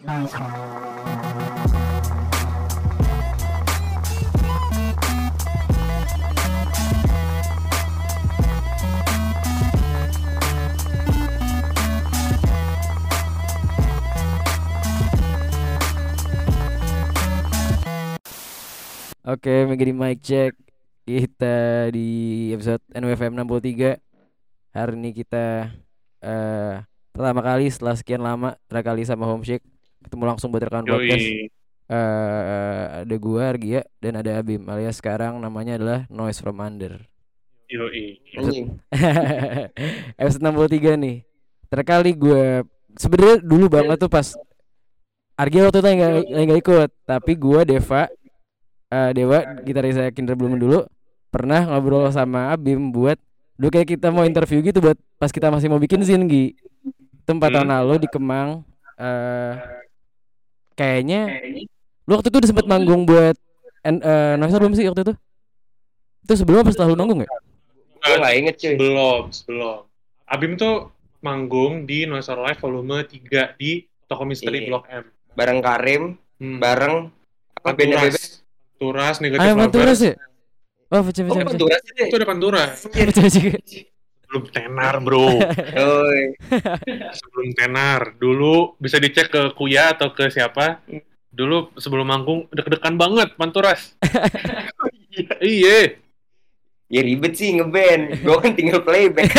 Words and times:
Oke, 0.00 0.08
menjadi 19.68 19.92
mic 19.92 20.24
check. 20.24 20.56
Kita 21.04 21.92
di 21.92 22.48
episode 22.56 22.80
NWFM 22.96 23.36
63. 23.36 24.00
Hari 24.72 24.96
ini 24.96 25.12
kita 25.12 25.68
eh 26.24 26.80
pertama 27.12 27.44
kali 27.44 27.68
setelah 27.68 28.00
sekian 28.00 28.24
lama 28.24 28.56
terakhir 28.64 28.96
kali 28.96 29.04
sama 29.04 29.28
Homeshake 29.28 29.79
ketemu 30.02 30.24
langsung 30.26 30.48
buat 30.50 30.62
rekaman 30.64 30.86
podcast. 30.86 31.26
Eh 31.90 32.84
ada 33.02 33.16
gua 33.18 33.50
Argia 33.50 33.82
dan 33.98 34.22
ada 34.22 34.38
Abim 34.38 34.62
alias 34.70 35.02
sekarang 35.02 35.42
namanya 35.42 35.74
adalah 35.74 36.00
Noise 36.06 36.38
from 36.38 36.62
Under. 36.62 37.02
Yoi. 37.66 38.18
Anjing. 38.34 38.78
episode 40.20 40.42
63 40.42 40.94
nih. 40.98 41.16
Terkali 41.70 42.12
gue 42.14 42.66
sebenarnya 42.94 43.36
dulu 43.42 43.70
banget 43.70 43.96
tuh 43.96 44.10
pas 44.10 44.26
Argia 45.34 45.64
waktu 45.64 45.78
itu 45.78 45.88
nggak 45.88 46.12
nggak 46.46 46.60
ikut, 46.60 46.90
tapi 47.06 47.32
gua 47.34 47.62
Deva 47.62 48.10
eh 48.90 49.10
Dewa 49.14 49.38
gitaris 49.62 49.94
saya 49.94 50.10
Kinder 50.10 50.34
belum 50.34 50.58
dulu 50.58 50.82
pernah 51.30 51.62
ngobrol 51.62 52.10
sama 52.10 52.50
Abim 52.50 52.90
buat 52.90 53.14
dulu 53.54 53.70
kayak 53.70 53.86
kita 53.94 54.10
mau 54.10 54.26
interview 54.26 54.58
gitu 54.60 54.82
buat 54.82 54.98
pas 55.14 55.30
kita 55.30 55.46
masih 55.46 55.70
mau 55.70 55.78
bikin 55.78 56.02
zin 56.02 56.26
Gi. 56.26 56.58
Itu 57.22 57.30
empat 57.30 57.54
tahun 57.54 57.70
Hmm. 57.70 57.76
lalu 57.86 57.94
di 58.02 58.08
Kemang 58.10 58.66
eh 58.98 59.54
kayaknya 60.80 61.20
lu 62.08 62.16
waktu 62.16 62.32
itu 62.32 62.38
udah 62.40 62.48
sempet 62.48 62.64
manggung 62.64 63.04
buat 63.04 63.36
en, 63.80 64.00
eh, 64.00 64.34
Noisa 64.34 64.56
belum 64.56 64.72
sih 64.72 64.88
waktu 64.88 65.04
itu? 65.04 65.14
Itu 66.24 66.32
sebelum 66.34 66.64
apa 66.64 66.72
setelah 66.72 66.88
lu 66.90 66.96
manggung 66.96 67.20
ya? 67.20 67.28
Gue 68.00 68.16
gak 68.16 68.34
inget 68.34 68.54
cuy. 68.56 68.74
Belum, 68.74 69.28
sebelum. 69.28 69.84
Abim 70.24 70.56
tuh 70.56 70.88
manggung 71.20 71.84
di 71.84 72.08
Noise 72.08 72.32
Live 72.32 72.58
volume 72.58 73.04
3 73.04 73.52
di 73.54 73.84
Toko 74.08 74.24
Misteri 74.24 74.64
Iya. 74.64 74.68
Blok 74.68 74.84
M. 74.88 75.04
Bareng 75.36 75.60
Karim, 75.60 76.02
Hmm. 76.40 76.56
bareng 76.56 77.12
apa. 77.52 77.76
Turas, 78.80 79.20
Negatif 79.20 79.44
Ah, 79.44 79.52
Panturas 79.52 80.00
Lovers. 80.00 80.00
ya? 80.02 80.14
Oh, 80.90 81.04
pecah 81.04 81.20
Oh, 81.20 81.28
pecah 81.28 81.36
pecah. 81.36 81.44
Panturas 81.44 81.80
itu. 81.84 82.00
Itu 82.00 82.16
ada 82.16 82.26
Panturas. 82.26 82.70
Pecah 84.30 84.46
pecah. 84.46 84.62
Belum 84.70 84.70
tenar, 84.70 84.94
bro. 85.02 85.26
Sebelum 87.18 87.48
tenar. 87.58 88.00
Dulu 88.14 88.78
bisa 88.78 89.02
dicek 89.02 89.26
ke 89.30 89.42
Kuya 89.58 89.98
atau 89.98 90.14
ke 90.14 90.30
siapa. 90.30 90.78
Dulu 91.30 91.74
sebelum 91.78 92.06
manggung 92.10 92.46
deg-degan 92.50 92.98
banget 92.98 93.34
Panturas. 93.38 93.94
iya, 95.42 95.94
Ya 96.90 97.00
ribet 97.06 97.38
sih 97.38 97.54
ngeband. 97.54 98.22
Gue 98.26 98.38
kan 98.42 98.52
tinggal 98.54 98.82
playback. 98.82 99.30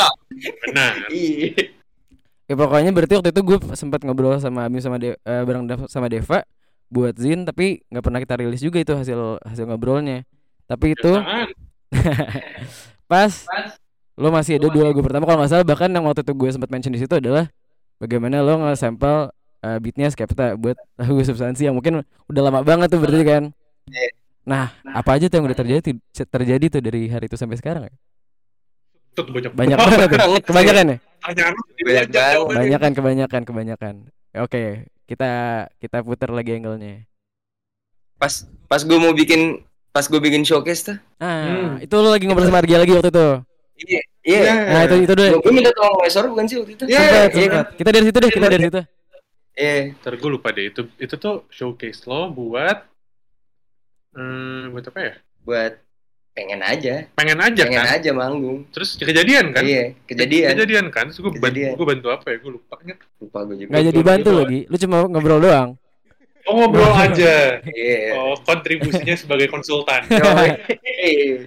benar. 0.68 1.08
Iya. 1.08 1.72
Ya 2.48 2.54
pokoknya 2.56 2.92
berarti 2.92 3.16
waktu 3.16 3.30
itu 3.32 3.40
gue 3.48 3.58
sempat 3.72 4.04
ngobrol 4.04 4.36
sama 4.36 4.68
Abim 4.68 4.80
sama 4.84 5.00
De 5.00 5.16
eh, 5.16 5.42
bareng 5.44 5.64
Dev- 5.64 5.88
sama 5.88 6.12
Deva 6.12 6.44
buat 6.92 7.16
Zin 7.16 7.48
tapi 7.48 7.80
nggak 7.88 8.04
pernah 8.04 8.20
kita 8.20 8.36
rilis 8.36 8.60
juga 8.60 8.76
itu 8.84 8.92
hasil 8.92 9.40
hasil 9.40 9.64
ngobrolnya. 9.64 10.28
Tapi 10.68 10.92
itu 10.92 11.16
Apaan? 11.16 11.48
pas 13.08 13.32
lo 14.12 14.28
masih 14.28 14.60
ada 14.60 14.68
dua 14.68 14.92
lagu 14.92 15.00
pertama 15.00 15.24
kalau 15.24 15.40
nggak 15.40 15.50
salah 15.50 15.64
bahkan 15.64 15.88
yang 15.88 16.04
waktu 16.04 16.20
itu 16.20 16.32
gue 16.32 16.50
sempat 16.52 16.68
mention 16.68 16.92
di 16.92 17.00
situ 17.00 17.14
adalah 17.16 17.48
bagaimana 17.96 18.44
lo 18.44 18.60
nge-sample 18.60 19.32
eh, 19.62 19.78
beatnya 19.80 20.12
Skepta 20.12 20.54
buat 20.54 20.76
lagu 21.00 21.20
substansi 21.22 21.64
yang 21.64 21.74
mungkin 21.74 22.04
udah 22.28 22.42
lama 22.44 22.60
banget 22.60 22.92
tuh 22.92 23.00
berarti 23.00 23.24
kan. 23.24 23.42
Iya. 23.88 24.08
Nah, 24.42 24.74
apa 24.84 25.10
aja 25.14 25.30
tuh 25.30 25.38
yang 25.38 25.46
udah 25.46 25.54
terjadi 25.54 25.94
terjadi 26.12 26.66
tuh 26.66 26.82
dari 26.82 27.06
hari 27.06 27.30
itu 27.30 27.38
sampai 27.38 27.56
sekarang 27.56 27.86
ya? 27.86 27.94
Itu 29.14 29.22
banyak, 29.22 29.54
Banyak 29.54 29.76
banget 29.86 30.08
ya? 30.10 30.18
Kebanyakan 30.42 30.84
ya? 30.88 30.96
Jawabannya. 32.10 32.50
Kebanyakan, 32.50 32.90
kebanyakan, 32.90 33.40
kebanyakan. 33.46 33.94
Oke, 34.42 34.62
kita 35.06 35.30
kita 35.78 36.02
putar 36.02 36.34
lagi 36.34 36.58
angle-nya. 36.58 37.06
Pas 38.18 38.44
pas 38.66 38.82
gue 38.82 38.98
mau 38.98 39.14
bikin 39.14 39.62
pas 39.92 40.02
gue 40.02 40.18
bikin 40.18 40.42
showcase 40.42 40.90
tuh. 40.90 40.96
Ah, 41.22 41.46
Hmm. 41.46 41.72
itu 41.78 41.94
lo 41.94 42.10
lagi 42.10 42.26
ngobrol 42.26 42.48
sama 42.48 42.58
Argia 42.58 42.82
lagi 42.82 42.92
waktu 42.92 43.14
itu. 43.14 43.28
Iya. 43.76 44.00
Iya. 44.22 44.52
Nah, 44.70 44.80
itu 44.86 44.96
itu 45.02 45.12
deh. 45.18 45.30
Gue 45.42 45.52
minta 45.52 45.70
tolong 45.74 45.98
Wesor 46.04 46.24
bukan 46.30 46.44
sih 46.46 46.56
waktu 46.60 46.72
itu? 46.78 46.84
Iya, 46.86 47.00
Sempet, 47.00 47.30
iya, 47.34 47.48
sempet. 47.48 47.66
Kita 47.78 47.88
dari 47.90 48.04
situ 48.06 48.18
deh, 48.18 48.30
kita 48.30 48.46
dari 48.48 48.62
situ. 48.68 48.80
Iya. 49.52 49.76
Ntar 49.98 50.14
gue 50.16 50.30
lupa 50.30 50.48
deh 50.54 50.64
itu 50.70 50.82
itu 50.96 51.14
tuh 51.18 51.44
showcase 51.52 52.06
lo 52.08 52.30
buat 52.32 52.78
hmm, 54.14 54.72
buat 54.72 54.84
apa 54.88 55.00
ya? 55.02 55.14
Buat 55.42 55.72
pengen 56.32 56.60
aja. 56.64 56.94
Pengen 57.12 57.38
aja 57.44 57.62
Pengen 57.68 57.84
kan? 57.84 57.96
aja 57.98 58.10
manggung. 58.14 58.58
Terus 58.72 58.96
kejadian 58.96 59.52
kan? 59.52 59.62
Iya. 59.66 59.98
Kejadian. 60.08 60.50
Kejadian 60.56 60.86
kan? 60.88 61.04
Terus 61.10 61.18
gue 61.20 61.32
bantu, 61.36 61.60
gue 61.76 61.86
bantu 61.86 62.06
apa 62.08 62.26
ya? 62.32 62.36
Gue 62.40 62.52
lupa 62.56 62.74
kan? 62.78 62.96
Lupa 63.20 63.38
gue 63.50 63.56
juga. 63.66 63.70
Nggak 63.74 63.84
jadi 63.92 64.00
bantu 64.00 64.30
lagi. 64.32 64.60
Lu 64.70 64.76
cuma 64.78 64.96
ngobrol 65.10 65.40
doang. 65.42 65.70
Oh 66.42 66.52
ngobrol 66.58 66.90
aja. 66.94 67.58
Iya. 67.62 68.18
Oh 68.18 68.34
kontribusinya 68.42 69.14
sebagai 69.18 69.50
konsultan. 69.50 70.06
Yoi. 70.10 70.50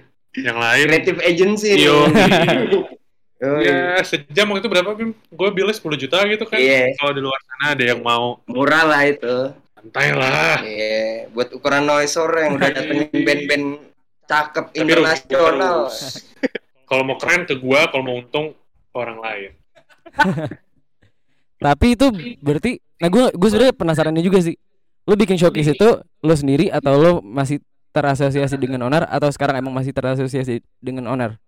Yang 0.36 0.58
lain. 0.60 0.86
Creative 0.92 1.20
agency. 1.24 1.70
Yo. 1.80 1.96
Ya 3.36 4.00
sejam 4.00 4.48
waktu 4.48 4.64
itu 4.64 4.70
berapa 4.72 4.96
Bim? 4.96 5.12
Gue 5.28 5.48
bilnya 5.52 5.76
10 5.76 5.84
juta 6.00 6.24
gitu 6.24 6.48
kan? 6.48 6.56
Iya. 6.56 6.96
Kalau 6.96 7.12
di 7.12 7.20
luar 7.20 7.36
sana 7.44 7.76
ada 7.76 7.84
yang 7.84 8.00
mau 8.00 8.40
Murah 8.48 8.84
lah 8.88 9.04
itu. 9.04 9.52
santai 9.76 10.08
lah. 10.16 10.64
Iya, 10.64 11.28
buat 11.36 11.52
ukuran 11.52 11.84
noisor 11.84 12.32
yang 12.32 12.56
udah 12.56 12.70
datengin 12.72 13.12
band-band 13.12 13.66
cakep 14.26 14.64
Tapi 14.72 14.78
internasional. 14.80 15.92
Kalau 16.88 17.02
mau 17.02 17.18
keren 17.18 17.42
ke 17.50 17.58
gue, 17.58 17.80
kalau 17.90 18.02
mau 18.06 18.14
untung 18.22 18.54
orang 18.94 19.18
lain. 19.18 19.50
Tapi 21.66 21.86
itu 21.98 22.06
berarti 22.38 22.78
nah 23.02 23.10
gue 23.10 23.34
gue 23.34 23.48
sebenarnya 23.50 23.74
penasarannya 23.74 24.22
juga 24.22 24.38
sih. 24.38 24.54
Lu 25.02 25.18
bikin 25.18 25.34
showcase 25.34 25.74
itu 25.74 25.88
lu 25.98 26.34
sendiri 26.38 26.70
atau 26.70 26.94
lu 26.94 27.12
masih 27.26 27.58
terasosiasi 27.96 28.60
dengan 28.60 28.84
owner 28.84 29.08
atau 29.08 29.32
sekarang 29.32 29.56
emang 29.56 29.72
masih 29.72 29.96
terasosiasi 29.96 30.60
dengan 30.76 31.08
owner? 31.08 31.40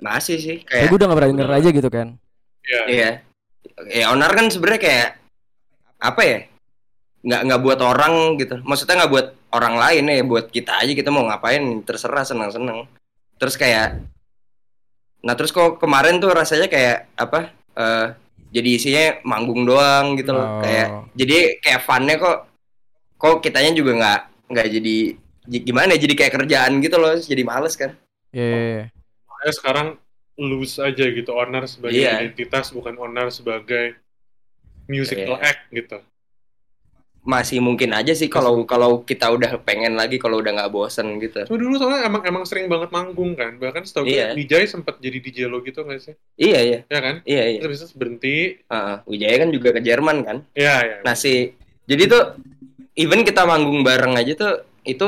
Masih 0.00 0.38
sih 0.38 0.56
Kayak 0.62 0.70
kayak 0.70 0.88
gue 0.88 0.96
udah 0.96 1.06
gak 1.10 1.18
pernah 1.18 1.30
denger 1.34 1.50
aja 1.50 1.68
gitu 1.74 1.88
kan. 1.90 2.08
Iya. 2.64 2.82
iya. 2.88 3.10
Ya 3.90 4.04
owner 4.14 4.30
kan 4.30 4.46
sebenarnya 4.48 4.80
kayak 4.80 5.08
apa 5.98 6.22
ya? 6.22 6.38
Nggak 7.24 7.40
nggak 7.50 7.60
buat 7.60 7.80
orang 7.82 8.14
gitu. 8.38 8.54
Maksudnya 8.62 8.94
nggak 9.04 9.12
buat 9.12 9.26
orang 9.50 9.74
lain 9.76 10.04
ya, 10.06 10.22
buat 10.24 10.46
kita 10.48 10.72
aja 10.80 10.92
kita 10.94 11.10
mau 11.10 11.26
ngapain 11.26 11.60
terserah 11.82 12.22
senang-senang. 12.22 12.86
Terus 13.36 13.58
kayak 13.58 13.98
Nah, 15.24 15.32
terus 15.32 15.56
kok 15.56 15.80
kemarin 15.80 16.20
tuh 16.20 16.36
rasanya 16.36 16.68
kayak 16.68 17.08
apa? 17.16 17.48
eh 17.74 18.06
jadi 18.54 18.68
isinya 18.70 19.04
manggung 19.26 19.66
doang 19.66 20.14
gitu 20.14 20.30
Oh. 20.30 20.38
loh. 20.38 20.48
Kayak 20.62 20.88
jadi 21.18 21.38
kayak 21.58 21.80
funnya 21.82 22.14
kok 22.20 22.38
kok 23.18 23.40
kitanya 23.42 23.72
juga 23.74 23.92
nggak 23.98 24.20
nggak 24.52 24.68
jadi 24.78 24.96
gimana 25.46 25.92
ya 25.92 26.00
jadi 26.00 26.14
kayak 26.16 26.34
kerjaan 26.34 26.72
gitu 26.78 26.96
loh 26.96 27.12
jadi 27.14 27.42
males 27.42 27.74
kan 27.74 27.92
Iya. 28.30 28.42
iya, 28.42 28.58
iya. 28.58 28.84
Makanya 29.24 29.54
sekarang 29.54 29.88
loose 30.34 30.76
aja 30.78 31.04
gitu. 31.06 31.30
Owner 31.30 31.62
sebagai 31.64 31.94
Iya. 31.96 32.18
identitas, 32.18 32.68
bukan 32.68 32.98
owner 32.98 33.30
sebagai 33.30 33.94
musical 34.86 35.38
Iya. 35.38 35.46
act 35.46 35.62
gitu. 35.70 35.98
masih 37.24 37.56
mungkin 37.56 37.88
aja 37.90 38.12
sih 38.12 38.28
kalau 38.28 38.68
kalau 38.68 39.00
kita 39.00 39.32
udah 39.32 39.56
pengen 39.58 39.96
lagi 39.96 40.20
kalau 40.20 40.44
udah 40.44 40.52
nggak 40.52 40.68
bosen 40.68 41.16
gitu 41.18 41.40
Cuma 41.48 41.56
dulu 41.56 41.80
soalnya 41.80 42.04
emang 42.04 42.20
emang 42.20 42.44
sering 42.44 42.68
banget 42.68 42.92
manggung 42.92 43.32
kan. 43.32 43.56
Bahkan 43.56 43.80
setahu 43.82 44.04
gue 44.04 44.12
Iya. 44.12 44.36
Wijay 44.36 44.68
sempat 44.68 45.00
jadi 45.00 45.24
DJ 45.24 45.48
lo 45.48 45.62
gitu 45.62 45.80
nggak 45.80 46.00
sih? 46.02 46.12
iya 46.36 46.60
iya 46.60 46.78
Ya 46.84 47.00
kan? 47.00 47.24
iya 47.24 47.42
iya 47.48 47.60
Terus 47.64 47.80
bisa 47.80 47.96
berhenti. 47.96 48.60
Heeh, 48.60 48.96
Wijaya 49.06 49.36
kan 49.40 49.48
juga 49.48 49.72
ke 49.72 49.80
Jerman 49.80 50.20
kan 50.20 50.36
Iya, 50.52 50.74
iya. 50.84 50.96
nah 51.00 51.16
si 51.16 51.56
jadi 51.84 52.02
tuh 52.04 52.22
even 52.94 53.26
kita 53.26 53.42
manggung 53.46 53.82
bareng 53.82 54.14
aja 54.14 54.32
tuh 54.34 54.54
itu 54.84 55.06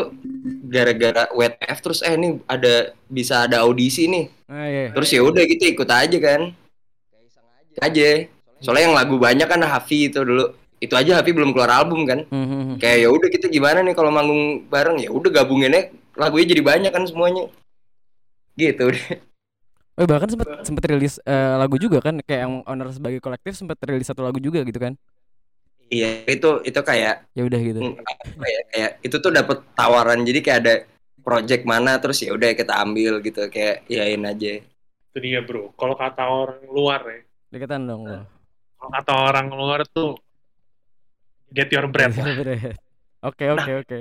gara-gara 0.67 1.29
WTF 1.37 1.79
terus 1.85 2.01
eh 2.01 2.17
ini 2.17 2.41
ada 2.49 2.97
bisa 3.07 3.45
ada 3.45 3.63
audisi 3.63 4.09
nih. 4.09 4.27
Ah, 4.49 4.67
iya. 4.67 4.89
terus 4.95 5.11
ya 5.13 5.21
udah 5.21 5.43
gitu 5.45 5.63
ikut 5.69 5.89
aja 5.89 6.19
kan. 6.19 6.55
Aja. 7.77 8.09
Soalnya 8.65 8.89
yang 8.89 8.97
lagu 8.97 9.21
banyak 9.21 9.45
kan 9.45 9.61
Hafi 9.61 10.09
itu 10.09 10.25
dulu. 10.25 10.57
Itu 10.81 10.97
aja 10.97 11.21
Hafi 11.21 11.37
belum 11.37 11.53
keluar 11.53 11.69
album 11.77 12.09
kan. 12.09 12.25
Hmm, 12.33 12.47
hmm, 12.49 12.63
hmm. 12.73 12.77
kayak 12.81 12.99
ya 13.05 13.09
udah 13.13 13.29
kita 13.29 13.47
gimana 13.53 13.85
nih 13.85 13.93
kalau 13.93 14.09
manggung 14.09 14.65
bareng? 14.73 14.97
Ya 14.97 15.13
udah 15.13 15.29
gabunginnya 15.29 15.93
lagunya 16.17 16.57
jadi 16.57 16.63
banyak 16.65 16.93
kan 16.93 17.05
semuanya. 17.05 17.53
Gitu 18.57 18.81
deh. 18.81 19.21
Oh, 19.97 20.05
bahkan 20.05 20.29
sempat 20.29 20.49
sempat 20.65 20.85
rilis 20.93 21.17
eh, 21.25 21.55
lagu 21.57 21.77
juga 21.81 22.05
kan 22.05 22.21
kayak 22.21 22.41
yang 22.49 22.55
owner 22.69 22.89
sebagai 22.93 23.21
kolektif 23.21 23.57
sempat 23.57 23.81
rilis 23.85 24.09
satu 24.09 24.25
lagu 24.25 24.41
juga 24.41 24.65
gitu 24.65 24.77
kan. 24.77 24.97
Iya 25.89 26.27
itu 26.27 26.61
itu 26.63 26.81
kayak 26.81 27.27
Ya 27.33 27.43
udah 27.45 27.61
gitu. 27.61 27.79
mm, 27.79 27.95
apa 28.03 28.47
ya 28.47 28.61
kayak 28.69 28.91
itu 29.03 29.17
tuh 29.17 29.31
dapat 29.31 29.63
tawaran 29.73 30.23
jadi 30.23 30.39
kayak 30.41 30.59
ada 30.63 30.75
project 31.21 31.63
mana 31.63 31.99
terus 31.99 32.23
ya 32.23 32.31
udah 32.31 32.53
kita 32.53 32.75
ambil 32.79 33.19
gitu 33.21 33.47
kayak 33.47 33.83
yain 33.87 34.23
aja 34.23 34.63
Itu 35.11 35.19
dia 35.19 35.41
bro. 35.41 35.73
Kalau 35.75 35.97
kata 35.97 36.23
orang 36.23 36.61
luar 36.69 37.01
ya. 37.03 37.21
Deketan 37.49 37.89
dong 37.89 38.05
lo. 38.05 38.21
Kalau 38.77 38.91
kata 38.93 39.13
orang 39.17 39.47
luar 39.49 39.81
tuh 39.87 40.15
Get 41.49 41.71
your 41.71 41.87
bread. 41.87 42.13
Oke 43.23 43.49
oke 43.49 43.73
oke. 43.81 43.99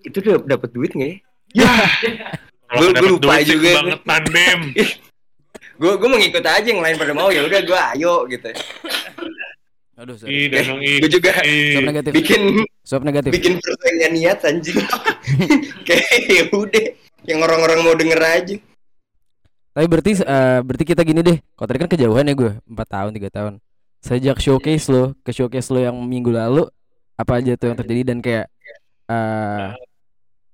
Itu 0.00 0.16
udah 0.18 0.38
dapat 0.46 0.70
duit 0.72 0.94
nggak 0.94 1.10
ya? 1.10 1.16
Ya. 1.52 1.70
Dapet 2.66 3.02
lupa 3.04 3.36
duit 3.36 3.46
juga. 3.46 3.70
kebangetan, 3.76 4.22
Bim. 4.26 4.60
Gue 5.76 5.92
gue 5.94 6.08
mau 6.08 6.16
ngikut 6.16 6.40
aja 6.40 6.64
yang 6.64 6.80
lain 6.80 6.96
pada 6.96 7.12
mau 7.12 7.28
ya 7.28 7.44
udah 7.44 7.60
gue 7.60 7.80
ayo 7.92 8.24
gitu. 8.26 8.48
Aduh, 9.96 10.14
sorry. 10.20 10.52
Ih, 10.52 10.52
ih. 10.52 10.96
Gue 11.00 11.10
juga 11.10 11.32
Ih. 11.40 11.80
negatif. 11.80 12.12
bikin 12.12 12.60
Suap 12.84 13.00
negatif. 13.00 13.32
bikin 13.32 13.56
persaingan 13.56 14.12
niat 14.12 14.38
anjing. 14.44 14.76
Kayak 15.88 16.20
ya 16.28 16.44
udah 16.52 16.84
yang 17.24 17.40
orang-orang 17.40 17.80
mau 17.80 17.96
denger 17.96 18.20
aja. 18.20 18.56
Tapi 19.72 19.86
berarti 19.88 20.12
eh, 20.20 20.58
berarti 20.60 20.84
kita 20.84 21.00
gini 21.00 21.20
deh. 21.24 21.38
Kalau 21.56 21.66
tadi 21.68 21.78
kan 21.80 21.88
kejauhan 21.88 22.28
ya 22.28 22.34
gue, 22.36 22.52
4 22.64 22.76
tahun, 22.92 23.10
3 23.16 23.28
tahun. 23.32 23.52
Sejak 24.04 24.36
showcase 24.38 24.86
lo 24.92 25.16
ke 25.24 25.32
showcase 25.32 25.72
lo 25.72 25.80
yang 25.80 25.96
minggu 25.96 26.28
lalu, 26.28 26.68
apa 27.16 27.40
aja 27.40 27.56
tuh 27.56 27.72
yang 27.72 27.78
terjadi 27.80 28.12
dan 28.12 28.20
kayak 28.20 28.46
eh 29.08 29.72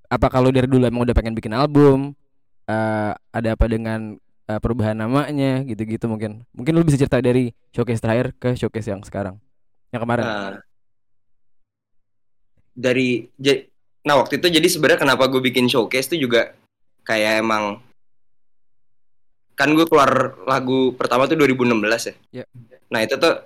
apa 0.07 0.27
kalau 0.31 0.55
dari 0.55 0.69
dulu 0.71 0.87
emang 0.87 1.03
udah 1.03 1.17
pengen 1.19 1.35
bikin 1.35 1.53
album? 1.53 2.15
eh 2.63 3.11
ada 3.11 3.49
apa 3.59 3.67
dengan 3.67 4.15
eh, 4.49 4.61
perubahan 4.63 4.97
namanya 4.97 5.63
gitu-gitu 5.67 6.07
mungkin. 6.11 6.43
Mungkin 6.55 6.73
lu 6.75 6.83
bisa 6.87 6.99
cerita 6.99 7.23
dari 7.23 7.55
showcase 7.71 8.03
terakhir 8.03 8.35
ke 8.39 8.55
showcase 8.59 8.89
yang 8.91 9.03
sekarang. 9.05 9.39
Yang 9.95 10.03
kemarin. 10.03 10.25
Nah, 10.25 10.53
dari 12.73 13.29
nah 14.03 14.19
waktu 14.19 14.41
itu 14.41 14.49
jadi 14.49 14.67
sebenarnya 14.67 15.01
kenapa 15.05 15.29
gue 15.31 15.39
bikin 15.39 15.69
showcase 15.71 16.11
tuh 16.11 16.19
juga 16.19 16.57
kayak 17.07 17.45
emang 17.45 17.79
kan 19.53 19.69
gue 19.77 19.87
keluar 19.87 20.35
lagu 20.49 20.97
pertama 20.97 21.29
tuh 21.29 21.39
2016 21.39 22.11
ya. 22.11 22.43
Ya. 22.43 22.45
Nah 22.89 23.05
itu 23.05 23.15
tuh 23.21 23.45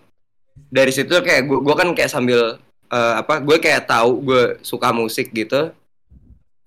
dari 0.71 0.93
situ 0.95 1.13
kayak 1.13 1.45
gue, 1.45 1.59
gue 1.61 1.75
kan 1.77 1.93
kayak 1.93 2.09
sambil 2.09 2.57
eh, 2.89 3.15
apa 3.21 3.43
gue 3.43 3.57
kayak 3.59 3.91
tahu 3.91 4.25
gue 4.25 4.43
suka 4.63 4.95
musik 4.95 5.35
gitu. 5.35 5.75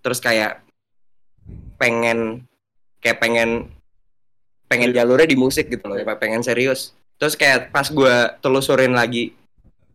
Terus 0.04 0.20
kayak 0.22 0.62
pengen 1.80 2.46
kayak 3.00 3.18
pengen 3.24 3.72
pengen 4.70 4.94
jalurnya 4.94 5.26
di 5.26 5.36
musik 5.36 5.68
gitu 5.68 5.84
loh, 5.84 5.98
kayak 5.98 6.22
pengen 6.22 6.40
serius. 6.40 6.94
Terus 7.18 7.34
kayak 7.34 7.74
pas 7.74 7.84
gue 7.84 8.16
telusurin 8.40 8.94
lagi 8.94 9.34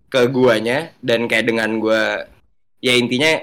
ke 0.06 0.26
guanya 0.28 0.92
dan 1.00 1.24
kayak 1.24 1.48
dengan 1.48 1.78
gua 1.78 2.26
ya 2.78 2.92
intinya 2.92 3.40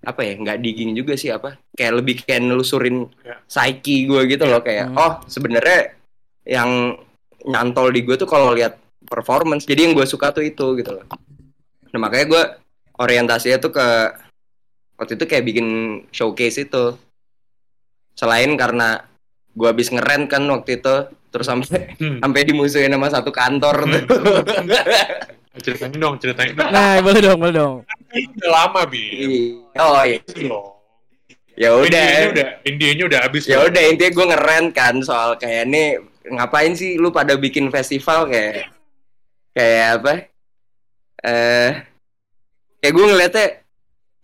apa 0.00 0.24
ya 0.24 0.32
nggak 0.34 0.58
digging 0.58 0.96
juga 0.96 1.12
sih 1.12 1.28
apa 1.28 1.60
kayak 1.76 1.92
lebih 2.00 2.24
kayak 2.24 2.40
nelusurin 2.40 3.06
Ya. 3.20 3.36
psyche 3.44 4.08
gue 4.08 4.24
gitu 4.26 4.48
loh 4.48 4.58
kayak 4.58 4.90
Hmm. 4.90 4.96
oh 4.96 5.12
sebenarnya 5.28 5.92
yang 6.48 6.96
nyantol 7.44 7.92
di 7.92 8.00
gue 8.02 8.16
tuh 8.16 8.24
kalau 8.24 8.56
lihat 8.56 8.80
performance 9.04 9.68
jadi 9.68 9.86
yang 9.86 9.92
gue 9.92 10.08
suka 10.08 10.32
tuh 10.32 10.40
itu 10.40 10.66
gitu 10.80 10.96
loh 10.96 11.04
nah 11.92 11.98
makanya 12.00 12.26
gue 12.26 12.42
orientasinya 12.96 13.60
tuh 13.60 13.70
ke 13.70 13.86
waktu 14.96 15.20
itu 15.20 15.24
kayak 15.28 15.44
bikin 15.44 15.68
showcase 16.10 16.64
itu 16.64 16.96
selain 18.16 18.56
karena 18.56 19.04
gue 19.50 19.66
habis 19.66 19.88
ngeren 19.88 20.24
kan 20.24 20.42
waktu 20.46 20.78
itu 20.78 20.94
terus 21.28 21.46
sampai 21.46 21.90
Hmm. 22.00 22.18
sampai 22.18 22.42
dimusuhin 22.42 22.90
sama 22.90 23.08
satu 23.08 23.30
kantor 23.30 23.76
tuh 23.86 24.02
Ceritain 25.60 25.92
dong, 25.92 26.14
ceritain 26.16 26.54
dong. 26.54 26.70
Nah, 26.70 27.02
boleh 27.02 27.20
dong, 27.20 27.36
boleh 27.36 27.52
dong. 27.52 27.74
Ini 28.14 28.32
udah 28.38 28.50
lama, 28.54 28.80
Bim. 28.86 29.02
Iya. 29.02 29.82
oh 29.82 30.00
iya 30.00 30.18
Loh. 30.46 30.66
ya 31.52 31.70
udah 31.74 32.06
Indianya 32.64 33.04
udah, 33.04 33.20
habis. 33.20 33.44
ya 33.44 33.58
udah 33.60 33.82
intinya 33.84 34.14
gue 34.14 34.26
ngeren 34.30 34.64
kan 34.70 34.94
soal 35.02 35.34
kayak 35.36 35.66
nih 35.66 35.98
ngapain 36.30 36.72
sih 36.72 36.96
lu 36.96 37.10
pada 37.10 37.34
bikin 37.34 37.68
festival 37.68 38.24
kayak 38.24 38.70
kayak 39.52 40.00
apa 40.00 40.12
eh 41.20 41.70
kayak 42.78 42.92
gue 42.94 43.04
ngeliatnya 43.04 43.46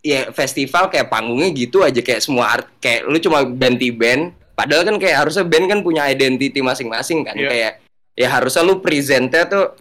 ya 0.01 0.21
festival 0.31 0.87
kayak 0.87 1.11
panggungnya 1.11 1.51
gitu 1.51 1.83
aja 1.83 1.99
kayak 1.99 2.23
semua 2.23 2.55
art 2.55 2.67
kayak 2.79 3.05
lu 3.05 3.19
cuma 3.19 3.43
ganti 3.43 3.91
band 3.91 4.31
padahal 4.57 4.83
kan 4.89 4.97
kayak 4.97 5.21
harusnya 5.21 5.45
band 5.45 5.69
kan 5.69 5.79
punya 5.85 6.09
identity 6.09 6.65
masing-masing 6.65 7.21
kan 7.21 7.37
Iya. 7.37 7.49
kayak 7.53 7.73
ya 8.17 8.27
harusnya 8.33 8.65
lu 8.65 8.81
presentnya 8.81 9.45
tuh 9.45 9.77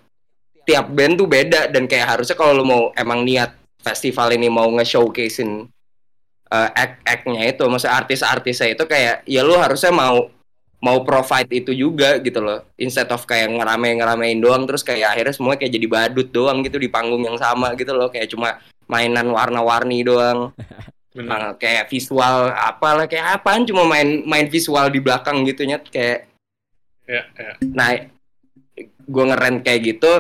tiap 0.69 0.93
band 0.93 1.17
tuh 1.17 1.25
beda 1.25 1.73
dan 1.73 1.89
kayak 1.89 2.13
harusnya 2.13 2.37
kalau 2.37 2.53
lu 2.53 2.65
mau 2.69 2.83
emang 2.93 3.25
niat 3.25 3.57
festival 3.81 4.35
ini 4.35 4.53
mau 4.53 4.69
nge-showcasein 4.77 5.71
uh, 6.51 6.69
act-act-nya 6.75 7.55
itu, 7.55 7.63
maksudnya 7.71 7.95
artis-artisnya 8.03 8.75
itu 8.75 8.85
kayak 8.85 9.23
ya 9.31 9.47
lu 9.47 9.55
harusnya 9.55 9.95
mau 9.95 10.27
mau 10.83 10.99
provide 11.07 11.51
itu 11.55 11.73
juga 11.73 12.19
gitu 12.19 12.43
loh. 12.43 12.67
Instead 12.83 13.09
of 13.15 13.23
kayak 13.25 13.49
ngerame-ngeramein 13.49 14.43
doang 14.43 14.67
terus 14.69 14.83
kayak 14.83 15.17
akhirnya 15.17 15.35
semua 15.35 15.55
kayak 15.55 15.73
jadi 15.73 15.87
badut 15.87 16.29
doang 16.35 16.61
gitu 16.67 16.77
di 16.77 16.91
panggung 16.91 17.23
yang 17.23 17.39
sama 17.39 17.73
gitu 17.79 17.95
loh, 17.95 18.11
kayak 18.11 18.29
cuma 18.31 18.59
mainan 18.91 19.31
warna-warni 19.31 20.03
doang. 20.03 20.51
Bener. 21.17 21.33
Nah, 21.33 21.53
kayak 21.57 21.89
visual 21.89 22.53
apalah 22.53 23.09
kayak 23.09 23.41
apaan 23.41 23.65
cuma 23.65 23.89
main 23.89 24.21
main 24.29 24.47
visual 24.53 24.93
di 24.93 25.01
belakang 25.01 25.49
gitu 25.49 25.65
nyet 25.65 25.89
kayak 25.89 26.29
Ya, 27.07 27.23
ya. 27.39 27.55
nah 27.63 27.95
gue 29.07 29.25
ngeren 29.31 29.63
kayak 29.63 29.95
gitu 29.95 30.11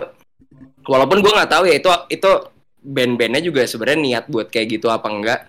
walaupun 0.87 1.19
gue 1.19 1.35
nggak 1.35 1.51
tahu 1.51 1.67
ya 1.67 1.83
itu 1.83 1.91
itu 2.15 2.31
band-bandnya 2.79 3.43
juga 3.43 3.67
sebenarnya 3.67 3.99
niat 3.99 4.25
buat 4.31 4.47
kayak 4.47 4.79
gitu 4.79 4.87
apa 4.87 5.11
enggak 5.11 5.41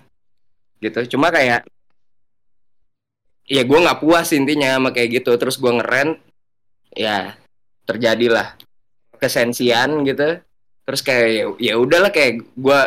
gitu 0.82 1.14
cuma 1.14 1.30
kayak 1.30 1.62
ya 3.46 3.62
gue 3.62 3.80
nggak 3.86 4.02
puas 4.02 4.34
intinya 4.34 4.82
sama 4.82 4.90
kayak 4.90 5.22
gitu 5.22 5.38
terus 5.38 5.62
gue 5.62 5.72
ngeren 5.78 6.18
ya 6.98 7.38
terjadilah 7.86 8.58
kesensian 9.22 10.10
gitu 10.10 10.42
terus 10.90 11.06
kayak 11.06 11.28
ya, 11.30 11.46
ya 11.62 11.74
udahlah 11.78 12.10
kayak 12.10 12.42
gue 12.58 12.80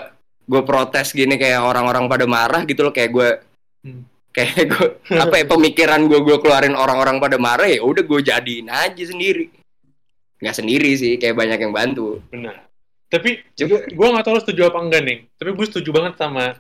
gue 0.51 0.63
protes 0.63 1.09
gini 1.11 1.35
kayak 1.35 1.63
orang-orang 1.63 2.05
pada 2.07 2.27
marah 2.27 2.63
gitu 2.65 2.83
loh 2.83 2.91
kayak 2.91 3.11
gue 3.11 3.29
Hmm. 3.81 4.05
kayak 4.31 4.67
gue 4.67 4.87
apa 5.25 5.35
ya 5.37 5.45
pemikiran 5.47 6.05
gue 6.05 6.21
gue 6.21 6.37
keluarin 6.37 6.75
orang-orang 6.75 7.17
pada 7.17 7.39
marah 7.39 7.65
ya 7.65 7.81
udah 7.81 8.03
gue 8.03 8.21
jadiin 8.21 8.69
aja 8.69 9.03
sendiri 9.03 9.49
nggak 10.37 10.53
sendiri 10.53 10.91
sih 10.93 11.17
kayak 11.17 11.33
banyak 11.33 11.59
yang 11.59 11.73
bantu 11.73 12.21
Benar. 12.29 12.67
Tapi 13.07 13.43
Coba- 13.55 13.83
gue 13.85 14.07
gak 14.13 14.23
tahu 14.23 14.35
lo 14.35 14.41
setuju 14.41 14.61
apa 14.67 14.79
enggak 14.79 15.03
nih. 15.03 15.19
Tapi 15.35 15.51
gue 15.51 15.67
setuju 15.67 15.91
banget 15.91 16.15
sama 16.15 16.55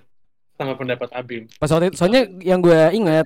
sama 0.52 0.74
pendapat 0.74 1.06
Abim. 1.12 1.46
Pas 1.54 1.70
waktu 1.70 1.88
itu, 1.88 1.96
soalnya 1.96 2.26
yang 2.40 2.58
gue 2.58 2.74
ingat 2.92 3.22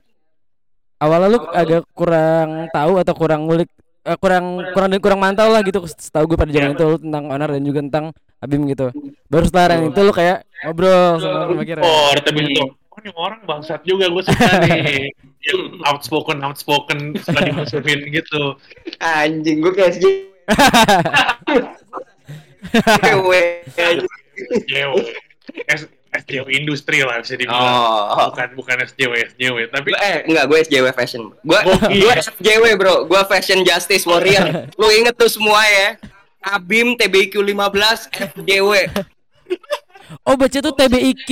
awalnya 0.98 1.28
lu 1.30 1.40
agak 1.48 1.82
kurang 1.90 2.48
tahu 2.68 2.92
atau 2.98 3.14
kurang 3.14 3.40
ngulik 3.44 3.70
eh, 4.02 4.18
kurang 4.18 4.44
kurang 4.70 4.92
kurang 4.98 5.20
mantau 5.20 5.48
lah 5.48 5.60
gitu 5.60 5.80
setahu 5.88 6.28
gue 6.28 6.36
pada 6.36 6.50
zaman 6.50 6.70
Iya. 6.70 6.76
itu 6.76 6.84
lu 6.84 6.98
tentang 7.00 7.24
Onar 7.26 7.48
dan 7.48 7.62
juga 7.62 7.80
tentang 7.80 8.04
Abim 8.38 8.60
gitu. 8.68 8.92
Baru 9.26 9.44
setelah 9.44 9.66
yang 9.72 9.88
itu 9.88 10.00
lu 10.00 10.12
kayak 10.12 10.44
ngobrol 10.64 11.20
sama 11.20 11.52
sama 11.52 11.62
kira. 11.62 11.80
Oh, 11.84 12.10
tapi 12.16 12.40
itu. 12.48 12.64
Oh, 12.64 12.98
ini 13.02 13.10
orang 13.18 13.40
bangsat 13.44 13.82
juga 13.84 14.08
gue 14.08 14.22
suka 14.24 14.50
nih. 14.64 15.12
Yang 15.44 15.60
outspoken, 15.84 16.40
outspoken 16.40 16.98
suka 17.20 17.40
dimusuhin 17.44 18.00
gitu. 18.08 18.56
anjing 19.02 19.60
gue 19.60 19.72
kayak 19.76 19.92
SJW 22.72 23.28
aja. 23.76 24.04
SJW. 26.14 26.46
Industri 26.54 27.02
lah 27.02 27.20
bisa 27.20 27.34
dibilang. 27.34 27.58
oh 27.58 28.30
Bukan 28.30 28.48
bukan 28.54 28.76
SJW 28.86 29.12
SJW, 29.34 29.56
tapi 29.68 29.90
eh 29.98 30.22
enggak 30.24 30.46
gue 30.46 30.58
SJW 30.62 30.86
fashion 30.94 31.22
gue 31.42 31.60
gue 31.90 32.12
SJW 32.22 32.64
bro 32.78 33.04
gue 33.04 33.20
fashion 33.26 33.66
justice 33.66 34.06
warrior 34.06 34.70
lu 34.78 34.86
inget 34.94 35.18
tuh 35.18 35.26
semua 35.26 35.60
ya 35.66 35.98
Abim 36.44 36.94
TBQ 36.94 37.42
15 37.42 38.14
SJW 38.14 38.72
Oh 40.22 40.34
baca 40.34 40.58
tuh 40.58 40.72
TBIQ. 40.72 41.30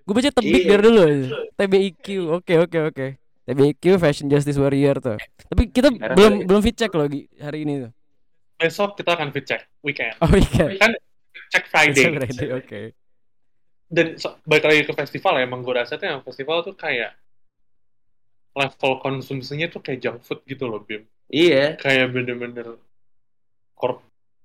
Gue 0.00 0.14
baca 0.16 0.30
tebik 0.32 0.62
Iya. 0.62 0.70
dari 0.74 0.82
dulu. 0.82 1.02
TBIQ. 1.54 2.06
Oke 2.34 2.54
oke 2.58 2.78
oke. 2.88 3.06
TBIQ 3.46 3.84
Fashion 3.96 4.26
Justice 4.26 4.56
Warrior 4.56 4.98
tuh. 4.98 5.18
Tapi 5.46 5.70
kita 5.70 5.90
Merah 5.90 6.14
belum 6.14 6.32
lagi. 6.34 6.46
belum 6.46 6.60
fit 6.60 6.76
check 6.76 6.92
loh 6.92 7.06
hari 7.38 7.58
ini 7.62 7.88
tuh. 7.88 7.92
besok 8.56 8.92
kita 8.92 9.16
akan 9.16 9.32
fit 9.32 9.44
check 9.44 9.62
weekend. 9.80 10.14
Oh 10.20 10.28
iya. 10.30 10.76
Kan 10.76 10.92
check 11.48 11.64
Friday. 11.66 12.12
Friday, 12.12 12.48
Oke. 12.52 12.80
Dan 13.90 14.14
so, 14.16 14.38
balik 14.44 14.68
lagi 14.68 14.82
ke 14.84 14.92
festival 14.94 15.34
ya, 15.34 15.48
emang 15.48 15.64
gue 15.64 15.74
rasa 15.74 15.98
tuh 15.98 16.06
yang 16.06 16.22
festival 16.22 16.62
tuh 16.62 16.76
kayak 16.76 17.10
level 18.52 18.92
konsumsinya 18.98 19.66
tuh 19.66 19.80
kayak 19.80 19.98
junk 19.98 20.18
food 20.22 20.42
gitu 20.44 20.66
loh, 20.66 20.82
Bim. 20.82 21.06
iya 21.26 21.74
Kayak 21.74 22.10
bener-bener 22.10 22.78
corp 23.72 24.02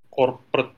corporate 0.07 0.73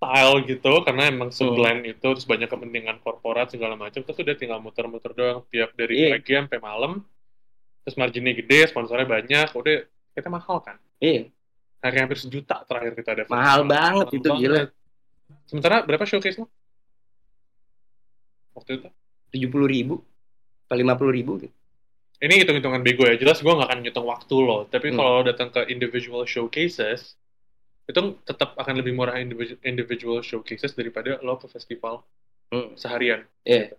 style 0.00 0.48
gitu, 0.48 0.72
karena 0.80 1.12
emang 1.12 1.28
seblend 1.28 1.84
itu, 1.84 2.00
terus 2.00 2.24
banyak 2.24 2.48
kepentingan 2.48 3.04
korporat 3.04 3.52
segala 3.52 3.76
macam, 3.76 4.00
terus 4.00 4.16
udah 4.16 4.32
tinggal 4.32 4.56
muter-muter 4.56 5.12
doang 5.12 5.44
tiap 5.52 5.76
dari 5.76 6.08
Iya. 6.08 6.16
pagi 6.16 6.32
sampai 6.40 6.56
malam, 6.56 7.04
terus 7.84 8.00
marginnya 8.00 8.32
gede, 8.32 8.72
sponsornya 8.72 9.04
banyak, 9.04 9.52
udah 9.52 9.84
kita 10.16 10.28
mahal 10.32 10.64
kan. 10.64 10.80
iya 11.04 11.28
Harga 11.84 12.04
hampir 12.04 12.16
sejuta 12.20 12.64
terakhir 12.64 12.92
kita 12.96 13.10
ada. 13.12 13.22
Mahal 13.28 13.64
banget 13.68 14.08
itu, 14.12 14.28
gila. 14.28 14.68
Sementara 15.48 15.84
berapa 15.84 16.04
showcase 16.08 16.40
lo? 16.40 16.48
Waktu 18.56 18.80
itu? 18.80 18.88
tujuh 19.30 19.46
puluh 19.46 19.70
ribu 19.70 19.94
apa 20.66 20.74
lima 20.74 20.98
puluh 20.98 21.14
ribu 21.14 21.38
gitu 21.38 21.54
Ini 22.20 22.42
hitung-hitungan 22.44 22.82
bego 22.84 23.06
ya. 23.08 23.16
Jelas 23.16 23.40
gue 23.40 23.48
nggak 23.48 23.64
akan 23.64 23.80
ngitung 23.80 24.04
waktu 24.04 24.36
lo. 24.44 24.68
Tapi 24.68 24.92
Hmm. 24.92 24.96
kalau 25.00 25.24
datang 25.24 25.48
ke 25.48 25.72
individual 25.72 26.28
showcases, 26.28 27.16
itu 27.82 28.00
tetap 28.22 28.54
akan 28.54 28.74
lebih 28.76 28.92
murah 28.92 29.16
individu- 29.16 29.58
individual 29.62 30.20
showcases 30.20 30.72
daripada 30.72 31.18
lo 31.18 31.36
ke 31.36 31.46
festival 31.46 32.04
Hmm. 32.48 32.74
seharian. 32.74 33.22
Iya. 33.42 33.72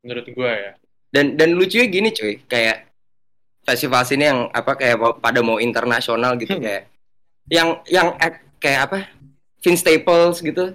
Menurut 0.00 0.26
gue 0.26 0.50
ya. 0.50 0.72
dan 1.10 1.34
dan 1.34 1.52
lucunya 1.52 1.84
gini 1.84 2.08
cuy 2.08 2.38
kayak 2.44 2.86
festival 3.60 4.06
sini 4.06 4.24
yang 4.24 4.46
apa 4.48 4.72
kayak 4.72 4.94
pada 5.18 5.42
mau 5.42 5.58
internasional 5.58 6.38
gitu 6.38 6.54
Hmm. 6.54 6.62
kayak 6.62 6.82
yang 7.50 7.68
yang 7.84 8.14
kayak 8.56 8.80
apa 8.86 8.98
Vince 9.58 9.82
Staples 9.82 10.38
gitu 10.38 10.70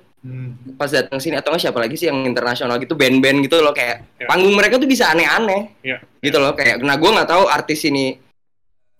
pas 0.75 0.89
datang 0.89 1.17
sini 1.17 1.37
atau 1.37 1.49
nggak 1.49 1.63
siapa 1.63 1.79
lagi 1.79 1.95
sih 1.95 2.09
yang 2.09 2.25
internasional 2.25 2.75
gitu 2.77 2.93
band-band 2.93 3.41
gitu 3.41 3.61
loh 3.61 3.71
kayak 3.71 4.03
Ya. 4.17 4.27
panggung 4.27 4.51
mereka 4.51 4.75
tuh 4.75 4.85
bisa 4.85 5.07
aneh-aneh 5.07 5.71
Iya. 5.79 6.03
gitu 6.19 6.35
loh 6.35 6.51
kayak 6.51 6.81
nah 6.81 6.93
gue 6.93 7.07
nggak 7.07 7.29
tahu 7.29 7.43
artis 7.47 7.85
ini 7.85 8.19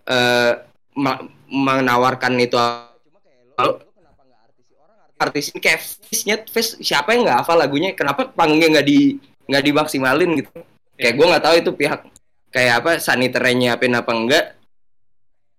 eh 0.05 0.51
ma- 0.96 1.20
menawarkan 1.55 2.35
itu 2.43 2.59
Lalu, 3.55 3.71
artis 5.15 5.55
ini 5.55 5.59
kayak 5.63 5.79
Fish-nya 5.79 6.35
Fish 6.43 6.75
siapa 6.83 7.15
yang 7.15 7.24
nggak 7.24 7.39
hafal 7.43 7.55
lagunya? 7.55 7.95
Kenapa 7.95 8.27
panggungnya 8.27 8.79
nggak 8.79 8.88
di 8.88 9.15
nggak 9.47 9.63
dimaksimalin 9.63 10.43
gitu? 10.43 10.51
Kayak 11.00 11.13
gue 11.15 11.25
nggak 11.31 11.43
tahu 11.43 11.55
itu 11.55 11.71
pihak 11.71 12.00
kayak 12.51 12.74
apa 12.83 12.91
saniternya 13.00 13.55
nyiapin 13.55 13.95
apa 13.95 14.12
enggak. 14.12 14.45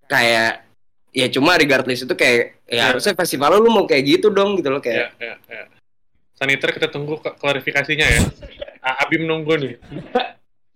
Kayak 0.06 0.68
ya 1.16 1.26
cuma 1.32 1.56
regardless 1.56 2.04
itu 2.04 2.12
kayak 2.12 2.60
ya 2.68 2.72
Iya. 2.76 2.82
harusnya 2.92 3.14
festival 3.16 3.62
lu 3.62 3.70
mau 3.72 3.88
kayak 3.88 4.04
gitu 4.04 4.28
dong 4.28 4.60
gitu 4.60 4.68
loh 4.68 4.84
kayak. 4.84 5.16
Ya, 5.16 5.32
ya, 5.32 5.34
ya. 5.48 5.64
Saniter 6.36 6.68
kita 6.76 6.92
tunggu 6.92 7.16
klarifikasinya 7.16 8.06
ya. 8.06 8.20
Abim 9.02 9.24
nunggu 9.24 9.56
nih. 9.56 9.74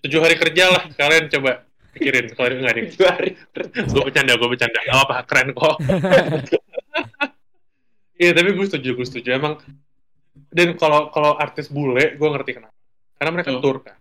Tujuh 0.00 0.21
hari 0.25 0.41
kerja 0.41 0.73
lah, 0.73 0.89
kalian 0.97 1.29
coba 1.29 1.69
pikirin 1.95 2.27
kalau 2.35 2.49
nggak 2.51 2.75
nih. 2.77 2.85
gue 3.91 4.03
bercanda, 4.07 4.33
gue 4.39 4.49
bercanda. 4.49 4.79
Gak 4.83 4.99
apa, 5.07 5.17
keren 5.27 5.49
kok. 5.55 5.77
Iya, 8.21 8.37
tapi 8.37 8.53
gue 8.53 8.67
setuju, 8.69 9.01
gue 9.01 9.07
setuju. 9.09 9.33
Emang 9.33 9.57
dan 10.53 10.77
kalau 10.77 11.09
kalau 11.09 11.41
artis 11.41 11.73
bule, 11.73 12.21
gue 12.21 12.29
ngerti 12.29 12.61
kenapa. 12.61 12.77
Karena 13.17 13.31
mereka 13.33 13.51
tour 13.65 13.81
kan 13.81 13.97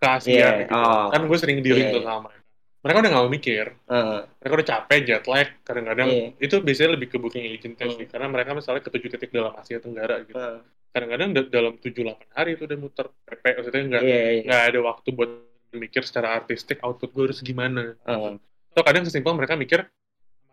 ke 0.00 0.06
Asia. 0.08 0.32
Iya, 0.32 0.48
gitu. 0.64 0.72
oh. 0.72 1.12
Kan 1.12 1.20
gue 1.28 1.38
sering 1.40 1.58
dealing 1.60 1.92
tuh 1.92 2.00
iya. 2.00 2.08
sama 2.08 2.32
mereka. 2.32 2.42
Mereka 2.84 2.96
udah 3.00 3.10
gak 3.12 3.22
mau 3.24 3.32
mikir. 3.32 3.66
Heeh. 3.88 4.20
Mereka 4.40 4.52
udah 4.56 4.68
capek, 4.68 4.98
jet 5.04 5.24
lag. 5.28 5.48
Kadang-kadang 5.64 6.08
Iya. 6.08 6.28
itu 6.40 6.56
biasanya 6.64 6.90
lebih 6.96 7.08
ke 7.12 7.16
booking 7.20 7.44
agent 7.44 7.76
Hmm. 7.76 7.92
sih. 7.92 8.06
Karena 8.08 8.26
mereka 8.32 8.56
misalnya 8.56 8.80
ke 8.80 8.88
tujuh 8.92 9.08
titik 9.12 9.32
dalam 9.32 9.52
Asia 9.52 9.80
Tenggara 9.80 10.24
gitu 10.24 10.36
Heeh. 10.36 10.60
kadang-kadang 10.94 11.28
da- 11.34 11.50
dalam 11.50 11.74
7-8 11.82 12.22
hari 12.32 12.54
itu 12.54 12.70
udah 12.70 12.78
muter 12.78 13.06
PP 13.26 13.44
maksudnya 13.58 13.82
nggak 13.90 14.02
iya 14.06 14.20
iya 14.30 14.42
nggak 14.46 14.62
ada 14.70 14.78
waktu 14.86 15.08
buat 15.10 15.30
mikir 15.74 16.02
secara 16.02 16.34
artistik 16.34 16.78
output 16.80 17.10
gue 17.10 17.24
harus 17.28 17.40
gimana 17.40 17.94
Heeh. 18.00 18.32
atau 18.70 18.82
kadang 18.82 19.02
kesimpel 19.02 19.34
mereka 19.34 19.54
mikir 19.54 19.84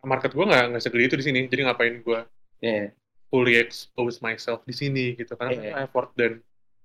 market 0.01 0.31
gue 0.31 0.41
nggak 0.41 0.63
nggak 0.73 0.81
segede 0.81 1.03
itu 1.05 1.15
di 1.17 1.25
sini 1.25 1.39
jadi 1.45 1.69
ngapain 1.69 2.01
gue 2.01 2.19
Iya. 2.61 2.93
fully 3.27 3.57
expose 3.57 4.19
myself 4.19 4.61
di 4.63 4.73
sini 4.73 5.13
gitu 5.13 5.33
karena 5.33 5.51
Iya. 5.51 5.59
mereka 5.61 5.77
effort 5.85 6.09
dan 6.13 6.31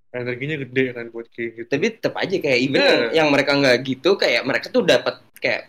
energinya 0.08 0.56
gede 0.58 0.84
kan 0.92 1.04
buat 1.10 1.26
kayak 1.28 1.50
gitu 1.54 1.68
tapi 1.68 1.86
tetap 1.92 2.14
aja 2.16 2.36
kayak 2.36 2.58
even 2.58 2.80
Iya. 2.80 3.12
yang, 3.12 3.28
mereka 3.28 3.52
nggak 3.52 3.76
gitu 3.82 4.16
kayak 4.16 4.42
mereka 4.42 4.66
tuh 4.68 4.80
dapat 4.80 5.20
kayak 5.36 5.68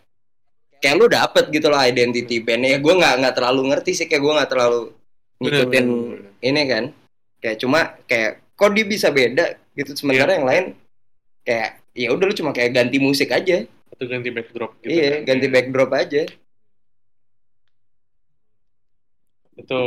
kayak 0.77 0.95
lu 0.95 1.09
dapet 1.09 1.49
gitu 1.49 1.67
loh 1.67 1.81
identity 1.81 2.39
bandnya 2.39 2.75
ya 2.75 2.79
gue 2.79 2.93
nggak 2.93 3.13
nggak 3.19 3.35
terlalu 3.35 3.61
ngerti 3.73 3.91
sih 3.97 4.05
kayak 4.05 4.21
gue 4.21 4.33
nggak 4.37 4.51
terlalu 4.51 4.81
Bener, 4.87 5.41
ngikutin 5.41 5.85
bener, 5.85 6.17
bener. 6.21 6.31
ini 6.39 6.61
kan 6.69 6.83
kayak 7.37 7.57
cuma 7.59 7.79
kayak 8.05 8.31
kok 8.53 8.71
dia 8.73 8.85
bisa 8.85 9.07
beda 9.09 9.45
gitu 9.73 9.91
sementara 9.93 10.31
Iya. 10.31 10.37
yang 10.37 10.47
lain 10.47 10.65
kayak 11.43 11.69
ya 11.97 12.13
udah 12.13 12.29
lu 12.29 12.35
cuma 12.35 12.53
kayak 12.53 12.71
ganti 12.71 13.01
musik 13.01 13.33
aja. 13.33 13.65
Atau 13.89 14.05
ganti 14.05 14.29
backdrop 14.29 14.77
gitu 14.79 14.93
iya 14.93 15.19
kan. 15.19 15.33
ganti 15.33 15.47
backdrop 15.49 15.89
aja. 15.91 16.21
Itu 19.57 19.79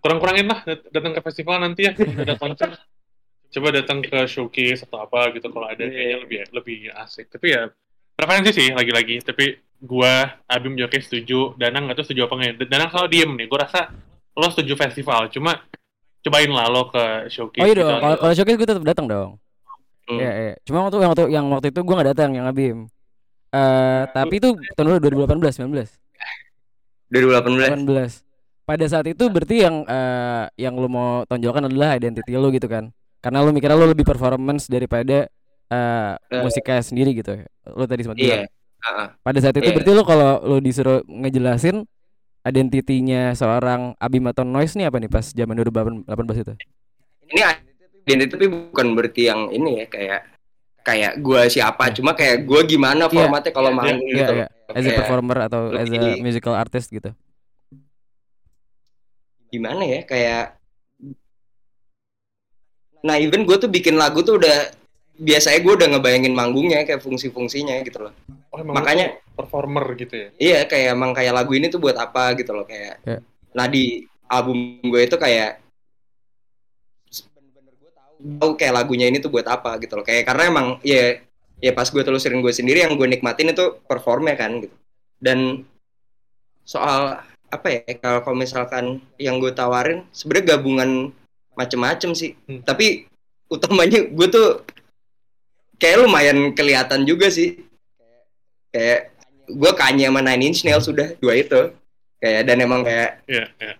kurang-kurangin 0.00 0.46
lah 0.46 0.60
dat- 0.64 0.88
datang 0.88 1.12
ke 1.12 1.20
festival 1.20 1.60
nanti 1.60 1.84
ya 1.84 1.92
ada 1.92 2.34
konser. 2.34 2.70
Coba 3.52 3.70
datang 3.70 4.02
ke 4.02 4.26
showcase 4.26 4.82
atau 4.82 5.00
apa 5.00 5.30
gitu 5.32 5.48
kalau 5.48 5.70
ada 5.70 5.80
Iya. 5.80 5.92
kayaknya 5.92 6.16
lebih 6.24 6.38
lebih 6.50 6.76
asik. 6.98 7.30
Tapi 7.30 7.54
ya 7.54 7.70
preferensi 8.12 8.50
sih 8.52 8.68
lagi-lagi. 8.72 9.22
Tapi 9.22 9.54
gua 9.78 10.40
Abim 10.48 10.74
Joki 10.74 10.98
setuju 10.98 11.54
Danang 11.54 11.86
nggak 11.86 12.00
tahu 12.00 12.06
setuju 12.10 12.26
apa 12.26 12.34
nggak. 12.34 12.66
Danang 12.66 12.88
selalu 12.90 13.08
diem 13.12 13.30
nih 13.36 13.46
gua 13.46 13.60
rasa 13.64 13.92
lo 14.34 14.46
setuju 14.50 14.74
festival. 14.76 15.28
Cuma 15.30 15.62
cobain 16.20 16.50
lah 16.50 16.66
lo 16.66 16.90
ke 16.90 17.04
showcase 17.30 17.62
Oh 17.62 17.68
iya 17.68 17.76
dong, 17.76 18.00
kalau 18.02 18.16
kalau 18.18 18.32
showcase 18.34 18.58
gue 18.58 18.66
tetap 18.66 18.82
datang 18.84 19.06
dong. 19.06 19.30
Hmm. 20.06 20.18
Iya, 20.18 20.30
iya. 20.32 20.54
Cuma 20.62 20.86
waktu 20.86 21.02
yang 21.02 21.10
waktu 21.10 21.24
yang 21.28 21.46
waktu 21.50 21.66
itu 21.70 21.80
gue 21.82 21.94
nggak 21.94 22.10
datang 22.14 22.30
yang 22.32 22.46
Abim. 22.46 22.86
Eh, 23.50 24.02
tapi 24.10 24.38
itu 24.38 24.54
tahun 24.74 24.86
dulu 25.02 25.26
2018, 25.26 25.66
19, 25.66 25.90
2018 27.10 27.86
18. 27.86 28.22
Pada 28.66 28.84
saat 28.90 29.06
itu 29.06 29.24
berarti 29.30 29.62
yang 29.62 29.86
eh, 29.86 30.44
yang 30.58 30.74
lu 30.74 30.90
mau 30.90 31.22
tonjolkan 31.24 31.70
adalah 31.70 31.94
identity 31.94 32.34
lu 32.34 32.50
gitu 32.50 32.66
kan. 32.66 32.90
Karena 33.22 33.42
lu 33.42 33.50
mikirnya 33.50 33.78
lu 33.78 33.86
lebih 33.86 34.02
performance 34.02 34.66
daripada 34.66 35.26
eh 35.66 36.12
Eh. 36.30 36.42
musiknya 36.42 36.82
sendiri 36.82 37.10
gitu. 37.14 37.42
Lu 37.66 37.86
tadi 37.86 38.02
sempat 38.06 38.18
iya 38.18 38.46
bilang. 38.46 39.10
Pada 39.22 39.38
saat 39.42 39.54
itu 39.58 39.66
Iya. 39.66 39.74
berarti 39.74 39.90
lu 39.90 40.02
kalau 40.06 40.30
lu 40.46 40.56
disuruh 40.62 41.02
ngejelasin 41.06 41.82
identitinya 42.42 43.34
seorang 43.34 43.98
Abim 43.98 44.22
atau 44.30 44.46
Noise 44.46 44.78
nih 44.78 44.86
apa 44.86 45.02
nih 45.02 45.10
pas 45.10 45.26
zaman 45.26 45.58
2018 45.58 46.06
itu? 46.46 46.54
ini 47.26 47.42
identity 48.06 48.30
tapi 48.30 48.46
bukan 48.48 48.86
berarti 48.94 49.22
yang 49.24 49.50
ini 49.50 49.82
ya 49.82 49.86
kayak 49.86 50.20
kayak 50.80 51.12
gua 51.18 51.44
siapa 51.46 51.90
cuma 51.90 52.14
kayak 52.14 52.42
gua 52.42 52.62
gimana 52.62 53.04
Iya. 53.04 53.12
formatnya 53.12 53.50
kalau 53.50 53.68
Iya, 53.68 53.76
manggung 53.76 54.06
Iya, 54.06 54.16
gitu 54.16 54.32
iya. 54.36 54.46
As 54.66 54.74
a 54.76 54.82
Kayak 54.84 54.98
performer 55.00 55.38
atau 55.44 55.60
as 55.72 55.88
a 55.88 55.98
musical 56.16 56.54
artist 56.54 56.88
gitu. 56.88 57.10
gimana 59.46 59.82
ya 59.82 60.00
kayak 60.02 60.58
nah 63.00 63.14
even 63.14 63.46
gue 63.46 63.56
tuh 63.56 63.66
bikin 63.66 63.94
lagu 63.94 64.20
tuh 64.20 64.36
udah 64.36 64.74
biasanya 65.16 65.58
gue 65.60 65.72
udah 65.72 65.88
ngebayangin 65.88 66.34
manggungnya 66.34 66.82
kayak 66.82 66.98
fungsi-fungsinya 66.98 67.78
gitu 67.80 68.02
loh 68.02 68.12
oh, 68.50 68.58
emang 68.58 68.74
makanya- 68.76 69.14
performer 69.32 69.84
gitu 69.94 70.14
ya 70.16 70.28
iya 70.36 70.58
kayak 70.64 70.92
emang 70.92 71.12
kayak 71.12 71.30
lagu 71.30 71.52
ini 71.52 71.68
tuh 71.68 71.78
buat 71.78 71.94
apa 71.94 72.34
gitu 72.34 72.50
loh 72.50 72.64
kayak 72.64 72.98
Ya. 73.04 73.18
nah 73.52 73.64
di 73.64 74.02
album 74.26 74.58
gue 74.82 75.00
itu 75.00 75.14
kayak 75.14 75.62
tahu 78.38 78.58
kayak 78.58 78.74
lagunya 78.82 79.06
ini 79.06 79.22
tuh 79.22 79.30
buat 79.30 79.46
apa 79.46 79.78
gitu 79.82 79.98
loh. 79.98 80.04
Kayak 80.06 80.26
karena 80.30 80.42
emang 80.50 80.66
ya 80.82 81.20
ya 81.62 81.72
pas 81.72 81.88
gue 81.88 82.02
telusurin 82.04 82.44
gue 82.44 82.52
sendiri 82.52 82.84
yang 82.84 82.98
gue 82.98 83.08
nikmatin 83.08 83.52
itu 83.52 83.80
performnya 83.86 84.36
kan 84.36 84.60
gitu. 84.60 84.76
Dan 85.16 85.64
soal 86.66 87.22
apa 87.46 87.66
ya 87.70 87.80
kalau 88.02 88.34
misalkan 88.34 88.98
yang 89.16 89.38
gue 89.38 89.54
tawarin 89.54 90.02
sebenarnya 90.10 90.56
gabungan 90.58 91.14
macem-macem 91.56 92.12
sih. 92.12 92.36
Hmm. 92.44 92.60
tapi 92.66 93.08
utamanya 93.46 94.02
gue 94.02 94.26
tuh 94.28 94.66
kayak 95.78 96.04
lumayan 96.04 96.52
kelihatan 96.52 97.06
juga 97.06 97.30
sih. 97.32 97.62
Kayak 98.74 99.14
gue 99.46 99.72
Kanye 99.78 100.10
sama 100.10 100.20
Nine 100.20 100.52
Inch 100.52 100.66
Nails 100.66 100.84
sudah 100.84 101.14
dua 101.22 101.38
itu. 101.38 101.72
Kayak 102.20 102.42
dan 102.48 102.58
emang 102.60 102.82
kayak 102.82 103.22
Iya, 103.28 103.44
iya. 103.62 103.74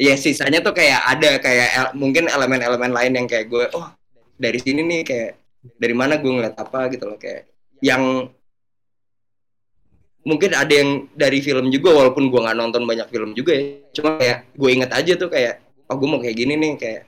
Ya 0.00 0.16
sisanya 0.16 0.64
tuh 0.64 0.72
kayak 0.72 1.00
ada 1.04 1.36
kayak 1.36 1.68
el- 1.76 1.94
mungkin 1.94 2.24
elemen-elemen 2.24 2.88
lain 2.88 3.12
yang 3.14 3.26
kayak 3.28 3.46
gue 3.46 3.68
oh 3.76 3.92
dari 4.34 4.56
sini 4.56 4.80
nih 4.80 5.00
kayak 5.04 5.30
dari 5.76 5.92
mana 5.92 6.16
gue 6.16 6.30
ngeliat 6.30 6.56
apa 6.56 6.88
gitu 6.88 7.04
loh 7.04 7.20
kayak 7.20 7.44
yang 7.84 8.00
mungkin 10.20 10.52
ada 10.52 10.72
yang 10.72 11.08
dari 11.12 11.40
film 11.40 11.68
juga 11.68 11.92
walaupun 11.92 12.28
gue 12.28 12.40
nggak 12.40 12.56
nonton 12.56 12.84
banyak 12.84 13.08
film 13.08 13.32
juga 13.32 13.56
ya. 13.56 13.64
Cuma 13.92 14.16
kayak 14.16 14.38
gue 14.52 14.70
inget 14.72 14.90
aja 14.92 15.12
tuh 15.16 15.28
kayak 15.28 15.60
oh 15.88 15.96
gue 15.96 16.08
mau 16.08 16.20
kayak 16.20 16.36
gini 16.36 16.54
nih 16.56 16.72
kayak 16.76 17.02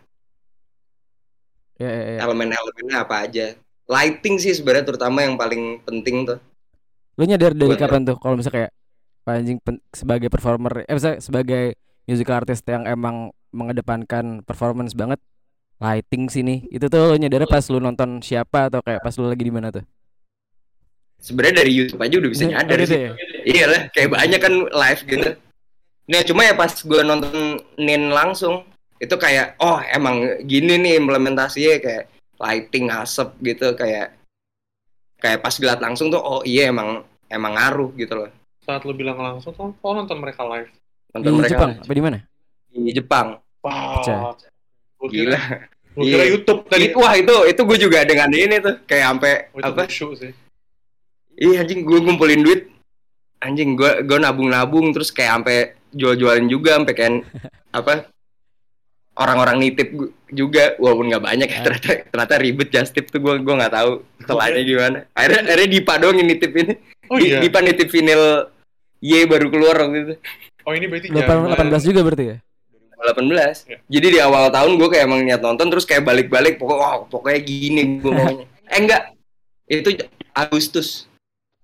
Ya, 1.80 1.90
ya, 1.90 2.02
ya. 2.14 2.18
elemen-elemennya 2.28 2.96
apa 3.02 3.26
aja. 3.26 3.46
Lighting 3.90 4.38
sih 4.38 4.54
sebenarnya 4.54 4.86
terutama 4.86 5.26
yang 5.26 5.34
paling 5.34 5.82
penting 5.82 6.22
tuh. 6.22 6.38
Lu 7.18 7.26
nyadar 7.26 7.52
dari 7.52 7.74
Buat- 7.74 7.82
kapan 7.82 8.06
tuh 8.06 8.16
kalau 8.16 8.38
misalnya 8.38 8.54
kayak 8.54 8.72
"Wah, 9.22 9.34
anjing 9.34 9.58
sebagai 9.90 10.28
performer 10.30 10.86
eh 10.86 10.94
misalnya 10.94 11.18
sebagai 11.18 11.74
musical 12.04 12.38
artist 12.38 12.64
yang 12.66 12.84
emang 12.84 13.30
mengedepankan 13.50 14.42
performance 14.42 14.92
banget. 14.92 15.20
Lighting 15.82 16.30
sini 16.30 16.70
itu 16.70 16.86
tuh 16.86 17.10
lu 17.10 17.18
nyadar 17.18 17.42
pas 17.50 17.66
lu 17.66 17.82
nonton 17.82 18.22
siapa 18.22 18.70
atau 18.70 18.78
kayak 18.80 19.02
pas 19.02 19.10
lu 19.18 19.26
lagi 19.26 19.42
di 19.42 19.50
mana 19.50 19.74
tuh? 19.74 19.82
Sebenarnya 21.18 21.62
dari 21.62 21.72
YouTube 21.74 22.02
aja 22.02 22.14
udah 22.18 22.30
bisa 22.30 22.42
Oh, 22.46 22.50
nyadar 22.50 22.78
sih. 22.82 22.98
ya? 22.98 23.10
iya 23.42 23.64
lah 23.66 23.82
kayak 23.90 24.10
banyak 24.10 24.40
kan 24.42 24.54
live 24.70 25.02
gitu. 25.06 25.28
Nah 26.06 26.20
cuma 26.22 26.46
ya 26.46 26.54
pas 26.54 26.70
gue 26.70 27.00
nonton 27.02 27.34
Nin 27.78 28.10
langsung 28.10 28.62
itu 28.98 29.14
kayak 29.18 29.58
oh 29.58 29.82
emang 29.90 30.22
gini 30.46 30.78
nih 30.78 31.02
implementasinya 31.02 31.82
kayak 31.82 32.04
lighting 32.38 32.86
asap 32.90 33.34
gitu 33.42 33.74
kayak 33.74 34.14
kayak 35.18 35.42
pas 35.42 35.54
lihat 35.58 35.78
langsung 35.82 36.10
tuh 36.10 36.18
oh 36.18 36.42
iya 36.42 36.70
emang 36.70 37.02
emang 37.26 37.58
ngaruh 37.58 37.90
gitu 37.94 38.14
loh. 38.14 38.30
Saat 38.62 38.86
lo 38.86 38.94
bilang 38.94 39.18
langsung 39.18 39.50
tuh 39.50 39.74
oh 39.74 39.92
nonton 39.94 40.18
mereka 40.22 40.46
live 40.46 40.70
di 41.12 41.16
nonton 41.20 41.32
mereka. 41.36 41.52
Jepang 41.52 41.70
apa 41.78 41.92
di 41.92 42.02
mana? 42.02 42.18
Di 42.66 42.90
Jepang. 42.90 43.26
Wow 43.62 44.34
gila. 45.02 45.40
kira 45.92 46.24
Iya. 46.24 46.32
YouTube 46.32 46.60
tadi. 46.66 46.88
Itu- 46.88 46.96
wah 46.96 47.12
itu 47.12 47.34
itu 47.44 47.60
gue 47.60 47.78
juga 47.78 47.98
dengan 48.02 48.30
ini 48.30 48.56
tuh 48.58 48.80
kayak 48.82 49.04
sampai 49.04 49.32
Oh, 49.52 49.58
itu 49.60 49.68
apa? 49.68 49.82
sih. 49.90 50.32
Iya 51.34 51.60
anjing 51.60 51.80
gue 51.82 51.98
ngumpulin 51.98 52.40
duit. 52.40 52.72
Anjing 53.38 53.74
gue 53.74 54.00
gue 54.00 54.18
nabung-nabung 54.18 54.88
terus 54.90 55.10
kayak 55.10 55.32
sampai 55.36 55.56
jual-jualin 55.90 56.46
juga 56.46 56.80
sampai 56.80 56.94
kayak 56.94 57.12
apa? 57.78 58.08
Orang-orang 59.12 59.60
nitip 59.60 59.92
juga 60.32 60.72
walaupun 60.80 61.12
nggak 61.12 61.20
banyak 61.22 61.44
ya 61.46 61.58
Ah. 61.60 61.62
ternyata 61.62 61.90
ternyata 62.08 62.34
ribet 62.40 62.68
just 62.70 62.96
tip 62.96 63.06
tuh 63.06 63.20
gue 63.20 63.34
gue 63.36 63.54
nggak 63.54 63.74
tahu 63.74 63.90
setelahnya 64.18 64.62
gimana. 64.64 64.98
Akhirnya 65.12 65.40
akhirnya 65.44 65.68
Dipa 65.68 65.94
doang 66.00 66.16
yang 66.16 66.28
nitip 66.30 66.52
ini 66.56 66.72
Oh 67.12 67.20
Di- 67.20 67.28
iya. 67.28 67.38
Dipa 67.38 67.60
nitip 67.60 67.92
vinyl 67.92 68.48
Y 68.96 69.26
baru 69.26 69.50
keluar 69.50 69.76
waktu 69.76 69.98
itu 70.00 70.14
Oh 70.62 70.72
ini 70.72 70.86
berarti 70.86 71.08
Delapan- 71.08 71.48
zaman 71.48 71.68
18 71.72 71.82
juga 71.84 72.00
berarti 72.02 72.24
ya 72.26 72.36
18 72.94 73.66
Iya. 73.66 73.78
jadi 73.88 74.06
di 74.08 74.18
awal 74.18 74.46
tahun 74.48 74.78
gue 74.78 74.88
kayak 74.88 75.04
emang 75.04 75.20
niat 75.22 75.40
nonton 75.40 75.66
terus 75.66 75.82
kayak 75.82 76.02
balik-balik 76.02 76.54
pokok 76.56 76.78
wow, 76.78 76.98
pokoknya 77.04 77.40
gini 77.40 77.98
gue 77.98 78.10
maunya 78.10 78.46
eh 78.72 78.78
enggak 78.78 79.02
itu 79.66 79.88
Agustus 80.32 81.10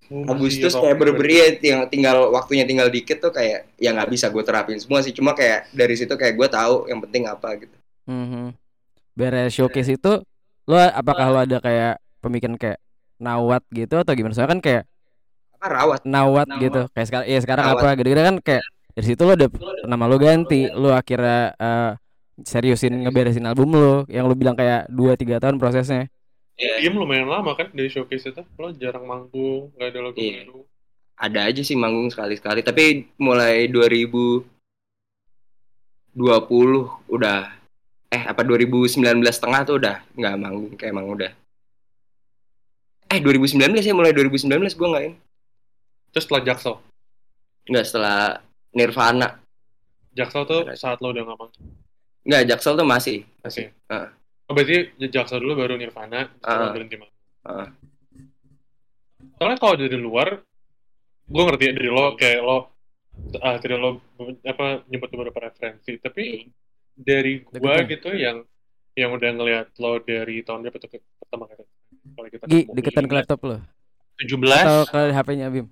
Oh, 0.08 0.24
Agustus 0.24 0.72
ya, 0.72 0.80
kayak 0.80 0.96
bener-bener 0.96 1.28
ya, 1.28 1.46
yang 1.68 1.84
tinggal 1.84 2.32
waktunya 2.32 2.64
tinggal 2.64 2.88
dikit 2.88 3.20
tuh 3.20 3.28
kayak 3.28 3.68
ya 3.76 3.92
nggak 3.92 4.08
bisa 4.08 4.32
gue 4.32 4.40
terapin 4.40 4.80
semua 4.80 4.98
sih 4.98 5.12
cuma 5.12 5.36
kayak 5.36 5.68
dari 5.70 5.92
situ 5.94 6.08
kayak 6.10 6.32
gue 6.32 6.48
tahu 6.48 6.88
yang 6.88 6.96
penting 6.98 7.28
apa 7.28 7.48
gitu 7.56 7.76
Mhm. 8.08 8.56
Beres 9.12 9.52
showcase 9.52 9.92
itu 9.92 10.12
lo 10.64 10.76
apakah 10.80 11.28
lo 11.28 11.38
ada 11.38 11.60
kayak 11.60 12.00
pemikiran 12.18 12.56
kayak 12.56 12.80
nawat 13.18 13.60
gitu 13.68 13.94
atau 13.94 14.12
gimana? 14.12 14.32
Soalnya 14.32 14.52
kan 14.54 14.60
kayak 14.60 14.82
apa 15.54 15.66
rawat 15.68 16.00
nawat, 16.02 16.46
Nawat. 16.46 16.62
gitu. 16.62 16.82
Kayak 16.88 17.06
sekarang 17.06 17.26
iya 17.26 17.38
sekarang 17.38 17.64
Nawat. 17.66 17.76
apa 17.76 17.88
gitu-gitu 17.94 18.22
kan 18.22 18.36
kayak 18.40 18.64
dari 18.98 19.06
situ 19.06 19.22
lo 19.22 19.32
udah 19.32 19.46
nama 19.86 20.04
lo 20.04 20.18
ganti, 20.18 20.66
lo 20.66 20.90
akhirnya 20.90 21.54
eh, 21.54 21.92
seriusin 22.42 23.06
ngeberesin 23.06 23.46
album 23.46 23.70
lo 23.72 24.02
yang 24.06 24.26
lo 24.26 24.34
bilang 24.34 24.58
kayak 24.58 24.90
2 24.90 25.14
3 25.14 25.38
tahun 25.38 25.56
prosesnya. 25.56 26.10
Diem 26.58 26.90
lumayan 26.90 27.30
lama 27.30 27.54
kan 27.54 27.70
dari 27.70 27.86
showcase 27.86 28.28
itu. 28.28 28.42
Lo 28.58 28.74
jarang 28.74 29.06
manggung, 29.06 29.70
nggak 29.72 29.88
ada 29.88 30.00
lagu 30.02 30.18
Iya. 30.18 30.42
baru. 30.42 30.66
ada 31.14 31.40
aja 31.46 31.62
sih 31.62 31.74
manggung 31.74 32.06
sekali-sekali 32.08 32.62
tapi 32.62 33.10
mulai 33.18 33.66
2020 33.66 34.46
udah 37.10 37.38
eh 38.08 38.22
apa 38.22 38.42
2019 38.42 39.02
tengah 39.34 39.60
tuh 39.62 39.82
udah 39.82 39.98
nggak 40.14 40.34
manggung 40.38 40.74
kayak 40.74 40.94
emang 40.94 41.10
udah 41.10 41.30
eh 43.08 43.18
2019 43.18 43.58
ya 43.82 43.94
mulai 43.94 44.14
2019 44.14 44.46
gue 44.70 44.88
nggak 44.88 45.04
ini 45.06 45.16
Terus 46.08 46.22
setelah 46.22 46.42
Jaksel. 46.46 46.74
nggak 47.66 47.84
setelah 47.84 48.38
Nirvana 48.72 49.40
Jaksel 50.12 50.44
tuh 50.44 50.62
saat 50.74 50.98
lo 50.98 51.10
udah 51.10 51.22
nggak 51.22 51.38
manggung. 51.38 51.66
nggak 52.24 52.42
Jaksel 52.46 52.74
tuh 52.74 52.84
masih 52.84 53.22
Masih. 53.40 53.70
Ah. 53.86 54.10
Oh 54.44 54.52
berarti 54.52 54.76
Jaksel 55.06 55.38
dulu 55.38 55.60
baru 55.60 55.76
Nirvana, 55.76 56.26
Ah. 56.40 56.72
berhenti 56.72 56.96
manggung. 56.96 57.20
Ah. 57.44 57.68
Soalnya 59.36 59.56
kalau 59.56 59.74
dari 59.76 59.94
luar, 59.94 60.42
gue 61.24 61.42
ngerti 61.44 61.64
ya 61.64 61.72
dari 61.72 61.88
lo 61.88 62.04
kayak 62.14 62.40
lo 62.40 62.58
ah 63.38 63.56
dari 63.56 63.74
lo 63.74 63.90
apa 64.42 64.82
nyebut 64.86 65.08
beberapa 65.10 65.38
referensi, 65.42 65.98
tapi 65.98 66.46
dari 66.92 67.42
gua 67.44 67.78
ketan. 67.78 67.86
gitu 67.88 68.10
yang 68.12 68.36
yang 68.94 69.10
udah 69.12 69.30
ngeliat 69.32 69.66
lo 69.76 69.98
dari 70.00 70.42
tahun 70.42 70.66
berapa 70.66 70.78
tuh 70.80 70.90
pertama 71.18 71.46
kali 71.46 71.62
kalau 72.08 72.28
kita 72.28 72.44
Gi, 72.44 72.58
ketemu? 72.64 72.74
deketan 72.74 73.04
ke 73.06 73.14
laptop 73.14 73.38
lo 73.44 73.56
17 74.18 74.34
atau 74.50 74.82
ke 74.84 75.00
HP-nya 75.12 75.46
Bim? 75.48 75.66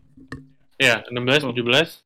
ya 0.79 1.03
16 1.11 1.43
17 1.51 2.06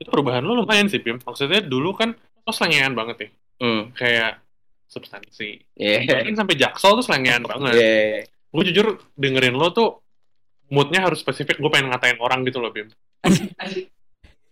itu 0.00 0.08
perubahan 0.08 0.40
lo 0.40 0.64
lumayan 0.64 0.88
sih 0.88 0.98
Bim 0.98 1.20
maksudnya 1.20 1.60
dulu 1.60 1.92
kan 1.92 2.16
lo 2.16 2.50
selengean 2.56 2.96
banget 2.96 3.16
ya. 3.20 3.28
Hmm. 3.60 3.82
Kayak 3.92 4.40
substansi. 4.88 5.60
Yeah. 5.76 6.08
Bahkan 6.08 6.34
sampai 6.40 6.56
jaksel 6.56 6.96
tuh 6.98 7.04
selengean 7.04 7.44
banget. 7.44 7.76
Yeah. 7.76 8.24
Gue 8.50 8.62
jujur 8.72 8.98
dengerin 9.14 9.54
lo 9.54 9.70
tuh 9.70 10.00
moodnya 10.72 11.04
harus 11.04 11.20
spesifik 11.20 11.60
gue 11.60 11.70
pengen 11.70 11.92
ngatain 11.92 12.16
orang 12.18 12.46
gitu 12.46 12.62
loh 12.62 12.70
Bim 12.72 12.86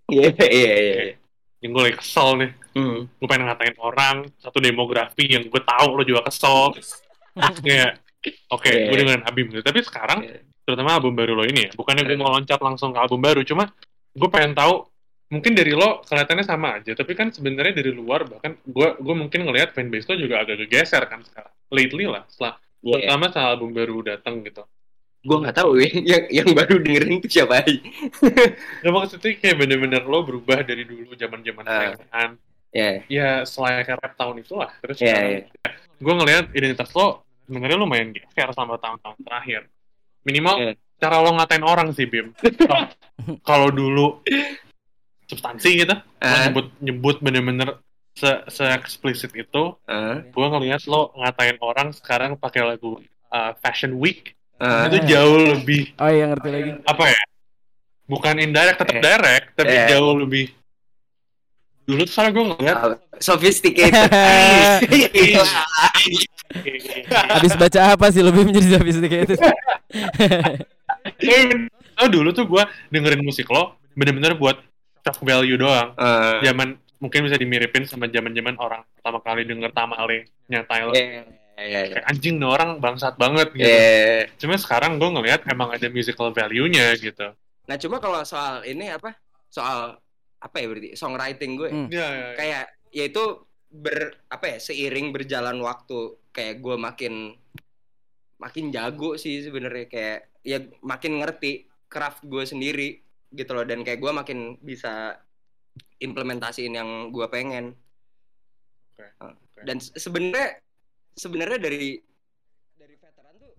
iya 0.08 0.32
iya 0.34 0.74
iya 0.76 1.14
yang 1.58 1.74
gue 1.74 1.82
lagi 1.90 1.96
kesel 1.98 2.38
nih. 2.38 2.50
Hmm. 2.78 3.10
Gue 3.18 3.26
pengen 3.26 3.50
ngatain 3.50 3.74
orang 3.82 4.16
satu 4.38 4.62
demografi 4.62 5.26
yang 5.26 5.42
gue 5.50 5.62
tahu 5.64 5.98
lo 5.98 6.02
juga 6.06 6.22
kesel. 6.30 6.76
Kayak 7.66 7.98
oke 8.50 8.66
Iya. 8.68 8.90
gue 8.90 8.96
dengerin 8.98 9.24
Abim 9.26 9.46
gitu 9.54 9.62
tapi 9.62 9.78
sekarang 9.86 10.18
Iya. 10.26 10.42
terutama 10.66 10.98
album 10.98 11.14
baru 11.14 11.38
lo 11.38 11.44
ini 11.46 11.66
ya 11.66 11.70
bukannya 11.78 12.02
gue 12.04 12.18
mau 12.18 12.34
loncat 12.34 12.58
langsung 12.58 12.90
ke 12.90 12.98
album 12.98 13.22
baru 13.22 13.46
cuma 13.46 13.70
gue 14.14 14.28
pengen 14.28 14.58
tahu 14.58 14.84
mungkin 15.28 15.52
dari 15.52 15.76
lo 15.76 16.00
kelihatannya 16.02 16.40
sama 16.42 16.80
aja 16.80 16.96
tapi 16.96 17.12
kan 17.12 17.28
sebenarnya 17.28 17.76
dari 17.76 17.92
luar 17.92 18.24
bahkan 18.24 18.56
gue 18.64 18.88
gue 18.96 19.14
mungkin 19.14 19.44
ngelihat 19.44 19.76
fanbase 19.76 20.08
lo 20.08 20.16
juga 20.16 20.40
agak 20.40 20.64
geser 20.66 21.04
kan 21.04 21.20
sekarang 21.20 21.52
lately 21.68 22.08
lah 22.08 22.24
setelah 22.26 22.56
Iya. 22.78 23.10
pertama 23.10 23.24
setelah 23.28 23.48
album 23.52 23.70
baru 23.74 23.96
datang 24.06 24.40
gitu 24.40 24.62
gue 25.18 25.36
nggak 25.36 25.56
tahu 25.58 25.70
ya 25.82 25.88
yang 26.16 26.24
yang 26.30 26.48
baru 26.54 26.78
dengerin 26.78 27.18
itu 27.18 27.28
siapa 27.28 27.60
aja 27.60 27.74
ya 28.86 28.88
maksudnya 28.88 29.34
kayak 29.34 29.56
bener-bener 29.58 30.02
lo 30.02 30.22
berubah 30.22 30.62
dari 30.62 30.86
dulu 30.86 31.12
zaman 31.12 31.42
zaman 31.42 31.64
Ah. 31.66 31.92
uh. 32.14 32.30
ya 32.70 33.02
ya 33.10 33.28
selayaknya 33.42 33.98
rap 33.98 34.14
tahun 34.14 34.40
itulah 34.40 34.70
terus 34.78 34.96
Iya, 35.02 35.44
sekarang 35.44 35.76
gue 35.98 36.14
ngelihat 36.22 36.44
identitas 36.54 36.88
lo 36.94 37.26
sebenarnya 37.44 37.76
lumayan 37.76 38.14
geser 38.14 38.48
sama 38.54 38.78
tahun-tahun 38.78 39.18
terakhir 39.20 39.66
minimal 40.22 40.54
Iya. 40.56 40.72
cara 40.96 41.16
lo 41.18 41.30
ngatain 41.34 41.64
orang 41.66 41.88
sih 41.92 42.06
Bim 42.06 42.30
kalau 43.48 43.68
dulu 43.68 44.22
substansi 45.28 45.68
gitu 45.78 45.92
lo 45.92 46.00
Ah. 46.18 46.44
nyebut 46.44 46.66
nyebut 46.80 47.16
bener-bener 47.20 47.78
se 48.12 48.28
se 48.48 48.64
eksplisit 48.66 49.32
itu 49.32 49.76
ah 49.84 50.18
gue 50.18 50.46
ngelihat 50.48 50.84
lo 50.84 51.12
ngatain 51.14 51.56
orang 51.60 51.92
sekarang 51.92 52.34
pakai 52.34 52.66
lagu 52.66 52.98
uh, 53.28 53.52
Fashion 53.56 53.94
Week 53.94 54.34
ah 54.56 54.86
itu 54.86 54.98
jauh 55.06 55.54
lebih 55.54 55.92
Oh 55.96 56.08
iya 56.08 56.26
ngerti 56.26 56.48
lagi. 56.48 56.70
apa 56.82 57.04
ya 57.06 57.20
bukan 58.04 58.38
indirect 58.38 58.78
tetap 58.78 58.90
Eh. 58.90 59.00
direct 59.00 59.46
tapi 59.54 59.70
Eh. 59.70 59.86
jauh 59.86 60.16
lebih 60.16 60.50
dulu 61.84 62.02
tuh 62.02 62.10
soalnya 62.10 62.30
gue 62.32 62.44
ngeliat 62.50 62.76
Ah, 62.76 62.96
sophisticated 63.18 64.10
Habis 67.30 67.52
baca 67.54 67.80
apa 67.92 68.08
sih 68.08 68.20
lebih 68.20 68.44
menjadi 68.44 68.66
sophisticated? 68.74 69.36
oh 71.98 72.08
dulu 72.08 72.30
tuh 72.30 72.44
gue 72.44 72.62
dengerin 72.88 73.20
musik 73.20 73.46
lo 73.46 73.76
bener-bener 73.92 74.32
buat 74.32 74.56
shock 75.08 75.24
value 75.24 75.56
doang 75.56 75.96
Ah, 75.96 76.38
zaman 76.40 76.76
mungkin 76.98 77.24
bisa 77.24 77.34
dimiripin 77.34 77.84
sama 77.84 78.06
zaman 78.06 78.30
zaman 78.30 78.54
orang 78.54 78.84
pertama 78.92 79.18
kali 79.18 79.42
denger 79.42 79.72
Tamale 79.72 80.18
nya 80.46 80.60
Tyler 80.62 80.92
iya, 80.92 81.24
iya, 81.56 81.80
iya. 81.80 81.80
kayak 81.96 82.06
anjing 82.06 82.36
nih 82.36 82.48
orang 82.48 82.70
bangsat 82.76 83.14
banget 83.16 83.48
gitu 83.52 83.64
Iya. 83.64 84.28
cuma 84.36 84.54
sekarang 84.54 84.98
gue 84.98 85.08
ngelihat 85.08 85.46
emang 85.46 85.70
ada 85.70 85.86
musical 85.88 86.28
value-nya 86.30 86.92
gitu 86.94 87.32
Nah 87.64 87.76
cuma 87.76 88.00
kalau 88.00 88.24
soal 88.24 88.64
ini 88.64 88.88
apa? 88.88 89.12
Soal 89.46 90.00
apa 90.38 90.56
ya 90.56 90.66
berarti 90.66 90.88
songwriting 90.94 91.52
gue 91.54 91.68
Hmm. 91.68 91.88
ya, 91.88 92.00
ya, 92.00 92.08
ya. 92.08 92.28
kayak 92.32 92.64
ya 92.88 93.04
itu 93.04 93.24
ber 93.68 93.98
apa 94.26 94.44
ya 94.48 94.58
seiring 94.58 95.12
berjalan 95.12 95.60
waktu 95.60 95.98
kayak 96.30 96.58
gue 96.58 96.74
makin 96.74 97.36
makin 98.38 98.70
jago 98.70 99.14
sih 99.14 99.42
sebenarnya 99.42 99.84
kayak 99.84 100.18
ya 100.40 100.58
makin 100.80 101.18
ngerti 101.18 101.66
craft 101.86 102.24
gue 102.24 102.44
sendiri 102.44 103.02
gitu 103.30 103.50
loh. 103.50 103.62
Dan 103.62 103.80
kayak 103.80 103.98
gue 103.98 104.10
makin 104.10 104.38
bisa 104.58 105.18
implementasiin 105.98 106.72
yang 106.72 106.88
gue 107.08 107.26
pengen. 107.26 107.74
Oke, 108.92 109.06
Ah, 109.18 109.30
oke. 109.30 109.60
dan 109.62 109.78
se- 109.78 109.94
sebenarnya 109.94 110.58
sebenarnya 111.12 111.58
dari 111.58 111.98
dari 112.74 112.94
veteran 112.94 113.34
tuh 113.36 113.52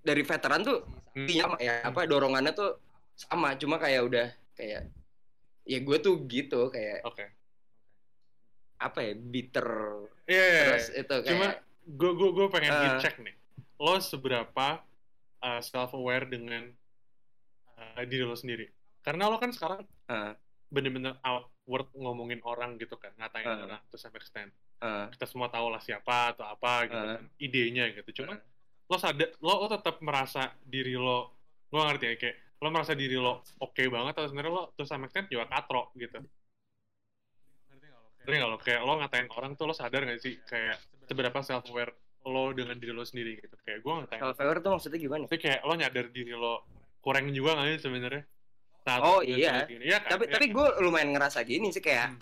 dari 0.00 0.22
veteran 0.22 0.60
tuh 0.62 0.78
Hmm. 1.12 1.18
intinya 1.18 1.46
ya. 1.56 1.82
Apa 1.84 2.04
dorongannya 2.04 2.52
tuh 2.52 2.78
sama. 3.14 3.54
Cuma 3.54 3.76
kayak 3.76 4.02
udah 4.02 4.26
kayak 4.52 4.86
ya 5.62 5.78
gue 5.78 5.96
tuh 5.98 6.26
gitu 6.26 6.68
kayak 6.68 7.02
oke. 7.04 7.22
apa 8.78 8.98
ya 9.00 9.14
bitter 9.14 9.68
Iya, 10.26 10.42
iya, 10.42 10.62
terus 10.66 10.86
iya. 10.88 11.00
itu 11.00 11.14
kayak 11.14 11.26
cuma 11.28 11.46
gue 11.86 12.10
gue 12.12 12.30
gue 12.34 12.46
pengen 12.50 12.70
Eh. 12.72 12.98
cek 12.98 13.14
nih. 13.20 13.34
Lo 13.78 13.94
seberapa 13.98 14.82
self 15.60 15.90
aware 15.92 16.26
dengan 16.26 16.66
uh, 17.74 18.02
diri 18.02 18.22
lo 18.22 18.34
sendiri 18.34 18.66
karena 19.02 19.26
lo 19.26 19.36
kan 19.36 19.50
sekarang 19.50 19.82
eh, 20.08 20.32
bener-bener 20.72 21.18
outward 21.20 21.92
ngomongin 21.92 22.40
orang 22.42 22.80
gitu 22.80 22.96
kan 22.96 23.12
ngatain 23.18 23.44
Eh. 23.44 23.64
orang 23.66 23.82
to 23.86 23.98
some 23.98 24.14
extent. 24.14 24.48
Eh, 24.78 25.06
kita 25.12 25.26
semua 25.26 25.46
tahu 25.46 25.68
lah 25.68 25.78
siapa 25.78 26.32
atau 26.32 26.46
apa 26.46 26.86
gitu 26.86 26.96
Eh. 26.96 27.10
kan 27.18 27.24
idenya 27.36 27.84
gitu. 27.92 28.22
Cuma 28.22 28.34
eh. 28.34 28.42
lo 28.88 28.96
sadar 28.96 29.28
lo, 29.38 29.62
lo 29.62 29.68
tetap 29.68 30.00
merasa 30.00 30.48
diri 30.62 30.94
lo 30.94 31.36
gue 31.68 31.80
ngerti 31.80 32.04
ya 32.04 32.16
kayak 32.16 32.36
lo 32.60 32.68
merasa 32.68 32.92
diri 32.92 33.16
lo 33.16 33.40
oke 33.58 33.82
banget 33.82 34.12
atau 34.14 34.28
sebenarnya 34.28 34.52
lo 34.52 34.64
to 34.72 34.84
some 34.84 35.02
extent 35.04 35.26
juga 35.26 35.44
katro 35.46 35.90
gitu. 35.94 36.20
Ngerti 38.22 38.34
nggak 38.38 38.50
lo? 38.50 38.56
Kayak 38.60 38.80
lo? 38.82 38.92
Ngatain 39.02 39.26
orang 39.32 39.52
tuh 39.56 39.64
lo 39.66 39.74
sadar 39.74 40.06
gak 40.06 40.20
sih 40.20 40.38
kayak 40.46 40.78
seberapa 41.04 41.38
self 41.42 41.66
aware 41.68 41.92
lo 42.22 42.54
dengan 42.54 42.78
diri 42.78 42.94
lo 42.94 43.02
sendiri 43.02 43.40
gitu. 43.40 43.56
Kayak 43.60 43.82
gue 43.82 43.92
ngatain. 43.98 44.20
Self 44.22 44.38
aware 44.38 44.60
tuh 44.62 44.70
maksudnya 44.70 44.98
gimana? 45.00 45.22
Tapi 45.26 45.38
kayak 45.40 45.60
lo 45.66 45.74
nyadar 45.74 46.06
diri 46.08 46.32
lo 46.32 46.54
kurang 47.02 47.34
juga 47.34 47.58
gak 47.58 47.66
sih 47.76 47.80
sebenarnya 47.82 48.22
Saat 48.82 49.00
Oh, 49.00 49.20
iya. 49.20 49.62
gini. 49.64 49.86
Iya 49.86 49.98
kan? 49.98 50.10
tapi 50.12 50.24
Iya 50.26 50.32
tapi 50.34 50.46
kan? 50.46 50.54
gue 50.54 50.66
lumayan 50.80 51.10
ngerasa 51.12 51.38
gini 51.42 51.70
sih 51.70 51.78
kayak 51.78 52.08
Hmm. 52.08 52.20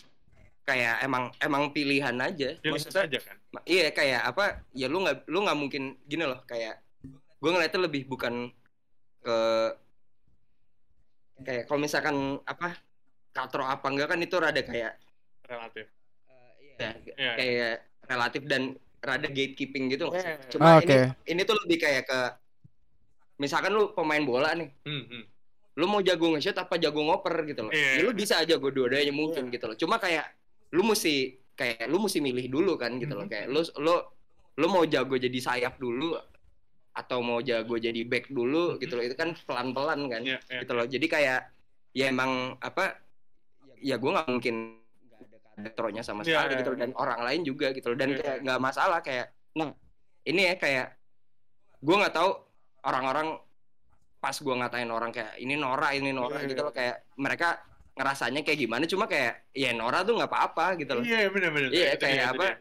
kayak 0.62 0.96
emang 1.00 1.24
emang 1.38 1.62
pilihan 1.70 2.14
aja 2.14 2.54
Ya, 2.54 2.70
maksudnya 2.70 3.02
aja 3.02 3.18
kan 3.18 3.36
iya 3.66 3.90
kayak 3.90 4.22
apa 4.24 4.44
ya 4.70 4.86
lu 4.86 5.00
nggak 5.00 5.26
lu 5.26 5.42
nggak 5.42 5.58
mungkin 5.58 5.82
gini 6.04 6.22
loh 6.22 6.44
kayak 6.44 6.78
gue 7.34 7.50
ngeliatnya 7.50 7.80
lebih 7.82 8.06
bukan 8.06 8.52
ke 9.18 9.36
kayak 11.40 11.64
kalau 11.64 11.80
misalkan 11.80 12.16
apa 12.44 12.76
katro 13.32 13.64
apa 13.64 13.82
enggak 13.82 14.08
kan 14.08 14.20
itu 14.20 14.36
rada 14.36 14.60
kayak 14.60 14.92
relatif 15.42 15.86
ya, 16.76 16.90
Iya. 17.16 17.32
kayak 17.34 17.74
relatif 18.06 18.42
dan 18.44 18.62
rada 19.00 19.26
gatekeeping 19.26 19.88
gitu 19.88 20.06
loh. 20.06 20.14
Iya. 20.14 20.36
Cuma 20.48 20.64
Ah, 20.66 20.78
Oke. 20.78 20.92
ini 20.92 21.08
ini 21.26 21.40
tuh 21.42 21.56
lebih 21.58 21.78
kayak 21.78 22.04
ke 22.04 22.20
misalkan 23.36 23.72
lu 23.72 23.90
pemain 23.90 24.20
bola 24.20 24.52
nih, 24.52 24.68
Hmm, 24.84 25.04
hmm. 25.04 25.24
Lu 25.78 25.86
mau 25.86 26.00
jago 26.00 26.26
nge-shoot 26.34 26.56
apa 26.56 26.74
jago 26.76 27.00
ngoper 27.00 27.46
gitu 27.46 27.60
loh. 27.62 27.72
Iya. 27.72 27.98
Ya 27.98 28.02
lu 28.02 28.12
bisa 28.12 28.34
aja 28.38 28.54
gue 28.56 28.70
dua-duanya 28.70 29.12
mungkin 29.12 29.48
gitu 29.48 29.64
loh. 29.66 29.76
Cuma 29.78 29.96
kayak 29.96 30.26
lu 30.70 30.82
mesti 30.82 31.14
kayak 31.54 31.86
lu 31.86 31.98
mesti 31.98 32.18
milih 32.18 32.46
dulu 32.46 32.74
kan 32.74 32.98
gitu 32.98 33.14
loh. 33.14 33.24
Mhm. 33.24 33.30
Kayak 33.30 33.46
lu 33.48 33.60
lu 33.78 33.94
lu 34.58 34.66
mau 34.66 34.82
jago 34.84 35.14
jadi 35.14 35.38
sayap 35.38 35.78
dulu 35.78 36.18
atau 36.90 37.22
mau 37.22 37.38
jago 37.38 37.78
jadi 37.78 38.02
back 38.02 38.28
dulu 38.28 38.76
gitu 38.76 38.98
loh. 38.98 39.04
Itu 39.06 39.14
kan 39.14 39.32
pelan-pelan 39.46 40.00
kan 40.10 40.22
Iya, 40.26 40.38
iya. 40.42 40.58
gitu 40.66 40.72
loh. 40.74 40.84
Jadi 40.84 41.06
kayak 41.06 41.40
ya 41.90 42.06
emang 42.06 42.58
apa 42.58 42.98
ya 43.78 43.96
gue 43.96 44.10
nggak 44.10 44.26
mungkin 44.28 44.54
nggak 45.06 45.20
ada 45.22 45.38
karakternya 45.56 46.02
sama 46.02 46.20
Iya, 46.22 46.26
sekali 46.28 46.52
iya, 46.52 46.58
gitu 46.60 46.70
loh. 46.70 46.76
iya. 46.76 46.82
dan 46.84 46.90
orang 46.94 47.20
lain 47.24 47.40
juga 47.42 47.66
gitu 47.72 47.86
loh 47.90 47.98
dan 47.98 48.08
Iya, 48.10 48.18
kayak 48.18 48.36
iya. 48.36 48.44
nggak 48.44 48.60
masalah 48.60 48.98
kayak 49.00 49.26
nah 49.50 49.70
ini 50.22 50.40
ya 50.46 50.54
kayak 50.54 50.86
gue 51.80 51.96
nggak 51.96 52.12
tahu 52.12 52.30
orang-orang 52.84 53.40
pas 54.20 54.36
gue 54.36 54.54
ngatain 54.54 54.86
orang 54.86 55.10
kayak 55.10 55.34
ini 55.36 55.56
Nora 55.56 55.90
ini 55.90 56.12
Nora 56.12 56.38
Iya, 56.38 56.48
gitu 56.48 56.60
loh 56.60 56.70
kayak 56.70 57.08
mereka 57.16 57.58
ngerasanya 57.90 58.40
kayak 58.40 58.58
gimana 58.60 58.84
cuma 58.84 59.04
kayak 59.04 59.48
ya 59.50 59.72
Nora 59.72 60.04
tuh 60.04 60.14
nggak 60.14 60.28
apa-apa 60.28 60.66
gitu 60.76 60.92
loh 60.94 61.02
Iya, 61.02 61.28
benar-benar. 61.28 61.70
Iya, 61.72 61.88
Itu 61.96 62.00
kayak 62.00 62.16
itu 62.16 62.30
apa, 62.30 62.44
dia. 62.46 62.56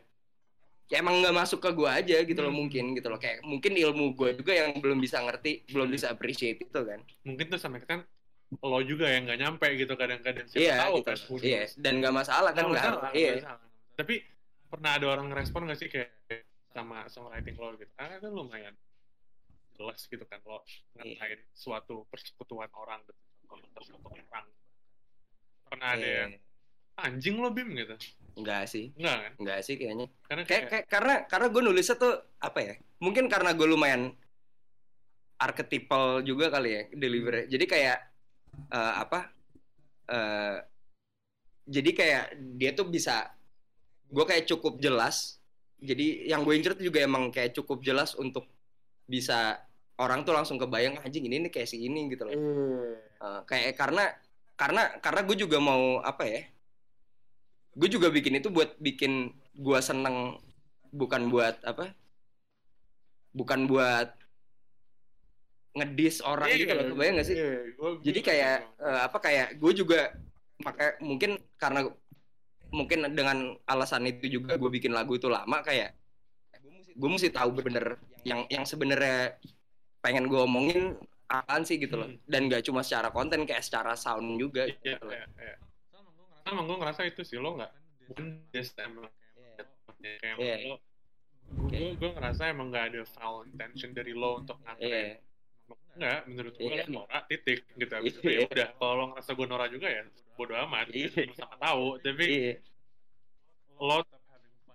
ya 0.90 0.96
emang 1.00 1.16
nggak 1.22 1.36
masuk 1.36 1.60
ke 1.60 1.70
gue 1.70 1.86
aja 1.86 2.18
gitu 2.24 2.40
loh 2.40 2.50
Hmm. 2.50 2.60
mungkin 2.64 2.84
gitu 2.96 3.08
loh 3.08 3.20
kayak 3.20 3.44
mungkin 3.44 3.72
ilmu 3.76 4.16
gue 4.16 4.30
juga 4.40 4.54
yang 4.56 4.72
belum 4.80 4.98
bisa 4.98 5.22
ngerti 5.22 5.68
belum 5.70 5.88
bisa 5.88 6.10
appreciate 6.10 6.58
itu 6.60 6.80
kan 6.80 7.04
Mungkin 7.22 7.46
tuh 7.46 7.60
sampai 7.60 7.84
kan 7.84 8.02
lo 8.50 8.82
juga 8.82 9.06
yang 9.06 9.30
nggak 9.30 9.40
nyampe 9.40 9.68
gitu 9.78 9.94
kadang-kadang. 9.94 10.50
Siapa 10.50 10.58
iya 10.58 10.74
tahu 10.82 10.96
gitu 10.98 11.06
kan. 11.06 11.18
iya 11.46 11.62
knows. 11.62 11.74
dan 11.78 11.94
nggak 12.02 12.16
masalah 12.16 12.52
kan 12.52 12.64
Nggak 12.66 12.82
masalah, 12.82 13.10
iya 13.14 13.32
masalah. 13.38 13.68
Tapi 13.94 14.16
pernah 14.66 14.92
ada 14.98 15.06
orang 15.08 15.26
ngerespon 15.30 15.62
nggak 15.70 15.78
sih 15.78 15.90
kayak 15.92 16.10
sama 16.70 17.06
songwriting 17.06 17.54
lo 17.54 17.78
gitu? 17.78 17.92
Karena 17.94 18.18
kan 18.18 18.32
lumayan 18.32 18.74
jelas 19.80 20.04
gitu 20.04 20.28
kan 20.28 20.44
lo 20.44 20.60
ngatain 21.00 21.40
suatu 21.56 22.04
persekutuan 22.12 22.68
orang 22.76 23.00
gitu. 23.08 23.16
Persekutuan 23.72 24.20
orang. 24.28 24.46
Pernah 25.72 25.88
ada 25.96 26.04
Iya. 26.04 26.20
yang 26.28 26.34
anjing 27.00 27.36
lo 27.40 27.50
bim 27.50 27.72
gitu? 27.72 27.96
Enggak 28.36 28.68
sih, 28.68 28.92
Enggak 29.00 29.18
kan? 29.24 29.32
enggak 29.40 29.60
sih 29.64 29.76
kayaknya. 29.80 30.08
Karena 30.28 30.44
Kayak, 30.44 30.64
kayak, 30.68 30.86
karena 30.92 31.14
karena 31.26 31.48
gue 31.48 31.62
nulisnya 31.64 31.96
tuh 31.96 32.14
apa 32.38 32.60
ya? 32.60 32.74
Mungkin 33.00 33.32
karena 33.32 33.56
gue 33.56 33.64
lumayan 33.66 34.12
archetypal 35.40 36.20
juga 36.22 36.52
kali 36.52 36.70
ya 36.70 36.82
delivery. 36.92 37.48
Jadi 37.48 37.66
kayak 37.66 37.98
eh, 38.70 38.94
apa? 39.00 39.32
eh 40.10 40.58
jadi 41.70 41.90
kayak 41.94 42.26
dia 42.58 42.74
tuh 42.74 42.90
bisa 42.90 43.30
gue 44.10 44.26
kayak 44.28 44.50
cukup 44.50 44.82
jelas. 44.82 45.40
Jadi 45.80 46.28
yang 46.28 46.44
gue 46.44 46.58
incer 46.60 46.76
juga 46.76 47.00
emang 47.00 47.32
kayak 47.32 47.56
cukup 47.56 47.80
jelas 47.80 48.12
untuk 48.14 48.50
bisa 49.06 49.64
orang 50.00 50.24
tuh 50.24 50.32
langsung 50.32 50.56
kebayang 50.56 50.96
anjing 51.04 51.28
ini 51.28 51.44
nih 51.44 51.52
kayak 51.52 51.68
si 51.68 51.84
ini 51.84 52.08
gitu 52.08 52.24
loh. 52.24 52.34
Eh, 52.34 53.42
kayak 53.44 53.76
karena 53.76 54.04
karena 54.56 54.82
karena 55.00 55.22
gue 55.24 55.36
juga 55.38 55.58
mau 55.60 56.00
apa 56.02 56.24
ya 56.24 56.42
gue 57.76 57.88
juga 57.88 58.12
bikin 58.12 58.40
itu 58.40 58.52
buat 58.52 58.76
bikin 58.76 59.32
gue 59.56 59.80
seneng 59.80 60.36
bukan 60.92 61.32
buat 61.32 61.56
apa 61.64 61.96
bukan 63.32 63.70
buat 63.70 64.10
ngedis 65.80 66.20
orang 66.26 66.50
Iya, 66.50 66.58
gitu 66.60 66.74
loh 66.76 66.86
kebayang 66.92 67.16
gak 67.22 67.28
sih? 67.30 67.38
iya, 67.40 67.52
gua- 67.78 68.02
jadi 68.02 68.20
kayak 68.20 68.56
eh, 68.84 69.00
apa 69.06 69.18
kayak 69.22 69.48
gue 69.56 69.72
juga 69.72 70.12
pakai 70.60 71.00
mungkin 71.00 71.40
karena 71.56 71.88
mungkin 72.70 73.00
dengan 73.16 73.56
alasan 73.64 74.10
itu 74.10 74.28
juga 74.28 74.60
gue 74.60 74.70
bikin 74.70 74.92
lagu 74.92 75.16
itu 75.16 75.30
lama 75.32 75.64
kayak 75.64 75.96
gue 77.00 77.10
mesti 77.10 77.32
tahu 77.32 77.56
bener 77.56 77.96
yang 78.28 78.44
yang 78.52 78.68
sebenarnya 78.68 79.40
pengen 80.00 80.26
gue 80.26 80.40
omongin 80.40 80.96
apaan 81.26 81.62
sih 81.62 81.78
gitu 81.78 81.96
loh 81.96 82.08
Hmm. 82.08 82.18
dan 82.26 82.48
gak 82.48 82.64
cuma 82.64 82.82
secara 82.82 83.10
konten 83.10 83.44
kayak 83.44 83.62
secara 83.62 83.94
sound 83.94 84.36
juga 84.36 84.66
Iya, 84.66 84.98
gitu 84.98 85.06
loh. 85.06 85.14
iya, 85.14 85.26
iya. 85.38 85.56
Sama 86.42 86.62
gue 86.64 86.76
ngerasa 86.76 87.02
itu 87.06 87.22
sih 87.22 87.38
lo 87.38 87.54
nggak 87.54 87.72
bukan 88.08 88.26
just 88.50 88.74
emang 88.76 89.06
kayak 90.02 90.36
Iya. 90.40 90.56
lo 90.68 90.76
gue 91.70 91.94
gue 91.96 92.10
ngerasa 92.12 92.42
emang 92.48 92.70
nggak 92.70 92.86
ada 92.90 93.02
foul 93.06 93.46
intention 93.46 93.92
dari 93.92 94.12
lo 94.12 94.40
untuk 94.40 94.58
Iya. 94.60 94.74
ngatain 94.74 95.08
Enggak, 95.90 96.20
menurut 96.26 96.54
gue 96.56 96.66
Iya. 96.66 96.84
lo 96.86 96.94
Nora 96.96 97.20
titik 97.24 97.60
gitu. 97.76 97.94
Abis 97.94 98.14
itu 98.16 98.26
Iya. 98.26 98.34
ya 98.34 98.48
udah, 98.48 98.68
kalau 98.74 98.94
lo 98.96 99.06
ngerasa 99.12 99.32
gue 99.32 99.46
Nora 99.46 99.66
juga 99.68 99.88
ya 99.88 100.02
bodo 100.34 100.54
amat. 100.56 100.86
Iya. 100.90 101.10
Sama 101.36 101.56
tahu, 101.60 101.86
tapi 102.00 102.24
Iya. 102.26 102.54
lo 103.78 104.00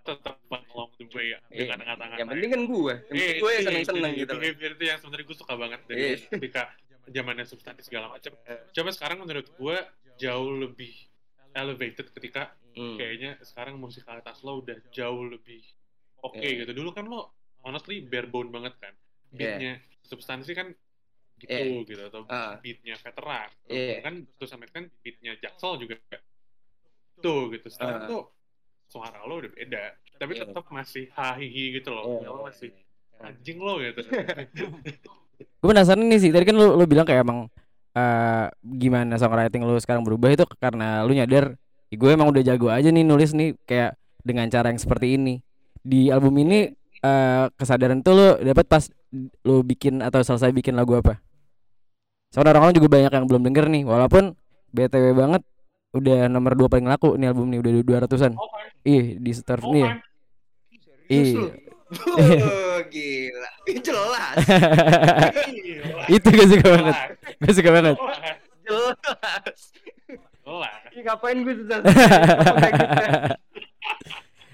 tetap 0.05 0.37
along 0.51 0.93
the 1.01 1.07
way 1.17 1.33
ya, 1.33 1.39
Iya. 1.49 1.73
dengan 1.73 1.79
kata-kata. 1.89 2.19
Yang 2.21 2.29
penting 2.31 2.51
kan 2.53 2.63
gue, 2.65 2.95
yang 2.95 3.09
penting 3.09 3.41
gue 3.41 3.51
yang 3.51 3.65
seneng-seneng 3.65 4.13
gitu 4.15 4.33
loh. 4.33 4.43
Behavior 4.45 4.71
itu 4.77 4.85
yang 4.85 4.99
sebenarnya 5.01 5.25
gue 5.25 5.37
suka 5.41 5.55
banget 5.57 5.81
dari 5.89 6.01
Iya. 6.05 6.17
ketika 6.29 6.63
zamannya 7.05 7.45
substansi 7.45 7.83
segala 7.83 8.07
macam. 8.09 8.33
Coba 8.71 8.91
sekarang 8.93 9.19
menurut 9.21 9.47
gue 9.51 9.77
jauh 10.17 10.51
lebih 10.55 10.93
elevated 11.53 12.07
ketika 12.13 12.53
Hmm. 12.75 12.99
kayaknya 12.99 13.39
sekarang 13.41 13.79
musikalitas 13.79 14.43
lo 14.43 14.59
udah 14.59 14.75
jauh 14.91 15.25
lebih 15.25 15.63
oke 16.21 16.37
Iya. 16.37 16.67
gitu. 16.67 16.73
Dulu 16.75 16.91
kan 16.91 17.07
lo 17.07 17.33
honestly 17.63 18.03
bare 18.03 18.27
bone 18.27 18.51
banget 18.51 18.75
kan. 18.79 18.95
Beatnya 19.31 19.79
substansi 20.03 20.53
kan 20.53 20.69
gitu 21.35 21.51
Iya. 21.51 21.87
gitu 21.87 22.03
atau 22.09 22.23
Ah. 22.27 22.59
beatnya 22.59 22.99
veteran. 22.99 23.49
Iya. 23.69 24.03
Kan 24.03 24.27
terus 24.35 24.51
sampai 24.51 24.69
kan 24.69 24.85
beatnya 25.01 25.39
Jaksel 25.39 25.79
juga 25.79 25.97
tuh 27.21 27.55
gitu. 27.55 27.67
Sekarang 27.71 28.05
Ah. 28.05 28.09
tuh 28.11 28.23
suara 28.87 29.19
lo 29.25 29.41
udah 29.41 29.53
beda. 29.53 29.83
Tapi 30.15 30.33
Iya. 30.39 30.47
tetap 30.47 30.65
masih 30.71 31.11
hahihi 31.13 31.81
gitu 31.81 31.91
loh. 31.91 32.23
Iya. 32.23 32.29
Lo 32.31 32.41
masih 32.47 32.71
anjing 33.21 33.59
lo 33.59 33.81
gitu. 33.81 34.01
Gue 35.61 35.69
penasaran 35.73 36.07
nih 36.07 36.21
sih, 36.23 36.31
tadi 36.31 36.45
kan 36.47 36.55
lu, 36.55 36.79
lu 36.79 36.85
bilang 36.87 37.03
kayak 37.03 37.27
emang 37.27 37.51
eh 37.95 38.47
gimana 38.63 39.15
songwriting 39.19 39.63
lu 39.63 39.79
sekarang 39.79 40.03
berubah 40.03 40.35
itu 40.35 40.43
karena 40.59 41.07
lu 41.07 41.15
nyadar 41.15 41.55
gue 41.95 42.11
emang 42.11 42.27
udah 42.27 42.43
jago 42.43 42.67
aja 42.67 42.91
nih 42.91 43.07
nulis 43.07 43.31
nih 43.39 43.55
kayak 43.71 43.95
dengan 44.23 44.51
cara 44.51 44.71
yang 44.71 44.79
seperti 44.83 45.15
ini. 45.15 45.39
Di 45.79 46.11
album 46.11 46.35
ini 46.43 46.71
eh 47.01 47.45
kesadaran 47.55 48.03
tuh 48.03 48.13
lu 48.15 48.27
dapat 48.43 48.67
pas 48.67 48.85
lu 49.47 49.63
bikin 49.63 50.03
atau 50.03 50.23
selesai 50.27 50.51
bikin 50.51 50.75
lagu 50.75 50.99
apa? 50.99 51.23
Soalnya 52.35 52.59
orang-orang 52.59 52.75
juga 52.75 52.89
banyak 52.99 53.13
yang 53.15 53.27
belum 53.31 53.43
denger 53.47 53.65
nih, 53.71 53.83
walaupun 53.87 54.35
BTW 54.75 55.15
banget 55.15 55.43
udah 55.95 56.27
nomor 56.27 56.59
dua 56.59 56.69
paling 56.69 56.91
laku 56.91 57.15
nih 57.15 57.31
album 57.31 57.49
nih 57.55 57.59
udah 57.63 57.73
dua 57.87 57.99
ratusan. 58.05 58.35
Oke. 58.35 58.61
Ih 58.85 59.05
di 59.23 59.31
start 59.33 59.63
Oh, 59.63 59.73
nih. 59.73 59.89
Oh, 61.95 62.79
gila. 62.93 63.51
Jelas. 63.79 64.35
Itu 66.19 66.29
gue 66.35 66.47
suka 66.51 66.67
banget. 66.67 66.97
Gue 67.39 67.53
suka 67.55 67.71
banget. 67.71 67.97
Jelas. 68.67 68.99
Lah. 70.45 70.73
Ih, 70.93 71.03
ngapain 71.03 71.41
gue 71.41 71.55
susah 71.57 71.81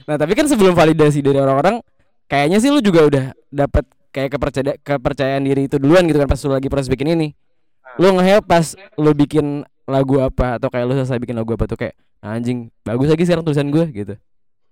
nah 0.08 0.16
tapi 0.18 0.32
kan 0.34 0.46
sebelum 0.46 0.74
validasi 0.74 1.22
dari 1.22 1.38
orang-orang 1.38 1.82
kayaknya 2.26 2.58
sih 2.58 2.70
lu 2.72 2.82
juga 2.82 3.06
udah 3.06 3.24
dapat 3.50 3.84
kayak 4.10 4.30
kepercayaan 4.34 4.78
kepercayaan 4.82 5.42
diri 5.46 5.70
itu 5.70 5.78
duluan 5.78 6.06
gitu 6.06 6.18
kan 6.18 6.26
pas 6.26 6.40
lu 6.42 6.50
lagi 6.50 6.66
proses 6.66 6.90
bikin 6.90 7.14
ini 7.14 7.28
lu 7.98 8.14
nge 8.18 8.42
pas 8.42 8.74
lu 8.98 9.10
bikin 9.14 9.62
lagu 9.90 10.16
apa 10.18 10.56
atau 10.56 10.68
kayak 10.70 10.86
lu 10.86 10.94
selesai 10.94 11.18
bikin 11.18 11.34
lagu 11.34 11.50
apa 11.52 11.66
tuh 11.66 11.76
kayak 11.76 11.94
anjing 12.20 12.70
bagus 12.80 13.08
lagi 13.08 13.24
sekarang 13.24 13.42
tulisan 13.42 13.68
gue 13.68 13.86
gitu 13.90 14.14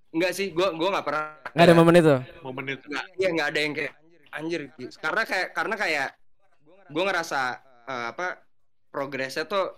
Enggak 0.09 0.33
sih, 0.33 0.57
gua 0.57 0.72
gua 0.72 0.88
enggak 0.88 1.04
pernah. 1.04 1.24
nggak 1.52 1.66
ada 1.68 1.74
momen 1.76 1.94
itu 1.94 2.14
Momen 2.40 2.64
itu. 2.72 2.85
Enggak, 2.88 3.04
iya 3.20 3.28
enggak 3.28 3.48
ada 3.52 3.61
yang 3.61 3.72
kayak 3.76 3.92
anjir. 4.33 4.61
Karena 4.96 5.22
kayak 5.28 5.48
karena 5.52 5.74
kayak 5.76 6.09
gua 6.88 7.02
ngerasa 7.04 7.40
eh, 7.85 8.07
apa 8.16 8.26
progresnya 8.88 9.44
tuh 9.44 9.76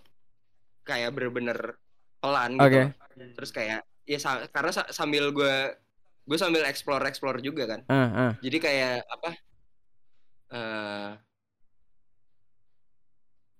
kayak 0.86 1.10
bener-bener 1.10 1.74
pelan 2.22 2.54
gitu. 2.54 2.62
Oke. 2.62 2.82
Terus 3.34 3.50
kayak 3.50 3.82
ya 4.06 4.18
sa- 4.22 4.46
karena 4.54 4.70
sa- 4.70 4.90
sambil 4.94 5.34
gua 5.34 5.74
gue 6.22 6.38
sambil 6.38 6.62
explore 6.62 7.02
explore 7.10 7.42
juga 7.42 7.66
kan. 7.66 7.80
ah 7.90 8.30
ah 8.30 8.32
Jadi 8.38 8.56
kayak 8.62 9.02
apa? 9.10 9.30
eh 10.50 11.10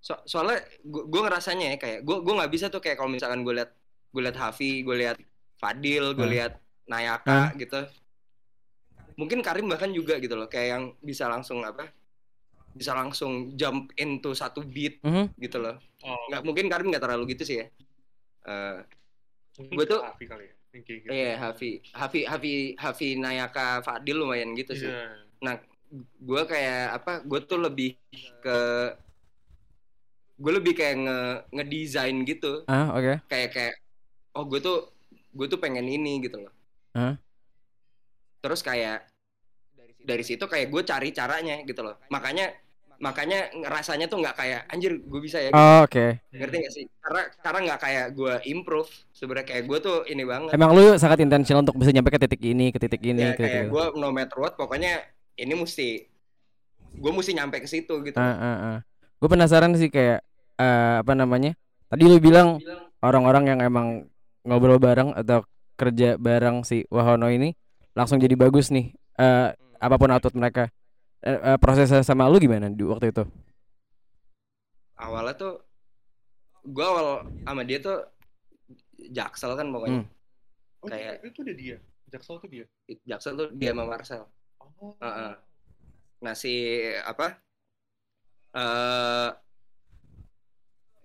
so, 0.01 0.17
soalnya 0.25 0.57
gue 0.81 1.03
gue 1.05 1.21
ngerasanya 1.21 1.65
ya 1.71 1.77
kayak 1.77 1.99
gue 2.01 2.17
gue 2.19 2.33
nggak 2.33 2.51
bisa 2.51 2.65
tuh 2.67 2.77
kayak 2.77 2.97
kalau 2.97 3.07
misalkan 3.07 3.41
gue 3.41 3.53
liat 3.53 3.71
gue 4.11 4.21
liat 4.21 4.35
Hafi, 4.35 4.81
gue 4.81 4.95
liat 4.97 5.17
Fadil, 5.55 6.11
gue 6.11 6.25
Ah. 6.25 6.31
liat 6.31 6.53
Nayaka 6.83 7.53
gitu. 7.55 7.79
Mungkin 9.13 9.39
Karim 9.39 9.69
bahkan 9.69 9.91
juga 9.91 10.17
gitu 10.17 10.33
loh, 10.33 10.47
kayak 10.47 10.67
yang 10.67 10.83
bisa 10.99 11.27
langsung 11.27 11.61
apa? 11.61 11.87
Bisa 12.71 12.91
langsung 12.91 13.53
jump 13.53 13.91
into 13.95 14.31
satu 14.31 14.63
beat 14.63 14.99
Mhm. 14.99 15.35
gitu 15.37 15.59
loh. 15.59 15.77
Oh, 16.01 16.17
Nggak 16.27 16.41
mungkin 16.43 16.65
Karim 16.65 16.87
nggak 16.89 17.03
terlalu 17.03 17.31
gitu 17.31 17.43
sih 17.45 17.57
ya. 17.61 17.65
Eh 18.41 18.77
mungkin 19.59 19.75
gua 19.77 19.85
tuh- 19.85 20.03
Hafi 20.03 20.25
kali 20.25 20.43
ya. 20.43 20.53
yang 20.71 20.83
kayak 20.83 20.99
gitu. 21.03 21.11
iya 21.11 21.33
Hafi, 21.37 21.69
Hafi, 21.91 22.19
Hafi, 22.23 22.53
Hafi 22.75 23.07
Nayaka 23.15 23.83
Fadil 23.83 24.17
lumayan 24.17 24.55
gitu 24.55 24.71
sih. 24.73 24.87
Iya. 24.87 25.59
gue 26.23 26.41
kayak 26.47 27.03
apa 27.03 27.19
gue 27.21 27.39
tuh 27.43 27.59
lebih 27.59 27.99
ke 28.39 28.57
gue 30.41 30.51
lebih 30.51 30.73
kayak 30.73 30.95
nge 30.97 31.19
ngedesain 31.53 32.17
gitu 32.25 32.65
Ah, 32.65 32.89
oke. 32.91 33.21
kayak 33.29 33.49
kayak 33.53 33.75
oh 34.33 34.43
gue 34.43 34.57
tuh 34.57 34.89
gue 35.31 35.47
tuh 35.47 35.61
pengen 35.61 35.85
ini 35.85 36.17
gitu 36.19 36.41
loh 36.41 36.53
Hah? 36.91 37.13
terus 38.41 38.65
kayak 38.65 39.05
dari 40.01 40.25
situ 40.25 40.41
kayak 40.41 40.73
gue 40.73 40.81
cari 40.81 41.13
caranya 41.13 41.61
gitu 41.61 41.85
loh 41.85 42.01
makanya 42.09 42.49
makanya 42.97 43.49
rasanya 43.65 44.05
tuh 44.05 44.21
nggak 44.21 44.37
kayak 44.37 44.61
anjir 44.69 45.01
gue 45.01 45.21
bisa 45.21 45.37
ya 45.37 45.49
gitu. 45.49 45.57
Oh, 45.57 45.81
oke. 45.85 46.05
ngerti 46.29 46.55
gak 46.57 46.73
sih 46.73 46.85
karena 47.01 47.21
karena 47.41 47.59
nggak 47.65 47.79
kayak 47.81 48.05
gue 48.13 48.33
improve 48.45 48.89
sebenarnya 49.09 49.45
kayak 49.47 49.63
gue 49.65 49.77
tuh 49.79 49.97
ini 50.05 50.21
banget 50.21 50.53
Emang 50.53 50.69
lu 50.73 50.93
sangat 50.97 51.17
intentional 51.17 51.65
untuk 51.65 51.81
bisa 51.81 51.89
nyampe 51.89 52.13
ke 52.13 52.21
titik 52.21 52.41
ini, 52.41 52.69
ke 52.69 52.77
titik 52.77 53.01
ini, 53.01 53.21
ya 53.23 53.33
ke 53.33 53.41
kayak 53.41 53.73
gue 53.73 53.83
no 53.97 54.13
matter 54.13 54.37
what 54.37 54.53
pokoknya 54.53 55.01
ini 55.33 55.53
mesti 55.53 56.05
gue 56.93 57.11
mesti 57.11 57.31
nyampe 57.33 57.57
ke 57.57 57.65
situ 57.65 57.93
gitu 58.05 58.17
Ah, 58.21 58.37
ah, 58.37 58.57
ah. 58.61 58.77
Gue 59.17 59.29
penasaran 59.29 59.73
sih 59.73 59.89
kayak 59.89 60.21
eh, 60.61 60.95
apa 61.01 61.13
namanya? 61.13 61.57
Tadi 61.89 62.03
lu 62.05 62.21
bilang 62.21 62.61
orang-orang 63.01 63.43
yang 63.49 63.59
emang 63.59 63.87
ngobrol 64.41 64.77
bareng 64.77 65.11
atau 65.11 65.41
kerja 65.73 66.15
bareng 66.15 66.61
si 66.61 66.85
Wahono 66.87 67.27
ini 67.27 67.51
langsung 67.91 68.21
jadi 68.21 68.37
bagus 68.37 68.69
nih. 68.69 68.93
Eh, 69.17 69.47
apa 69.57 69.95
pun 69.97 70.13
output 70.13 70.37
mereka. 70.37 70.69
Eh, 71.19 71.33
eh, 71.33 71.57
prosesnya 71.57 72.01
sama 72.01 72.25
lu 72.25 72.37
gimana 72.37 72.69
di 72.69 72.81
waktu 72.81 73.09
itu? 73.09 73.25
awalnya 74.95 75.33
tuh 75.33 75.53
gue 76.61 76.85
awal 76.85 77.25
sama 77.41 77.65
dia 77.65 77.81
tuh 77.81 78.05
jaksel 79.09 79.57
kan 79.57 79.65
pokoknya 79.67 80.05
Hmm. 80.05 80.09
Oh, 80.81 80.89
Kayak- 80.89 81.25
itu 81.25 81.41
udah 81.41 81.55
dia. 81.55 81.77
Jaksel 82.07 82.37
tuh 82.37 82.45
dia. 82.45 82.65
jaksel 83.03 83.33
tuh 83.33 83.49
dia 83.51 83.73
sama 83.73 83.85
Marcel 83.87 84.29
Oh. 84.61 84.93
Heeh. 84.97 85.33
Nah 86.21 86.33
si 86.33 86.53
apa? 87.01 87.37
eh 88.51 89.29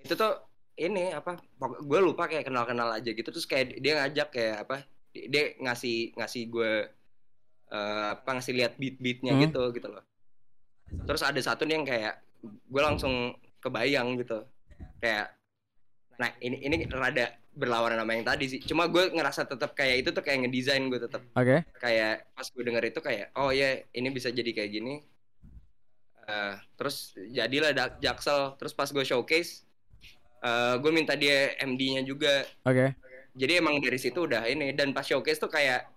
itu 0.06 0.14
tuh 0.14 0.32
ini 0.78 1.10
apa? 1.10 1.34
Gue 1.82 1.98
lupa 1.98 2.30
kayak 2.30 2.46
kenal-kenal 2.46 2.94
aja 2.94 3.10
gitu 3.10 3.26
terus 3.26 3.44
kayak 3.44 3.76
dia 3.76 3.98
ngajak 3.98 4.28
kayak 4.30 4.56
apa? 4.62 4.76
Dia 5.10 5.58
ngasih 5.58 6.14
ngasih 6.14 6.42
gue 6.46 6.72
eh 7.66 8.06
apa 8.14 8.30
ngasih 8.30 8.54
lihat 8.54 8.78
beat-beatnya 8.78 9.34
Hmm. 9.34 9.42
gitu 9.42 9.62
gitu 9.74 9.88
loh. 9.90 10.04
Terus 11.02 11.26
ada 11.26 11.40
satu 11.42 11.66
nih 11.66 11.74
yang 11.74 11.86
kayak 11.86 12.14
gue 12.46 12.82
langsung 12.82 13.34
kebayang 13.58 14.14
gitu. 14.22 14.46
Kayak 15.02 15.34
nah 16.16 16.30
ini 16.38 16.62
ini 16.62 16.76
rada 16.86 17.34
berlawanan 17.56 17.98
sama 17.98 18.12
yang 18.14 18.22
tadi 18.22 18.44
sih. 18.46 18.60
Cuma 18.62 18.86
gue 18.86 19.10
ngerasa 19.10 19.48
tetap 19.48 19.74
kayak 19.74 20.06
itu 20.06 20.08
tuh 20.12 20.22
kayak 20.22 20.46
ngedesain 20.46 20.86
gue 20.86 21.00
tetap 21.02 21.24
Oke. 21.34 21.64
kayak 21.80 22.30
pas 22.30 22.46
gue 22.46 22.62
denger 22.62 22.84
itu 22.86 23.00
kayak 23.00 23.26
oh 23.34 23.50
ya 23.50 23.80
ini 23.90 24.08
bisa 24.08 24.30
jadi 24.30 24.52
kayak 24.54 24.70
gini 24.70 24.94
Eh, 26.26 26.54
terus 26.74 27.14
jadilah 27.30 27.70
Jaksel 28.02 28.58
terus 28.58 28.74
pas 28.74 28.90
gue 28.90 29.06
showcase 29.06 29.62
eh 30.46 30.74
gue 30.78 30.90
minta 30.90 31.12
dia 31.12 31.58
MD-nya 31.58 32.02
juga 32.02 32.46
Oke. 32.62 32.94
jadi 33.34 33.58
emang 33.58 33.82
dari 33.82 33.98
situ 33.98 34.22
udah 34.22 34.46
ini 34.46 34.70
dan 34.72 34.94
pas 34.94 35.02
showcase 35.02 35.36
tuh 35.36 35.50
kayak 35.50 35.90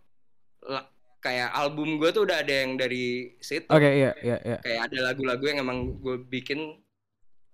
la- 0.66 0.90
kayak 1.20 1.54
album 1.54 2.00
gue 2.00 2.10
tuh 2.10 2.24
udah 2.24 2.42
ada 2.42 2.54
yang 2.64 2.74
dari 2.74 3.36
situ 3.38 3.68
Oke, 3.68 3.86
iya, 3.86 4.12
iya, 4.20 4.38
iya. 4.42 4.58
kayak 4.60 4.90
ada 4.90 5.00
lagu-lagu 5.06 5.44
yang 5.46 5.60
emang 5.60 6.00
gue 6.00 6.18
bikin 6.18 6.80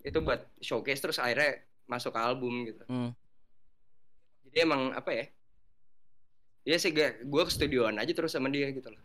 itu 0.01 0.17
buat 0.21 0.45
showcase 0.61 1.01
terus 1.01 1.17
akhirnya 1.17 1.59
masuk 1.85 2.13
ke 2.13 2.21
album 2.21 2.63
gitu 2.63 2.85
Hmm. 2.85 3.11
jadi 4.47 4.63
emang 4.63 4.93
apa 4.93 5.11
ya 5.11 5.25
Iya 6.65 6.77
sih 6.79 6.89
gue 6.89 7.21
gue 7.21 7.43
ke 7.43 7.51
studioan 7.51 7.93
aja 7.95 8.09
terus 8.09 8.33
sama 8.33 8.49
dia 8.49 8.65
gitu 8.69 8.89
loh 8.89 9.01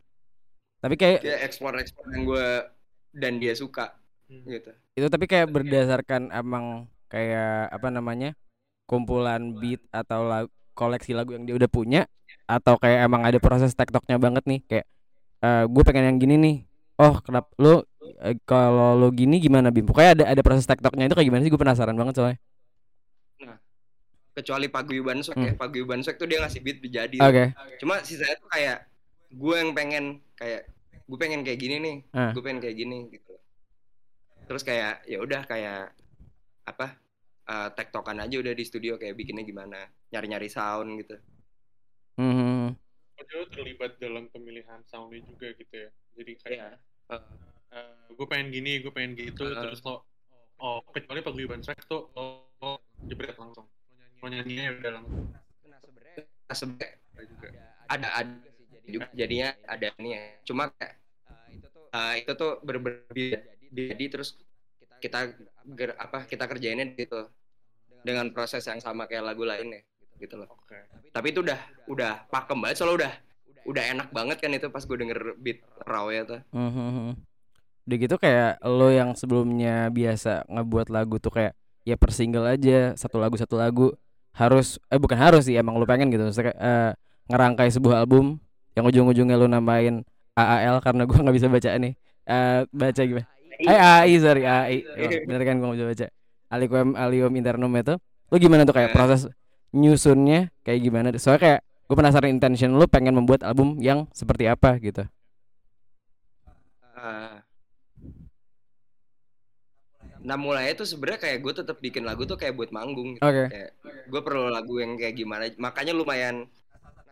Tapi 0.81 0.97
kayak 0.97 1.21
dia 1.21 1.37
explore 1.41 1.77
explore 1.77 2.09
yang 2.09 2.25
gue 2.25 2.47
dan 3.13 3.37
dia 3.37 3.53
suka 3.53 3.97
Hmm. 4.31 4.47
gitu 4.47 4.71
itu 4.95 5.07
tapi 5.11 5.27
kayak 5.27 5.51
berdasarkan 5.51 6.31
emang 6.31 6.87
kayak 7.11 7.75
apa 7.75 7.89
namanya 7.91 8.31
kumpulan 8.87 9.55
beat 9.59 9.83
atau 9.91 10.25
lagu, 10.25 10.51
koleksi 10.73 11.13
lagu 11.13 11.35
yang 11.35 11.45
dia 11.45 11.59
udah 11.59 11.71
punya 11.71 12.07
atau 12.47 12.79
kayak 12.79 13.07
emang 13.07 13.27
ada 13.27 13.39
proses 13.43 13.75
tektoknya 13.75 14.17
banget 14.17 14.47
nih 14.47 14.61
kayak 14.67 14.87
gue 15.67 15.83
pengen 15.83 16.05
yang 16.15 16.19
gini 16.19 16.35
nih 16.39 16.57
oh 17.01 17.19
kenapa 17.25 17.49
lu 17.59 17.83
eh, 18.21 18.37
kalau 18.45 18.95
lo 19.01 19.09
gini 19.11 19.41
gimana 19.41 19.73
bim? 19.73 19.89
Pokoknya 19.89 20.11
ada 20.13 20.25
ada 20.37 20.43
proses 20.45 20.69
tektoknya 20.69 21.09
itu 21.09 21.17
kayak 21.17 21.29
gimana 21.33 21.41
sih? 21.43 21.51
Gue 21.51 21.61
penasaran 21.61 21.97
banget 21.97 22.15
soalnya. 22.21 22.39
Kecuali 24.31 24.71
paguyuban 24.71 25.21
sok 25.27 25.37
ya. 25.43 25.53
Paguyuban 25.59 26.01
sok 26.07 26.17
tuh 26.17 26.29
dia 26.31 26.39
ngasih 26.41 26.61
beat 26.63 26.79
jadi 26.87 27.17
Hmm. 27.19 27.29
oke. 27.29 27.45
Cuma 27.83 27.95
sisanya 28.07 28.39
tuh 28.39 28.49
kayak 28.49 28.87
gue 29.31 29.55
yang 29.59 29.71
pengen 29.75 30.05
kayak 30.39 30.71
gue 31.09 31.19
pengen 31.19 31.41
kayak 31.43 31.59
gini 31.59 31.77
nih 31.83 31.97
Ah. 32.15 32.31
gue 32.31 32.43
pengen 32.43 32.63
kayak 32.63 32.77
gini 32.79 33.11
gitu. 33.11 33.35
Terus 34.47 34.63
kayak 34.63 35.03
ya 35.07 35.19
udah 35.19 35.43
kayak 35.49 35.91
apa 36.65 36.87
eh, 37.47 37.69
tektokan 37.75 38.21
aja 38.21 38.37
udah 38.37 38.53
di 38.53 38.65
studio 38.65 38.97
kayak 38.97 39.15
bikinnya 39.15 39.43
gimana 39.43 39.81
nyari 40.09 40.27
nyari 40.29 40.49
sound 40.49 40.91
gitu 41.01 41.17
Hmm, 42.17 42.77
Oh, 43.17 43.25
dia 43.25 43.49
terlibat 43.49 43.97
dalam 43.97 44.29
pemilihan 44.29 44.81
soundnya 44.85 45.25
juga 45.25 45.57
gitu 45.57 45.73
ya. 45.73 45.91
Jadi 46.17 46.33
kayak 46.37 46.77
Iya. 47.09 47.19
gue 48.13 48.27
pengen 48.29 48.49
gini, 48.53 48.85
gue 48.85 48.93
pengen 48.93 49.17
gitu, 49.17 49.41
Uh. 49.47 49.57
terus 49.57 49.81
lo 49.81 50.05
oh 50.57 50.85
kecuali 50.93 51.25
paguyuban 51.25 51.65
track 51.65 51.85
tuh 51.85 52.13
lo, 52.13 52.53
lo 52.61 52.85
jebret 53.09 53.33
langsung. 53.37 53.65
Lo 54.21 54.27
nyanyinya 54.29 54.77
udah 54.77 54.91
langsung 55.01 55.33
nah, 55.65 55.81
sebenarnya 55.81 56.93
Ada 57.09 57.25
juga. 57.25 57.49
ada 57.89 58.09
ada 58.21 58.33
juga 58.85 59.07
jadinya 59.17 59.49
ada 59.65 59.87
nih 59.97 60.13
ya 60.13 60.23
cuma 60.45 60.63
kayak 60.77 60.95
eh, 61.91 62.15
itu 62.21 62.33
tuh 62.37 62.53
berbeda 62.61 63.39
jadi 63.71 64.05
terus 64.13 64.37
kita 65.01 65.35
ger- 65.75 65.99
apa 65.99 66.29
kita 66.29 66.45
kerjainnya 66.47 66.93
gitu 66.95 67.27
dengan 68.05 68.29
proses 68.33 68.65
yang 68.65 68.81
sama 68.81 69.09
kayak 69.09 69.33
lagu 69.33 69.45
lainnya 69.45 69.85
gitu 70.21 70.37
loh. 70.37 70.49
Oke. 70.53 70.77
tapi 71.11 71.33
itu 71.33 71.41
udah 71.41 71.59
udah 71.89 72.29
pakem 72.29 72.61
banget 72.61 72.77
soalnya 72.77 72.97
udah 73.05 73.13
udah 73.67 73.85
enak 73.97 74.09
banget 74.13 74.37
kan 74.41 74.53
itu 74.53 74.69
pas 74.69 74.85
gue 74.85 74.97
denger 75.01 75.37
beat 75.41 75.65
raw 75.85 76.09
ya 76.13 76.23
tuh 76.29 76.41
hmm, 76.53 76.71
hmm, 76.73 77.13
udah 77.89 77.97
gitu 77.97 78.17
kayak 78.21 78.61
lo 78.63 78.89
yang 78.93 79.17
sebelumnya 79.17 79.89
biasa 79.89 80.47
ngebuat 80.47 80.93
lagu 80.93 81.17
tuh 81.19 81.33
kayak 81.33 81.53
ya 81.89 81.97
per 81.97 82.13
single 82.13 82.47
aja 82.47 82.95
satu 82.95 83.19
lagu 83.19 83.35
satu 83.35 83.57
lagu. 83.57 83.91
Harus 84.31 84.79
eh 84.87 85.01
bukan 85.01 85.19
harus 85.19 85.51
sih 85.51 85.59
emang 85.59 85.75
lo 85.75 85.85
pengen 85.89 86.07
gitu. 86.15 86.23
Maksudnya, 86.23 86.55
eh, 86.55 86.91
ngerangkai 87.27 87.67
sebuah 87.75 88.07
album 88.07 88.39
yang 88.79 88.87
ujung-ujungnya 88.87 89.35
lo 89.35 89.51
namain 89.51 90.07
AAL 90.39 90.79
karena 90.87 91.03
gua 91.09 91.19
nggak 91.27 91.37
bisa 91.37 91.49
baca 91.51 91.71
nih. 91.75 91.93
Eh 92.31 92.61
baca 92.71 93.03
gimana 93.03 93.27
Eh 93.61 93.77
AI 93.77 94.13
sorry 94.19 94.43
AI 94.45 94.77
Oh, 94.87 95.11
bener 95.27 95.43
kan 95.45 95.57
gua 95.59 95.73
bisa 95.73 95.85
baca. 95.87 96.07
Aliquem 96.51 96.89
Alium 96.95 97.33
Internum 97.33 97.71
itu. 97.77 97.95
Lo 98.31 98.37
gimana 98.37 98.63
tuh 98.65 98.75
kayak 98.75 98.91
proses 98.91 99.27
nyusunnya 99.71 100.51
kayak 100.63 100.81
gimana? 100.81 101.09
Soalnya 101.15 101.43
kayak 101.43 101.61
gue 101.63 101.97
penasaran 101.99 102.31
intention 102.31 102.71
lo 102.75 102.87
pengen 102.87 103.19
membuat 103.19 103.43
album 103.43 103.79
yang 103.83 104.07
seperti 104.15 104.47
apa 104.47 104.79
gitu. 104.79 105.03
Eh, 106.97 107.35
nah 110.21 110.37
mulai 110.37 110.77
itu 110.77 110.85
sebenarnya 110.85 111.21
kayak 111.23 111.39
gue 111.41 111.53
tetap 111.65 111.77
bikin 111.81 112.05
lagu 112.05 112.29
tuh 112.29 112.37
kayak 112.37 112.55
buat 112.55 112.71
manggung. 112.71 113.17
Gitu. 113.17 113.25
oke. 113.25 113.45
Kayak 113.49 113.71
gue 114.07 114.21
perlu 114.23 114.53
lagu 114.53 114.75
yang 114.79 114.95
kayak 114.95 115.15
gimana. 115.17 115.49
Makanya 115.57 115.93
lumayan 115.97 116.47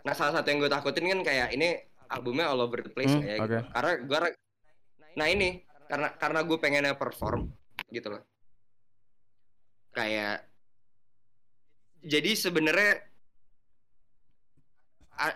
nah 0.07 0.15
salah 0.15 0.41
satu 0.41 0.47
yang 0.49 0.63
gue 0.63 0.71
takutin 0.71 1.05
kan 1.11 1.21
kayak 1.27 1.49
ini 1.53 1.75
albumnya 2.09 2.49
all 2.49 2.63
over 2.63 2.81
the 2.81 2.89
place 2.89 3.13
Hmm, 3.13 3.21
ya 3.21 3.37
oke. 3.37 3.45
gitu. 3.45 3.59
karena 3.75 3.93
gue 4.01 4.19
nah 5.19 5.27
ini 5.29 5.49
karena 5.88 6.09
karena 6.20 6.40
gue 6.44 6.59
pengennya 6.61 6.94
perform 6.94 7.48
gitu 7.88 8.12
loh. 8.12 8.22
Kayak 9.96 10.44
jadi 12.05 12.31
sebenarnya 12.38 13.03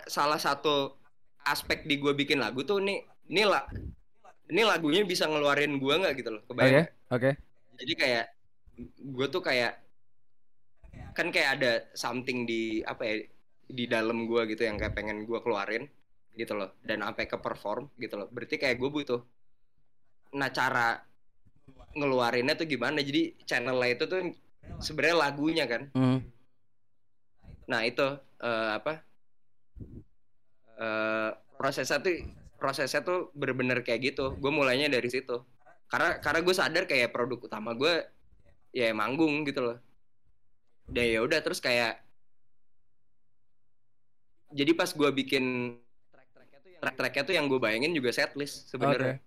salah 0.06 0.38
satu 0.38 0.94
aspek 1.42 1.88
di 1.90 1.98
gue 1.98 2.14
bikin 2.14 2.38
lagu 2.38 2.62
tuh 2.62 2.78
nih 2.78 3.02
ini 3.34 3.42
lah 3.42 3.66
ini 4.46 4.62
lagunya 4.62 5.02
bisa 5.02 5.26
ngeluarin 5.26 5.82
gue 5.82 5.94
nggak 5.98 6.14
gitu 6.22 6.30
loh 6.38 6.42
oke 6.46 6.54
kebayang 6.54 6.86
oke. 7.10 7.30
Jadi 7.82 7.92
kayak 7.98 8.26
gue 9.02 9.26
tuh 9.26 9.42
kayak 9.42 9.82
kan 11.18 11.34
kayak 11.34 11.50
ada 11.58 11.72
something 11.98 12.46
di 12.46 12.78
apa 12.86 13.02
ya 13.02 13.14
di 13.66 13.84
dalam 13.90 14.30
gue 14.30 14.54
gitu 14.54 14.62
yang 14.62 14.78
kayak 14.78 14.94
pengen 14.94 15.26
gue 15.26 15.38
keluarin 15.42 15.90
gitu 16.38 16.54
loh. 16.54 16.78
Dan 16.86 17.02
sampai 17.02 17.26
ke 17.26 17.36
perform 17.42 17.90
gitu 17.98 18.22
loh. 18.22 18.30
Berarti 18.30 18.54
kayak 18.60 18.78
gue 18.78 18.86
butuh 18.86 19.20
nah 20.32 20.48
cara 20.48 21.00
ngeluarinnya 21.92 22.56
tuh 22.56 22.66
gimana? 22.68 23.04
Jadi 23.04 23.36
channelnya 23.44 23.88
itu 23.92 24.04
tuh 24.08 24.20
sebenarnya 24.80 25.16
lagunya 25.16 25.64
kan? 25.68 25.88
Hmm. 25.92 26.20
nah 27.62 27.86
itu 27.86 28.04
eh, 28.42 28.70
apa? 28.76 29.00
Eh 30.76 31.30
prosesnya 31.56 32.02
tuh 32.02 32.26
prosesnya 32.58 33.00
tuh 33.06 33.30
bener-bener 33.36 33.84
kayak 33.84 34.12
gitu. 34.12 34.34
Gue 34.36 34.50
mulainya 34.50 34.90
dari 34.90 35.08
situ. 35.08 35.40
Karena 35.86 36.18
karena 36.18 36.40
gue 36.40 36.54
sadar 36.56 36.84
kayak 36.88 37.12
produk 37.12 37.38
utama 37.38 37.76
gue 37.76 38.02
ya 38.72 38.90
manggung 38.96 39.44
gitu 39.44 39.60
loh. 39.62 39.78
Dan 40.88 41.06
ya 41.06 41.20
udah 41.22 41.38
terus 41.44 41.62
kayak 41.62 42.02
jadi 44.52 44.72
pas 44.76 44.90
gue 44.92 45.10
bikin 45.16 45.76
track-tracknya 46.82 47.22
tuh 47.24 47.34
yang 47.38 47.46
gue 47.48 47.56
bayangin 47.56 47.94
juga 47.96 48.12
setlist 48.12 48.68
sebenarnya 48.68 49.22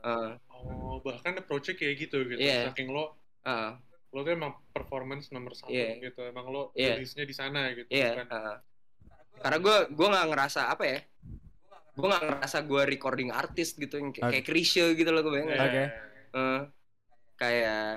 Eh, 0.00 0.30
Oh 0.58 0.98
bahkan 1.00 1.38
approach-nya 1.38 1.74
kayak 1.74 1.94
gitu 1.98 2.18
gitu. 2.26 2.38
Iya. 2.38 2.70
Saking 2.70 2.90
lo 2.90 3.14
eh, 3.42 3.70
lo 4.10 4.18
tuh 4.20 4.32
emang 4.32 4.58
performance 4.68 5.30
nomor 5.30 5.52
satu 5.52 5.70
Iya. 5.70 6.02
gitu 6.02 6.20
emang 6.24 6.48
lo 6.48 6.72
Iya. 6.74 6.96
rilisnya 6.96 7.22
di 7.22 7.32
sana 7.32 7.70
gitu 7.72 7.86
Iya. 7.88 8.24
kan 8.24 8.28
heeh. 8.28 8.56
karena 9.38 9.58
gue 9.62 9.76
gue 9.94 10.06
nggak 10.08 10.26
ngerasa 10.34 10.60
apa 10.66 10.82
ya 10.82 10.98
gue 11.94 12.06
nggak 12.06 12.24
ngerasa 12.26 12.58
gue 12.60 12.82
recording 12.84 13.30
artis 13.30 13.70
gitu 13.72 13.94
yang 13.94 14.10
kayak, 14.10 14.24
Oke. 14.24 14.32
kayak 14.34 14.46
Chrisye 14.46 14.86
gitu 14.94 15.10
loh 15.10 15.22
gue 15.22 15.30
bayangin 15.30 15.54
Iya. 15.54 15.62
Oke. 15.62 15.84
Eh, 16.34 16.60
kayak 17.36 17.94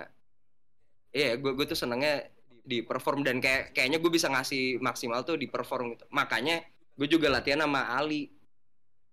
iya 1.11 1.29
gue 1.35 1.51
gue 1.51 1.65
tuh 1.65 1.73
senengnya 1.73 2.29
di 2.61 2.85
perform 2.85 3.25
dan 3.25 3.41
kayak 3.41 3.73
kayaknya 3.73 3.97
gue 3.97 4.11
bisa 4.11 4.29
ngasih 4.29 4.77
maksimal 4.77 5.25
tuh 5.25 5.33
di 5.33 5.49
perform 5.49 5.97
gitu 5.97 6.05
makanya 6.09 6.61
gue 6.93 7.07
juga 7.09 7.25
latihan 7.27 7.65
sama 7.65 7.89
Ali 7.89 8.29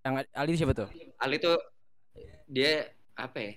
Yang 0.05 0.15
Ali 0.31 0.53
siapa 0.55 0.75
tuh? 0.77 0.89
Ali 1.17 1.37
tuh 1.39 1.57
dia 2.49 2.89
apa 3.15 3.39
ya 3.39 3.53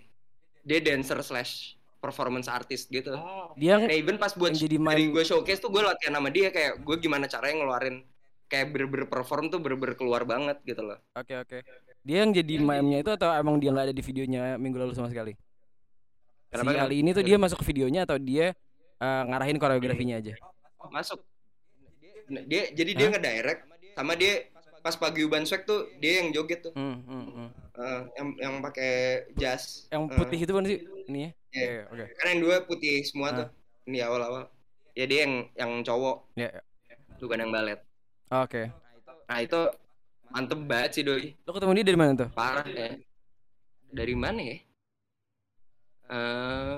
dia 0.62 0.80
dancer 0.80 1.18
slash 1.24 1.74
performance 1.98 2.46
artist 2.46 2.90
gitu 2.90 3.14
Oh, 3.14 3.54
Dia 3.54 3.78
Nah, 3.78 3.90
even 3.90 4.18
pas 4.18 4.34
buat 4.34 4.52
jadi 4.52 4.76
dari 4.76 4.78
main 4.78 5.10
gue 5.10 5.24
showcase 5.24 5.58
tuh 5.58 5.70
gue 5.70 5.80
latihan 5.80 6.18
sama 6.18 6.30
dia 6.30 6.50
kayak 6.50 6.82
gue 6.82 6.96
gimana 6.98 7.26
caranya 7.26 7.62
ngeluarin 7.62 8.04
kayak 8.46 8.68
bener-bener 8.70 9.08
perform 9.08 9.48
tuh 9.48 9.62
bener-bener 9.62 9.96
keluar 9.96 10.26
banget 10.26 10.60
gitu 10.62 10.82
loh 10.82 10.98
Oke 11.14 11.38
oke. 11.38 11.58
Dia 12.02 12.26
yang 12.26 12.34
jadi 12.34 12.58
meme-nya 12.58 13.00
itu 13.00 13.12
atau 13.14 13.30
emang 13.32 13.62
dia 13.62 13.70
nggak 13.70 13.86
ada 13.90 13.96
di 13.96 14.02
videonya 14.02 14.58
minggu 14.58 14.74
lalu 14.76 14.92
sama 14.92 15.08
sekali? 15.08 15.38
Kenapa, 16.50 16.68
si 16.68 16.74
kenapa? 16.74 16.90
Ali 16.90 16.96
ini 17.00 17.10
tuh 17.14 17.22
dia 17.22 17.38
masuk 17.38 17.62
ke 17.62 17.66
videonya 17.70 18.04
atau 18.04 18.18
dia 18.18 18.58
eh, 18.98 19.22
ngarahin 19.30 19.62
koreografinya 19.62 20.18
aja? 20.18 20.34
masuk 20.90 21.22
dia 22.50 22.74
jadi 22.74 22.92
dia 22.92 23.08
Hah? 23.08 23.14
ngedirect 23.14 23.62
sama 23.94 24.14
dia 24.18 24.50
pas 24.82 24.98
pagi 24.98 25.22
Uban 25.22 25.46
Swag 25.46 25.62
tuh 25.64 25.86
dia 26.02 26.26
yang 26.26 26.34
joget 26.34 26.66
tuh 26.66 26.74
Hmm, 26.74 27.06
hmm, 27.06 27.26
hmm. 27.30 27.50
Eh, 27.72 28.02
yang 28.14 28.28
yang 28.38 28.54
pakai 28.60 28.92
jas 29.34 29.88
Yang 29.88 30.04
Eh, 30.06 30.16
putih 30.18 30.40
itu 30.40 30.52
kan 30.52 30.64
sih 30.64 30.78
ini 31.08 31.20
ya? 31.22 31.32
Iya. 31.52 31.64
Iya, 31.64 31.82
Oke. 31.88 32.06
kan 32.14 32.26
yang 32.28 32.40
dua 32.42 32.56
putih 32.62 33.00
semua 33.02 33.28
Ah. 33.28 33.36
tuh 33.38 33.48
ini 33.86 34.00
awal-awal 34.00 34.44
ya 34.92 35.06
dia 35.06 35.20
yang 35.24 35.34
yang 35.54 35.72
cowok 35.82 36.18
Ya. 36.36 36.52
bukan 37.18 37.38
yang 37.40 37.52
balet 37.52 37.80
Oke. 38.30 38.68
nah 39.24 39.40
itu 39.40 39.60
mantep 40.28 40.60
banget 40.62 40.92
sih 40.94 41.04
doi 41.04 41.32
Lo 41.42 41.52
ketemu 41.52 41.72
dia 41.74 41.86
dari 41.86 41.98
mana 41.98 42.12
tuh? 42.14 42.30
parah 42.32 42.64
ya 42.64 43.00
dari 43.90 44.16
mana 44.16 44.40
ya 44.42 44.58
eh 46.10 46.78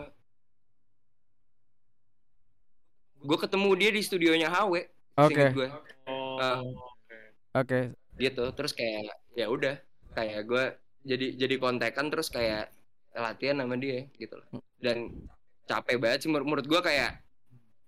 gue 3.19 3.37
ketemu 3.39 3.69
dia 3.73 3.89
di 3.89 4.01
studionya 4.01 4.47
HW 4.47 4.73
Oke. 5.15 5.43
gue 5.51 5.69
oh, 6.05 6.37
Ah. 6.37 6.59
oke. 6.59 7.17
Oke. 7.55 7.79
gitu 8.15 8.43
terus 8.51 8.71
kayak 8.71 9.05
ya 9.31 9.47
udah 9.47 9.77
kayak 10.11 10.41
gue 10.43 10.65
jadi 11.03 11.35
jadi 11.35 11.55
kontekan 11.59 12.07
terus 12.09 12.31
kayak 12.31 12.71
latihan 13.13 13.61
sama 13.61 13.75
dia 13.77 14.09
gitu 14.17 14.39
loh. 14.39 14.47
Dan 14.81 15.27
capek 15.69 15.95
banget 15.99 16.25
sih 16.25 16.29
menur- 16.31 16.47
menurut 16.47 16.67
gue 16.67 16.81
kayak 16.83 17.23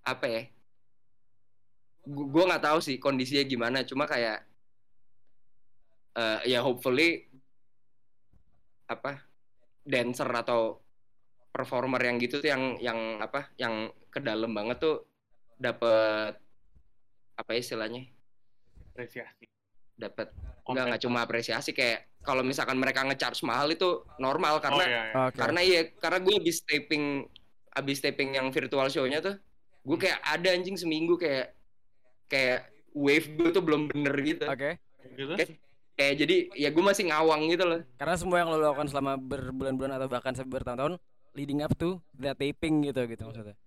apa 0.06 0.26
ya 0.30 0.44
gue 2.06 2.44
nggak 2.46 2.62
tahu 2.62 2.80
sih 2.86 3.02
kondisinya 3.02 3.42
gimana 3.50 3.82
cuma 3.82 4.06
kayak 4.06 4.46
eh, 6.14 6.40
ya 6.54 6.62
hopefully 6.62 7.26
apa 8.86 9.26
dancer 9.82 10.30
atau 10.30 10.78
performer 11.50 11.98
yang 12.06 12.22
gitu 12.22 12.44
tuh 12.44 12.50
yang 12.54 12.78
yang 12.78 13.18
apa 13.18 13.50
yang 13.58 13.90
ke 14.14 14.22
dalam 14.22 14.54
banget 14.54 14.78
tuh 14.78 15.10
dapet 15.58 16.38
apa 17.36 17.50
ya 17.52 17.60
istilahnya? 17.60 18.06
Apresiasi 18.94 19.55
dapat 19.96 20.32
nggak 20.66 20.86
nggak 20.92 21.02
cuma 21.02 21.24
apresiasi 21.24 21.72
kayak 21.72 22.10
kalau 22.26 22.42
misalkan 22.42 22.76
mereka 22.76 23.06
ngecharge 23.06 23.46
mahal 23.46 23.70
itu 23.70 24.02
normal 24.18 24.58
oh, 24.58 24.62
karena 24.64 24.84
iya, 24.84 25.04
iya. 25.08 25.22
Oke. 25.30 25.38
karena 25.38 25.60
iya 25.62 25.82
karena 26.02 26.20
gue 26.26 26.34
habis 26.42 26.58
taping 26.66 27.06
habis 27.76 27.98
taping 28.02 28.30
yang 28.34 28.48
virtual 28.50 28.88
show-nya 28.90 29.22
tuh 29.22 29.36
gue 29.86 29.98
kayak 30.02 30.20
ada 30.26 30.50
anjing 30.52 30.76
seminggu 30.76 31.16
kayak 31.22 31.54
kayak 32.26 32.66
wave 32.98 33.30
gue 33.38 33.50
tuh 33.54 33.62
belum 33.62 33.92
bener 33.94 34.16
gitu 34.26 34.46
Oke. 34.50 34.82
gitu 35.14 35.34
Kayak, 35.38 35.50
kayak 35.96 36.14
jadi 36.26 36.36
ya 36.58 36.70
gue 36.74 36.84
masih 36.84 37.04
ngawang 37.14 37.46
gitu 37.54 37.64
loh 37.64 37.80
Karena 38.02 38.16
semua 38.18 38.42
yang 38.42 38.50
lo 38.50 38.58
lakukan 38.58 38.90
selama 38.90 39.22
berbulan-bulan 39.22 39.94
atau 40.02 40.08
bahkan 40.10 40.34
sampai 40.34 40.60
bertahun-tahun 40.60 40.98
leading 41.36 41.62
up 41.62 41.76
to 41.76 42.00
the 42.16 42.32
taping 42.34 42.80
gitu 42.88 43.04
gitu 43.12 43.28
maksudnya. 43.28 43.60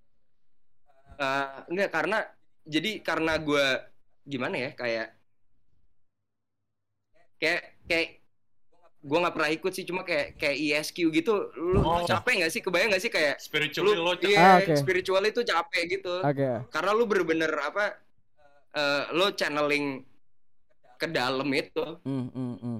Eh, 1.20 1.58
enggak 1.68 1.90
karena 1.92 2.18
jadi 2.64 3.04
karena 3.04 3.36
gue 3.36 3.66
gimana 4.24 4.56
ya 4.56 4.70
kayak 4.72 5.17
kayak 7.38 7.60
kayak 7.84 8.08
gue 8.98 9.14
nggak 9.16 9.30
pernah 9.32 9.50
ikut 9.50 9.72
sih 9.72 9.84
cuma 9.84 10.02
kayak 10.02 10.34
kayak 10.34 10.56
ESQ 10.58 11.08
gitu 11.12 11.32
lu 11.54 11.80
Oh. 11.80 12.02
capek 12.02 12.42
nggak 12.42 12.50
sih 12.50 12.60
kebayang 12.60 12.90
nggak 12.90 13.00
sih 13.00 13.08
kayak 13.08 13.38
spiritually 13.38 13.94
lu 13.94 14.02
lo 14.04 14.12
iya 14.20 14.38
Ah, 14.38 14.56
oke. 14.60 14.74
spiritual 14.74 15.22
itu 15.22 15.40
capek 15.40 15.82
gitu 15.88 16.18
Oke. 16.20 16.66
karena 16.68 16.90
lu 16.92 17.04
bener-bener 17.04 17.48
apa 17.54 17.94
eh, 18.70 19.02
lo 19.12 19.30
channeling 19.30 20.02
ke 20.94 21.06
dalam 21.06 21.46
itu 21.48 21.84
Hmm, 22.02 22.26
hmm, 22.28 22.54
hmm. 22.58 22.78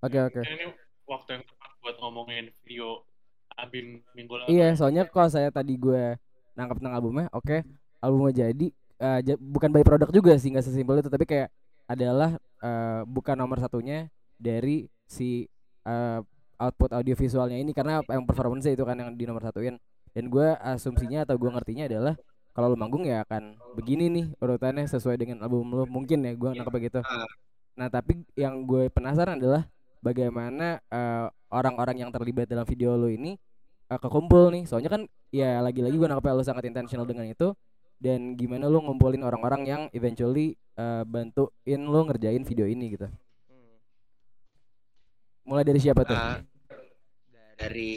Oke 0.00 0.18
oke. 0.20 0.40
ini 0.42 0.68
waktu 1.04 1.28
yang 1.32 1.44
tepat 1.44 1.70
buat 1.80 1.96
ngomongin 1.98 2.52
video 2.60 3.02
Abim 3.54 4.02
minggu 4.12 4.34
lalu 4.34 4.46
Iya, 4.50 4.74
soalnya 4.74 5.06
kalau 5.06 5.28
saya 5.28 5.48
tadi 5.48 5.74
gue 5.74 6.18
nangkap 6.52 6.76
tentang 6.76 6.94
albumnya, 6.94 7.26
oke, 7.30 7.62
albumnya 7.98 8.34
jadi 8.46 8.66
ja- 9.22 9.38
bukan 9.38 9.70
by 9.70 9.80
product 9.80 10.10
juga 10.10 10.34
sih, 10.34 10.50
nggak 10.50 10.62
sesimpel 10.62 10.98
itu, 10.98 11.06
tapi 11.06 11.22
kayak 11.24 11.48
adalah 11.88 12.36
eh, 12.62 13.02
bukan 13.04 13.36
nomor 13.36 13.60
satunya 13.60 14.08
dari 14.40 14.88
si 15.04 15.46
eh, 15.84 16.20
output 16.58 16.90
audio 16.94 17.14
visualnya 17.18 17.58
ini 17.58 17.74
karena 17.74 18.00
yang 18.06 18.24
performance 18.24 18.66
itu 18.66 18.84
kan 18.86 18.96
yang 18.96 19.10
di 19.14 19.24
nomor 19.26 19.42
satuin. 19.44 19.76
Dan 20.14 20.30
gue 20.30 20.54
asumsinya 20.62 21.26
atau 21.26 21.34
gue 21.34 21.50
ngertinya 21.50 21.90
adalah 21.90 22.14
kalau 22.54 22.70
lu 22.70 22.78
manggung 22.78 23.02
ya 23.02 23.26
akan 23.26 23.58
begini 23.74 24.06
nih 24.06 24.26
urutannya 24.38 24.86
sesuai 24.86 25.18
dengan 25.18 25.42
album 25.42 25.74
lu 25.74 25.84
mungkin 25.90 26.22
ya 26.22 26.32
gue 26.38 26.50
nangkep 26.54 26.70
begitu. 26.70 26.98
Ah. 27.02 27.26
Nah 27.74 27.90
tapi 27.90 28.22
yang 28.38 28.62
gue 28.62 28.86
penasaran 28.94 29.42
adalah 29.42 29.66
bagaimana 29.98 30.78
eh, 30.86 31.26
orang-orang 31.50 32.06
yang 32.06 32.10
terlibat 32.14 32.46
dalam 32.46 32.62
video 32.62 32.94
lo 32.94 33.10
ini 33.10 33.34
eh, 33.90 33.98
kekumpul 33.98 34.54
nih 34.54 34.70
soalnya 34.70 34.94
kan 34.94 35.02
ya 35.34 35.58
lagi-lagi 35.58 35.98
gue 35.98 36.06
nangkep 36.06 36.30
lo 36.30 36.46
sangat 36.46 36.70
intentional 36.70 37.02
dengan 37.02 37.26
itu 37.26 37.50
dan 38.04 38.36
gimana 38.36 38.68
lo 38.68 38.84
ngumpulin 38.84 39.24
orang-orang 39.24 39.62
yang 39.64 39.82
eventually 39.90 40.52
eh, 40.76 41.02
bantuin 41.04 41.80
lo 41.80 42.04
ngerjain 42.04 42.44
video 42.44 42.68
ini 42.68 42.92
gitu 42.92 43.08
mulai 45.44 45.64
dari 45.64 45.80
siapa 45.80 46.04
tuh 46.04 46.12
Eh, 46.12 46.38
dari 47.56 47.94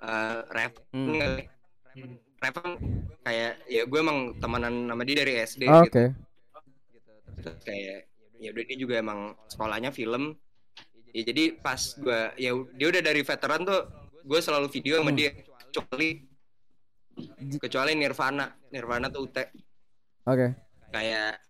eh 0.00 0.38
rap 0.48 0.72
Hmm. 0.90 1.12
Hmm. 1.92 2.16
rap 2.40 2.56
kayak 3.20 3.52
ya 3.68 3.82
gue 3.84 3.98
emang 4.00 4.32
temenan 4.40 4.88
sama 4.88 5.02
dia 5.04 5.16
dari 5.18 5.32
SD 5.38 5.62
Oh, 5.68 5.84
gitu. 5.84 5.92
oke 5.92 6.04
Terus 7.40 7.56
kayak 7.64 7.98
ya 8.36 8.48
udah 8.48 8.64
dia 8.64 8.78
juga 8.78 8.94
emang 8.96 9.20
sekolahnya 9.46 9.92
film 9.92 10.32
ya 11.10 11.22
jadi 11.22 11.58
pas 11.58 11.76
gue 11.92 12.20
ya 12.38 12.50
dia 12.72 12.86
udah 12.88 13.02
dari 13.02 13.20
veteran 13.20 13.60
tuh 13.66 13.80
gue 14.22 14.40
selalu 14.40 14.72
video 14.72 14.96
sama 14.96 15.12
Hmm. 15.12 15.18
dia 15.18 15.30
kecuali 15.68 16.29
kecuali 17.60 17.96
Nirvana. 17.96 18.48
Nirvana 18.70 19.08
tuh 19.08 19.26
UT 19.26 19.36
oke. 20.26 20.46
Kayak 20.90 21.40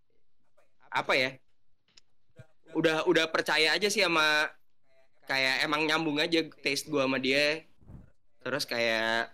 apa 0.90 1.12
ya? 1.14 1.30
Udah 2.74 3.04
udah 3.06 3.26
percaya 3.30 3.74
aja 3.74 3.88
sih 3.90 4.02
sama 4.02 4.46
kayak 5.26 5.66
emang 5.66 5.86
nyambung 5.86 6.18
aja 6.22 6.42
taste 6.62 6.86
gua 6.90 7.06
sama 7.06 7.18
dia. 7.18 7.66
Terus 8.40 8.64
kayak 8.64 9.30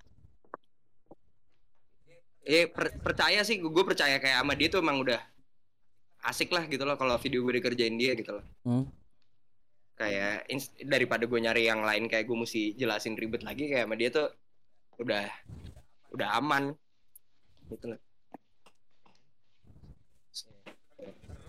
eh 2.46 2.70
per- 2.70 2.96
percaya 3.02 3.42
sih. 3.42 3.58
Gue 3.58 3.84
percaya 3.84 4.22
kayak 4.22 4.42
sama 4.42 4.54
dia 4.54 4.68
tuh 4.70 4.80
emang 4.82 5.02
udah 5.02 5.18
asik 6.26 6.50
lah 6.50 6.66
gitu 6.66 6.82
loh 6.82 6.98
kalau 6.98 7.14
video 7.22 7.42
gue 7.46 7.62
dikerjain 7.62 7.94
dia 7.94 8.18
gitu 8.18 8.34
loh. 8.40 8.46
Hmm. 8.66 8.86
kayak 9.96 10.44
daripada 10.84 11.24
gue 11.24 11.40
nyari 11.40 11.72
yang 11.72 11.80
lain 11.80 12.04
kayak 12.04 12.28
gue 12.28 12.36
mesti 12.36 12.76
jelasin 12.76 13.16
ribet 13.16 13.40
lagi 13.40 13.64
kayak 13.72 13.88
sama 13.88 13.96
dia 13.96 14.12
tuh 14.12 14.28
udah 15.00 15.24
udah 16.16 16.28
aman. 16.40 16.72
Gitu 17.68 17.92
loh 17.92 18.00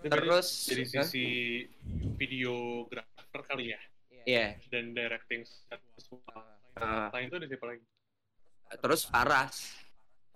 terus 0.06 0.70
dari 0.70 0.84
Hah? 0.86 1.02
sisi 1.04 1.26
videografer 2.14 3.40
kali 3.44 3.74
ya? 3.74 3.80
Iya. 4.28 4.46
dan 4.68 4.92
directing 4.92 5.42
visual 5.96 6.20
Ah. 6.78 7.10
lain 7.10 7.26
itu 7.26 7.36
ada 7.42 7.46
siapa 7.50 7.66
lagi? 7.74 7.84
Terus 8.78 9.02
Faras. 9.02 9.56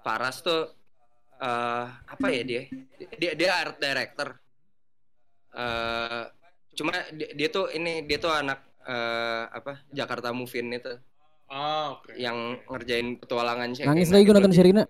Faras 0.03 0.43
tuh 0.43 0.75
eh 1.39 1.87
apa 1.87 2.27
ya 2.35 2.43
dia? 2.43 2.63
Dia 3.21 3.33
dia 3.39 3.51
art 3.55 3.79
director. 3.79 4.35
Eh 5.55 6.25
cuma 6.75 6.97
dia, 7.15 7.31
dia 7.37 7.49
tuh 7.53 7.71
ini 7.71 8.03
dia 8.03 8.19
tuh 8.19 8.33
anak 8.35 8.59
eh 8.83 9.45
apa? 9.55 9.87
Jakarta 9.95 10.35
Movin 10.35 10.73
itu 10.75 10.99
ah 11.53 12.01
oke 12.01 12.17
yang 12.17 12.57
ngerjain 12.65 13.21
petualangan 13.21 13.77
Sherina 13.77 13.93
nangis 13.93 14.09
lagi 14.09 14.23
gue 14.25 14.35
nonton 14.35 14.55
Sherina. 14.57 14.83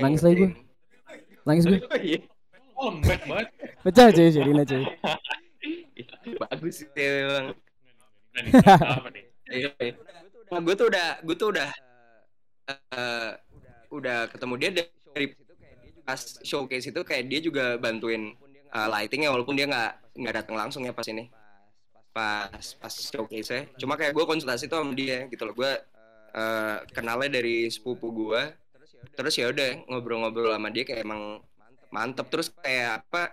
Nangis 0.00 0.22
lagi 0.24 0.36
gue. 0.40 0.50
nangis 1.44 1.64
gue 1.68 1.78
Oh, 2.76 2.92
lembek 2.92 3.24
banget. 3.24 3.48
Pecah 3.84 4.12
cuy 4.12 4.28
Sherina 4.28 4.62
cuy. 4.64 4.84
Bagus 6.42 6.84
sih 6.84 6.88
emang 6.96 7.56
Nah, 8.36 8.42
nih, 8.44 8.52
apa 9.00 9.08
nih? 9.12 9.24
Iya, 9.46 9.70
iya. 9.78 9.94
Nah, 10.50 10.58
gue 10.58 10.74
tuh 10.74 10.86
udah 10.90 11.08
gue 11.22 11.36
tuh 11.38 11.48
udah 11.54 11.70
eh, 12.68 13.30
udah 13.94 14.18
ketemu 14.26 14.54
dia 14.58 14.70
dari 15.14 15.26
pas 16.02 16.18
showcase 16.42 16.90
itu 16.90 17.00
kayak 17.06 17.30
dia 17.30 17.40
juga 17.42 17.78
bantuin 17.78 18.34
uh, 18.74 18.88
lightingnya 18.90 19.30
walaupun 19.30 19.54
dia 19.58 19.66
nggak 19.70 20.18
nggak 20.18 20.34
datang 20.42 20.54
langsung 20.58 20.82
ya 20.82 20.90
pas 20.90 21.06
ini. 21.06 21.30
Pas 22.10 22.50
pas 22.82 22.90
showcase 22.90 23.48
nya 23.54 23.62
cuma 23.78 23.94
kayak 23.94 24.12
gue 24.12 24.24
konsultasi 24.26 24.66
tuh 24.66 24.82
sama 24.82 24.92
dia 24.98 25.30
gitu 25.30 25.46
loh. 25.46 25.54
Gue 25.54 25.72
uh, 26.36 26.84
kenalnya 26.92 27.40
dari 27.40 27.66
sepupu 27.72 28.12
gue 28.12 28.42
terus 29.16 29.34
ya 29.40 29.48
udah 29.48 29.88
ngobrol-ngobrol 29.88 30.52
sama 30.52 30.68
dia 30.68 30.84
kayak 30.84 31.02
emang 31.08 31.40
mantep. 31.88 32.28
Terus 32.28 32.52
kayak 32.52 33.02
apa 33.02 33.32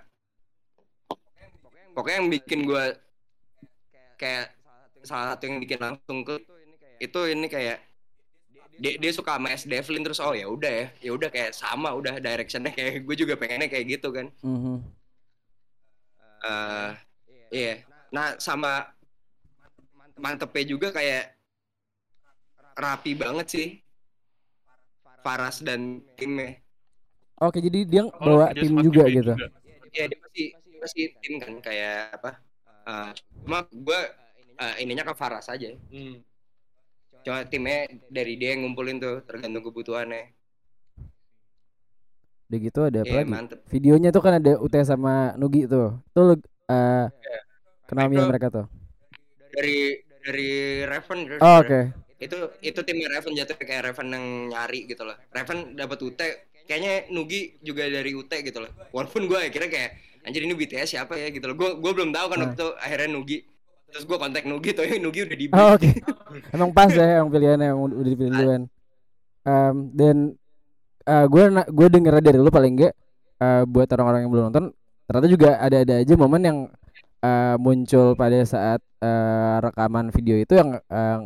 pokoknya 1.94 2.18
yang 2.24 2.30
bikin 2.32 2.60
gue 2.66 2.86
kayak 4.16 4.56
salah 5.04 5.36
satu 5.36 5.52
yang 5.52 5.60
bikin 5.60 5.80
langsung 5.84 6.24
ke 6.24 6.40
itu 7.04 7.20
ini 7.28 7.52
kayak 7.52 7.84
dia, 8.80 8.98
dia 8.98 9.12
suka 9.14 9.38
sama 9.38 9.54
S. 9.54 9.68
Devlin 9.70 10.02
terus 10.02 10.24
oh 10.24 10.34
ya 10.34 10.48
udah 10.48 10.72
ya. 10.72 10.88
Ya 11.04 11.12
udah 11.14 11.30
kayak 11.30 11.52
sama 11.54 11.94
udah 11.94 12.18
directionnya 12.18 12.72
kayak 12.74 13.02
gue 13.06 13.16
juga 13.20 13.36
pengennya 13.36 13.68
kayak 13.68 13.86
gitu 14.00 14.10
kan. 14.16 14.32
Mhm. 14.42 14.78
eh 16.44 16.92
iya. 17.52 17.76
Nah 18.12 18.36
sama 18.40 18.88
mantepnya 20.20 20.64
juga 20.68 20.92
kayak 20.92 21.43
rapi 22.74 23.12
banget 23.14 23.48
sih 23.48 23.68
Faras 25.20 25.60
dan 25.60 26.04
timnya 26.14 26.60
Oke, 27.36 27.60
jadi 27.60 27.80
dia 27.84 28.04
Oh, 28.04 28.14
bawa 28.14 28.54
tim 28.54 28.72
juga 28.80 29.04
gitu. 29.06 29.34
Iya 29.92 30.06
dia 30.08 30.18
pasti 30.18 30.44
pasti 30.80 31.02
tim 31.20 31.34
kan 31.38 31.54
kayak 31.60 32.16
apa 32.16 32.32
eh 32.84 33.10
cuma 33.42 33.64
gue 33.66 34.00
eh, 34.56 34.76
ininya 34.80 35.04
ke 35.04 35.14
Faras 35.14 35.48
aja 35.48 35.72
Hmm. 35.90 36.20
cuma 37.22 37.44
timnya 37.44 37.78
dari 38.08 38.36
dia 38.36 38.52
yang 38.52 38.64
ngumpulin 38.64 38.98
tuh 38.98 39.24
tergantung 39.24 39.64
kebutuhannya 39.64 40.32
Udah 42.46 42.60
gitu 42.60 42.80
ada 42.84 43.00
apa 43.02 43.10
Iya 43.10 43.18
lagi? 43.18 43.32
mantep 43.32 43.60
Videonya 43.66 44.10
tuh 44.10 44.22
kan 44.22 44.34
ada 44.38 44.54
UT 44.56 44.76
sama 44.84 45.34
Nugi 45.36 45.66
tuh. 45.66 45.98
Tuh 46.12 46.22
lu 46.22 46.36
eh 46.70 47.06
kenal 47.88 48.08
Itu- 48.08 48.30
mereka 48.30 48.48
tuh. 48.52 48.66
dari 49.50 49.98
dari 50.22 50.50
Raven 50.84 51.20
Oh, 51.40 51.60
oke. 51.60 51.80
Itu 52.28 52.38
itu 52.64 52.80
timnya 52.84 53.08
Raven 53.12 53.34
jatuh 53.36 53.56
kayak 53.60 53.92
Raven 53.92 54.08
yang 54.12 54.26
nyari 54.52 54.88
gitu 54.88 55.04
loh 55.04 55.16
Raven 55.30 55.76
dapat 55.76 55.98
UT 56.00 56.20
kayaknya 56.64 57.12
Nugi 57.12 57.60
juga 57.60 57.86
dari 57.88 58.16
UT 58.16 58.32
gitu 58.32 58.60
loh 58.64 58.72
walaupun 58.96 59.28
gue 59.28 59.40
akhirnya 59.40 59.70
kayak 59.70 59.92
anjir 60.24 60.42
ini 60.48 60.56
BTS 60.56 60.96
siapa 60.96 61.20
ya 61.20 61.28
gitu 61.30 61.44
loh 61.52 61.56
gue 61.60 61.70
gue 61.84 61.92
belum 61.92 62.16
tahu 62.16 62.26
kan 62.32 62.38
Nah. 62.40 62.46
waktu 62.48 62.56
itu 62.56 62.68
akhirnya 62.80 63.10
Nugi 63.12 63.38
terus 63.92 64.04
gue 64.08 64.18
kontak 64.18 64.44
Nugi 64.48 64.72
tuh 64.74 64.88
Nugi 64.98 65.20
udah 65.28 65.38
di 65.38 65.46
Oh, 65.54 65.70
oke. 65.78 65.90
Emang 66.56 66.72
pas 66.74 66.90
ya 66.90 67.22
yang 67.22 67.30
pilihannya 67.30 67.68
yang 67.76 67.80
udah 67.84 68.02
dipilih 68.02 68.32
duluan. 68.34 68.62
Em, 69.44 69.76
dan 69.94 70.18
gue 71.04 71.44
gue 71.68 71.88
denger 71.92 72.14
dari 72.24 72.40
lu 72.40 72.48
paling 72.48 72.74
enggak 72.80 72.94
eh, 73.44 73.64
buat 73.68 73.88
orang-orang 73.92 74.24
yang 74.24 74.32
belum 74.32 74.44
nonton 74.50 74.66
ternyata 75.04 75.28
juga 75.28 75.50
ada-ada 75.60 75.94
aja 76.00 76.14
momen 76.16 76.42
yang 76.42 76.58
eh, 77.20 77.56
muncul 77.60 78.16
pada 78.16 78.40
saat 78.48 78.80
eh, 79.04 79.56
rekaman 79.60 80.10
video 80.16 80.40
itu 80.40 80.56
yang 80.56 80.80
eh, 80.80 81.20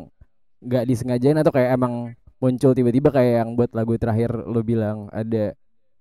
nggak 0.59 0.83
disengajain 0.85 1.37
atau 1.37 1.51
kayak 1.51 1.75
emang 1.75 2.13
muncul 2.37 2.71
tiba-tiba 2.71 3.09
kayak 3.09 3.45
yang 3.45 3.49
buat 3.53 3.73
lagu 3.73 3.97
terakhir 3.97 4.29
lu 4.45 4.61
bilang 4.61 5.09
ada 5.09 5.53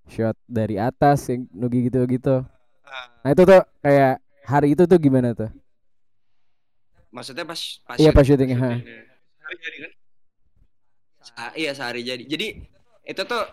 shot 0.06 0.36
dari 0.44 0.76
atas 0.76 1.28
yang 1.28 1.48
nugi 1.50 1.88
gitu-gitu. 1.88 2.44
Nah 3.22 3.30
itu 3.32 3.42
tuh 3.42 3.60
kayak 3.80 4.20
hari 4.44 4.76
itu 4.76 4.84
tuh 4.84 4.98
gimana 5.00 5.32
tuh? 5.32 5.50
maksudnya 7.08 7.48
pas 7.48 7.56
pas 7.82 7.96
Iya 7.96 8.10
pas 8.12 8.24
syutingnya. 8.28 8.58
ha. 8.60 8.70
Iya. 8.76 9.00
Hari 9.40 9.56
jadi 9.56 9.76
kan? 9.80 9.92
Ah, 11.34 11.50
iya 11.56 11.70
sehari 11.72 12.00
jadi 12.00 12.22
jadi 12.22 12.46
itu 13.02 13.22
tuh 13.24 13.44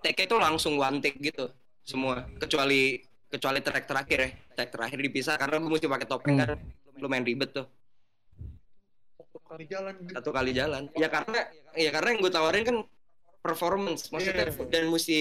take 0.00 0.24
itu 0.24 0.36
langsung 0.38 0.78
one 0.78 1.02
take 1.02 1.18
gitu 1.18 1.50
semua 1.82 2.24
kecuali 2.38 3.02
kecuali 3.28 3.58
track 3.60 3.84
terakhir 3.84 4.18
ya 4.18 4.30
track 4.54 4.70
terakhir 4.70 4.98
dipisah 5.02 5.34
karena 5.36 5.58
gue 5.58 5.68
mesti 5.68 5.84
pakai 5.84 6.08
topeng 6.08 6.36
Hmm. 6.38 6.46
kan 6.46 6.58
lumayan 6.96 7.26
ribet 7.26 7.52
tuh 7.52 7.66
kali 9.48 9.64
jalan 9.64 9.94
gitu. 9.98 10.12
satu 10.14 10.30
kali 10.30 10.50
jalan 10.52 10.82
ya 10.94 11.08
karena 11.08 11.40
ya 11.74 11.90
karena 11.90 12.08
yang 12.10 12.20
gue 12.20 12.30
tawarin 12.30 12.64
kan 12.64 12.76
performance 13.38 14.08
maksudnya 14.08 14.46
Iya. 14.46 14.64
dan 14.68 14.84
mesti 14.86 15.18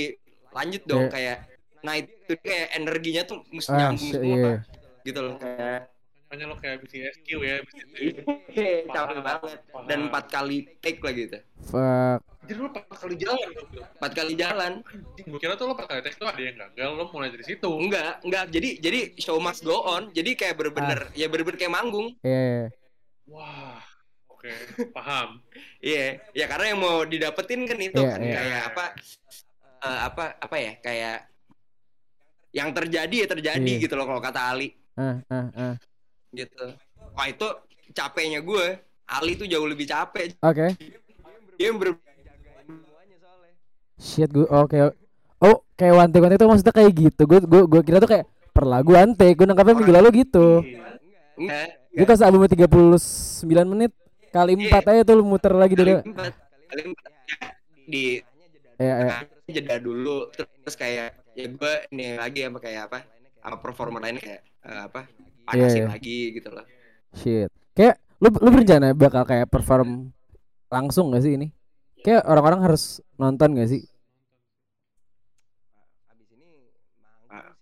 lanjut 0.50 0.84
dong 0.84 1.06
Iya. 1.06 1.12
kayak 1.12 1.38
nah 1.80 1.94
itu 1.96 2.34
kayak 2.36 2.68
energinya 2.74 3.22
tuh 3.24 3.40
mesti 3.48 3.70
Ah, 3.70 3.78
nyambung 3.80 4.04
se- 4.04 4.14
semua 4.14 4.36
iya. 4.38 4.54
gitu 5.02 5.20
loh 5.22 5.36
kayak 5.38 5.82
Makanya 6.28 6.46
lo 6.46 6.56
kayak 6.60 6.84
bisa 6.84 6.96
SQ 7.08 7.28
ya, 7.40 7.56
bisa 7.64 7.88
capek 8.86 9.20
banget 9.22 9.60
dan 9.88 10.12
empat 10.12 10.26
kali 10.28 10.68
take 10.78 11.00
lagi 11.00 11.24
tuh 11.30 11.40
Fuck. 11.64 12.20
Jadi 12.44 12.58
lo 12.58 12.68
empat 12.68 12.84
kali 12.94 13.16
jalan 13.16 13.48
gitu. 13.50 13.80
empat 13.80 14.12
kali 14.12 14.34
jalan 14.36 14.72
Gue 15.18 15.40
kira 15.40 15.56
tuh 15.56 15.66
lo 15.66 15.74
empat 15.74 15.88
kali 15.88 16.00
tes 16.02 16.16
tuh 16.16 16.28
ada 16.28 16.36
yang 16.38 16.56
gagal, 16.58 16.90
lo 16.94 17.08
mulai 17.10 17.32
dari 17.32 17.44
situ. 17.46 17.72
enggak 17.72 18.20
enggak 18.22 18.44
jadi 18.50 18.70
jadi 18.78 19.00
show 19.16 19.40
must 19.40 19.64
go 19.64 19.80
on 19.82 20.12
jadi 20.12 20.36
kayak 20.36 20.56
bener-bener 20.58 21.08
ya 21.14 21.28
bener-bener 21.28 21.56
kayak 21.58 21.72
manggung 21.74 22.12
Iya. 22.20 22.28
iya. 22.28 22.64
Wah, 23.28 23.80
oke, 24.38 24.52
paham. 24.94 25.42
Iya, 25.84 26.22
ya 26.32 26.46
karena 26.46 26.66
yang 26.72 26.80
mau 26.80 27.02
didapetin 27.04 27.66
kan 27.66 27.78
itu 27.78 27.98
Iya, 27.98 28.10
kan 28.14 28.20
iya. 28.22 28.34
kayak 28.34 28.62
apa 28.70 28.86
eh, 29.78 30.00
apa 30.06 30.24
apa 30.38 30.56
ya 30.58 30.74
kayak 30.78 31.18
yang 32.50 32.70
terjadi 32.72 33.16
ya 33.22 33.28
terjadi 33.28 33.72
Iya. 33.78 33.82
gitu 33.82 33.94
loh 33.94 34.06
kalau 34.06 34.22
kata 34.22 34.54
Ali 34.54 34.74
Ah, 34.94 35.22
ah, 35.30 35.48
ah. 35.54 35.74
gitu. 36.34 36.74
Wah 37.14 37.28
itu 37.28 37.46
capeknya 37.94 38.42
gue. 38.42 38.82
Ali 39.06 39.34
tuh 39.34 39.46
jauh 39.46 39.64
lebih 39.64 39.86
capek. 39.86 40.34
Oke. 40.42 40.74
Dia 41.56 41.70
ber 41.72 41.94
Shit 43.98 44.30
gue 44.30 44.46
oke. 44.46 44.78
Oh, 45.38 45.62
kayak 45.74 45.94
one 45.96 46.10
take 46.10 46.22
one 46.22 46.30
take 46.30 46.38
itu 46.38 46.50
maksudnya 46.50 46.74
kayak 46.74 46.92
gitu. 46.94 47.22
Gue 47.26 47.40
gue 47.42 47.62
gue 47.66 47.82
kira 47.82 47.98
tuh 47.98 48.10
kayak 48.10 48.26
per 48.50 48.66
lagu 48.66 48.94
one 48.94 49.14
take. 49.14 49.38
Gue 49.38 49.46
nangkapnya 49.46 49.74
minggu 49.74 49.94
lalu 49.94 50.26
gitu. 50.26 50.62
enggak. 51.38 51.68
Gue 51.94 52.06
kasih 52.06 52.26
albumnya 52.26 52.50
39 52.50 53.42
menit 53.66 53.92
kali 54.38 54.54
Iya. 54.56 54.70
4 54.78 54.92
aja 54.94 55.02
tuh 55.04 55.16
lu 55.18 55.24
muter 55.26 55.54
lagi 55.54 55.74
Kali 55.74 55.82
dari 55.82 55.92
empat, 56.06 56.34
kali 56.70 56.82
empat. 56.94 57.12
Ya, 57.28 57.38
di 57.88 58.04
ya, 58.78 58.94
ya. 59.02 59.12
jeda 59.50 59.76
dulu 59.82 60.30
terus 60.32 60.76
kayak 60.76 61.18
ya 61.34 61.46
gue 61.48 61.74
ini 61.92 62.20
lagi 62.20 62.46
apa 62.46 62.58
kayak 62.62 62.82
apa 62.92 63.00
apa 63.42 63.56
performer 63.58 64.04
lain 64.04 64.20
kayak 64.20 64.42
eh, 64.44 64.82
apa 64.86 65.08
panasin 65.48 65.66
Iya, 65.66 65.84
iya. 65.84 65.88
lagi 65.88 66.18
gitu 66.36 66.50
loh. 66.52 66.66
Shit. 67.16 67.50
Kayak 67.74 67.96
lu 68.20 68.28
lu 68.44 68.50
berencana 68.52 68.92
bakal 68.94 69.24
kayak 69.24 69.48
perform 69.48 70.12
langsung 70.68 71.14
gak 71.16 71.24
sih 71.24 71.40
ini? 71.40 71.48
Kayak 72.04 72.28
orang-orang 72.28 72.60
harus 72.68 73.00
nonton 73.16 73.56
gak 73.56 73.70
sih? 73.72 73.82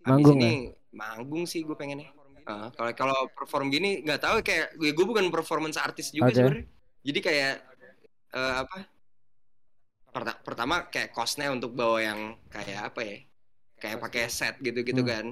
Manggung 0.05 0.37
abis 0.37 0.45
ini 0.45 0.51
manggung 0.93 1.43
sih 1.49 1.65
gue 1.65 1.73
pengennya. 1.73 2.09
Ah, 2.45 2.69
kalau 2.71 2.93
kalau 2.93 3.17
perform 3.33 3.73
gini 3.73 4.05
nggak 4.05 4.21
tahu 4.21 4.35
kayak 4.45 4.77
gue 4.77 4.93
gue 4.93 5.05
bukan 5.05 5.33
performance 5.33 5.81
artis 5.81 6.13
juga 6.13 6.29
Oke. 6.29 6.35
sebenarnya. 6.37 6.65
Jadi 7.01 7.19
kayak 7.21 7.53
eh, 8.31 8.55
apa? 8.61 8.77
perta- 10.15 10.39
pertama 10.39 10.87
kayak 10.87 11.11
costnya 11.11 11.51
untuk 11.51 11.75
bawa 11.75 11.99
yang 11.99 12.19
kayak 12.47 12.93
apa 12.93 13.01
ya? 13.03 13.17
Kayak 13.75 13.99
pakai 13.99 14.23
set 14.29 14.55
gitu-gitu 14.61 15.01
Hmm. 15.03 15.09
kan. 15.09 15.25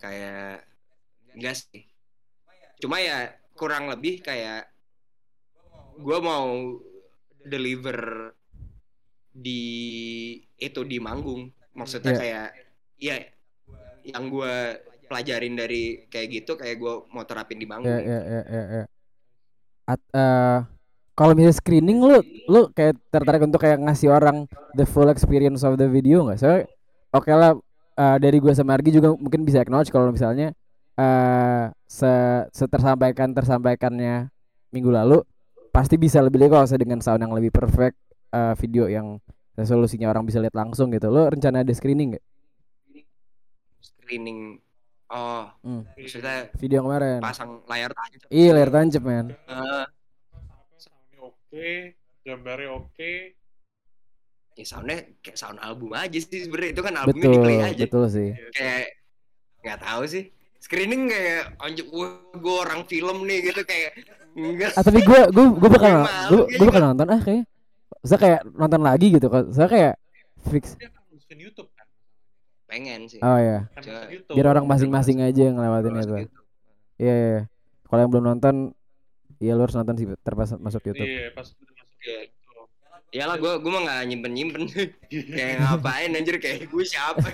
Kayak 0.00 0.64
enggak 1.34 1.54
sih. 1.58 1.84
Cuma 2.80 3.02
ya 3.02 3.28
kurang 3.52 3.90
lebih 3.90 4.22
kayak 4.22 4.70
gue 5.94 6.18
mau 6.22 6.78
deliver 7.44 8.32
di 9.30 9.62
itu 10.56 10.80
di 10.86 10.96
manggung. 10.96 11.50
Maksudnya 11.74 12.14
Iya. 12.14 12.20
kayak 12.22 12.46
ya 12.96 13.16
yang 14.06 14.30
gue 14.30 14.54
pelajarin 15.06 15.54
dari 15.54 16.08
kayak 16.08 16.28
gitu 16.42 16.52
kayak 16.58 16.76
gue 16.80 16.94
mau 17.12 17.24
terapin 17.28 17.60
di 17.60 17.66
manggung. 17.68 17.92
Ya 17.92 18.00
ya 18.00 18.20
ya 18.22 18.42
ya. 18.48 18.62
ya. 18.80 18.84
At, 19.84 20.00
eh, 20.16 20.58
kalau 21.14 21.32
misalnya 21.36 21.56
screening 21.56 21.98
lu 22.02 22.18
lu 22.50 22.60
kayak 22.72 22.98
tertarik 23.12 23.44
untuk 23.44 23.60
kayak 23.62 23.78
ngasih 23.84 24.10
orang 24.10 24.50
the 24.74 24.88
full 24.88 25.06
experience 25.12 25.62
of 25.62 25.78
the 25.78 25.86
video 25.86 26.24
nggak? 26.26 26.38
Soalnya 26.40 26.62
oke 27.14 27.30
lah 27.30 27.52
eh, 27.94 28.16
dari 28.18 28.40
gue 28.40 28.52
sama 28.56 28.74
Argi 28.74 28.90
juga 28.96 29.14
mungkin 29.14 29.46
bisa 29.46 29.62
acknowledge 29.62 29.92
kalau 29.92 30.10
misalnya 30.10 30.56
eh 30.94 31.64
se, 31.90 32.12
setersampaikan 32.54 33.34
tersampaikannya 33.34 34.30
minggu 34.70 34.90
lalu 34.94 35.18
pasti 35.74 35.98
bisa 35.98 36.22
lebih 36.22 36.38
lebih 36.46 36.54
kalau 36.54 36.66
dengan 36.78 37.02
sound 37.02 37.22
yang 37.22 37.34
lebih 37.34 37.50
perfect 37.50 37.98
eh, 38.34 38.54
video 38.58 38.86
yang 38.90 39.18
resolusinya 39.54 40.10
orang 40.10 40.26
bisa 40.26 40.42
lihat 40.42 40.54
langsung 40.54 40.90
gitu. 40.90 41.10
Lo 41.10 41.30
rencana 41.30 41.62
ada 41.62 41.72
screening 41.74 42.18
nggak? 42.18 42.24
Screening. 43.82 44.63
Oh, 45.14 45.46
Hmm. 45.62 45.86
maksudnya 45.94 46.50
Video 46.54 46.82
kemarin. 46.82 47.22
pasang 47.22 47.62
layar 47.64 47.90
tancap. 47.90 48.26
Iya 48.28 48.50
layar 48.50 48.68
tancap 48.68 49.02
men. 49.02 49.26
Eh, 49.30 49.84
Soundnya 50.76 51.18
oke, 51.22 51.70
gambarnya 52.20 52.70
oke. 52.72 53.12
ya 54.54 54.62
soundnya 54.64 55.02
kayak 55.18 55.34
sound 55.34 55.58
album 55.58 55.90
aja 55.92 56.14
sih 56.14 56.46
sebenarnya 56.46 56.70
itu 56.72 56.82
kan 56.82 56.94
albumnya 56.96 57.20
Betul 57.20 57.32
di 57.32 57.38
play 57.40 57.58
aja. 57.60 57.82
betul 57.84 58.04
sih. 58.08 58.30
Kayak 58.50 58.86
nggak 59.60 59.78
tahu 59.80 60.02
sih. 60.04 60.24
Screening 60.56 61.02
kayak 61.06 61.58
anjir 61.58 61.84
gue 61.86 62.54
orang 62.56 62.82
film 62.84 63.22
nih 63.24 63.38
gitu 63.44 63.62
kayak 63.62 63.98
enggak 64.32 64.70
Ah 64.72 64.82
tapi 64.82 64.98
gue 65.00 65.20
gue 65.28 65.44
gue 65.52 65.68
bakal 65.68 65.90
Gue 65.92 66.06
malu 66.06 66.40
gue 66.48 66.64
bakal 66.64 66.82
nonton 66.84 67.06
ah 67.08 67.20
kayaknya. 67.20 67.44
Saya 68.00 68.18
kayak 68.20 68.40
nonton 68.48 68.80
lagi 68.80 69.06
gitu 69.10 69.26
kan. 69.26 69.44
Saya 69.50 69.66
kayak 69.66 69.94
fix. 70.48 70.64
Dia 70.74 70.90
YouTube. 71.34 71.73
Pengen 72.74 73.00
sih 73.06 73.22
Oh 73.22 73.38
ya. 73.38 73.70
Kan 73.70 73.80
Jangan. 73.80 74.02
masuk 74.02 74.10
YouTube. 74.12 74.34
Biar 74.34 74.46
orang 74.48 74.64
masing-masing 74.66 75.18
aja 75.20 75.40
yang 75.40 75.54
ngelewatin 75.54 75.92
itu. 75.92 76.00
gitu. 76.02 76.38
Iya, 76.96 77.14
iya. 77.14 77.40
Kalau 77.84 78.00
yang 78.00 78.10
belum 78.10 78.24
nonton, 78.26 78.54
ya 79.38 79.54
lu 79.54 79.62
harus 79.62 79.74
nonton 79.74 79.94
sih 79.94 80.06
terpas 80.20 80.50
masuk 80.56 80.82
YouTube. 80.84 81.06
Iya, 81.06 81.30
pas 81.30 81.46
udah 81.46 81.72
masuk 81.72 81.98
Iya. 82.00 82.18
YouTube. 82.26 82.68
Iyalah 83.10 83.36
gue 83.38 83.52
gue 83.56 83.70
mah 83.70 83.82
nggak 83.84 84.00
nyimpen 84.04 84.32
nyimpen 84.34 84.62
kayak 85.38 85.54
ngapain 85.62 86.10
anjir 86.10 86.34
kayak 86.36 86.66
gue 86.66 86.82
siapa 86.84 87.30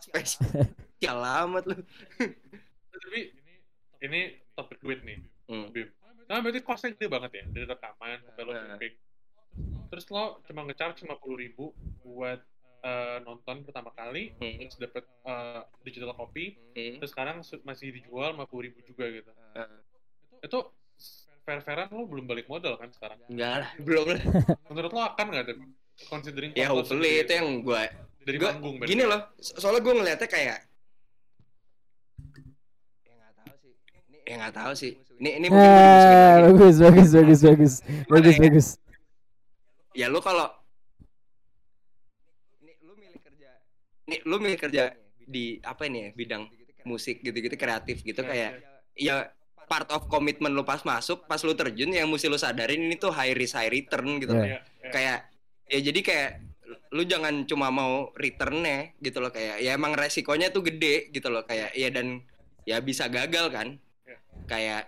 spesial 0.00 1.18
amat 1.44 1.64
lu 1.68 1.76
Tapi 2.92 3.20
ini 4.02 4.20
topik 4.52 4.80
duit 4.80 5.04
nih. 5.04 5.20
hmm. 5.46 5.68
Bim. 5.70 5.88
Nah, 6.26 6.40
berarti 6.40 6.64
costnya 6.64 6.96
gede 6.96 7.12
banget 7.12 7.30
ya 7.34 7.44
dari 7.50 7.66
rekaman 7.68 8.18
sampai 8.24 8.42
lo 8.42 8.52
Nah. 8.52 8.78
Terus 9.92 10.04
lo 10.08 10.40
cuma 10.48 10.64
nge-charge 10.64 11.04
50 11.04 11.12
ribu 11.36 11.76
buat 12.00 12.40
eh, 12.82 13.18
nonton 13.22 13.62
pertama 13.62 13.90
kali, 13.90 14.34
Hmm. 14.36 14.58
terus 14.60 14.76
dapet 14.76 15.04
eh, 15.22 15.62
digital 15.80 16.12
copy, 16.12 16.58
Hmm. 16.74 16.98
terus 16.98 17.10
sekarang 17.10 17.36
masih 17.62 17.88
dijual 17.92 18.34
50 18.34 18.62
ribu 18.62 18.78
juga 18.82 19.06
gitu. 19.08 19.30
Eh, 19.54 19.70
Itu 20.42 20.58
fair-fairan 21.42 21.90
lo 21.90 22.02
belum 22.04 22.26
balik 22.26 22.46
modal 22.46 22.74
kan 22.74 22.90
sekarang? 22.90 23.18
enggak 23.26 23.54
lah 23.62 23.70
belum 23.78 24.04
lah 24.08 24.20
Menurut 24.66 24.90
lo 24.90 25.02
akan 25.04 25.26
nggak 25.28 25.44
tuh? 25.44 25.56
Considering 26.04 26.50
ya 26.52 26.66
hopefully 26.66 27.20
itu 27.20 27.32
yang 27.32 27.62
gue 27.62 27.82
dari 28.20 28.36
gua- 28.36 28.54
manggung 28.54 28.82
gini 28.82 29.02
loh 29.02 29.30
so- 29.36 29.54
soalnya 29.56 29.80
gue 29.80 29.94
ngeliatnya 29.94 30.26
kayak 30.26 30.58
ya 33.04 33.14
nggak 33.14 33.34
tahu 33.36 33.54
sih 33.56 33.72
ya 34.24 34.34
nggak 34.36 34.54
tahu 34.54 34.72
sih 34.72 34.92
ini 35.18 35.30
ini 35.38 35.46
mungkin 35.46 35.70
Ah, 35.70 36.36
bagus, 36.44 36.76
bagus, 36.76 37.08
bagus, 37.12 37.40
bagus, 37.40 37.74
bagus, 38.08 38.34
ya? 38.34 38.40
bagus. 38.40 38.66
ya 39.92 40.06
lu 40.08 40.18
kalau 40.18 40.48
ini 42.58 42.72
lu 42.80 42.94
milih 42.94 43.20
kerja 43.20 43.50
nih 44.04 44.20
lu 44.22 44.36
milih 44.36 44.58
kerja 44.58 44.92
di 45.18 45.58
apa 45.60 45.86
ini 45.86 45.98
ya 46.00 46.10
bidang 46.12 46.42
musik 46.82 47.20
gitu-gitu 47.20 47.54
kreatif 47.54 48.02
gitu 48.02 48.20
Iya, 48.20 48.28
kayak 48.28 48.50
ya 48.94 49.14
part 49.64 49.88
of 49.88 50.06
komitmen 50.06 50.50
lu 50.50 50.62
pas 50.62 50.82
masuk 50.82 51.24
pas 51.24 51.38
lu 51.38 51.52
terjun 51.52 51.88
yang 51.88 52.06
mesti 52.06 52.26
lu 52.26 52.36
sadarin 52.36 52.82
ini 52.82 52.96
tuh 52.96 53.08
high 53.08 53.32
risk 53.32 53.54
high 53.54 53.70
return 53.70 54.18
gitu 54.18 54.34
Iya. 54.34 54.42
Iya, 54.42 54.58
iya. 54.58 54.90
kayak 54.90 55.18
ya 55.66 55.78
jadi 55.80 56.00
kayak 56.00 56.30
lu 56.88 57.02
jangan 57.02 57.44
cuma 57.44 57.68
mau 57.68 58.10
returnnya 58.14 58.92
gitu 58.98 59.18
loh 59.18 59.28
kayak 59.28 59.60
ya 59.60 59.72
emang 59.72 59.92
resikonya 59.92 60.48
tuh 60.48 60.60
gede 60.62 61.08
gitu 61.10 61.28
loh 61.28 61.42
kayak 61.42 61.72
ya 61.72 61.88
dan 61.88 62.20
ya 62.64 62.78
bisa 62.78 63.06
gagal 63.06 63.48
kan 63.48 63.68
Iya. 64.02 64.16
kayak 64.44 64.82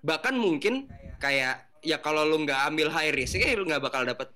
bahkan 0.00 0.34
mungkin 0.34 0.90
kayak 1.18 1.62
ya 1.80 1.98
kalau 1.98 2.22
lu 2.22 2.42
nggak 2.42 2.66
ambil 2.66 2.90
high 2.90 3.10
risk 3.10 3.38
ya 3.38 3.54
lu 3.54 3.64
nggak 3.64 3.80
bakal 3.80 4.02
dapet 4.02 4.28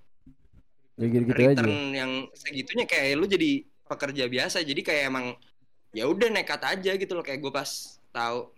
Ya 0.94 1.08
gitu-gitu 1.08 1.32
aja. 1.32 1.56
return 1.56 1.72
yang 1.90 2.10
segitunya 2.32 2.84
kayak 2.84 3.16
lu 3.16 3.24
jadi 3.24 3.64
pekerja 3.93 4.24
biasa. 4.26 4.64
Jadi 4.64 4.80
kayak 4.80 5.03
emang 5.12 5.26
ya 5.93 6.09
udah 6.09 6.32
nekat 6.32 6.62
aja 6.64 6.93
gitu 6.97 7.12
loh. 7.12 7.24
Kayak 7.24 7.45
gue 7.45 7.53
pas 7.53 7.68
tahu 8.12 8.49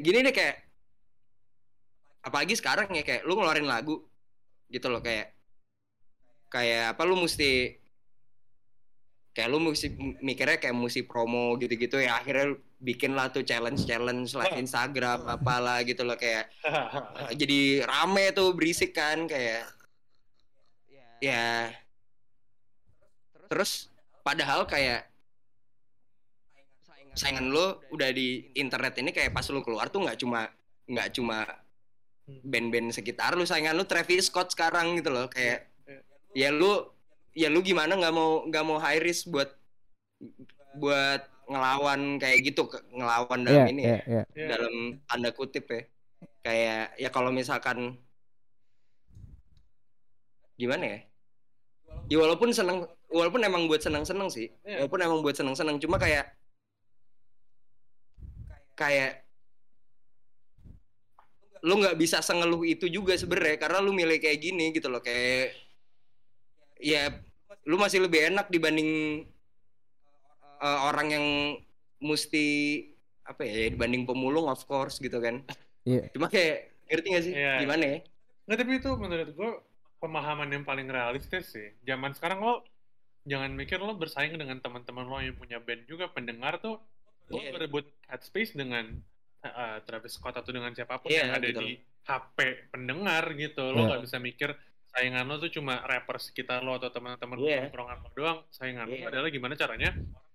gini 0.00 0.24
deh 0.26 0.34
kayak 0.34 0.66
apalagi 2.26 2.58
sekarang 2.58 2.90
ya 2.90 3.06
kayak 3.06 3.22
lu 3.22 3.38
ngeluarin 3.38 3.70
lagu 3.70 4.02
gitu 4.66 4.90
loh 4.90 4.98
kayak 4.98 5.30
kayak 6.50 6.98
apa 6.98 7.02
lu 7.06 7.14
mesti 7.22 7.78
kayak 9.30 9.48
lu 9.52 9.62
mesti 9.62 9.94
mikirnya 10.24 10.58
kayak 10.58 10.74
mesti 10.74 11.04
promo 11.04 11.54
gitu-gitu 11.60 12.00
ya. 12.00 12.18
Akhirnya 12.18 12.56
bikin 12.80 13.16
lah 13.16 13.28
tuh 13.30 13.44
challenge 13.44 13.84
challenge 13.84 14.32
lah 14.34 14.48
Instagram 14.62 15.28
apalah 15.28 15.84
gitu 15.84 16.04
loh 16.04 16.16
kayak 16.16 16.50
jadi 17.40 17.84
rame 17.84 18.32
tuh 18.32 18.56
berisik 18.56 18.96
kan 18.96 19.28
kayak 19.28 19.68
ya. 21.20 21.70
Terus 23.46 23.92
padahal 24.26 24.66
kayak 24.66 25.06
saingan 27.14 27.54
lo 27.54 27.80
udah 27.94 28.10
di 28.10 28.50
internet 28.58 28.98
ini. 28.98 29.14
kayak 29.14 29.30
pas 29.30 29.46
lu 29.54 29.62
keluar 29.62 29.86
tuh 29.86 30.02
nggak 30.02 30.18
cuma 30.18 30.50
nggak 30.90 31.14
cuma 31.14 31.46
band-band 32.42 32.90
sekitar 32.90 33.38
lu 33.38 33.46
saingan 33.46 33.78
lu 33.78 33.86
Travis 33.86 34.26
Scott 34.26 34.50
sekarang 34.50 34.98
gitu 34.98 35.14
loh 35.14 35.30
kayak 35.30 35.70
ya 36.34 36.50
lu 36.50 36.90
ya 37.38 37.46
lu 37.46 37.62
gimana 37.62 37.94
nggak 37.94 38.14
mau 38.14 38.42
nggak 38.50 38.64
mau 38.66 38.82
high 38.82 38.98
risk 38.98 39.30
buat 39.30 39.54
buat 40.76 41.22
ngelawan 41.46 42.18
kayak 42.18 42.50
gitu 42.52 42.66
ngelawan 42.90 43.46
dalam 43.46 43.64
Iya, 43.64 43.72
ini 43.72 43.82
iya, 43.86 43.98
ya. 44.02 44.22
dalam 44.50 44.74
tanda 45.06 45.30
kutip 45.30 45.70
ya. 45.70 45.82
Kayak 46.42 46.84
ya 46.98 47.08
kalau 47.14 47.30
misalkan 47.30 47.94
gimana 50.58 50.84
ya? 50.84 50.98
Ya 52.10 52.16
walaupun 52.18 52.50
seneng 52.50 52.90
walaupun 53.08 53.40
emang 53.40 53.66
buat 53.66 53.80
seneng 53.80 54.02
seneng 54.02 54.28
sih 54.28 54.50
Iya. 54.62 54.82
walaupun 54.82 55.00
emang 55.00 55.20
buat 55.22 55.36
seneng 55.36 55.54
seneng 55.54 55.76
cuma 55.78 55.96
kayak 55.96 56.30
kayak 58.74 59.24
lu 61.64 61.80
nggak 61.80 61.96
bisa 61.96 62.20
sengeluh 62.20 62.62
itu 62.62 62.86
juga 62.86 63.16
sebenarnya 63.16 63.56
karena 63.58 63.78
lu 63.80 63.90
milih 63.90 64.20
kayak 64.20 64.38
gini 64.38 64.70
gitu 64.70 64.86
loh 64.86 65.00
kayak 65.00 65.56
ya 66.78 67.10
lu 67.64 67.74
masih 67.74 68.04
lebih 68.04 68.30
enak 68.30 68.46
dibanding 68.46 69.24
eh, 70.60 70.78
orang 70.84 71.08
yang 71.10 71.26
mesti 71.98 72.44
apa 73.26 73.42
ya 73.42 73.72
dibanding 73.72 74.06
pemulung 74.06 74.46
of 74.46 74.62
course 74.64 75.00
gitu 75.00 75.18
kan 75.18 75.42
Iya. 75.86 76.10
cuma 76.10 76.26
kayak 76.26 76.74
ngerti 76.86 77.06
gak 77.08 77.24
sih 77.24 77.34
Iya. 77.34 77.52
gimana 77.62 77.84
ya 77.86 77.98
Nggak, 78.46 78.58
tapi 78.62 78.72
itu 78.78 78.90
menurut 78.94 79.30
gue 79.34 79.50
pemahaman 79.98 80.46
yang 80.46 80.62
paling 80.62 80.86
realistis 80.86 81.50
sih. 81.50 81.74
Zaman 81.82 82.14
sekarang 82.14 82.38
lo 82.38 82.62
jangan 83.26 83.50
mikir 83.52 83.76
lo 83.76 83.92
bersaing 83.92 84.32
dengan 84.32 84.56
teman-teman 84.58 85.04
lo 85.04 85.18
yang 85.18 85.34
punya 85.34 85.58
band 85.58 85.84
juga 85.84 86.06
pendengar 86.08 86.56
tuh 86.56 86.78
lo 87.26 87.36
Iya. 87.36 87.50
berebut 87.50 87.90
headspace 88.06 88.54
dengan 88.54 89.02
uh, 89.42 89.82
Travis 89.82 90.14
Scott 90.14 90.38
atau 90.38 90.48
dengan 90.48 90.70
siapa 90.70 90.96
pun 90.96 91.10
Iya, 91.10 91.26
yang 91.26 91.32
ada 91.34 91.46
gitu 91.46 91.60
di 91.60 91.70
HP 92.06 92.38
pendengar 92.70 93.26
gitu. 93.34 93.74
Lo 93.74 93.82
Iya. 93.82 93.86
nggak 93.90 94.02
bisa 94.06 94.16
mikir 94.16 94.50
saingan 94.86 95.26
lo 95.26 95.36
tuh 95.36 95.50
cuma 95.50 95.82
rapper 95.82 96.16
sekitar 96.16 96.62
lo 96.62 96.78
atau 96.78 96.88
teman-teman 96.88 97.36
Iya. 97.36 97.66
tongkrongan 97.66 97.98
lo 98.00 98.08
doang. 98.14 98.38
Saingan 98.48 98.86
Iya. 98.86 99.02
lo 99.02 99.06
adalah 99.10 99.28
gimana 99.28 99.54
caranya 99.54 99.90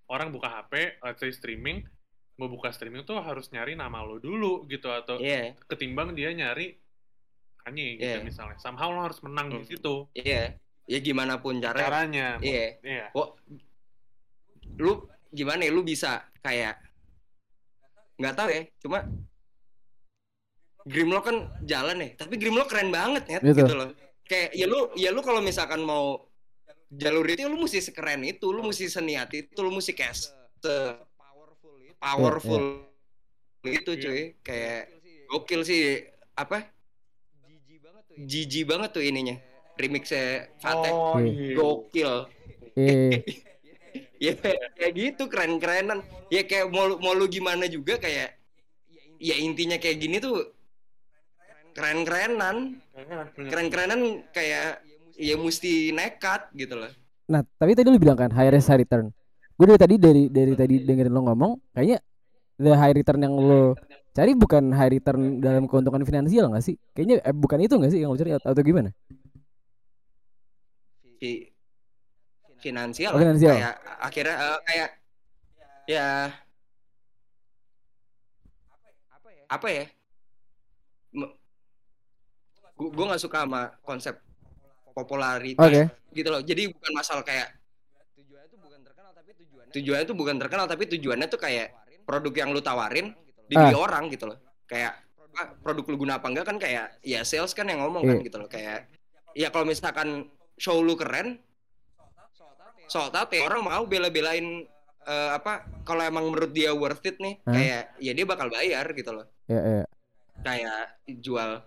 orang 0.05 0.27
buka 0.29 0.51
HP, 0.51 0.99
let's 0.99 1.17
say 1.17 1.31
streaming, 1.31 1.87
mau 2.35 2.51
buka 2.51 2.69
streaming 2.69 3.01
tuh 3.01 3.15
harus 3.17 3.47
nyari 3.49 3.73
nama 3.73 4.03
lo 4.03 4.19
dulu 4.19 4.67
gitu 4.67 4.91
atau 4.91 5.15
iya 5.17 5.55
ketimbang 5.65 6.11
dia 6.11 6.27
nyari 6.31 6.75
Kanye 7.57 7.95
gitu 7.95 8.19
Iya. 8.19 8.25
misalnya. 8.25 8.57
Somehow 8.57 8.89
lo 8.89 9.05
harus 9.05 9.21
menang 9.21 9.47
di 9.47 9.61
Hmm. 9.61 9.69
situ 9.69 9.95
iya 10.11 10.57
ya 10.91 10.99
gimana 10.99 11.39
pun 11.39 11.55
cara 11.57 11.79
caranya. 11.79 12.35
iya 12.43 12.75
Iya. 12.83 13.05
kok 13.09 13.39
lu 14.75 14.91
gimana 15.29 15.63
ya 15.63 15.71
lu 15.71 15.81
bisa 15.81 16.11
kayak 16.39 16.75
nggak 18.17 18.35
tahu 18.35 18.49
ya 18.49 18.61
cuma 18.77 18.99
Grimlock 20.83 21.23
kan 21.23 21.37
jalan 21.63 22.01
ya 22.01 22.09
tapi 22.17 22.35
Grimlock 22.35 22.67
keren 22.67 22.89
banget 22.89 23.23
ya 23.29 23.39
Gitu. 23.39 23.63
gitu 23.63 23.73
loh 23.73 23.89
kayak 24.25 24.51
ya 24.51 24.65
lu 24.65 24.91
ya 24.95 25.09
lu 25.09 25.21
kalau 25.21 25.39
misalkan 25.39 25.79
mau 25.79 26.27
jalur 26.91 27.23
itu 27.23 27.45
lu 27.45 27.55
mesti 27.55 27.79
sekeren 27.79 28.19
itu 28.21 28.49
lu 28.49 28.59
mesti 28.61 28.89
seniat 28.89 29.31
itu 29.31 29.55
lu 29.57 29.71
mesti 29.71 29.93
kayak 29.93 30.15
se 30.17 30.75
powerful 31.97 32.57
itu 33.63 33.91
Iya. 33.93 34.01
cuy 34.01 34.21
kayak 34.41 34.81
gokil 35.29 35.61
sih 35.61 36.01
apa 36.33 36.65
jijik 38.17 38.65
banget 38.67 38.89
tuh 38.91 39.01
ininya 39.01 39.37
remixnya 39.81 40.47
Fateh 40.61 40.91
Oh, 40.93 41.17
Iya. 41.17 41.27
iya. 41.27 41.55
gokil 41.57 42.13
Iya. 42.77 43.09
ya 44.23 44.31
kayak 44.77 44.93
gitu 44.93 45.23
keren-kerenan 45.27 45.99
ya 46.29 46.45
kayak 46.45 46.69
mau 46.69 46.93
mau 47.01 47.11
lu 47.11 47.25
gimana 47.25 47.65
juga 47.65 47.97
kayak 47.97 48.37
ya 49.17 49.35
intinya 49.35 49.75
kayak 49.75 49.97
gini 49.97 50.21
tuh 50.21 50.45
keren-kerenan 51.73 52.77
keren-kerenan 53.35 53.99
kayak 54.29 54.83
ya 55.15 55.35
mesti 55.35 55.91
nekat 55.91 56.51
gitu 56.53 56.77
loh 56.77 56.91
Nah, 57.31 57.47
tapi 57.55 57.71
tadi 57.71 57.87
lu 57.87 57.95
bilang 57.95 58.19
kan 58.19 58.27
high 58.27 58.51
risk 58.51 58.67
high 58.67 58.83
return. 58.83 59.07
Gue 59.55 59.63
dari 59.63 59.79
tadi 59.79 59.95
dari 59.95 60.23
dari 60.27 60.51
tadi 60.51 60.83
dengerin 60.83 61.15
lo 61.15 61.23
ngomong, 61.31 61.71
kayaknya 61.71 62.03
the 62.59 62.75
high 62.75 62.91
return 62.91 63.23
yang 63.23 63.39
lo 63.39 63.71
cari 64.11 64.35
bukan 64.35 64.75
high 64.75 64.91
return 64.91 65.39
dalam 65.39 65.63
keuntungan 65.63 66.03
finansial 66.03 66.51
nggak 66.51 66.59
sih? 66.59 66.75
Kayaknya 66.91 67.23
eh, 67.23 67.31
bukan 67.31 67.63
itu 67.63 67.79
nggak 67.79 67.91
sih 67.95 68.03
yang 68.03 68.11
lo 68.11 68.19
cari 68.19 68.35
atau, 68.35 68.51
atau 68.51 68.63
gimana? 68.67 68.91
Si 71.21 71.45
finansial, 72.57 73.13
Oh, 73.13 73.21
finansial. 73.21 73.53
kayak 73.53 73.75
akhirnya 74.01 74.35
eh, 74.41 74.59
kayak 74.65 74.89
ya. 75.85 76.09
Apa 79.45 79.67
ya? 79.69 79.85
Gue 82.81 83.05
nggak 83.05 83.21
suka 83.21 83.45
sama 83.45 83.69
konsep 83.85 84.17
popularitas 84.97 85.61
Oke. 85.61 85.81
gitu 86.17 86.29
loh. 86.33 86.41
Jadi 86.41 86.73
bukan 86.73 86.91
masalah 86.97 87.21
kayak 87.21 87.53
tujuannya 89.71 90.03
tuh 90.09 90.17
bukan 90.17 90.35
terkenal 90.41 90.65
tapi 90.65 90.83
tujuannya 90.89 91.27
tuh 91.29 91.37
kayak 91.39 91.71
produk 92.03 92.33
yang 92.33 92.49
lu 92.49 92.59
tawarin 92.65 93.13
dibeli 93.45 93.77
orang 93.77 94.09
gitu 94.09 94.25
loh. 94.25 94.41
Kayak 94.65 94.97
ah, 95.37 95.53
produk 95.61 95.85
lu 95.93 95.95
guna 96.01 96.17
apa 96.17 96.27
enggak? 96.33 96.45
Kan 96.49 96.57
kayak 96.57 96.97
ya 97.05 97.21
sales 97.21 97.53
kan 97.53 97.69
yang 97.69 97.85
ngomong 97.85 98.01
kan 98.01 98.17
Iya. 98.17 98.25
gitu 98.25 98.37
loh. 98.41 98.49
Kayak 98.49 98.89
ya 99.37 99.47
kalau 99.53 99.69
misalkan 99.69 100.25
show 100.61 100.77
lu 100.85 100.93
keren. 100.93 101.41
Sold 102.85 103.17
out 103.17 103.29
ya. 103.33 103.41
Orang 103.49 103.65
mau 103.65 103.81
bela-belain 103.89 104.69
eh, 105.09 105.29
apa 105.33 105.65
kalau 105.81 106.05
emang 106.05 106.29
menurut 106.29 106.53
dia 106.53 106.69
worth 106.69 107.01
it 107.09 107.17
nih 107.17 107.41
Hah? 107.49 107.53
kayak 107.57 107.83
ya 107.97 108.11
dia 108.13 108.25
bakal 108.29 108.53
bayar 108.53 108.85
gitu 108.93 109.09
loh. 109.09 109.25
Ya, 109.49 109.57
ya. 109.57 109.85
kayak 110.45 111.01
jual. 111.21 111.65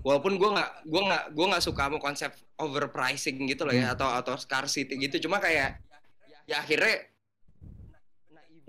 Walaupun 0.00 0.40
gua 0.40 0.56
nggak 0.56 0.70
gua 0.88 1.02
nggak 1.08 1.24
gua 1.36 1.46
nggak 1.56 1.64
suka 1.64 1.82
sama 1.88 1.98
konsep 2.00 2.32
overpricing 2.56 3.44
gitu 3.48 3.68
loh 3.68 3.76
ya 3.76 3.92
atau 3.92 4.08
atau 4.08 4.34
scarcity 4.40 4.96
gitu. 4.96 5.28
Cuma 5.28 5.36
kayak 5.42 5.76
ya 6.48 6.64
akhirnya 6.64 7.04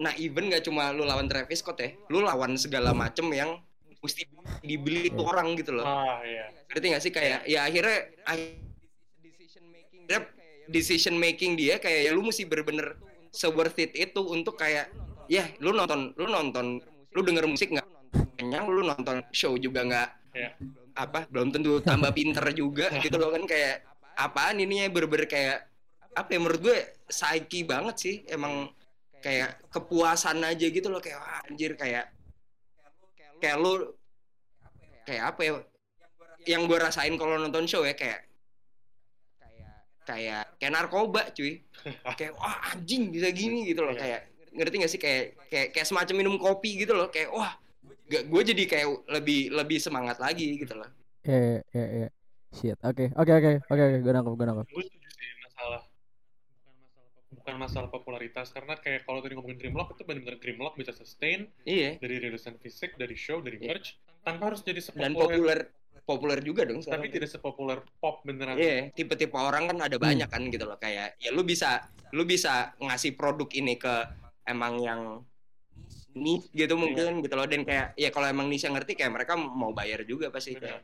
nah 0.01 0.13
even 0.17 0.49
nggak 0.49 0.65
cuma 0.65 0.89
lu 0.89 1.05
lawan 1.05 1.29
Travis 1.29 1.61
Scott 1.61 1.77
ya 1.77 1.93
lu 2.09 2.25
lawan 2.25 2.57
segala 2.57 2.89
macem 2.89 3.29
yang 3.29 3.61
mesti 4.01 4.25
dibeli 4.65 5.13
tuh 5.13 5.29
orang 5.29 5.53
gitu 5.53 5.77
loh. 5.77 5.85
Ah 5.85 6.25
iya. 6.25 6.49
ngerti 6.73 6.85
gak 6.89 7.03
sih? 7.05 7.13
Kayak 7.13 7.45
ya 7.45 7.69
akhirnya 7.69 8.09
akhirnya 10.11 10.27
decision 10.67 11.15
making 11.15 11.55
dia 11.55 11.79
kayak 11.79 12.07
ya 12.07 12.11
lu 12.11 12.27
mesti 12.27 12.43
bener-bener 12.43 12.99
se 13.31 13.47
worth 13.47 13.79
it 13.79 13.95
itu 13.95 14.21
untuk 14.27 14.59
kayak 14.59 14.91
ya 15.31 15.47
lu 15.63 15.71
nonton 15.71 16.11
lu 16.19 16.27
nonton 16.27 16.83
lu 17.15 17.19
denger 17.23 17.47
musik 17.47 17.71
nggak? 17.71 17.87
kenyang 18.35 18.67
lu 18.67 18.83
nonton 18.83 19.23
show 19.31 19.55
juga 19.55 19.87
nggak? 19.87 20.09
Iya. 20.35 20.51
apa? 20.91 21.23
Belum 21.31 21.55
tentu 21.55 21.79
tambah 21.79 22.11
pinter 22.11 22.43
juga 22.51 22.91
gitu 23.03 23.15
loh 23.15 23.31
kan 23.31 23.47
kayak 23.47 23.87
apaan 24.19 24.59
ininya 24.59 24.91
bener-bener 24.91 25.27
kayak 25.27 25.57
apa 26.11 26.27
ya 26.35 26.39
menurut 26.43 26.59
gue 26.59 26.77
psyche 27.07 27.63
banget 27.63 27.95
sih 27.95 28.15
emang 28.27 28.67
kayak 29.23 29.63
kepuasan 29.71 30.43
aja 30.43 30.67
gitu 30.67 30.91
loh 30.91 30.99
kayak 30.99 31.15
wah, 31.15 31.39
anjir 31.47 31.79
kayak 31.79 32.11
kayak 33.39 33.55
lu 33.55 33.95
kayak 35.07 35.23
apa 35.31 35.39
ya 35.39 35.51
yang 36.43 36.67
gue 36.67 36.75
rasain 36.75 37.15
kalau 37.15 37.39
nonton 37.39 37.63
show 37.63 37.87
ya 37.87 37.95
kayak 37.95 38.30
kayak 40.01 40.57
kayak 40.57 40.73
narkoba 40.73 41.29
cuy 41.31 41.61
kayak 42.17 42.33
wah 42.35 42.73
anjing 42.73 43.13
bisa 43.13 43.29
gini 43.29 43.69
gitu 43.69 43.85
loh 43.85 43.93
kayak 43.93 44.27
ngerti 44.51 44.75
gak 44.83 44.91
sih 44.91 44.99
kayak 44.99 45.23
kayak 45.47 45.67
kayak 45.71 45.87
semacam 45.87 46.15
minum 46.17 46.35
kopi 46.35 46.81
gitu 46.83 46.91
loh 46.91 47.07
kayak 47.07 47.29
wah 47.31 47.55
gak 48.09 48.27
gue 48.27 48.41
jadi 48.43 48.63
kayak 48.67 48.87
lebih 49.07 49.53
lebih 49.53 49.77
semangat 49.79 50.17
lagi 50.19 50.57
gitu 50.59 50.75
loh 50.75 50.89
Ya, 51.21 51.61
ya, 51.69 51.85
ya. 51.85 52.07
Shit. 52.49 52.81
Oke, 52.81 53.13
oke, 53.13 53.29
oke, 53.29 53.51
oke, 53.69 53.77
oke. 53.77 53.97
Gue 54.01 54.09
nangkep, 54.09 54.33
gue 54.33 54.47
nangkep. 54.49 54.67
Gue 54.73 54.83
setuju 54.89 55.09
sih 55.13 55.29
masalah 55.45 55.81
bukan 55.85 56.73
masalah 56.81 57.31
bukan 57.31 57.55
masalah 57.61 57.89
popularitas 57.93 58.47
karena 58.51 58.73
kayak 58.75 59.05
kalau 59.05 59.21
tadi 59.21 59.37
ngomongin 59.37 59.61
Dreamlock 59.61 59.93
itu 59.95 60.03
benar-benar 60.03 60.37
Dreamlock 60.41 60.75
bisa 60.75 60.91
sustain 60.91 61.47
iya 61.63 61.95
dari 62.01 62.17
rilisan 62.17 62.57
fisik, 62.57 62.97
dari 62.97 63.13
show, 63.13 63.37
dari 63.39 63.61
Iya. 63.61 63.69
merch 63.69 64.01
tanpa 64.25 64.49
harus 64.51 64.65
jadi 64.65 64.81
dan 64.81 65.13
sepopuler 65.13 65.13
populer 65.13 65.59
populer 66.11 66.43
juga 66.43 66.67
dong 66.67 66.83
tapi 66.83 67.07
sekarang 67.07 67.11
tidak 67.15 67.29
sepopuler 67.31 67.79
pop 68.03 68.19
beneran. 68.27 68.59
Iya, 68.59 68.91
tipe-tipe 68.91 69.33
orang 69.39 69.71
kan 69.71 69.77
ada 69.87 69.95
banyak 69.95 70.27
kan 70.27 70.43
gitu 70.51 70.67
loh. 70.67 70.75
Kayak 70.75 71.15
ya 71.23 71.31
lu 71.31 71.47
bisa 71.47 71.87
lu 72.11 72.27
bisa 72.27 72.75
ngasih 72.83 73.15
produk 73.15 73.47
ini 73.55 73.79
ke 73.79 73.93
emang 74.43 74.83
yang 74.83 75.01
niche 76.11 76.51
gitu 76.51 76.75
mungkin 76.75 77.23
gitu 77.23 77.33
loh. 77.39 77.47
Dan 77.47 77.63
kayak 77.63 77.95
ya 77.95 78.11
kalau 78.11 78.27
emang 78.27 78.51
niche 78.51 78.67
yang 78.67 78.75
ngerti 78.75 78.99
kayak 78.99 79.15
mereka 79.15 79.39
mau 79.39 79.71
bayar 79.71 80.03
juga 80.03 80.27
pasti 80.27 80.59
kayak. 80.59 80.83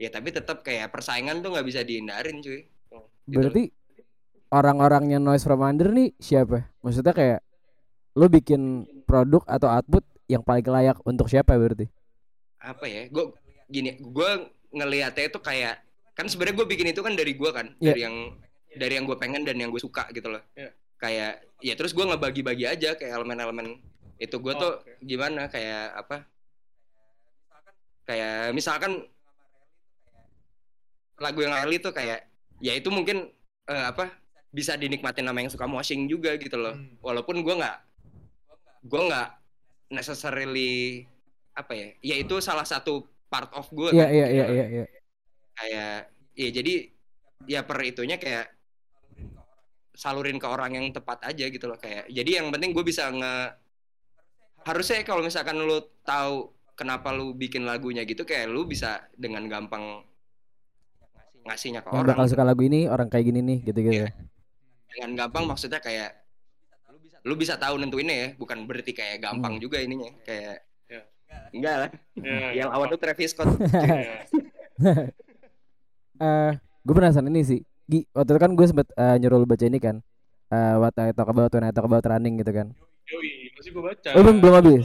Ya 0.00 0.08
tapi 0.08 0.32
tetap 0.32 0.64
kayak 0.64 0.88
persaingan 0.94 1.42
tuh 1.44 1.52
nggak 1.52 1.66
bisa 1.66 1.84
dihindarin 1.84 2.40
cuy. 2.40 2.64
Gitu. 2.64 3.36
Berarti 3.36 3.68
orang-orangnya 4.54 5.18
noise 5.20 5.44
from 5.44 5.66
under 5.66 5.90
nih 5.92 6.14
siapa? 6.16 6.70
Maksudnya 6.80 7.12
kayak 7.12 7.40
lu 8.16 8.30
bikin 8.30 8.86
produk 9.04 9.44
atau 9.44 9.68
output 9.68 10.06
yang 10.30 10.46
paling 10.46 10.64
layak 10.64 10.96
untuk 11.04 11.26
siapa 11.26 11.58
berarti? 11.58 11.90
apa 12.60 12.84
ya? 12.86 13.08
Gue 13.08 13.32
gini 13.66 13.96
gue 13.98 14.30
ngelihatnya 14.70 15.24
itu 15.26 15.38
kayak 15.38 15.82
kan 16.12 16.26
sebenarnya 16.26 16.56
gue 16.56 16.66
bikin 16.68 16.86
itu 16.88 17.00
kan 17.00 17.12
dari 17.12 17.32
gue 17.32 17.50
kan 17.50 17.66
Iya. 17.76 17.86
dari 17.86 18.00
yang 18.02 18.16
dari 18.70 18.92
yang 18.94 19.04
gue 19.04 19.16
pengen 19.16 19.42
dan 19.42 19.56
yang 19.56 19.68
gue 19.68 19.78
suka 19.78 20.06
gitu 20.10 20.28
loh 20.28 20.42
Iya. 20.54 20.70
kayak 20.96 21.32
ya 21.58 21.74
terus 21.74 21.90
gue 21.90 22.02
ngebagi-bagi 22.02 22.64
aja 22.64 22.94
kayak 22.94 23.12
elemen-elemen 23.14 23.78
itu 24.16 24.36
gue 24.36 24.52
Oh, 24.52 24.58
tuh 24.58 24.72
oke. 24.78 24.92
gimana 25.00 25.46
kayak 25.46 25.96
apa 25.96 26.16
kayak 28.04 28.52
misalkan 28.52 29.06
lagu 31.16 31.38
yang 31.38 31.52
early 31.54 31.76
tuh 31.76 31.90
kayak 31.90 32.24
ya 32.58 32.72
itu 32.72 32.88
mungkin 32.88 33.28
eh, 33.66 33.84
apa 33.86 34.08
bisa 34.50 34.74
dinikmatin 34.74 35.22
sama 35.22 35.38
yang 35.38 35.52
suka 35.52 35.64
moshing 35.64 36.04
juga 36.04 36.34
gitu 36.36 36.56
loh 36.56 36.74
Hmm. 36.74 36.96
walaupun 37.00 37.40
gue 37.40 37.54
nggak 37.54 37.76
gue 38.82 39.00
nggak 39.04 39.28
necessarily 39.90 41.04
apa 41.52 41.72
ya 41.72 41.86
ya 42.00 42.16
itu 42.16 42.40
salah 42.40 42.64
satu 42.64 43.04
part 43.30 43.50
of 43.54 43.66
gue 43.70 43.94
Iya, 43.94 44.06
iya, 44.10 44.26
iya, 44.28 44.44
iya, 44.50 44.64
iya. 44.68 44.84
kayak 45.54 45.94
ya 46.34 46.48
jadi 46.50 46.74
ya 47.46 47.60
per 47.62 47.78
itunya 47.80 48.18
kayak 48.18 48.50
salurin 49.94 50.36
ke 50.36 50.46
orang 50.46 50.74
yang 50.74 50.86
tepat 50.90 51.22
aja 51.24 51.44
gitu 51.46 51.64
loh 51.64 51.76
kayak 51.76 52.08
jadi 52.08 52.42
yang 52.42 52.50
penting 52.50 52.72
gue 52.72 52.82
bisa 52.82 53.06
nge 53.08 53.34
harusnya 54.60 55.00
kalau 55.04 55.22
misalkan 55.22 55.56
lu 55.56 55.78
tahu 56.02 56.50
kenapa 56.74 57.12
lu 57.12 57.32
bikin 57.32 57.64
lagunya 57.64 58.02
gitu 58.02 58.24
kayak 58.24 58.48
lu 58.48 58.64
bisa 58.64 59.08
dengan 59.14 59.44
gampang 59.46 60.04
ngasihnya 61.44 61.80
ke 61.80 61.88
Yang 61.88 61.96
orang 61.96 62.08
bakal 62.12 62.26
suka 62.28 62.44
lagu 62.44 62.62
ini 62.64 62.84
orang 62.84 63.08
kayak 63.08 63.24
gini 63.24 63.40
nih, 63.40 63.58
gitu-gitu. 63.64 64.04
Iya. 64.04 64.12
dengan 64.90 65.10
gampang 65.16 65.44
maksudnya 65.46 65.78
kayak 65.78 66.18
lu 67.22 67.36
bisa 67.36 67.54
tahu 67.54 67.78
nentuinnya 67.78 68.16
ya 68.16 68.28
bukan 68.34 68.64
berarti 68.66 68.90
kayak 68.90 69.20
gampang 69.20 69.56
Hmm. 69.56 69.62
juga 69.62 69.78
ininya 69.78 70.10
kayak. 70.24 70.66
Enggak 71.50 71.74
lah 71.76 71.90
Iya. 72.14 72.48
yang 72.54 72.68
lawan 72.68 72.86
tuh 72.88 73.00
Travis 73.00 73.30
Scott 73.32 73.48
Iya. 73.74 74.26
Eh, 76.20 76.52
gue 76.84 76.94
penasaran 76.94 77.26
ini 77.26 77.42
sih. 77.42 77.60
Gi, 77.84 78.04
waktu 78.12 78.30
itu 78.30 78.40
kan 78.40 78.52
gue 78.52 78.66
sempet 78.66 78.86
eh, 78.92 79.16
nyuruh 79.18 79.40
lu 79.40 79.48
baca 79.48 79.64
ini 79.64 79.78
kan. 79.78 79.96
Eh, 80.46 80.74
what 80.76 80.94
I 80.94 81.10
talk 81.10 81.26
about 81.26 81.48
when 81.48 81.64
I 81.64 81.72
talk 81.72 81.84
about 81.84 82.04
running 82.04 82.36
gitu 82.36 82.52
kan. 82.52 82.76
Yoi, 83.06 83.50
masih 83.52 83.70
gue 83.70 83.82
baca. 83.82 84.08
Oh, 84.14 84.20
belum- 84.20 84.38
belum 84.38 84.54
habis? 84.54 84.84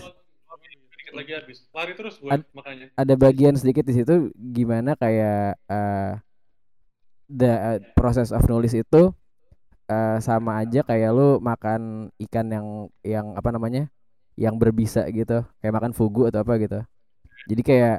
Dikit 0.96 1.14
lagi 1.14 1.32
habis. 1.34 1.58
Lari 1.70 1.94
terus 1.94 2.16
gue 2.18 2.32
Ad- 2.32 2.48
makanya. 2.52 2.88
Ada 2.96 3.14
bagian 3.14 3.54
sedikit 3.54 3.84
di 3.84 3.94
situ 3.94 4.14
gimana 4.34 4.96
kayak 4.96 5.60
eh 5.62 6.12
the 7.28 7.52
eh, 7.52 7.80
process 7.94 8.30
of 8.30 8.46
nulis 8.46 8.72
itu 8.72 9.02
eh, 9.86 10.18
sama 10.20 10.62
aja 10.62 10.82
kayak 10.82 11.10
lu 11.12 11.38
makan 11.38 12.08
ikan 12.22 12.48
yang 12.48 12.68
yang 13.02 13.26
apa 13.34 13.50
namanya? 13.50 13.92
Yang 14.36 14.56
berbisa 14.60 15.08
gitu, 15.12 15.44
kayak 15.60 15.74
makan 15.74 15.92
fugu 15.96 16.28
atau 16.28 16.44
apa 16.44 16.60
gitu. 16.60 16.80
Jadi 17.48 17.62
kayak 17.62 17.98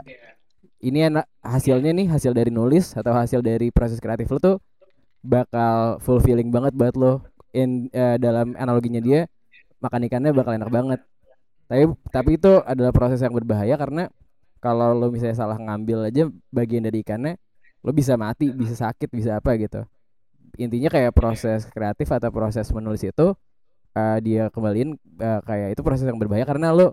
ini 0.84 1.08
enak 1.08 1.26
hasilnya 1.40 1.90
nih 1.96 2.06
hasil 2.12 2.36
dari 2.36 2.52
nulis 2.52 2.92
atau 2.92 3.12
hasil 3.16 3.40
dari 3.40 3.72
proses 3.72 3.96
kreatif 3.98 4.28
lo 4.28 4.38
tuh 4.38 4.56
bakal 5.24 5.98
fulfilling 6.04 6.52
banget 6.52 6.72
buat 6.76 6.94
lo. 6.94 7.24
In 7.56 7.88
eh, 7.88 8.20
dalam 8.20 8.52
analoginya 8.60 9.00
dia 9.00 9.24
makan 9.80 10.06
ikannya 10.06 10.30
bakal 10.36 10.52
enak 10.54 10.68
banget. 10.68 11.00
Tapi 11.66 11.84
tapi 12.12 12.30
itu 12.38 12.52
adalah 12.62 12.92
proses 12.92 13.18
yang 13.24 13.32
berbahaya 13.32 13.74
karena 13.80 14.12
kalau 14.60 14.92
lo 14.92 15.08
misalnya 15.08 15.36
salah 15.36 15.58
ngambil 15.58 16.10
aja 16.10 16.28
bagian 16.52 16.84
dari 16.84 17.00
ikannya 17.00 17.40
lo 17.80 17.90
bisa 17.94 18.18
mati 18.18 18.52
bisa 18.52 18.76
sakit 18.76 19.08
bisa 19.10 19.40
apa 19.40 19.56
gitu. 19.56 19.82
Intinya 20.56 20.88
kayak 20.88 21.12
proses 21.12 21.68
kreatif 21.68 22.08
atau 22.12 22.30
proses 22.32 22.68
menulis 22.72 23.04
itu 23.04 23.36
eh, 23.96 24.18
dia 24.20 24.52
kembaliin 24.52 24.94
eh, 25.00 25.40
kayak 25.48 25.68
itu 25.72 25.80
proses 25.80 26.04
yang 26.04 26.20
berbahaya 26.20 26.44
karena 26.44 26.70
lo 26.76 26.92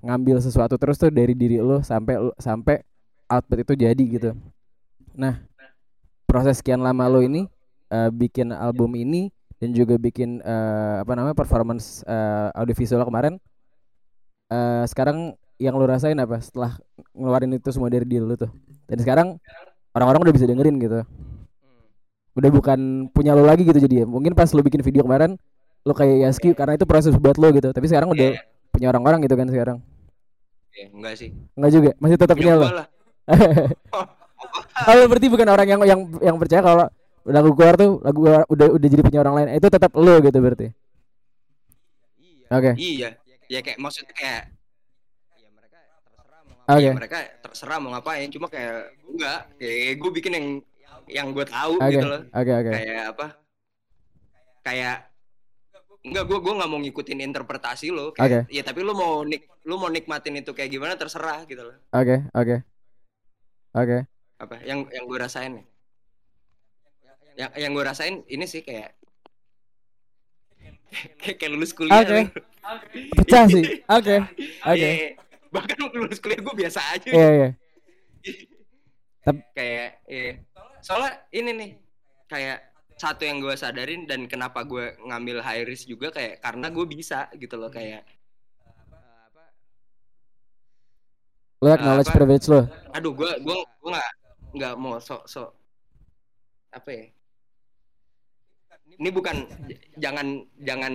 ngambil 0.00 0.40
sesuatu 0.40 0.78
terus 0.80 0.96
tuh 0.96 1.10
dari 1.12 1.34
diri 1.36 1.58
lo 1.60 1.82
sampai 1.84 2.16
sampai 2.40 2.80
output 3.28 3.58
itu 3.66 3.72
jadi 3.76 4.04
gitu. 4.08 4.30
Nah, 5.18 5.42
proses 6.24 6.62
sekian 6.62 6.80
lama 6.80 7.04
lo 7.10 7.20
ini 7.20 7.44
eh, 7.92 8.10
bikin 8.12 8.54
album 8.54 8.96
ini 8.96 9.28
dan 9.58 9.74
juga 9.74 9.98
bikin 9.98 10.38
eh, 10.40 10.96
apa 11.02 11.12
namanya 11.18 11.36
performance 11.36 12.06
eh, 12.06 12.48
audiovisual 12.56 13.04
kemarin. 13.04 13.36
eh, 14.48 14.84
sekarang 14.88 15.36
yang 15.58 15.74
lo 15.76 15.84
rasain 15.84 16.16
apa 16.16 16.38
setelah 16.40 16.78
ngeluarin 17.12 17.52
itu 17.58 17.68
semua 17.74 17.90
dari 17.92 18.06
diri 18.06 18.24
lo 18.24 18.38
tuh? 18.38 18.50
Dan 18.88 18.98
sekarang 19.02 19.28
orang-orang 19.92 20.30
udah 20.30 20.34
bisa 20.34 20.46
dengerin 20.48 20.76
gitu. 20.80 21.00
Udah 22.38 22.50
bukan 22.54 23.10
punya 23.10 23.34
lo 23.34 23.42
lagi 23.42 23.66
gitu 23.66 23.76
jadi 23.82 24.04
ya. 24.04 24.06
Mungkin 24.06 24.32
pas 24.38 24.48
lo 24.54 24.62
bikin 24.62 24.80
video 24.86 25.02
kemarin 25.02 25.34
lo 25.82 25.92
kayak 25.92 26.16
Yaski 26.24 26.52
karena 26.52 26.74
itu 26.74 26.84
proses 26.84 27.14
buat 27.14 27.36
lo 27.36 27.50
gitu. 27.50 27.70
Tapi 27.70 27.86
sekarang 27.86 28.10
udah 28.10 28.28
Iya. 28.34 28.42
punya 28.70 28.86
orang-orang 28.88 29.18
gitu 29.22 29.34
kan 29.34 29.46
sekarang. 29.46 29.78
Ya, 30.70 30.86
enggak 30.88 31.14
sih 31.16 31.30
Enggak 31.54 31.70
juga, 31.72 31.90
masih 31.98 32.16
tetap 32.16 32.36
punya 32.36 32.54
lo. 32.54 32.66
Oh, 34.78 35.04
berarti 35.10 35.26
bukan 35.26 35.48
orang 35.50 35.66
yang 35.66 35.80
yang 35.82 36.00
yang 36.22 36.36
percaya 36.38 36.62
kalau 36.62 36.86
lagu 37.26 37.50
keluar 37.52 37.74
tuh 37.74 37.98
lagu 38.00 38.22
keluar- 38.22 38.46
udah 38.46 38.66
udah 38.72 38.88
jadi 38.88 39.02
punya 39.02 39.20
orang 39.20 39.34
lain. 39.34 39.48
Itu 39.58 39.66
tetap 39.68 39.90
lu 39.98 40.14
gitu 40.22 40.38
berarti. 40.38 40.70
Oke. 42.48 42.72
iya 42.78 43.18
ya 43.44 43.60
kayak 43.60 43.76
maksudnya 43.76 44.14
kayak 44.14 44.42
ya 45.36 45.48
mereka 45.52 45.76
terserah 46.08 46.40
mau 46.46 46.56
Oke. 46.72 46.80
ya 46.80 46.92
mereka 46.94 47.16
terserah 47.42 47.76
mau 47.76 47.90
ngapain 47.92 48.28
cuma 48.30 48.46
kayak 48.46 48.76
enggak 49.04 49.40
ya 49.58 49.68
gue 49.92 50.10
bikin 50.14 50.32
yang 50.32 50.46
yang 51.08 51.26
gue 51.32 51.44
tahu 51.44 51.76
Oke. 51.76 51.92
gitu 51.92 52.06
loh 52.06 52.22
Oke, 52.30 52.52
oke. 52.54 52.70
kayak 52.72 53.04
apa 53.12 53.26
kayak 54.62 54.96
enggak 56.08 56.24
gue 56.26 56.38
gue 56.40 56.54
nggak 56.58 56.70
mau 56.70 56.80
ngikutin 56.80 57.20
interpretasi 57.28 57.92
lo 57.92 58.10
kayak 58.16 58.48
ya 58.48 58.62
tapi 58.64 58.80
lu 58.82 58.96
mau 58.96 59.20
nik 59.22 59.44
lu 59.68 59.76
mau 59.76 59.92
nikmatin 59.92 60.40
itu 60.40 60.50
kayak 60.56 60.72
gimana 60.72 60.96
terserah 60.96 61.44
gitu 61.44 61.62
loh 61.68 61.76
Oke, 61.92 62.24
oke. 62.32 62.56
Oke. 63.76 63.98
apa 64.38 64.54
yang 64.62 64.86
yang 64.88 65.04
gue 65.04 65.18
rasain 65.18 65.52
ya 65.60 65.64
yang 67.38 67.50
yang 67.54 67.70
gue 67.74 67.84
rasain 67.86 68.14
ini 68.26 68.46
sih 68.50 68.62
kayak 68.66 68.98
kayak, 71.20 71.36
kayak 71.38 71.52
lulus 71.54 71.70
kuliah 71.76 72.00
Oke. 72.02 72.10
lu. 72.10 72.22
Pecah 73.22 73.44
sih. 73.46 73.64
Oke. 73.86 74.16
Oke. 74.72 74.88
Iya. 74.88 75.14
bahkan 75.48 75.78
lulus 75.92 76.20
kuliah 76.20 76.40
gue 76.44 76.54
biasa 76.54 76.80
aja 76.92 77.08
Iya 77.08 77.28
iya. 77.32 77.48
kayak 79.56 79.88
iya. 80.08 80.32
soalnya 80.84 81.20
ini 81.32 81.50
nih 81.56 81.70
kayak 82.28 82.58
satu 82.98 83.22
yang 83.22 83.38
gue 83.38 83.54
sadarin 83.54 84.04
dan 84.04 84.26
kenapa 84.26 84.66
gue 84.66 84.98
ngambil 85.06 85.38
high 85.40 85.62
risk 85.62 85.86
juga 85.86 86.10
kayak 86.10 86.42
karena 86.42 86.66
gue 86.68 86.84
bisa 86.84 87.30
gitu 87.32 87.54
loh 87.54 87.70
kayak 87.70 88.02
Lo 91.58 91.74
acknowledge 91.74 92.10
Apa? 92.10 92.16
privilege 92.16 92.46
lo. 92.46 92.60
aduh 92.90 93.12
gue 93.14 93.30
gue 93.42 93.56
gue 93.58 93.90
nggak 93.90 94.10
nggak 94.54 94.74
mau 94.78 94.98
sok 94.98 95.26
sok 95.26 95.50
apa 96.70 96.90
ya 96.90 97.04
ini 98.98 99.10
bukan 99.10 99.46
jangan 99.96 100.26
jangan 100.58 100.94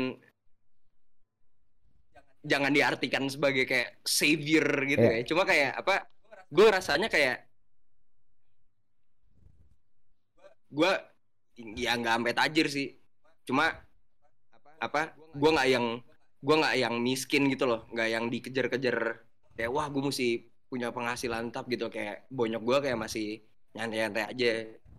jangan 2.44 2.72
diartikan 2.72 3.32
sebagai 3.32 3.64
kayak 3.64 4.04
savior 4.04 4.68
gitu 4.84 5.00
Iya. 5.04 5.20
ya 5.20 5.28
cuma 5.28 5.44
kayak 5.44 5.72
apa 5.80 6.08
gue 6.52 6.68
rasanya 6.68 7.08
kayak 7.08 7.48
gue 10.70 10.92
ya 11.58 11.94
nggak 11.98 12.14
sampai 12.20 12.34
tajir 12.34 12.68
sih. 12.70 12.88
Cuma 13.46 13.70
apa 14.80 15.16
gue 15.16 15.50
nggak 15.54 15.70
yang 15.70 15.86
gue 16.44 16.56
nggak 16.60 16.76
yang 16.76 16.96
miskin 17.00 17.48
gitu 17.52 17.70
loh. 17.70 17.86
Nggak 17.94 18.10
yang 18.10 18.26
dikejar-kejar 18.28 18.98
kayak 19.54 19.72
wah 19.72 19.88
gue 19.88 20.02
mesti 20.02 20.30
punya 20.68 20.90
penghasilan 20.90 21.54
tetap 21.54 21.66
gitu. 21.70 21.88
Kayak 21.94 22.26
bonyok 22.34 22.64
gue 22.64 22.78
kayak 22.90 23.00
masih 23.00 23.42
nyantai-nyantai 23.78 24.24
aja. 24.34 24.52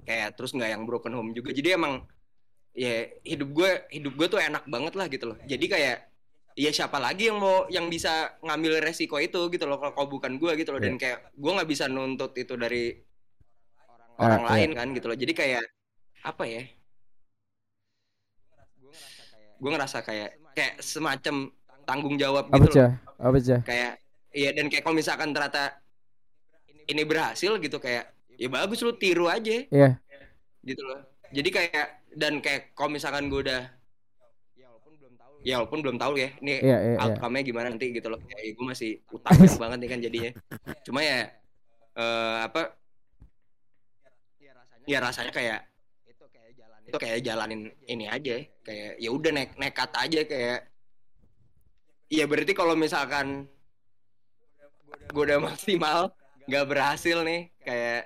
Kayak 0.04 0.28
terus 0.36 0.52
nggak 0.54 0.70
yang 0.70 0.82
broken 0.84 1.14
home 1.16 1.32
juga. 1.34 1.50
Jadi 1.50 1.68
emang 1.74 2.04
ya 2.74 3.06
hidup 3.22 3.54
gue 3.54 3.70
hidup 3.94 4.12
gue 4.18 4.26
tuh 4.30 4.40
enak 4.42 4.64
banget 4.66 4.94
lah 4.98 5.06
gitu 5.10 5.34
loh. 5.34 5.38
Jadi 5.46 5.66
kayak 5.68 5.98
ya 6.54 6.70
siapa 6.70 7.02
lagi 7.02 7.26
yang 7.34 7.42
mau 7.42 7.66
yang 7.66 7.90
bisa 7.90 8.38
ngambil 8.46 8.78
resiko 8.78 9.18
itu 9.18 9.50
gitu 9.50 9.66
loh 9.66 9.82
kalau 9.82 10.06
bukan 10.06 10.38
gue 10.38 10.54
gitu 10.54 10.70
loh. 10.70 10.80
Dan 10.80 10.94
kayak 11.00 11.34
gue 11.34 11.50
nggak 11.50 11.68
bisa 11.70 11.90
nuntut 11.90 12.30
itu 12.38 12.54
dari 12.54 12.94
orang 14.14 14.46
Ah, 14.46 14.54
iya. 14.54 14.70
lain 14.70 14.70
kan 14.78 14.86
gitu 14.94 15.06
loh. 15.10 15.18
Jadi 15.18 15.32
kayak 15.34 15.64
apa 16.24 16.44
ya 16.44 16.64
gue 19.54 19.70
ngerasa 19.70 20.00
kayak 20.00 20.30
kayak 20.52 20.74
semacam 20.78 21.52
tanggung 21.84 22.16
jawab 22.16 22.48
Apa 22.48 22.56
gitu 22.58 22.66
loh 22.66 22.74
cah? 22.74 22.90
Apa 23.18 23.36
cah? 23.38 23.60
kayak 23.62 23.92
iya 24.32 24.50
dan 24.50 24.66
kayak 24.66 24.82
kalau 24.82 24.96
misalkan 24.96 25.30
ternyata 25.30 25.78
ini 26.84 27.02
berhasil 27.02 27.56
gitu 27.56 27.76
kayak 27.78 28.08
ya 28.34 28.48
bagus 28.48 28.82
lu 28.82 28.92
tiru 28.92 29.28
aja 29.28 29.64
Iya. 29.64 30.00
gitu 30.62 30.82
loh 30.82 31.00
jadi 31.30 31.48
kayak 31.50 31.86
dan 32.14 32.40
kayak 32.40 32.72
kalau 32.72 32.90
misalkan 32.90 33.28
gue 33.28 33.40
udah 33.42 33.62
ya 35.44 35.60
walaupun 35.60 35.80
belum 35.84 35.96
tahu 35.98 36.16
ya 36.16 36.32
ini 36.40 36.56
Iya 36.56 36.64
iya 36.64 36.76
iya. 36.90 36.98
outcome-nya 36.98 37.42
gimana 37.44 37.68
nanti 37.68 37.92
gitu 37.92 38.08
loh 38.08 38.16
kayak 38.18 38.56
gue 38.56 38.64
masih 38.64 38.90
utang 39.12 39.36
banget 39.60 39.78
nih 39.78 39.90
kan 39.92 40.00
jadinya 40.00 40.30
cuma 40.82 41.00
ya 41.00 41.28
eh 41.94 42.38
apa 42.42 42.74
ya 44.84 44.98
rasanya 44.98 45.30
kayak 45.30 45.60
itu 46.84 46.96
kayak 47.00 47.24
jalanin 47.24 47.72
ini 47.88 48.06
aja 48.06 48.44
kayak 48.64 48.92
ya 49.00 49.10
udah 49.10 49.30
nek 49.32 49.50
nekat 49.56 49.90
aja 49.96 50.20
kayak 50.28 50.60
ya 52.12 52.24
berarti 52.28 52.52
kalau 52.52 52.76
misalkan 52.76 53.48
gue 55.10 55.22
udah 55.24 55.40
maksimal 55.40 56.12
nggak 56.44 56.66
berhasil 56.68 57.24
nih 57.24 57.50
kayak 57.64 58.02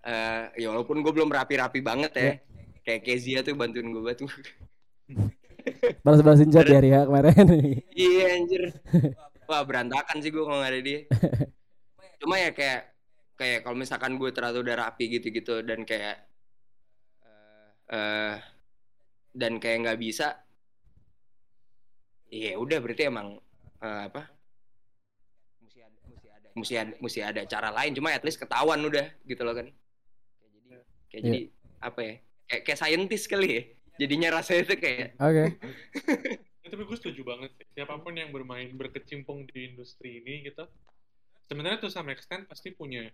eh 0.00 0.44
ya 0.64 0.72
walaupun 0.72 1.04
gue 1.04 1.12
belum 1.12 1.28
rapi-rapi 1.28 1.80
banget 1.84 2.12
ya 2.16 2.32
kayak 2.84 3.04
Kezia 3.04 3.44
tuh 3.44 3.56
bantuin 3.56 3.92
gue 3.92 4.00
batu 4.04 4.24
Balas-balasin 6.04 6.48
chat 6.48 6.64
di 6.64 6.72
hari 6.72 6.88
H 6.88 7.04
kemarin. 7.04 7.46
Iya 7.92 8.24
anjir. 8.32 8.62
Wah 9.44 9.60
berantakan 9.60 10.24
sih 10.24 10.32
gue 10.32 10.40
kalau 10.40 10.56
nggak 10.56 10.72
ada 10.72 10.80
dia. 10.80 11.00
Cuma 12.20 12.40
ya 12.40 12.48
kayak 12.56 12.96
kayak 13.36 13.58
kalau 13.64 13.76
misalkan 13.76 14.16
gue 14.16 14.30
terlalu 14.32 14.64
udah 14.64 14.88
rapi 14.88 15.20
gitu-gitu 15.20 15.60
dan 15.64 15.84
kayak 15.84 16.29
eh 17.90 17.98
eh, 17.98 18.36
dan 19.30 19.58
kayak 19.58 19.78
nggak 19.86 20.00
bisa, 20.00 20.38
ya 22.30 22.54
udah 22.58 22.78
berarti 22.78 23.10
emang 23.10 23.38
eh, 23.82 24.02
apa? 24.10 24.30
Mesti 26.50 26.74
ada, 26.74 26.92
mesti 26.98 27.20
ada 27.22 27.42
cara 27.46 27.70
lain. 27.70 27.94
Cuma 27.94 28.10
at 28.10 28.26
least 28.26 28.42
ketahuan 28.42 28.82
udah 28.82 29.06
gitu 29.22 29.42
loh 29.46 29.54
kan. 29.54 29.70
Kayak 31.10 31.22
jadi 31.26 31.40
apa 31.78 32.00
ya? 32.02 32.14
Kayak, 32.50 32.62
kayak 32.66 32.78
scientist 32.78 33.26
kali 33.30 33.48
ya. 33.50 33.62
Jadinya 34.00 34.28
rasanya 34.40 34.62
tuh 34.66 34.78
kayak 34.80 35.14
Oke. 35.20 35.44
Ya, 36.64 36.68
tapi 36.72 36.82
gue 36.86 36.96
setuju 36.98 37.22
banget 37.22 37.50
sih. 37.54 37.66
Siapa 37.78 38.02
pun 38.02 38.14
yang 38.18 38.34
bermain 38.34 38.70
berkecimpung 38.74 39.46
di 39.46 39.74
industri 39.74 40.22
ini 40.22 40.48
gitu, 40.48 40.66
sebenarnya 41.46 41.82
tuh 41.82 41.92
some 41.92 42.10
extent 42.10 42.46
pasti 42.50 42.74
punya 42.74 43.10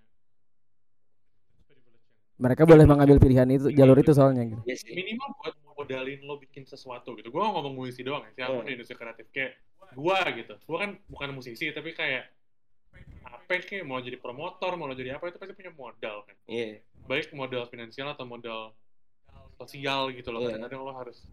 Mereka 2.36 2.68
boleh 2.68 2.84
mengambil 2.84 3.16
pilihan 3.16 3.48
itu 3.48 3.72
jalur 3.72 3.96
itu 3.96 4.12
soalnya 4.12 4.44
gitu. 4.44 4.60
ya 4.68 4.76
minimal 4.92 5.28
buat 5.40 5.54
modalin 5.72 6.20
lo 6.28 6.36
bikin 6.36 6.68
sesuatu 6.68 7.16
gitu. 7.16 7.32
Gue 7.32 7.40
ngomong 7.40 7.72
musisi 7.72 8.04
doang 8.04 8.28
ya, 8.28 8.44
siapa 8.44 8.60
pun 8.60 8.64
Oh. 8.64 8.68
di 8.68 8.76
industri 8.76 8.96
kreatif 8.96 9.24
kayak 9.32 9.56
gue 9.96 10.18
gitu. 10.44 10.54
Gue 10.68 10.78
kan 10.80 10.90
bukan 11.08 11.28
musisi 11.32 11.72
tapi 11.72 11.96
kayak 11.96 12.28
apa 13.24 13.60
kayak 13.60 13.84
mau 13.88 14.00
jadi 14.04 14.20
promotor, 14.20 14.76
mau 14.76 14.88
jadi 14.92 15.16
apa 15.16 15.32
itu 15.32 15.36
pasti 15.40 15.56
punya 15.56 15.72
modal 15.72 16.24
kan. 16.28 16.36
Iya. 16.44 16.84
Baik 17.08 17.32
modal 17.32 17.64
finansial 17.72 18.12
atau 18.12 18.28
modal 18.28 18.76
sosial 19.56 20.12
gitu 20.12 20.28
loh. 20.28 20.44
Iya. 20.44 20.60
Kadang-kadang 20.60 20.80
lo 20.84 20.92
harus 20.92 21.24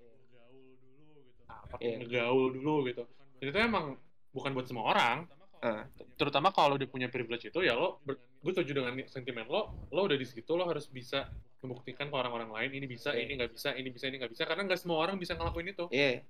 ngegaul 0.00 0.72
dulu 0.80 1.20
gitu. 1.20 1.42
Apa 1.48 1.74
Iya. 1.84 1.94
ngegaul 2.00 2.48
dulu 2.56 2.74
gitu. 2.88 3.02
Dan 3.40 3.46
itu 3.52 3.58
emang 3.60 3.84
bukan 4.32 4.50
buat 4.56 4.66
semua 4.68 4.84
orang. 4.88 5.28
Terutama 6.14 6.52
kalau 6.52 6.76
dia 6.76 6.86
punya 6.86 7.08
privilege 7.08 7.48
itu 7.48 7.60
ya 7.64 7.72
lo, 7.72 8.04
gue 8.04 8.52
setuju 8.52 8.84
dengan 8.84 8.92
sentimen 9.08 9.48
lo, 9.48 9.88
lo 9.88 10.00
udah 10.04 10.18
di 10.18 10.26
situ 10.28 10.52
lo 10.52 10.68
harus 10.68 10.84
bisa 10.86 11.26
membuktikan 11.64 12.12
ke 12.12 12.14
orang-orang 12.14 12.52
lain 12.52 12.70
ini 12.76 12.86
bisa, 12.86 13.16
Iya. 13.16 13.24
ini 13.24 13.32
nggak 13.40 13.50
bisa, 13.56 13.72
ini 13.72 13.88
bisa, 13.88 14.04
ini 14.12 14.16
nggak 14.20 14.32
bisa 14.36 14.44
karena 14.44 14.62
nggak 14.68 14.76
semua 14.76 15.00
orang 15.00 15.16
bisa 15.16 15.32
ngelakuin 15.32 15.72
itu. 15.72 15.84
Iya. 15.88 16.20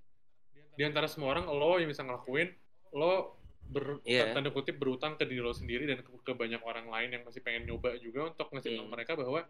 Di 0.78 0.82
antara 0.86 1.10
semua 1.10 1.34
orang 1.34 1.50
lo 1.50 1.78
yang 1.82 1.90
bisa 1.90 2.06
ngelakuin, 2.06 2.54
lo 2.94 3.34
ber, 3.66 3.98
Iya. 4.06 4.30
tanda 4.30 4.54
kutip 4.54 4.78
berutang 4.78 5.18
ke 5.18 5.26
diri 5.26 5.42
lo 5.42 5.50
sendiri 5.50 5.90
dan 5.90 6.06
ke, 6.06 6.10
ke 6.22 6.32
banyak 6.38 6.62
orang 6.62 6.86
lain 6.86 7.18
yang 7.18 7.22
masih 7.26 7.42
pengen 7.42 7.66
nyoba 7.66 7.98
juga 7.98 8.30
untuk 8.30 8.46
ngasih 8.54 8.78
tahu 8.78 8.86
Hmm. 8.86 8.92
mereka 8.94 9.18
bahwa 9.18 9.42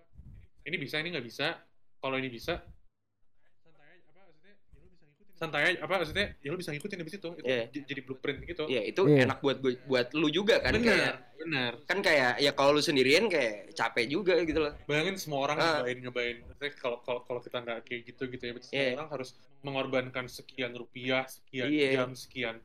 ini 0.65 0.77
bisa, 0.81 0.97
ini 1.05 1.13
nggak 1.13 1.27
bisa. 1.29 1.61
Kalau 2.01 2.17
ini 2.17 2.33
bisa, 2.33 2.65
santai 3.61 4.01
aja. 4.01 4.09
Apa 4.13 4.21
maksudnya? 4.33 4.57
Ya 4.57 4.79
lo 4.81 4.89
bisa 4.89 5.05
ngikutin. 5.05 5.24
Santai 5.35 5.63
aja. 5.67 5.79
Apa 5.83 5.99
maksudnya? 5.99 6.31
Ya 6.39 6.49
lo 6.49 6.57
bisa 6.57 6.71
ngikutin 6.71 6.95
habis 6.97 7.15
itu. 7.15 7.29
Itu 7.35 7.43
j- 7.45 7.85
jadi 7.85 8.01
blueprint 8.01 8.39
gitu. 8.45 8.65
Iya, 8.65 8.83
itu 8.87 9.03
Iya. 9.05 9.27
enak 9.27 9.39
buat 9.39 9.59
gue 9.59 9.75
buat 9.85 10.07
lu 10.13 10.29
juga 10.29 10.59
kan 10.59 10.73
kayak 10.73 10.87
benar, 10.87 11.15
benar. 11.37 11.73
kan 11.85 11.99
kayak 12.01 12.33
ya 12.39 12.51
kalau 12.51 12.71
lu 12.71 12.81
sendirian 12.81 13.27
kayak 13.27 13.73
capek 13.73 14.07
juga 14.07 14.39
gitu 14.41 14.59
loh. 14.61 14.73
bayangin 14.85 15.19
semua 15.19 15.43
orang 15.43 15.59
Ah. 15.59 15.67
nyobain 15.81 15.99
nyobain 16.01 16.37
Maksudnya 16.45 16.71
kalau 16.77 16.99
kalau 17.01 17.21
kalau 17.23 17.41
kita 17.41 17.59
nggak 17.61 17.79
kayak 17.83 18.01
gitu 18.07 18.23
gitu 18.29 18.43
ya 18.43 18.53
berarti 18.53 18.67
semua 18.69 18.79
Iya. 18.81 18.95
orang 18.95 19.11
harus 19.11 19.31
mengorbankan 19.61 20.25
sekian 20.29 20.73
rupiah 20.73 21.25
sekian 21.27 21.67
Iya. 21.69 21.91
jam 21.93 22.11
sekian 22.15 22.57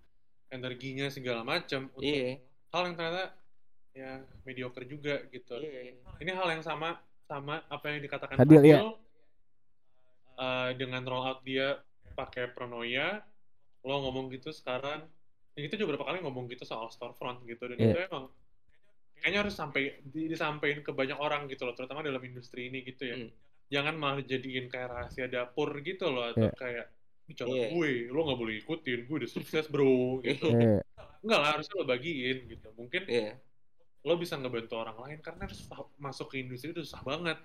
energinya 0.48 1.06
segala 1.08 1.42
macam 1.42 1.90
untuk 1.90 2.06
Iya. 2.06 2.38
hal 2.70 2.82
yang 2.84 2.96
ternyata 2.96 3.26
ya 3.92 4.12
mediocre 4.44 4.86
juga 4.86 5.26
gitu 5.28 5.58
Iya. 5.58 5.98
ini 6.20 6.32
hal 6.32 6.48
yang 6.50 6.62
sama 6.62 7.02
sama 7.26 7.66
apa 7.66 7.86
yang 7.88 8.00
dikatakan 8.00 8.38
Fadil, 8.38 8.58
Fadil 8.58 8.66
iya. 8.68 8.80
eh, 10.38 10.70
dengan 10.76 11.02
roll 11.04 11.26
out 11.26 11.42
dia 11.42 11.82
pakai 12.20 12.52
Pronoia 12.52 13.24
lo 13.80 13.96
ngomong 14.04 14.28
gitu 14.30 14.52
sekarang 14.52 15.08
ya 15.56 15.60
kita 15.64 15.80
juga 15.80 15.96
beberapa 15.96 16.12
kali 16.12 16.20
ngomong 16.20 16.52
gitu 16.52 16.64
soal 16.64 16.92
storefront 16.92 17.40
gitu 17.44 17.64
dan 17.66 17.76
Iya. 17.76 17.88
itu 17.88 18.00
emang 18.06 18.26
kayaknya 19.16 19.40
harus 19.44 19.56
sampai 19.56 19.82
di, 20.04 20.28
disampaikan 20.28 20.80
ke 20.80 20.92
banyak 20.92 21.16
orang 21.16 21.48
gitu 21.48 21.64
loh 21.64 21.76
terutama 21.76 22.00
dalam 22.00 22.20
industri 22.20 22.68
ini 22.68 22.84
gitu 22.84 23.04
ya 23.06 23.16
Hmm. 23.18 23.32
jangan 23.70 23.96
malah 23.96 24.20
jadiin 24.22 24.68
kayak 24.68 24.88
rahasia 24.90 25.28
dapur 25.28 25.72
gitu 25.80 26.08
loh 26.08 26.32
atau 26.32 26.48
Iya. 26.48 26.56
kayak 26.56 26.86
ini 27.24 27.34
cara 27.36 27.48
Iya. 27.50 27.68
gue 27.72 27.90
lo 28.10 28.20
nggak 28.26 28.40
boleh 28.40 28.56
ikutin 28.60 29.00
gue 29.06 29.16
udah 29.20 29.32
sukses 29.32 29.66
bro 29.68 30.20
gitu 30.22 30.48
Iya. 30.50 30.84
enggak 31.20 31.40
lah 31.40 31.50
harusnya 31.56 31.76
lo 31.76 31.86
bagiin 31.86 32.38
gitu 32.48 32.68
mungkin 32.74 33.04
Iya. 33.08 33.36
lo 34.02 34.14
bisa 34.16 34.36
ngebantu 34.36 34.76
orang 34.76 34.98
lain 34.98 35.20
karena 35.20 35.48
susah 35.48 35.84
masuk 35.96 36.32
ke 36.32 36.40
industri 36.40 36.72
itu 36.72 36.84
susah 36.84 37.04
banget 37.04 37.40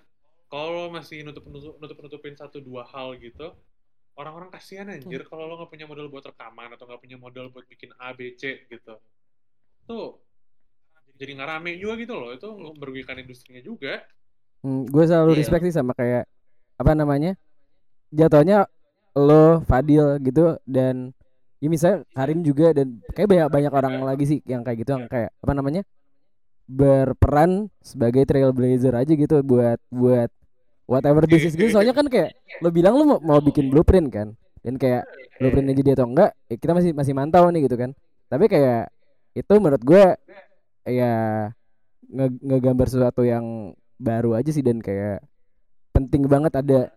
kalau 0.47 0.87
masih 0.87 1.23
nutup 1.23 1.43
nutup 1.45 1.75
nutup 1.77 1.97
nutupin 1.99 2.33
satu 2.33 2.59
dua 2.59 2.87
hal 2.87 3.15
gitu 3.17 3.51
orang-orang 4.15 4.49
kasihan 4.51 4.87
anjir 4.87 5.27
kalau 5.27 5.47
lo 5.47 5.59
nggak 5.59 5.71
punya 5.71 5.85
modal 5.87 6.07
buat 6.07 6.23
rekaman 6.23 6.71
atau 6.75 6.87
nggak 6.87 7.01
punya 7.03 7.17
modal 7.19 7.51
buat 7.51 7.67
bikin 7.67 7.91
A 7.99 8.15
B 8.15 8.35
C 8.39 8.67
gitu. 8.71 8.95
Tuh 9.83 10.19
jadi 11.15 11.35
nggak 11.35 11.49
rame 11.51 11.75
juga 11.79 11.99
gitu 11.99 12.15
loh. 12.15 12.31
Itu 12.31 12.55
merugikan 12.79 13.19
industrinya 13.19 13.59
juga. 13.59 14.03
Hmm, 14.63 14.87
gue 14.87 15.03
selalu 15.05 15.35
Iya. 15.35 15.39
respect 15.43 15.63
sih 15.67 15.75
sama 15.75 15.93
kayak 15.93 16.25
apa 16.75 16.91
namanya 16.91 17.37
jatuhnya 18.11 18.67
lo 19.15 19.63
Fadil 19.63 20.19
gitu 20.19 20.59
dan 20.67 21.15
ya 21.63 21.67
misalnya 21.71 22.03
Karim 22.11 22.43
juga 22.43 22.75
dan 22.75 22.99
kayak 23.15 23.31
banyak 23.31 23.47
banyak 23.47 23.71
orang 23.71 23.95
lagi 24.03 24.25
sih 24.27 24.39
yang 24.43 24.65
kayak 24.65 24.83
gitu 24.83 24.91
yang 24.97 25.07
kayak 25.07 25.31
apa 25.39 25.53
namanya 25.55 25.87
berperan 26.67 27.71
sebagai 27.79 28.25
trailblazer 28.25 28.91
aja 28.91 29.13
gitu 29.13 29.39
buat 29.45 29.79
buat 29.93 30.33
whatever 30.85 31.25
this 31.25 31.45
is 31.45 31.53
gitu. 31.57 31.73
soalnya 31.73 31.93
kan 31.93 32.05
kayak 32.07 32.37
lo 32.61 32.69
bilang 32.69 32.93
lo 32.95 33.17
mau, 33.21 33.41
bikin 33.41 33.69
blueprint 33.69 34.09
kan. 34.09 34.27
Dan 34.65 34.81
kayak 34.81 35.05
blueprintnya 35.37 35.77
jadi 35.77 35.89
atau 35.93 36.09
enggak 36.09 36.31
ya 36.49 36.55
kita 36.57 36.73
masih 36.73 36.91
masih 36.97 37.13
mantau 37.13 37.45
nih 37.53 37.69
gitu 37.69 37.77
kan. 37.77 37.93
Tapi 38.29 38.45
kayak 38.49 38.89
itu 39.37 39.53
menurut 39.61 39.83
gue 39.85 40.05
ya 40.89 41.13
nge 42.05 42.27
ngegambar 42.41 42.87
sesuatu 42.89 43.21
yang 43.21 43.77
baru 44.01 44.37
aja 44.37 44.49
sih. 44.49 44.65
Dan 44.65 44.81
kayak 44.81 45.21
penting 45.93 46.25
banget 46.25 46.53
ada 46.57 46.89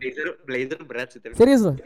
Blazer 0.00 0.28
Blazer 0.44 0.80
berat 0.84 1.08
sih 1.12 1.20
tapi. 1.20 1.36
serius 1.36 1.64
loh? 1.64 1.76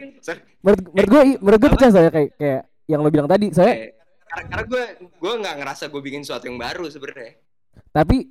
Menurut 0.62 0.82
menurut 0.95 1.11
gue 1.11 1.22
menurut 1.43 1.59
gue 1.62 1.70
percaya 1.78 1.93
saya 1.95 2.09
kayak 2.11 2.30
kayak 2.39 2.62
yang 2.91 3.01
lo 3.03 3.11
bilang 3.11 3.30
tadi. 3.30 3.51
Saya 3.51 3.91
karena 4.30 4.45
karena 4.51 4.64
gue 4.66 4.85
gue 5.14 5.32
nggak 5.43 5.57
ngerasa 5.62 5.85
gue 5.91 6.03
bikin 6.03 6.22
sesuatu 6.26 6.47
yang 6.51 6.59
baru 6.59 6.91
sebenarnya. 6.91 7.39
tapi 7.91 8.30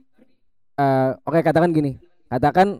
eh, 0.79 1.11
oke 1.23 1.39
katakan 1.39 1.71
gini. 1.71 1.99
Katakan 2.27 2.79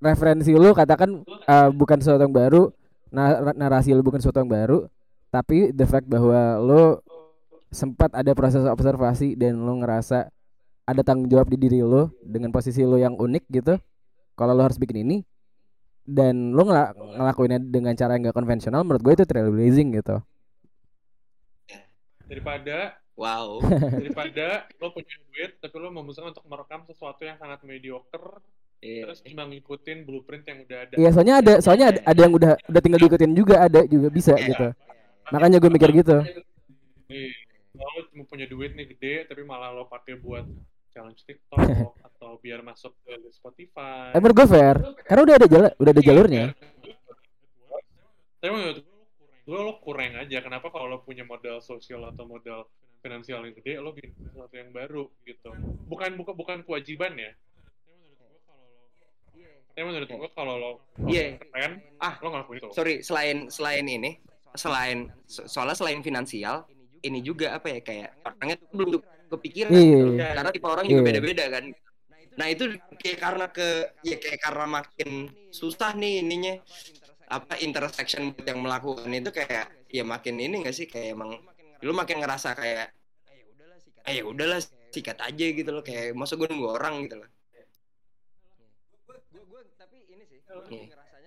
referensi 0.00 0.52
lu 0.56 0.72
katakan 0.72 1.22
eh, 1.24 1.70
bukan 1.70 2.00
sesuatu 2.00 2.24
yang 2.24 2.34
baru 2.34 2.72
na- 3.12 3.52
narasi 3.52 3.92
lu 3.92 4.00
bukan 4.00 4.18
sesuatu 4.18 4.40
yang 4.40 4.50
baru 4.50 4.88
tapi 5.30 5.70
the 5.70 5.86
fact 5.86 6.08
bahwa 6.10 6.58
lu 6.58 6.82
sempat 7.70 8.10
ada 8.16 8.34
proses 8.34 8.66
observasi 8.66 9.38
dan 9.38 9.54
lu 9.60 9.78
ngerasa 9.78 10.26
ada 10.88 11.02
tanggung 11.06 11.30
jawab 11.30 11.46
di 11.46 11.58
diri 11.60 11.84
lu 11.84 12.10
dengan 12.24 12.50
posisi 12.50 12.82
lu 12.82 12.98
yang 12.98 13.14
unik 13.14 13.44
gitu 13.52 13.78
kalau 14.34 14.56
lu 14.56 14.66
harus 14.66 14.80
bikin 14.80 15.06
ini 15.06 15.16
dan 16.02 16.50
lu 16.50 16.66
ngela- 16.66 16.96
ngelakuinnya 16.96 17.60
dengan 17.62 17.94
cara 17.94 18.18
yang 18.18 18.26
gak 18.26 18.38
konvensional 18.40 18.82
menurut 18.82 19.02
gue 19.04 19.14
itu 19.22 19.24
trailblazing 19.28 19.94
gitu 19.94 20.18
daripada 22.26 22.98
Wow. 23.20 23.60
daripada 24.00 24.64
lo 24.80 24.96
punya 24.96 25.12
duit 25.28 25.60
tapi 25.60 25.76
lo 25.76 25.92
memutuskan 25.92 26.32
untuk 26.32 26.40
merekam 26.48 26.88
sesuatu 26.88 27.20
yang 27.20 27.36
sangat 27.36 27.60
mediocre 27.68 28.40
Iya. 28.80 29.02
terus 29.12 29.20
cuma 29.28 29.44
ngikutin 29.44 29.98
blueprint 30.08 30.44
yang 30.48 30.58
udah 30.64 30.78
ada 30.88 30.94
Iya 30.96 31.10
soalnya 31.12 31.34
ada 31.44 31.54
soalnya 31.60 31.86
ada, 31.92 32.00
ada 32.00 32.20
yang 32.24 32.32
udah 32.32 32.52
udah 32.64 32.80
tinggal 32.80 33.00
diikutin 33.04 33.32
juga 33.36 33.54
ada 33.60 33.80
juga 33.84 34.08
bisa 34.08 34.32
Iya. 34.36 34.48
gitu 34.56 34.68
makanya 35.30 35.56
gue 35.60 35.70
mikir 35.70 35.90
gitu 35.92 36.16
Nih, 37.10 37.34
kalau 37.76 37.90
lo 37.92 38.02
cuma 38.08 38.24
punya 38.24 38.46
duit 38.48 38.72
nih 38.72 38.86
gede 38.96 39.14
tapi 39.28 39.42
malah 39.44 39.74
lo 39.74 39.84
pakai 39.84 40.16
buat 40.16 40.48
challenge 40.90 41.22
TikTok 41.28 41.60
atau 42.08 42.36
biar 42.42 42.60
masuk 42.60 42.92
ke 43.06 43.14
Spotify. 43.30 44.10
Menurut 44.16 44.34
gue 44.42 44.48
fair 44.48 44.76
karena 45.06 45.20
udah 45.28 45.34
ada 45.38 45.46
jalan 45.46 45.70
udah 45.76 45.90
ada 45.92 46.02
jalurnya 46.02 46.44
Tapi 48.40 48.50
menurut 48.50 48.80
gue 49.44 49.58
lo 49.60 49.74
kurang 49.82 50.16
aja. 50.16 50.38
Kenapa 50.40 50.70
kalau 50.72 50.86
lo 50.88 50.98
punya 51.02 51.26
modal 51.26 51.60
sosial 51.60 52.06
atau 52.08 52.24
modal 52.24 52.64
finansial 53.00 53.42
yang 53.44 53.56
gede, 53.56 53.80
lo 53.80 53.92
bikin 53.92 54.12
sesuatu 54.16 54.54
yang 54.54 54.70
baru 54.72 55.08
gitu. 55.26 55.50
Bukan 55.88 56.16
bukan 56.16 56.34
bukan 56.36 56.58
kewajiban 56.64 57.16
ya. 57.16 57.32
Tapi 59.70 59.82
menurut 59.82 60.08
gue 60.08 60.30
kalau 60.32 60.54
lo 60.56 60.70
Iya. 61.04 61.38
keren, 61.40 61.80
Ah. 61.96 62.18
lo 62.20 62.28
ngelakuin 62.28 62.58
itu. 62.58 62.68
Sorry, 62.72 62.94
selain 63.00 63.48
selain 63.48 63.86
ini, 63.86 64.18
selain 64.52 65.08
so- 65.24 65.46
soalnya 65.46 65.74
selain 65.74 66.00
finansial, 66.00 66.66
ini 67.00 67.20
juga 67.20 67.54
apa 67.54 67.70
ya 67.70 67.80
kayak 67.80 68.10
orangnya 68.20 68.56
tuh 68.58 68.68
belum 68.72 68.90
kepikiran. 69.30 69.70
Iya. 69.72 69.80
gitu. 69.80 70.04
Karena 70.18 70.50
tipe 70.50 70.66
orang 70.66 70.84
juga 70.84 71.00
Iya. 71.00 71.08
beda-beda 71.08 71.44
kan. 71.48 71.64
Nah 72.30 72.46
itu 72.46 72.64
kayak 72.96 73.18
karena 73.18 73.46
ke 73.48 73.68
ya 74.02 74.16
kayak 74.16 74.40
karena 74.40 74.66
makin 74.66 75.10
susah 75.50 75.92
nih 75.92 76.20
ininya 76.20 76.54
apa 77.26 77.58
intersection 77.58 78.34
buat 78.34 78.42
yang 78.42 78.58
melakukan 78.58 79.06
itu 79.06 79.30
kayak 79.30 79.70
ya 79.86 80.02
makin 80.02 80.34
ini 80.36 80.62
gak 80.62 80.74
sih 80.74 80.86
kayak 80.86 81.14
emang 81.14 81.38
lu 81.80 81.92
makin 81.94 82.18
ngerasa 82.18 82.58
kayak 82.58 82.90
eh 84.02 84.18
ya 84.18 84.22
udahlah 84.26 84.58
sikat 84.90 85.18
aja 85.20 85.46
gitu 85.46 85.70
loh 85.70 85.82
kayak 85.82 86.10
masa 86.12 86.34
gue 86.34 86.50
nunggu 86.50 86.74
orang 86.74 87.06
gitu 87.06 87.22
loh 87.22 87.28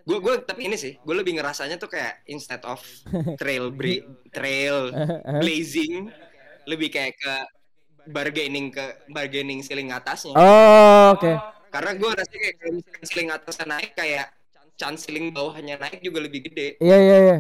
gue 0.04 0.18
gue 0.20 0.34
tapi 0.44 0.68
ini 0.68 0.76
sih 0.76 1.00
gue 1.00 1.16
lebih 1.16 1.40
ngerasanya 1.40 1.80
tuh 1.80 1.88
kayak 1.88 2.28
instead 2.28 2.60
of 2.68 2.80
trail 3.42 3.72
bri- 3.72 4.04
trail 4.36 4.92
blazing 5.44 6.12
lebih 6.68 6.92
kayak 6.92 7.16
ke 7.20 7.34
bargaining 8.12 8.68
ke 8.72 8.84
bargaining 9.12 9.64
ceiling 9.64 9.92
atasnya. 9.96 10.36
Oh 10.36 11.16
oke. 11.16 11.32
Karena 11.72 11.92
gue 11.96 12.08
ngerasa 12.08 12.34
kayak 12.36 12.56
ceiling 13.08 13.30
atasnya 13.32 13.66
naik 13.68 13.92
kayak 13.96 14.28
chance 14.76 15.08
ceiling 15.08 15.32
bawahnya 15.32 15.80
naik 15.80 16.04
juga 16.04 16.20
lebih 16.24 16.52
gede. 16.52 16.76
Iya 16.84 16.98
iya 17.00 17.18
iya. 17.24 17.38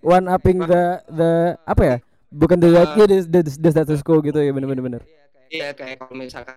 One 0.00 0.28
upping 0.28 0.64
the 0.64 1.04
the 1.12 1.30
apa 1.68 1.82
ya? 1.84 1.96
Bukan 2.32 2.56
the 2.62 2.70
right 2.72 2.94
the, 2.96 3.26
the, 3.28 3.40
the 3.44 3.70
status 3.74 4.00
quo 4.00 4.22
gitu 4.24 4.38
ya 4.40 4.54
bener 4.54 4.70
bener 4.70 4.84
bener 4.86 5.02
iya 5.50 5.74
kayak 5.74 5.98
kalau 5.98 6.14
misalkan 6.14 6.56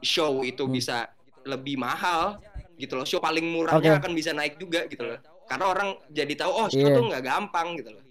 show 0.00 0.44
itu 0.44 0.64
bisa 0.66 1.08
lebih 1.44 1.76
mahal 1.76 2.38
gitu 2.76 2.94
loh. 2.94 3.06
Show 3.06 3.20
paling 3.20 3.44
murahnya 3.44 3.96
Oke. 3.96 4.00
akan 4.04 4.12
bisa 4.12 4.30
naik 4.32 4.56
juga 4.56 4.84
gitu 4.86 5.04
loh. 5.04 5.18
Karena 5.44 5.64
orang 5.68 5.88
jadi 6.08 6.32
tahu 6.34 6.50
oh 6.50 6.68
show 6.68 6.80
Iya. 6.80 6.96
tuh 6.96 7.04
nggak 7.08 7.24
gampang 7.24 7.68
gitu 7.78 7.90
loh. 7.92 8.02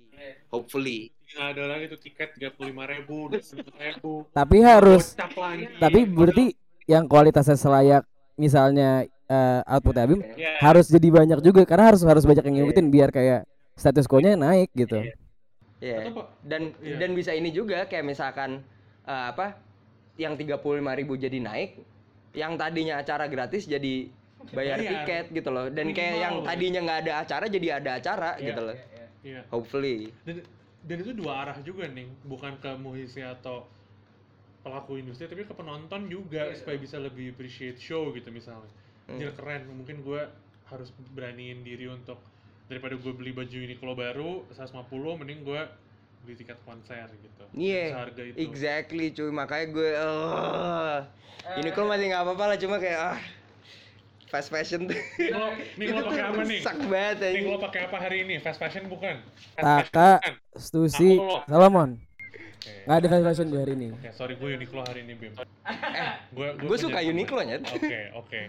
Hopefully. 0.50 1.10
Nggak 1.34 1.48
ada 1.58 1.64
lagi 1.66 1.86
tuh 1.90 2.00
tiket 2.00 2.30
tiga 2.38 2.50
puluh 2.54 2.70
lima 2.70 2.86
ribu, 2.86 3.26
ribu. 3.74 4.30
tapi 4.30 4.62
harus 4.62 5.18
tapi 5.82 6.06
berarti 6.06 6.54
yang 6.86 7.10
kualitasnya 7.10 7.58
selayak 7.58 8.06
misalnya 8.38 9.10
eh, 9.26 9.62
output 9.66 9.98
Abim 9.98 10.22
Ya, 10.38 10.62
harus 10.62 10.94
jadi 10.94 11.10
banyak 11.10 11.42
juga 11.42 11.66
karena 11.66 11.90
harus 11.90 12.06
harus 12.06 12.22
banyak 12.22 12.46
yang 12.46 12.56
ngikutin 12.62 12.88
biar 12.94 13.10
kayak 13.10 13.50
status 13.74 14.06
quo-nya 14.06 14.38
naik 14.38 14.70
gitu. 14.78 15.02
Iya. 15.82 16.14
Pak, 16.14 16.28
Dan 16.46 16.78
Iya. 16.86 17.02
dan 17.02 17.10
bisa 17.18 17.34
ini 17.34 17.50
juga 17.50 17.90
kayak 17.90 18.06
misalkan 18.06 18.62
eh, 19.04 19.26
apa 19.34 19.58
yang 20.16 20.34
35.000 20.34 20.62
jadi 21.20 21.38
naik, 21.40 21.82
yang 22.34 22.54
tadinya 22.54 22.98
acara 22.98 23.26
gratis 23.26 23.66
jadi 23.66 24.10
bayar 24.50 24.78
Bayar. 24.78 24.92
tiket 25.08 25.26
gitu 25.32 25.50
loh. 25.50 25.68
Dan 25.68 25.90
kayak 25.90 26.12
Minimal. 26.12 26.22
yang 26.22 26.36
tadinya 26.44 26.80
nggak 26.84 27.00
ada 27.02 27.14
acara 27.20 27.46
jadi 27.48 27.68
ada 27.74 27.92
acara 27.96 28.30
Iya. 28.36 28.46
gitu 28.46 28.62
loh. 28.62 28.78
Iya. 29.24 29.42
Hopefully. 29.50 30.12
dan 30.24 30.44
dan 30.84 30.98
itu 31.00 31.12
dua 31.14 31.34
arah 31.42 31.58
juga 31.60 31.88
nih 31.88 32.12
bukan 32.24 32.60
ke 32.60 32.76
musisi 32.76 33.24
atau 33.24 33.64
pelaku 34.60 34.96
industri 34.98 35.28
tapi 35.28 35.44
ke 35.44 35.52
penonton 35.52 36.08
juga 36.08 36.52
supaya 36.54 36.76
bisa 36.76 36.96
lebih 36.98 37.32
appreciate 37.32 37.76
show 37.78 38.12
gitu 38.12 38.30
misalnya 38.30 38.68
Hmm. 39.04 39.20
Anjir 39.20 39.32
keren 39.32 39.68
mungkin 39.70 40.00
gue 40.00 40.24
harus 40.66 40.88
beraniin 41.12 41.60
diri 41.60 41.88
untuk 41.88 42.16
daripada 42.68 42.96
gue 42.96 43.12
beli 43.12 43.32
baju 43.32 43.52
Uniqlo 43.54 43.92
baru 43.94 44.32
150 44.50 44.80
mending 45.20 45.44
gue 45.44 45.60
beli 46.24 46.36
tiket 46.36 46.58
konser 46.64 47.08
gitu 47.12 47.44
Iya. 47.54 47.84
seharga 47.94 48.22
itu 48.24 48.36
Exactly 48.40 49.06
cuy, 49.12 49.30
makanya 49.30 49.66
gue 49.70 49.90
eh 49.92 50.98
ini 51.54 51.70
kok 51.70 51.84
masih 51.84 52.06
nggak 52.08 52.24
apa-apa 52.24 52.44
lah 52.46 52.58
cuma 52.58 52.76
kayak 52.78 53.00
ah 53.06 53.20
fast 54.26 54.50
fashion 54.50 54.88
tuh. 54.88 54.98
nih 55.20 55.30
lo, 55.30 55.48
nih 55.78 55.88
lo 55.90 56.00
pakai 56.08 56.24
apa 56.24 56.42
nih 56.42 56.60
Sak 56.60 56.78
banget 56.82 57.18
nih 57.30 57.44
lo 57.46 57.58
pakai 57.60 57.82
apa 57.86 57.98
hari 58.00 58.18
ini 58.24 58.36
fast 58.40 58.58
fashion 58.58 58.88
bukan 58.88 59.20
Taka 59.54 60.24
Stusi. 60.56 61.20
Salomon 61.44 62.00
Oke. 62.00 62.74
nggak 62.88 62.98
ada 62.98 63.08
fast 63.10 63.26
fashion 63.28 63.48
gue 63.48 63.60
hari 63.60 63.74
ini 63.76 63.88
Ya, 64.00 64.10
sorry 64.10 64.34
gue 64.34 64.50
Uniqlo 64.50 64.82
hari 64.82 65.04
ini 65.04 65.14
Bim. 65.14 65.36
gue 66.32 66.48
Gue 66.58 66.78
suka 66.78 67.00
Uniqlo 67.02 67.44
nyet. 67.44 67.62
Oke, 67.68 68.00
oke. 68.16 68.40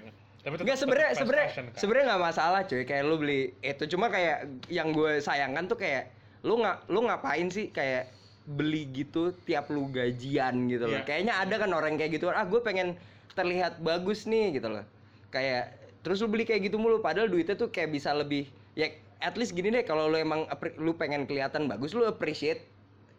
Tapi 0.41 0.55
tetap- 0.55 0.62
Enggak 0.62 0.79
sebenarnya 0.79 1.09
kan? 1.11 1.64
sebenarnya 1.75 2.05
nggak 2.07 2.22
masalah 2.22 2.61
cuy 2.62 2.85
kayak 2.85 3.03
lu 3.03 3.16
beli 3.16 3.41
itu 3.59 3.85
cuma 3.89 4.07
kayak 4.07 4.39
yang 4.68 4.89
gue 4.89 5.18
sayangkan 5.18 5.66
tuh 5.66 5.75
kayak 5.75 6.12
lu 6.45 6.61
nggak 6.61 6.76
lu 6.86 7.01
ngapain 7.03 7.49
sih 7.49 7.68
kayak 7.68 8.12
beli 8.45 8.84
gitu 8.86 9.32
tiap 9.40 9.66
lu 9.68 9.88
gajian 9.88 10.68
gitu 10.68 10.84
loh 10.84 10.95
Iya. 10.95 11.03
kayaknya 11.03 11.34
ada 11.38 11.57
kan 11.57 11.70
orang 11.70 11.97
kayak 11.97 12.12
gitu 12.14 12.28
ah 12.28 12.45
gue 12.45 12.61
pengen 12.61 12.92
terlihat 13.32 13.80
bagus 13.80 14.24
nih 14.24 14.55
gitu 14.55 14.68
loh 14.68 14.84
kayak 15.30 15.72
terus 16.01 16.20
lu 16.20 16.28
beli 16.28 16.45
kayak 16.45 16.62
gitu 16.62 16.76
mulu 16.76 17.01
padahal 17.01 17.26
duitnya 17.26 17.57
tuh 17.57 17.66
kayak 17.66 17.88
bisa 17.90 18.12
lebih 18.12 18.45
ya 18.74 18.92
at 19.18 19.34
least 19.34 19.53
gini 19.53 19.72
deh 19.72 19.82
kalau 19.82 20.07
lu 20.07 20.14
emang 20.14 20.45
lu 20.76 20.92
pengen 20.92 21.24
kelihatan 21.24 21.64
bagus 21.64 21.90
lu 21.90 22.05
appreciate 22.05 22.61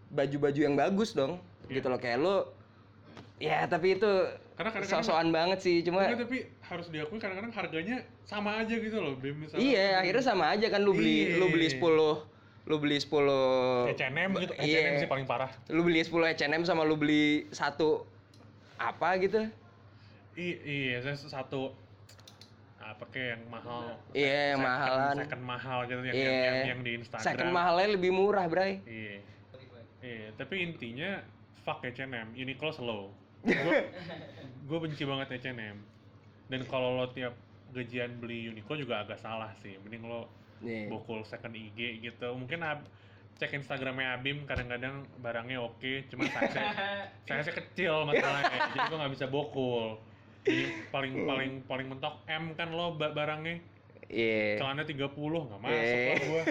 baju-baju 0.08 0.60
yang 0.62 0.76
bagus 0.76 1.12
dong 1.12 1.42
Iya. 1.66 1.82
gitu 1.82 1.88
loh 1.90 1.98
kayak 1.98 2.18
lu 2.20 2.36
ya 3.36 3.66
tapi 3.66 3.98
itu 3.98 4.06
Karena 4.56 4.70
kadang-kadang- 4.72 5.02
sosokan 5.04 5.30
banget 5.30 5.60
sih 5.60 5.82
cuma 5.82 6.06
Enggak, 6.06 6.24
tapi 6.24 6.38
harus 6.64 6.88
diakui 6.88 7.18
kadang-kadang 7.18 7.52
harganya 7.52 7.96
sama 8.24 8.58
aja 8.58 8.72
gitu 8.72 8.96
loh. 8.96 9.14
Misalnya, 9.18 9.60
Iya, 9.60 10.00
akhirnya 10.00 10.24
sama 10.24 10.46
aja 10.48 10.68
kan 10.68 10.80
lu 10.80 10.94
beli 10.94 11.28
Iya. 11.28 11.38
lu 11.38 11.46
beli 11.50 11.68
10 11.68 12.24
lu 12.66 12.82
beli 12.82 12.98
10 12.98 13.94
H&M 13.94 14.30
gitu, 14.42 14.54
H&M 14.58 14.94
sih 14.98 15.06
paling 15.06 15.30
parah. 15.30 15.54
lu 15.70 15.86
beli 15.86 16.02
10 16.02 16.10
H&M 16.34 16.62
sama 16.66 16.82
lu 16.82 16.98
beli 16.98 17.46
satu 17.54 18.02
apa 18.76 19.22
gitu. 19.22 19.46
I- 20.36 20.60
iya, 20.66 20.98
saya 21.00 21.16
satu 21.16 21.72
apa 22.82 23.06
kayak 23.08 23.30
yang 23.38 23.44
mahal. 23.48 23.82
Iya, 24.12 24.26
yang 24.52 24.60
second- 24.60 24.66
mahalan. 24.66 25.16
Second 25.16 25.44
mahal 25.44 25.80
gitu 25.86 26.02
yang, 26.04 26.16
Iya. 26.16 26.26
yang, 26.26 26.36
yang, 26.36 26.68
yang 26.68 26.80
di 26.82 26.92
Instagram. 27.00 27.24
Second 27.24 27.52
mahalnya 27.52 27.88
lebih 27.94 28.12
murah, 28.12 28.46
Bray. 28.46 28.82
Iya. 28.84 29.16
Iya, 30.02 30.26
tapi 30.36 30.56
intinya 30.62 31.22
fuck 31.62 31.82
H&M, 31.82 32.34
Uniqlo 32.34 32.70
slow. 32.70 33.02
Gue 33.46 33.90
gue 34.66 34.78
benci 34.82 35.06
banget 35.06 35.38
H&M. 35.38 35.78
Dan 36.46 36.62
kalau 36.66 36.98
lo 36.98 37.10
tiap 37.10 37.34
gajian 37.74 38.18
beli 38.18 38.50
Uniqlo 38.50 38.74
juga 38.76 39.02
agak 39.02 39.18
salah 39.18 39.54
sih. 39.62 39.78
Mending 39.82 40.06
lo 40.06 40.30
Nih. 40.66 40.90
bokul 40.90 41.22
second 41.24 41.54
IG 41.54 41.78
gitu. 42.02 42.34
Mungkin 42.34 42.60
ab- 42.60 42.90
cek 43.36 43.52
Instagramnya 43.54 44.16
Abim 44.16 44.44
kadang-kadang 44.44 45.04
barangnya 45.20 45.60
oke 45.60 46.08
cuma 46.08 46.24
size 46.26 46.56
size 47.28 47.52
kecil 47.54 48.08
masalahnya 48.08 48.48
jadi 48.72 48.88
gua 48.88 48.98
nggak 48.98 49.12
bisa 49.12 49.28
bokul 49.28 50.00
jadi 50.42 50.64
paling 50.88 51.28
paling 51.28 51.52
paling 51.62 51.84
mentok 51.86 52.24
M 52.26 52.56
kan 52.56 52.72
lo 52.72 52.96
ba- 52.96 53.12
barangnya 53.12 53.60
Iya. 54.08 54.56
celana 54.56 54.88
30 54.88 55.12
nggak 55.12 55.60
masuk 55.60 55.76
Eh. 55.76 56.08
lah 56.08 56.24
gua 56.24 56.44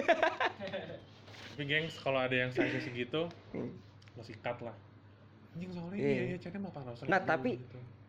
tapi 1.49 1.63
gengs 1.65 1.97
kalau 1.97 2.19
ada 2.19 2.35
yang 2.37 2.51
size 2.51 2.77
segitu 2.77 3.33
lo 4.13 4.21
sikat 4.21 4.61
lah 4.61 4.77
anjing 5.51 5.73
soalnya 5.73 5.97
Iya. 5.97 6.13
iya 6.29 6.37
iya 6.37 6.59
malah 6.59 6.75
panas 6.75 7.01
Nah, 7.01 7.17
tapi- 7.19 7.57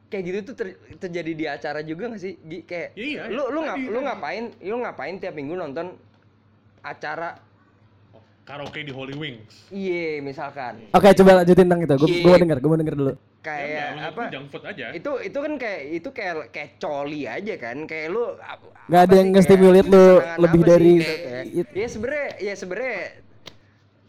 Kayak 0.06 0.22
gitu 0.24 0.38
tuh 0.44 0.54
ter- 0.56 0.78
terjadi 1.00 1.32
di 1.32 1.44
acara 1.44 1.82
juga 1.82 2.08
gak 2.08 2.20
sih? 2.20 2.38
Gi? 2.38 2.62
Kayak 2.62 2.88
Iya, 2.94 3.26
lu 3.26 3.50
lu 3.50 3.60
ngap- 3.60 3.88
lu 3.88 3.98
ngapain? 4.00 4.44
Lu 4.60 4.76
ngapain 4.78 5.14
tiap 5.16 5.34
minggu 5.34 5.52
nonton 5.52 5.98
acara 6.80 7.42
karaoke 8.46 8.80
di 8.80 8.94
Holy 8.94 9.12
Wings 9.12 9.66
Iya, 9.68 10.22
misalkan. 10.22 10.78
Oke, 10.92 11.10
coba 11.12 11.42
lanjutin 11.42 11.66
tentang 11.66 11.82
itu. 11.82 11.94
Gue 11.96 12.06
Iya. 12.08 12.22
gue 12.22 12.30
mau 12.30 12.38
denger, 12.38 12.58
gue 12.58 12.70
mau 12.70 12.78
denger 12.78 12.96
dulu. 12.96 13.12
Kayak 13.42 13.66
Ya, 13.68 13.84
menurut 13.88 14.10
apa? 14.12 14.22
junk 14.28 14.46
food 14.48 14.64
aja 14.64 14.84
Itu 14.90 15.10
itu 15.20 15.38
kan 15.38 15.52
kayak 15.56 15.80
itu 15.92 16.08
kayak 16.12 16.34
kayak 16.50 16.70
coli 16.76 17.22
aja 17.26 17.54
kan. 17.56 17.76
Kayak 17.84 18.06
lu 18.08 18.24
Nggak 18.86 19.02
ada 19.02 19.14
yang 19.16 19.26
sih, 19.26 19.32
nge-stimulate 19.32 19.82
kayak 19.82 19.90
lu 19.92 20.04
lebih 20.40 20.60
sih 20.60 20.68
dari 20.68 20.92
gitu, 20.96 21.10
kayak- 21.20 21.46
it- 21.52 21.72
Ya 21.72 21.86
sebenarnya 21.88 22.28
ya 22.40 22.54
sebenarnya 22.54 22.98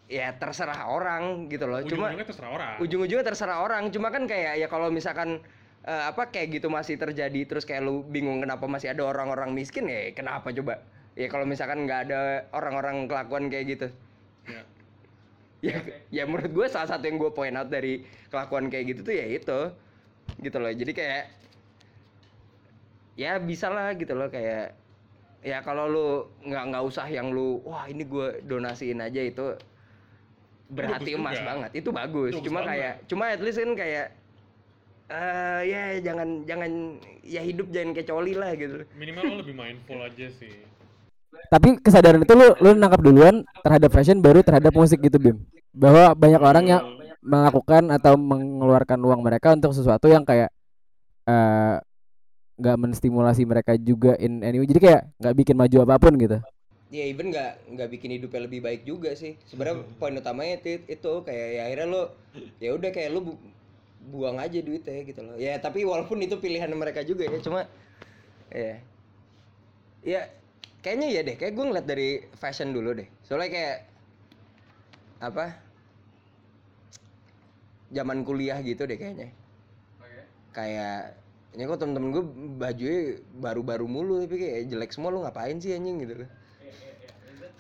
ya 0.08 0.28
terserah 0.32 0.82
orang 0.88 1.24
gitu 1.48 1.66
loh. 1.66 1.82
Cuma 1.82 1.89
ujung-ujungnya 2.08 2.28
terserah 2.28 2.52
orang 2.52 2.74
ujung-ujungnya 2.80 3.26
terserah 3.26 3.58
orang 3.60 3.84
cuma 3.89 4.08
kan 4.08 4.24
kayak 4.24 4.54
ya 4.56 4.68
kalau 4.68 4.88
misalkan 4.88 5.41
eh, 5.88 6.04
apa 6.12 6.28
kayak 6.28 6.60
gitu 6.60 6.68
masih 6.68 7.00
terjadi 7.00 7.48
terus 7.48 7.64
kayak 7.64 7.82
lu 7.82 8.04
bingung 8.04 8.44
kenapa 8.44 8.68
masih 8.68 8.92
ada 8.92 9.08
orang-orang 9.08 9.56
miskin 9.56 9.88
ya 9.88 10.12
kenapa 10.12 10.52
coba 10.52 10.84
ya 11.16 11.26
kalau 11.26 11.48
misalkan 11.48 11.88
nggak 11.88 12.12
ada 12.12 12.20
orang-orang 12.52 13.08
kelakuan 13.08 13.48
kayak 13.48 13.66
gitu 13.74 13.88
Ya. 14.48 14.64
ya 15.60 15.78
ya 16.14 16.24
menurut 16.24 16.54
gue 16.54 16.68
salah 16.70 16.86
satu 16.86 17.04
yang 17.04 17.18
gue 17.18 17.34
point 17.34 17.52
out 17.52 17.68
dari 17.68 18.06
kelakuan 18.30 18.70
kayak 18.70 18.94
gitu 18.94 19.02
tuh 19.04 19.12
ya 19.12 19.26
itu 19.26 19.60
gitu 20.40 20.58
loh 20.62 20.70
jadi 20.70 20.92
kayak 20.94 21.24
ya 23.18 23.42
bisa 23.42 23.68
lah 23.68 23.98
gitu 23.98 24.14
loh 24.14 24.30
kayak 24.30 24.78
ya 25.42 25.66
kalau 25.66 25.90
lu 25.90 26.08
nggak 26.46 26.64
nggak 26.70 26.84
usah 26.86 27.10
yang 27.10 27.34
lu 27.34 27.60
wah 27.66 27.90
ini 27.90 28.06
gue 28.06 28.40
donasiin 28.46 29.02
aja 29.02 29.18
itu 29.20 29.58
berarti 30.70 31.12
bagus 31.12 31.20
emas 31.20 31.36
juga. 31.36 31.48
banget 31.50 31.72
itu 31.74 31.90
bagus 31.90 32.32
Bagus 32.36 32.46
cuma 32.46 32.60
banget. 32.62 32.70
kayak 32.70 32.94
cuma 33.10 33.24
at 33.28 33.42
least 33.42 33.58
kan 33.58 33.72
kayak 33.74 34.08
eh 35.08 35.62
ya 35.72 35.82
jangan 36.03 36.43
jangan 36.43 36.72
ya 37.24 37.39
hidup 37.39 37.72
jangan 37.72 37.95
kayak 37.95 38.08
coli 38.12 38.34
lah 38.36 38.51
gitu 38.60 38.84
minimal 38.99 39.24
lo 39.24 39.34
lebih 39.39 39.55
mindful 39.55 39.99
aja 40.03 40.28
sih 40.36 40.51
Tapi 41.47 41.80
kesadaran 41.80 42.24
itu 42.24 42.34
lu 42.36 42.47
lu 42.60 42.70
nangkap 42.76 42.99
duluan 42.99 43.43
terhadap 43.64 43.91
fashion 43.91 44.20
baru 44.20 44.43
terhadap 44.43 44.72
musik 44.76 44.99
gitu, 44.99 45.16
Bim. 45.16 45.38
Bahwa 45.72 46.12
banyak 46.12 46.41
orang 46.43 46.66
yang 46.68 46.82
melakukan 47.24 47.88
atau 47.91 48.20
mengeluarkan 48.20 48.99
uang 48.99 49.22
mereka 49.24 49.55
untuk 49.55 49.72
sesuatu 49.72 50.12
yang 50.12 50.28
kayak 50.28 50.51
eh 51.28 51.76
nggak 52.58 52.78
menstimulasi 52.80 53.43
mereka 53.47 53.76
juga 53.80 54.16
in 54.20 54.43
any 54.43 54.60
way. 54.60 54.68
Jadi 54.68 54.82
kayak 54.82 55.01
nggak 55.20 55.36
bikin 55.39 55.55
maju 55.55 55.78
apa 55.88 55.95
pun 55.99 56.14
gitu. 56.20 56.39
ya 56.88 57.03
even 57.03 57.36
nggak 57.36 57.51
nggak 57.76 57.89
bikin 57.91 58.16
hidupnya 58.16 58.47
lebih 58.47 58.64
baik 58.64 58.88
juga 58.88 59.12
sih 59.12 59.36
sebenarnya 59.51 59.84
poin 59.99 60.16
utamanya 60.16 60.55
itu, 60.64 60.80
itu 60.88 61.12
kayak 61.28 61.47
ya 61.60 61.62
akhirnya 61.68 61.88
lo 61.91 62.03
ya 62.64 62.70
udah 62.80 62.89
kayak 62.95 63.12
lo 63.12 63.20
bu- 63.28 63.41
buang 64.08 64.39
aja 64.39 64.60
duitnya 64.64 65.03
gitu 65.03 65.22
loh. 65.22 65.36
Ya 65.36 65.60
tapi 65.60 65.84
walaupun 65.84 66.24
itu 66.24 66.39
pilihan 66.39 66.72
mereka 66.72 67.03
juga 67.03 67.28
ya 67.28 67.39
cuma 67.43 67.68
ya. 68.49 68.80
Ya 70.08 70.22
kayaknya 70.80 71.08
ya 71.12 71.22
deh. 71.28 71.36
Kayak 71.36 71.53
gue 71.60 71.66
ngeliat 71.68 71.88
dari 71.88 72.10
fashion 72.39 72.72
dulu 72.72 72.95
deh. 72.95 73.08
Soalnya 73.28 73.51
kayak 73.51 73.78
apa 75.18 75.45
zaman 77.91 78.24
kuliah 78.24 78.58
gitu 78.64 78.88
deh 78.88 78.95
kayaknya. 78.95 79.36
Kayak 80.55 81.20
ini 81.53 81.68
kok 81.68 81.80
temen-temen 81.84 82.10
gue 82.16 82.24
bajunya 82.60 83.01
baru-baru 83.38 83.86
mulu 83.89 84.24
tapi 84.24 84.39
kayak 84.39 84.72
jelek 84.72 84.91
semua 84.95 85.12
lu 85.12 85.24
ngapain 85.24 85.60
sih 85.60 85.76
anjing 85.76 85.99
gitu 85.99 86.24
loh. 86.24 86.32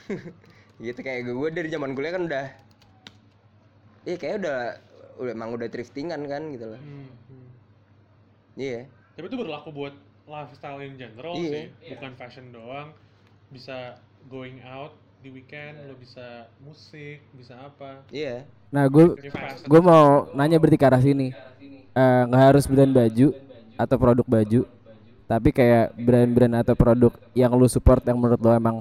Gitu 0.77 1.01
kayak 1.01 1.25
gue 1.25 1.49
dari 1.49 1.73
zaman 1.73 1.97
kuliah 1.97 2.13
kan 2.13 2.29
udah 2.29 2.47
iya 4.05 4.15
kayak 4.15 4.45
udah 4.45 4.77
udah 5.17 5.31
emang 5.33 5.49
udah 5.53 5.67
thriftingan 5.67 6.21
kan 6.25 6.41
gitu 6.53 6.65
loh. 6.73 6.81
Hmm, 6.81 7.09
hmm. 7.29 7.47
iya. 8.57 8.79
Tapi 9.17 9.25
itu 9.27 9.37
berlaku 9.37 9.69
buat 9.73 9.93
lifestyle 10.27 10.79
in 10.85 10.95
general 10.99 11.33
Iya. 11.35 11.49
sih. 11.49 11.65
Bukan 11.95 12.11
fashion 12.15 12.53
doang. 12.53 12.93
Bisa 13.49 13.97
going 14.27 14.59
out 14.61 14.93
di 15.17 15.33
weekend 15.33 15.81
lo 15.89 15.97
bisa 15.97 16.45
musik 16.61 17.25
bisa 17.33 17.57
apa. 17.57 18.05
Iya. 18.13 18.45
Nah, 18.69 18.85
gue 18.85 19.17
gue 19.65 19.81
mau 19.81 20.29
nanya 20.37 20.61
berarti 20.61 20.77
ke 20.77 20.85
arah 20.85 21.01
sini. 21.01 21.33
Eh, 21.97 22.21
nggak 22.29 22.43
harus 22.53 22.69
brand 22.69 22.93
baju 22.93 23.33
atau 23.73 23.95
produk 23.97 24.25
baju, 24.29 24.61
tapi 25.25 25.49
kayak 25.49 25.97
brand-brand 25.97 26.61
atau 26.61 26.77
produk 26.77 27.09
yang 27.33 27.49
lu 27.57 27.65
support 27.65 28.05
yang 28.05 28.21
menurut 28.21 28.37
lo 28.37 28.53
emang 28.53 28.77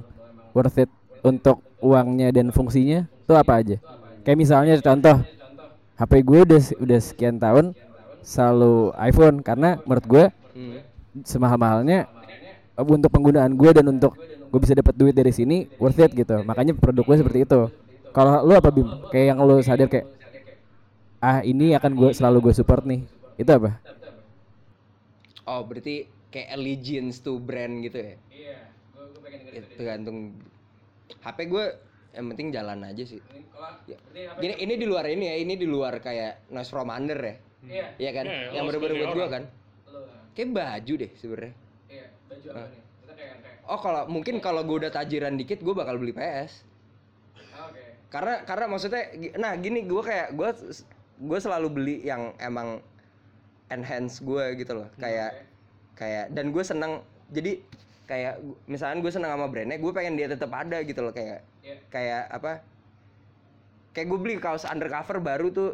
worth 0.52 0.84
it 0.84 0.90
untuk 1.24 1.64
uangnya 1.80 2.28
dan 2.28 2.52
fungsinya 2.52 3.08
itu 3.08 3.32
apa 3.32 3.52
aja? 3.64 3.76
Kayak 4.20 4.36
misalnya 4.36 4.74
contoh 4.84 5.24
HP 5.96 6.12
gue 6.22 6.38
udah 6.44 6.60
udah 6.76 7.00
sekian 7.00 7.36
tahun 7.36 7.72
selalu 8.20 8.92
iPhone 8.98 9.40
karena 9.40 9.80
menurut 9.82 10.06
gue 10.06 10.24
Hmm. 10.56 10.80
semahal-mahalnya 11.20 12.08
eh, 12.72 12.84
untuk 12.84 13.12
penggunaan 13.12 13.52
gue 13.52 13.70
dan 13.76 13.84
untuk 13.88 14.16
gue 14.20 14.60
bisa 14.60 14.72
dapat 14.72 14.96
duit 14.96 15.12
dari 15.12 15.28
sini 15.28 15.68
worth 15.76 16.00
it 16.00 16.12
gitu. 16.12 16.40
Makanya 16.44 16.72
produk 16.72 17.04
gue 17.04 17.16
seperti 17.20 17.44
itu. 17.44 17.60
Kalau 18.10 18.40
lu 18.40 18.56
apa 18.56 18.72
bim? 18.72 18.88
Kayak 19.12 19.36
yang 19.36 19.38
lu 19.44 19.60
sadar 19.60 19.84
kayak 19.84 20.08
ah 21.20 21.44
ini 21.44 21.76
akan 21.76 21.92
gue 21.92 22.10
selalu 22.12 22.48
gue 22.48 22.54
support 22.56 22.88
nih. 22.88 23.04
Itu 23.36 23.52
apa? 23.52 23.76
Oh 25.44 25.60
berarti 25.62 26.08
kayak 26.32 26.56
allegiance 26.56 27.20
to 27.20 27.36
brand 27.36 27.84
gitu 27.84 28.00
ya? 28.00 28.14
Iya, 28.32 28.58
gue 28.96 29.04
gue 29.12 29.20
pengen 29.22 29.64
tergantung 29.76 30.18
HP 31.20 31.38
gue 31.46 31.64
yang 32.16 32.26
penting 32.32 32.48
jalan 32.48 32.80
aja 32.82 33.04
sih. 33.04 33.20
Kalau 33.20 33.68
Ya. 33.84 33.98
gini 34.36 34.54
ini 34.58 34.74
di 34.74 34.86
luar 34.88 35.04
ini 35.06 35.24
ya 35.26 35.36
ini 35.36 35.54
di 35.54 35.64
luar 35.64 36.00
kayak 36.00 36.48
noise 36.48 36.68
from 36.68 36.88
under 36.88 37.16
ya 37.16 37.36
Iya, 37.66 37.86
Iya 37.98 38.10
kan? 38.12 38.24
Iya, 38.24 38.38
yang 38.52 38.64
bener-bener 38.64 38.92
sebagai 38.94 39.02
buat 39.02 39.12
gue 39.12 39.20
orang. 39.20 39.32
kan? 39.32 39.44
Ah. 39.86 40.22
kayak 40.32 40.48
baju 40.50 40.94
deh 40.96 41.10
sebenarnya. 41.14 41.54
Iya, 41.86 42.06
baju 42.26 42.46
apa 42.48 42.60
nih? 42.64 42.80
Kita 42.96 43.12
kayak 43.12 43.34
kayak. 43.36 43.58
oh 43.66 43.78
kalau 43.78 44.02
mungkin 44.06 44.34
kalau 44.38 44.62
gue 44.62 44.76
udah 44.78 44.92
tajiran 44.92 45.34
dikit 45.34 45.58
gue 45.60 45.74
bakal 45.74 45.96
beli 45.96 46.12
PS 46.12 46.62
ah, 47.52 47.68
Oke. 47.68 47.82
karena 48.08 48.34
karena 48.42 48.64
maksudnya 48.66 49.02
nah 49.36 49.52
gini 49.54 49.82
gue 49.82 49.98
kayak 50.00 50.32
gue 50.32 50.48
gue 51.18 51.38
selalu 51.38 51.68
beli 51.70 51.96
yang 52.02 52.32
emang 52.38 52.78
enhance 53.66 54.20
gue 54.20 54.44
gitu 54.54 54.72
loh. 54.74 54.88
Kayak 54.96 55.42
kayak 55.94 56.30
dan 56.30 56.48
gue 56.48 56.62
seneng. 56.62 57.02
Jadi 57.26 57.58
kayak 58.06 58.38
misalkan 58.64 59.02
gue 59.02 59.10
seneng 59.10 59.34
sama 59.34 59.50
brandnya 59.50 59.76
gue 59.76 59.92
pengen 59.92 60.14
dia 60.14 60.30
tetap 60.30 60.50
ada 60.54 60.78
gitu 60.80 61.02
loh 61.02 61.10
kayak 61.10 61.42
Iya. 61.60 61.76
kayak 61.90 62.22
apa 62.30 62.52
kayak 63.90 64.06
gue 64.06 64.18
beli 64.22 64.34
kaos 64.38 64.62
undercover 64.62 65.18
baru 65.18 65.50
tuh 65.50 65.70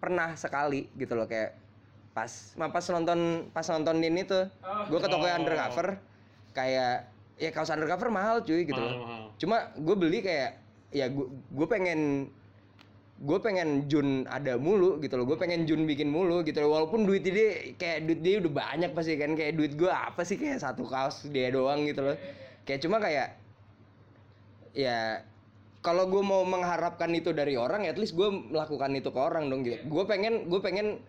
pernah 0.00 0.32
sekali 0.34 0.88
gitu 0.96 1.12
loh 1.12 1.28
kayak 1.28 1.52
pas 2.16 2.30
pas 2.56 2.84
nonton 2.88 3.52
pas 3.52 3.66
nontonin 3.68 4.16
itu 4.16 4.40
Oh. 4.64 4.88
gue 4.88 4.98
ke 4.98 5.08
toko 5.08 5.28
Oh. 5.28 5.36
undercover 5.36 6.00
kayak 6.56 7.12
ya 7.36 7.50
kaos 7.52 7.68
undercover 7.68 8.08
mahal 8.08 8.40
cuy 8.40 8.64
gitu 8.64 8.80
loh 8.80 8.96
mahal-mahal 8.96 9.36
cuma 9.36 9.56
gue 9.76 9.96
beli 10.00 10.18
kayak 10.24 10.56
ya 10.90 11.12
gue 11.12 11.28
gue 11.28 11.66
pengen 11.68 12.32
gue 13.18 13.38
pengen 13.42 13.90
Jun 13.90 14.30
ada 14.30 14.54
mulu 14.54 15.02
gitu 15.02 15.18
loh. 15.18 15.26
Gue 15.26 15.34
pengen 15.34 15.66
Jun 15.66 15.90
bikin 15.90 16.06
mulu 16.06 16.46
gitu 16.46 16.62
loh. 16.62 16.78
Walaupun 16.78 17.02
duit 17.02 17.26
dia 17.26 17.74
kayak 17.74 18.06
duit 18.06 18.20
dia 18.22 18.38
udah 18.38 18.52
banyak 18.54 18.90
pasti 18.94 19.18
kan. 19.18 19.34
Kayak 19.34 19.58
duit 19.58 19.72
gue 19.74 19.90
apa 19.90 20.22
sih? 20.22 20.38
Kayak 20.38 20.62
satu 20.62 20.86
kaos 20.86 21.26
dia 21.26 21.50
doang 21.50 21.82
gitu 21.90 22.06
loh. 22.06 22.16
Kayak 22.62 22.80
cuma 22.86 23.02
kayak 23.02 23.34
ya 24.70 25.26
kalau 25.82 26.06
gue 26.06 26.22
mau 26.22 26.46
mengharapkan 26.46 27.10
itu 27.10 27.34
dari 27.34 27.58
orang 27.58 27.86
ya 27.86 27.94
at 27.94 27.98
least 27.98 28.14
gue 28.14 28.28
melakukan 28.30 28.94
itu 28.94 29.10
ke 29.10 29.18
orang 29.18 29.50
dong 29.50 29.66
gitu. 29.66 29.82
Gue 29.90 30.06
pengen 30.06 30.46
gue 30.46 30.60
pengen 30.62 31.02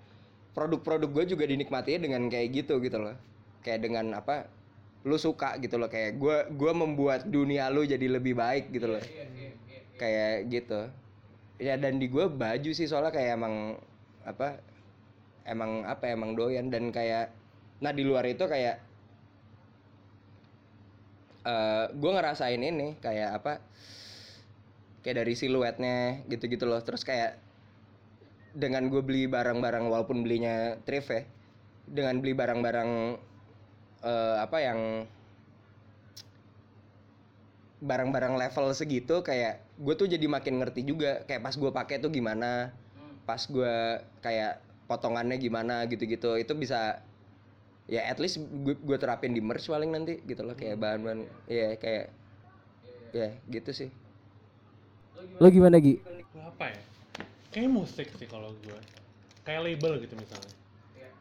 produk-produk 0.57 1.10
gue 1.14 1.38
juga 1.38 1.45
dinikmatinya 1.45 2.10
dengan 2.10 2.26
kayak 2.26 2.66
gitu 2.66 2.82
gitu 2.82 2.97
loh. 2.97 3.14
Kayak 3.62 3.86
dengan 3.86 4.18
apa 4.18 4.49
lu 5.05 5.22
suka 5.22 5.62
gitu 5.62 5.78
loh. 5.78 5.93
Kayak 5.93 6.18
gue 6.18 6.38
gua 6.57 6.74
membuat 6.74 7.30
dunia 7.30 7.70
lu 7.70 7.86
jadi 7.86 8.18
lebih 8.18 8.34
baik 8.34 8.74
gitu 8.74 8.97
loh. 8.97 9.03
Iya, 9.03 9.26
iya, 9.30 9.49
iya. 9.53 9.80
kayak 10.01 10.36
gitu 10.49 10.82
ya 11.60 11.76
dan 11.76 11.99
di 11.99 12.07
gue 12.07 12.26
baju 12.32 12.72
sih 12.72 12.88
soalnya 12.88 13.12
kayak 13.12 13.36
emang 13.36 13.76
apa 14.24 14.64
emang 15.43 15.84
apa 15.86 16.10
emang 16.10 16.34
doyan. 16.34 16.72
Dan 16.72 16.89
kayak 16.95 17.30
nah 17.84 17.91
di 17.91 18.03
luar 18.07 18.26
itu 18.28 18.43
kayak 18.47 18.82
eh 21.47 21.86
gue 21.91 22.12
ngerasain 22.12 22.60
ini 22.60 22.99
kayak 22.99 23.30
apa 23.43 23.53
kayak 25.03 25.24
dari 25.24 25.34
siluetnya 25.36 26.24
gitu-gitu 26.32 26.64
loh. 26.66 26.80
Terus 26.80 27.03
kayak 27.03 27.39
dengan 28.55 28.89
gue 28.89 29.03
beli 29.05 29.30
barang-barang 29.30 29.86
walaupun 29.86 30.26
belinya 30.26 30.80
thrift 30.88 31.14
ya 31.14 31.22
dengan 31.89 32.22
beli 32.22 32.34
barang-barang 32.38 32.91
eh, 34.05 34.38
apa 34.41 34.57
yang 34.62 34.80
barang-barang 37.80 38.36
level 38.36 38.75
segitu 38.75 39.23
kayak 39.23 39.63
gue 39.80 39.93
tuh 39.95 40.07
jadi 40.11 40.25
makin 40.27 40.59
ngerti 40.59 40.84
juga 40.84 41.23
kayak 41.23 41.41
pas 41.43 41.55
gue 41.55 41.71
pakai 41.71 41.95
tuh 42.03 42.11
gimana 42.11 42.75
pas 43.23 43.39
gue 43.39 43.75
kayak 44.19 44.59
potongannya 44.91 45.39
gimana 45.39 45.88
gitu-gitu 45.88 46.36
itu 46.36 46.53
bisa 46.59 46.99
ya 47.88 48.05
at 48.11 48.19
least 48.19 48.41
gue, 48.41 48.75
gue 48.75 48.97
terapin 48.99 49.32
di 49.32 49.39
merch 49.39 49.71
paling 49.71 49.95
nanti 49.95 50.19
gitu 50.27 50.43
loh 50.43 50.59
kayak 50.59 50.75
bahan-bahan 50.75 51.23
ya 51.47 51.80
kayak 51.80 52.11
ya 53.15 53.32
gitu 53.47 53.71
sih 53.71 53.89
Lo 55.39 55.47
gimana 55.47 55.80
Gi? 55.80 55.99
Gua 56.36 56.51
apa 56.51 56.71
ya? 56.71 56.80
Kayak 57.51 57.71
musik 57.71 58.07
sih 58.19 58.27
kalau 58.27 58.51
gue. 58.59 58.80
Kayak 59.47 59.61
label 59.71 60.03
gitu 60.03 60.15
misalnya. 60.19 60.53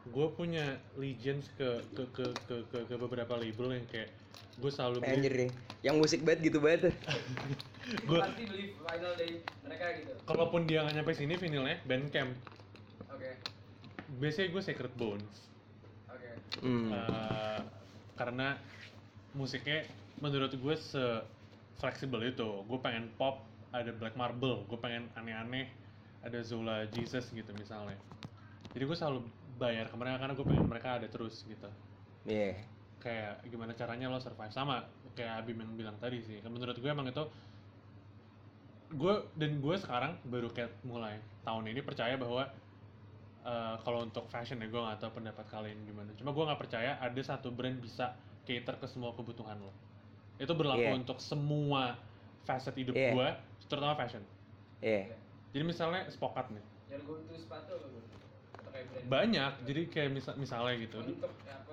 Gue 0.09 0.27
punya 0.35 0.65
allegiance 0.95 1.47
ke 1.55 1.83
ke, 1.95 2.03
ke 2.15 2.25
ke 2.47 2.55
ke 2.67 2.77
ke 2.87 2.95
beberapa 2.99 3.35
label 3.39 3.75
yang 3.75 3.85
kayak 3.87 4.11
gue 4.59 4.71
selalu 4.71 4.97
beli. 4.99 5.11
anjir 5.15 5.33
nih 5.33 5.49
yang 5.81 5.95
musik 5.97 6.19
banget 6.21 6.39
gitu 6.51 6.59
banget 6.59 6.91
Gue 8.05 8.21
pasti 8.21 8.45
beli 8.45 8.69
vinyl 8.77 9.13
dari 9.17 9.35
mereka 9.65 9.85
gitu 9.97 10.11
kalaupun 10.29 10.69
dia 10.69 10.85
nggak 10.85 10.95
nyampe 11.01 11.11
sini 11.17 11.33
vinilnya 11.35 11.81
Bandcamp. 11.89 12.37
oke 13.09 13.29
Biasanya 14.21 14.47
gue 14.51 14.61
Sacred 14.61 14.93
Bones. 14.93 15.35
oke 16.05 16.29
hmm. 16.61 16.89
Eh, 16.93 17.59
karena 18.13 18.59
musiknya 19.33 19.87
menurut 20.19 20.51
gue 20.51 20.75
se 20.75 21.01
fleksibel 21.79 22.19
itu 22.27 22.49
gue 22.67 22.79
pengen 22.83 23.07
pop 23.15 23.41
ada 23.71 23.89
black 23.95 24.13
marble 24.13 24.67
gue 24.67 24.75
pengen 24.77 25.07
aneh-aneh 25.15 25.71
ada 26.19 26.43
Zola 26.43 26.83
Jesus 26.91 27.31
gitu 27.31 27.47
misalnya 27.55 27.95
jadi 28.75 28.83
gue 28.83 28.97
selalu 28.97 29.19
bayar 29.55 29.87
ke 29.87 29.95
mereka 29.95 30.19
karena 30.19 30.33
gue 30.35 30.45
pengen 30.45 30.67
mereka 30.67 30.89
ada 30.99 31.07
terus 31.07 31.41
gitu 31.47 31.69
Iya. 32.27 32.59
Kayak 32.99 33.43
gimana 33.47 33.71
caranya 33.73 34.11
lo 34.11 34.19
survive 34.19 34.51
sama 34.51 34.83
kayak 35.15 35.43
Abim 35.43 35.59
yang 35.59 35.71
bilang 35.75 35.97
tadi 35.97 36.19
sih 36.19 36.39
menurut 36.43 36.75
gue 36.75 36.89
emang 36.89 37.07
itu 37.07 37.23
gue 38.89 39.13
dan 39.37 39.61
gue 39.61 39.75
sekarang 39.77 40.17
baru 40.25 40.49
kayak 40.49 40.73
mulai 40.81 41.15
tahun 41.45 41.69
ini 41.69 41.81
percaya 41.85 42.17
bahwa 42.17 42.49
eh, 43.45 43.75
kalau 43.85 44.01
untuk 44.01 44.25
fashion 44.27 44.57
ya 44.57 44.67
gue 44.67 44.81
nggak 44.81 44.99
tahu 44.99 45.21
pendapat 45.21 45.45
kalian 45.47 45.77
gimana 45.85 46.09
cuma 46.17 46.33
gue 46.33 46.43
nggak 46.43 46.59
percaya 46.59 46.97
ada 46.97 47.21
satu 47.21 47.53
brand 47.53 47.77
bisa 47.77 48.17
cater 48.43 48.75
ke 48.75 48.87
semua 48.89 49.13
kebutuhan 49.13 49.61
lo 49.61 49.69
itu 50.39 50.49
berlaku 50.51 50.89
Iya. 50.89 50.95
untuk 50.97 51.17
semua 51.21 51.99
facet 52.43 52.73
hidup 52.75 52.97
Iya. 52.97 53.13
gue 53.13 53.27
terutama 53.69 53.93
fashion 53.93 54.25
Iya. 54.81 55.13
jadi 55.53 55.63
misalnya 55.63 56.09
spokat 56.09 56.49
nih 56.49 56.63
yang 56.89 57.05
gue 57.05 57.17
tuh 57.29 57.37
sepatu 57.37 57.69
apa 57.77 57.85
gue 57.85 58.01
banyak 59.05 59.51
jadi 59.63 59.81
kayak 59.87 60.09
misal 60.11 60.33
misalnya 60.35 60.75
gitu 60.79 60.99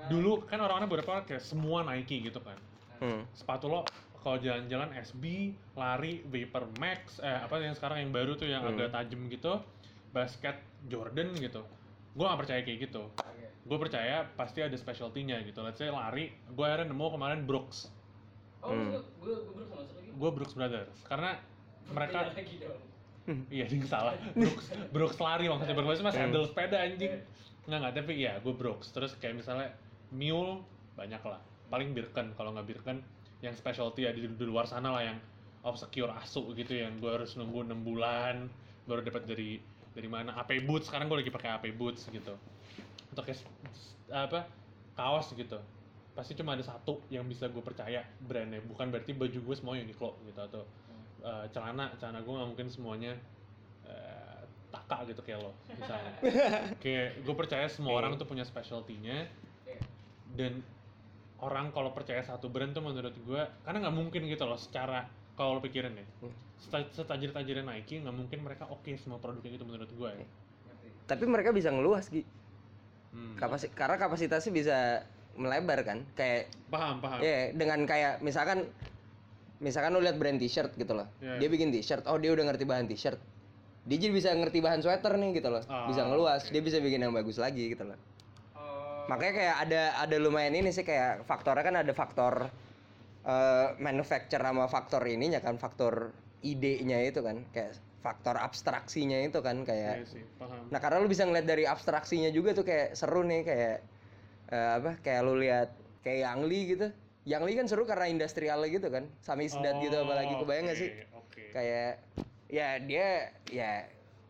dulu 0.06 0.44
kan 0.44 0.58
orang-orang 0.58 0.88
beberapa 0.88 1.24
kayak 1.24 1.42
semua 1.42 1.82
Nike 1.82 2.22
gitu 2.22 2.40
kan 2.40 2.56
Hmm. 2.96 3.28
sepatu 3.32 3.68
lo 3.68 3.84
kalau 4.18 4.42
jalan-jalan 4.42 4.90
SB, 4.96 5.54
lari 5.78 6.18
Vapor 6.26 6.66
Max, 6.82 7.22
eh 7.22 7.30
apa 7.30 7.62
yang 7.62 7.78
sekarang 7.78 8.02
yang 8.02 8.10
baru 8.10 8.34
tuh 8.34 8.50
yang 8.50 8.66
Hmm. 8.66 8.74
agak 8.74 8.90
tajam 8.90 9.30
gitu, 9.30 9.62
basket 10.10 10.58
Jordan 10.88 11.30
gitu. 11.36 11.62
Gue 12.10 12.26
gak 12.26 12.40
percaya 12.42 12.60
kayak 12.66 12.90
gitu. 12.90 13.06
Gue 13.62 13.78
percaya 13.78 14.26
pasti 14.34 14.66
ada 14.66 14.74
specialty-nya 14.74 15.46
gitu. 15.46 15.62
Let's 15.62 15.78
say 15.78 15.94
lari, 15.94 16.34
gue 16.48 16.64
akhirnya 16.64 16.90
nemu 16.90 17.06
kemarin 17.06 17.46
Brooks. 17.46 17.86
oh 18.64 18.74
Hmm. 18.74 18.90
maksud 18.90 19.04
gue 20.10 20.30
Brooks 20.34 20.54
Brothers. 20.56 20.98
Karena 21.06 21.38
mereka, 21.86 22.32
iya 23.50 23.66
ini 23.66 23.86
salah. 23.86 24.14
Brooks, 24.34 24.66
Brooks 24.94 25.18
lari 25.18 25.50
maksudnya 25.50 25.74
Brooks 25.74 26.02
mas 26.02 26.14
Hmm. 26.14 26.30
sandal 26.30 26.44
sepeda 26.46 26.78
anjing. 26.78 27.12
Nggak 27.66 27.78
nggak 27.82 27.94
tapi 27.98 28.12
iya 28.22 28.38
gue 28.38 28.54
Brooks. 28.54 28.94
Terus 28.94 29.14
kayak 29.18 29.42
misalnya 29.42 29.74
Mule 30.14 30.62
banyak 30.94 31.22
lah. 31.26 31.42
Paling 31.66 31.90
Birken 31.92 32.30
kalau 32.38 32.54
nggak 32.54 32.66
Birken 32.70 33.02
yang 33.42 33.52
specialty 33.52 34.06
ada 34.06 34.16
di, 34.16 34.30
di 34.30 34.46
luar 34.46 34.64
sana 34.64 34.94
lah 34.94 35.02
yang 35.02 35.18
obscure 35.66 36.14
asu 36.14 36.54
gitu 36.54 36.78
yang 36.78 36.94
gue 37.02 37.10
harus 37.10 37.34
nunggu 37.34 37.66
6 37.66 37.74
bulan 37.82 38.46
baru 38.86 39.02
dapat 39.02 39.26
dari 39.26 39.58
dari 39.92 40.06
mana 40.06 40.38
AP 40.38 40.62
Boots 40.62 40.86
sekarang 40.88 41.10
gue 41.10 41.26
lagi 41.26 41.32
pakai 41.34 41.58
AP 41.58 41.74
Boots 41.74 42.06
gitu 42.06 42.38
untuk 43.10 43.24
kayak 43.26 43.42
apa 44.14 44.46
kaos 44.94 45.34
gitu 45.34 45.58
pasti 46.14 46.32
cuma 46.38 46.54
ada 46.56 46.64
satu 46.64 47.02
yang 47.12 47.26
bisa 47.28 47.50
gue 47.50 47.60
percaya 47.60 48.06
brandnya 48.24 48.62
bukan 48.64 48.88
berarti 48.88 49.12
baju 49.12 49.36
gue 49.42 49.56
semua 49.58 49.74
Uniqlo 49.76 50.16
gitu 50.24 50.40
atau 50.40 50.62
eh, 51.20 51.46
celana 51.50 51.92
celana 51.96 52.20
gue 52.20 52.32
nggak 52.32 52.48
mungkin 52.50 52.68
semuanya 52.68 53.12
eh, 53.84 54.40
taka 54.68 55.06
gitu 55.06 55.20
kayak 55.20 55.40
lo 55.40 55.52
misalnya 55.70 56.12
kayak 56.82 57.22
gue 57.22 57.34
percaya 57.34 57.66
semua 57.66 57.96
orang 57.96 58.16
tuh 58.16 58.24
punya 58.24 58.42
specialty-nya 58.42 59.30
dan 60.34 60.60
orang 61.36 61.68
kalau 61.70 61.92
percaya 61.92 62.20
satu 62.20 62.48
brand 62.48 62.72
tuh 62.72 62.80
menurut 62.80 63.12
gue 63.14 63.42
karena 63.62 63.78
nggak 63.84 63.96
mungkin 63.96 64.24
gitu 64.24 64.44
loh 64.44 64.56
secara 64.56 65.04
kalau 65.36 65.56
lo 65.56 65.60
pikirin 65.60 65.92
ya 65.92 66.06
Hmm. 66.20 66.32
seta- 66.56 66.88
setajir-tajirnya 66.92 67.60
Nike 67.62 68.00
nggak 68.00 68.16
mungkin 68.16 68.40
mereka 68.40 68.64
oke 68.66 68.88
semua 68.96 69.20
produknya 69.20 69.52
itu 69.52 69.68
menurut 69.68 69.92
gue 69.92 70.08
ya. 70.08 70.26
Tapi 71.04 71.28
mereka 71.28 71.52
bisa 71.52 71.68
ngeluas 71.68 72.08
Gi. 72.08 72.24
Hmm. 73.12 73.36
Kapasi 73.36 73.68
karena 73.70 74.00
kapasitasnya 74.00 74.50
bisa 74.50 74.78
melebar 75.36 75.84
kan. 75.84 76.08
Kayak 76.16 76.48
paham 76.72 77.04
paham 77.04 77.20
ya 77.20 77.52
dengan 77.52 77.84
kayak 77.84 78.24
misalkan 78.24 78.64
misalkan 79.60 79.92
lu 79.96 80.00
lihat 80.04 80.16
brand 80.20 80.36
t-shirt 80.36 80.76
gitu 80.76 80.92
loh. 80.92 81.08
Iya. 81.20 81.40
Dia 81.40 81.48
bikin 81.48 81.68
t-shirt, 81.72 82.04
oh 82.08 82.16
dia 82.20 82.32
udah 82.32 82.44
ngerti 82.52 82.64
bahan 82.68 82.86
t-shirt. 82.88 83.18
Dia 83.86 83.96
jadi 84.02 84.12
bisa 84.12 84.34
ngerti 84.34 84.58
bahan 84.58 84.82
sweater 84.82 85.14
nih 85.14 85.38
gitu 85.38 85.48
loh. 85.48 85.62
Ah, 85.70 85.86
bisa 85.86 86.02
ngeluas, 86.02 86.42
oke. 86.46 86.52
dia 86.52 86.62
bisa 86.62 86.78
bikin 86.82 87.06
yang 87.06 87.14
bagus 87.14 87.38
lagi 87.38 87.70
gitu 87.70 87.86
loh. 87.86 87.98
oh 88.58 89.06
Makanya 89.06 89.32
kayak 89.38 89.56
ada 89.68 89.82
ada 90.02 90.16
lumayan 90.18 90.58
ini 90.58 90.74
sih 90.74 90.82
kayak 90.82 91.22
faktornya 91.24 91.62
kan 91.62 91.76
ada 91.80 91.92
faktor 91.94 92.50
eh 93.26 93.68
manufacture 93.82 94.38
sama 94.38 94.70
faktor 94.70 95.02
ininya 95.02 95.42
kan 95.42 95.58
faktor 95.58 96.14
idenya 96.46 97.02
itu 97.02 97.18
kan 97.26 97.42
kayak 97.50 97.74
faktor 97.98 98.38
abstraksinya 98.38 99.18
itu 99.18 99.42
kan 99.42 99.66
kayak 99.66 99.98
Iya 99.98 100.06
sih 100.06 100.22
paham 100.38 100.70
Nah 100.70 100.78
karena 100.78 101.02
lu 101.02 101.10
bisa 101.10 101.26
ngeliat 101.26 101.42
dari 101.42 101.66
abstraksinya 101.66 102.30
juga 102.30 102.54
tuh 102.54 102.62
kayak 102.62 102.94
seru 102.94 103.26
nih 103.26 103.42
kayak 103.42 103.76
eh, 104.54 104.70
apa 104.78 105.02
kayak 105.02 105.20
lu 105.26 105.34
lihat 105.42 105.74
kayak 106.06 106.22
Yang 106.22 106.40
Lee 106.46 106.64
gitu. 106.70 106.86
Yang 107.26 107.42
Lee 107.42 107.56
kan 107.58 107.66
seru 107.66 107.82
karena 107.84 108.06
industrial 108.06 108.62
gitu 108.64 108.86
kan. 108.86 109.10
Sami 109.18 109.50
Sedat 109.50 109.82
gitu 109.82 109.98
apalagi. 109.98 110.32
Oh, 110.32 110.40
kebayang 110.40 110.64
gak 110.64 110.72
oke, 110.72 110.80
sih? 110.80 110.90
oke 111.12 111.42
Kayak 111.50 111.92
ya 112.46 112.68
dia 112.78 113.06
ya. 113.50 113.72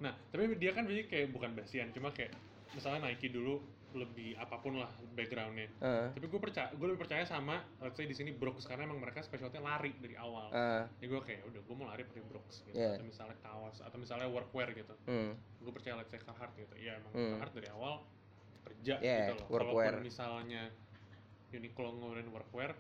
Nah 0.01 0.16
tapi 0.28 0.49
dia 0.57 0.72
kan 0.72 0.82
biasanya 0.82 1.07
kayak 1.07 1.26
bukan 1.30 1.53
basian 1.53 1.92
cuma 1.92 2.09
kayak 2.11 2.32
misalnya 2.72 3.05
Nike 3.07 3.28
dulu 3.28 3.61
lebih 3.92 4.36
apa 4.36 4.61
pun 4.61 4.76
lah 4.76 4.88
backgroundnya. 5.12 5.72
Eh, 5.72 6.07
tapi 6.12 6.26
gue 6.26 6.36
percaya 6.36 6.68
gue 6.68 6.84
lebih 6.84 7.01
percaya 7.01 7.24
sama 7.24 7.64
let's 7.80 7.97
say 7.97 8.05
di 8.05 8.12
sini 8.12 8.28
Brooks 8.28 8.64
karena 8.64 8.84
emang 8.84 9.01
mereka 9.01 9.20
specialty 9.20 9.56
lari 9.56 9.93
dari 9.97 10.16
awal. 10.16 10.52
Eh, 10.52 10.82
jadi 10.97 11.06
gue 11.06 11.20
kayak 11.23 11.40
udah 11.48 11.60
gue 11.64 11.74
mau 11.77 11.86
lari 11.89 12.05
pakai 12.05 12.24
Brooks 12.24 12.64
gitu. 12.64 12.77
Iya. 12.77 12.97
atau 12.97 13.05
misalnya 13.05 13.36
kaos 13.40 13.81
atau 13.81 13.97
misalnya 13.97 14.28
workwear 14.28 14.73
gitu. 14.73 14.93
Hmm, 15.05 15.32
gue 15.36 15.73
percaya 15.73 15.97
let's 15.97 16.09
say 16.09 16.20
Carhartt 16.20 16.52
gitu. 16.56 16.77
Ya 16.77 16.97
emang 16.97 17.12
Hmm. 17.12 17.31
Carhartt 17.36 17.55
dari 17.56 17.68
awal 17.73 17.94
kerja 18.64 18.94
Iya, 19.01 19.16
gitu 19.23 19.32
loh. 19.36 19.47
workwear. 19.48 19.93
kalaupun 19.93 20.05
misalnya 20.05 20.62
Uniqlo 21.48 21.89
ngeluarin 21.93 22.28
workwear 22.28 22.74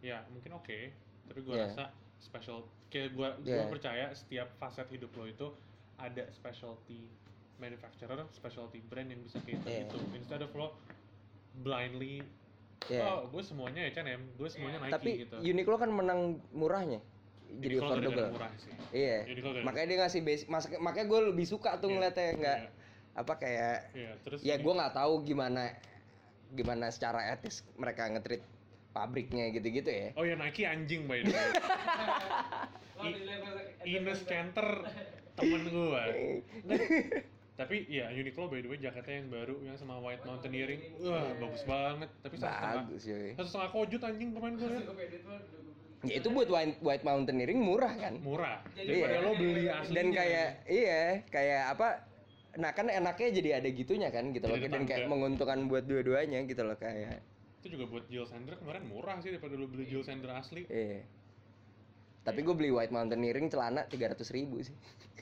ya 0.00 0.24
mungkin 0.28 0.52
oke 0.54 0.78
tapi 1.26 1.40
gue 1.40 1.54
Iya. 1.54 1.66
rasa 1.66 1.84
special 2.18 2.62
kayak 2.86 3.12
gue 3.12 3.28
Iya. 3.44 3.66
percaya 3.66 4.06
setiap 4.12 4.48
facet 4.56 4.86
hidup 4.88 5.10
lo 5.12 5.24
itu 5.24 5.46
ada 5.96 6.26
specialty 6.30 7.08
manufacturer 7.56 8.20
specialty 8.30 8.78
brand 8.82 9.08
yang 9.08 9.20
bisa 9.20 9.40
cater 9.40 9.64
Iya. 9.64 9.80
gitu 9.86 9.96
instead 10.12 10.40
of 10.40 10.52
lo 10.52 10.76
blindly 11.56 12.20
ya. 12.86 13.00
oh 13.02 13.26
gue 13.26 13.42
semuanya 13.42 13.86
H&M 13.86 14.20
gue 14.34 14.48
semuanya 14.48 14.78
Nike 14.80 14.92
Tapi 14.92 15.10
gitu 15.22 15.36
Uniqlo 15.40 15.76
kan 15.76 15.88
menang 15.88 16.20
murahnya. 16.52 17.00
Jadi 17.48 17.74
Uniqlo 17.74 17.88
affordable. 17.88 18.28
murah 18.32 18.52
sih 18.56 18.72
Iya. 18.92 19.16
Gara- 19.40 19.64
Makanya 19.64 19.86
dia 19.86 19.98
ngasih 20.00 20.20
basic, 20.20 20.46
mas- 20.46 20.70
makanya 20.78 21.06
gue 21.08 21.20
lebih 21.30 21.46
suka 21.46 21.78
tuh 21.78 21.88
Iya, 21.88 21.94
ngeliatnya 21.96 22.26
nggak 22.36 22.58
iya, 22.60 22.70
apa 23.14 23.32
kayak 23.34 23.76
iya. 23.94 24.12
terus 24.20 24.38
ya 24.42 24.54
gue 24.54 24.72
nggak 24.74 24.92
tahu 24.92 25.24
gimana 25.24 25.72
gimana 26.56 26.88
secara 26.88 27.20
etis 27.30 27.60
mereka 27.76 28.08
ngetrit 28.08 28.40
pabriknya 28.90 29.52
gitu-gitu 29.52 29.86
ya. 29.86 30.08
oh 30.16 30.24
ya 30.24 30.34
Nike 30.34 30.64
anjing 30.64 31.04
by 31.04 31.20
the 31.20 31.28
way 31.28 31.52
Ines 33.92 34.24
Canter 34.24 34.88
temen 35.36 35.62
gua 35.68 36.08
tapi 37.60 37.84
ya 37.88 38.08
Uniqlo 38.10 38.48
by 38.48 38.60
the 38.60 38.68
way 38.68 38.76
jaketnya 38.76 39.14
yang 39.16 39.28
baru 39.28 39.54
yang 39.62 39.76
sama 39.76 40.00
White 40.00 40.24
Mountaineering 40.24 40.80
wah 41.00 41.28
bagus 41.36 41.62
banget 41.62 42.08
tapi 42.20 42.34
satu 42.36 42.48
setengah 42.48 42.72
Bagus 42.80 43.02
yoi. 43.04 43.30
satu 43.32 43.48
setengah 43.48 43.70
kojut 43.70 44.00
anjing 44.02 44.28
pemain 44.32 44.54
beli. 44.56 44.84
Ya 46.04 46.20
itu 46.20 46.28
buat 46.28 46.46
white, 46.46 46.76
white 46.78 47.02
mountaineering 47.02 47.56
murah 47.56 47.90
kan. 47.96 48.20
murah 48.20 48.60
Jadi- 48.76 49.00
Iya. 49.00 49.24
lo 49.24 49.32
beli 49.32 49.64
aslinya 49.66 49.96
Dan 49.96 50.06
kayak 50.12 50.48
iya, 50.68 51.02
kayak 51.26 51.62
apa? 51.72 51.88
Nah 52.56 52.72
kan 52.72 52.88
enaknya 52.88 53.28
jadi 53.32 53.50
ada 53.60 53.68
gitunya 53.68 54.08
kan 54.08 54.32
gitu 54.32 54.44
loh 54.44 54.56
Jadi 54.56 54.68
dan 54.68 54.82
kayak 54.84 55.06
menguntungkan 55.06 55.68
buat 55.68 55.84
dua-duanya 55.84 56.40
gitu 56.44 56.62
loh 56.62 56.74
kayak. 56.74 57.20
itu 57.58 57.74
juga 57.74 57.90
buat 57.90 58.04
Jill 58.06 58.22
Sander 58.24 58.54
kemarin 58.56 58.86
murah 58.86 59.18
sih 59.18 59.34
daripada 59.34 59.58
lo 59.58 59.66
beli 59.66 59.84
Jill 59.84 60.00
Sander 60.00 60.30
asli 60.30 60.64
Iya. 60.66 61.02
Tapi 62.22 62.40
gue 62.40 62.54
beli 62.54 62.70
white 62.70 62.90
mountaineering 62.90 63.46
celana 63.46 63.82
300 63.84 64.22
ribu 64.30 64.62
sih. 64.62 64.74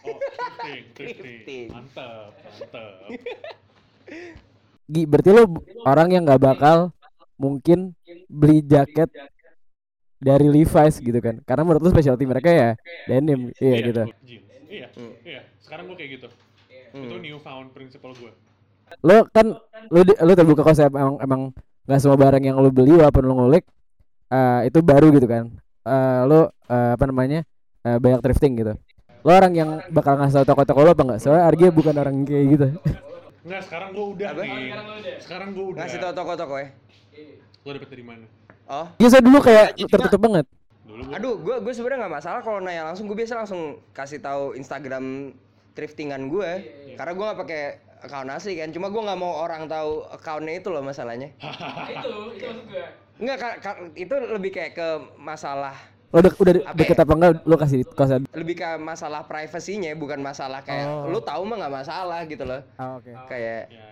oh 0.05 0.21
thrifting 0.61 0.85
Thrifting. 0.97 1.69
mantep 1.73 2.33
mantep 2.37 3.09
Gi, 4.93 5.03
berarti 5.05 5.31
lo 5.33 5.49
orang 5.83 6.13
yang 6.13 6.29
nggak 6.29 6.43
bakal 6.45 6.93
mungkin 7.35 7.97
beli 8.29 8.61
jaket 8.61 9.09
dari 10.21 10.45
Levi's 10.47 11.01
gitu 11.01 11.17
kan. 11.19 11.41
Karena 11.43 11.65
menurut 11.65 11.81
lu 11.81 11.91
specialty 11.91 12.25
mereka 12.25 12.49
ya 12.49 12.71
denim, 13.05 13.49
iya 13.57 13.77
gitu. 13.83 14.03
jeans. 14.21 14.45
Iya, 14.65 14.89
Hmm. 14.93 15.15
iya. 15.23 15.41
Sekarang 15.61 15.89
gue 15.89 15.97
kayak 15.97 16.21
gitu. 16.21 16.29
Hmm. 16.95 17.11
Itu 17.11 17.19
newfound 17.19 17.75
principle 17.75 18.15
gue. 18.15 18.31
Lo 19.03 19.27
kan 19.35 19.51
lu 19.91 20.01
di- 20.07 20.19
lu 20.23 20.33
terbuka 20.33 20.63
konsep 20.63 20.87
emang 20.95 21.19
emang 21.19 21.41
nggak 21.85 21.99
semua 21.99 22.15
barang 22.15 22.39
yang 22.39 22.57
lu 22.63 22.71
beli 22.71 22.95
walaupun 22.95 23.27
lu 23.27 23.35
ngulik 23.35 23.67
eh, 24.31 24.71
itu 24.71 24.79
baru 24.79 25.11
gitu 25.11 25.27
kan. 25.27 25.51
Eh 25.83 26.21
lu 26.25 26.47
eh, 26.47 26.91
apa 26.95 27.05
namanya? 27.11 27.43
eh, 27.85 27.99
banyak 27.99 28.23
thrifting 28.23 28.55
gitu. 28.57 28.73
Lo 29.25 29.31
orang 29.33 29.53
yang 29.53 29.71
bakal 29.91 30.21
ngasih 30.21 30.45
tau 30.45 30.55
toko-toko 30.55 30.81
lo 30.85 30.91
apa 30.95 31.03
enggak? 31.03 31.21
Soalnya 31.21 31.45
Argi 31.51 31.67
bukan 31.75 31.95
orang 31.99 32.17
kayak 32.23 32.45
gitu. 32.55 32.67
Enggak, 33.45 33.61
sekarang 33.69 33.89
gue 33.93 34.07
udah 34.17 34.29
Apa? 34.33 34.41
nih. 34.41 34.65
Sekarang 35.21 35.49
gue 35.53 35.65
udah. 35.75 35.81
Ngasih 35.85 35.99
tau 36.01 36.13
toko-toko 36.17 36.55
ya. 36.61 36.69
Lo 37.65 37.71
dapet 37.73 37.89
dari 37.91 38.05
mana? 38.05 38.25
Oh. 38.65 38.87
Biasa 38.97 39.21
dulu 39.21 39.39
kayak 39.45 39.77
Jadi 39.77 39.91
tertutup 39.91 40.21
banget. 40.21 40.47
Dulu 40.85 41.03
gue 41.09 41.15
Aduh, 41.17 41.35
gue 41.41 41.57
gue 41.61 41.73
sebenarnya 41.73 42.07
nggak 42.07 42.15
masalah 42.21 42.41
kalau 42.41 42.61
nanya 42.61 42.89
langsung. 42.89 43.05
Gue 43.09 43.17
biasa 43.17 43.35
langsung 43.45 43.81
kasih 43.97 44.21
tahu 44.21 44.57
Instagram 44.57 45.37
thriftingan 45.75 46.27
gue. 46.27 46.51
Karena 46.95 47.13
gue 47.13 47.25
nggak 47.25 47.41
pakai 47.41 47.61
account 48.01 48.29
asli 48.31 48.55
kan. 48.55 48.71
Cuma 48.71 48.89
gue 48.89 48.99
nggak 48.99 49.17
mau 49.17 49.33
orang 49.37 49.67
tahu 49.67 50.05
accountnya 50.09 50.57
itu 50.57 50.69
loh 50.69 50.81
masalahnya. 50.81 51.29
itu 51.93 52.11
itu 52.33 52.43
maksud 52.43 52.67
gue 52.67 52.85
Enggak, 53.15 53.63
itu 53.95 54.11
lebih 54.11 54.51
kayak 54.51 54.75
ke 54.75 54.87
masalah 55.15 55.71
Lo 56.11 56.19
udah, 56.19 56.31
udah 56.35 56.53
Apa 56.67 56.75
deket 56.75 56.95
ya? 56.95 57.03
apa 57.03 57.13
enggak 57.13 57.31
lo 57.43 57.55
kasih 57.55 57.79
konsep. 57.91 58.19
lebih 58.31 58.55
ke 58.55 58.67
masalah 58.75 59.23
privasinya 59.23 59.91
bukan 59.95 60.19
masalah 60.19 60.63
kayak 60.63 60.87
Oh. 60.87 61.11
lu 61.11 61.19
tahu 61.19 61.43
mah 61.43 61.59
nggak 61.59 61.75
masalah 61.75 62.23
gitu 62.25 62.43
loh. 62.43 62.59
Ah, 62.75 62.99
oke. 62.99 63.11
Kayak 63.27 63.67
ya, 63.67 63.71
ya, 63.71 63.77
ya. 63.83 63.87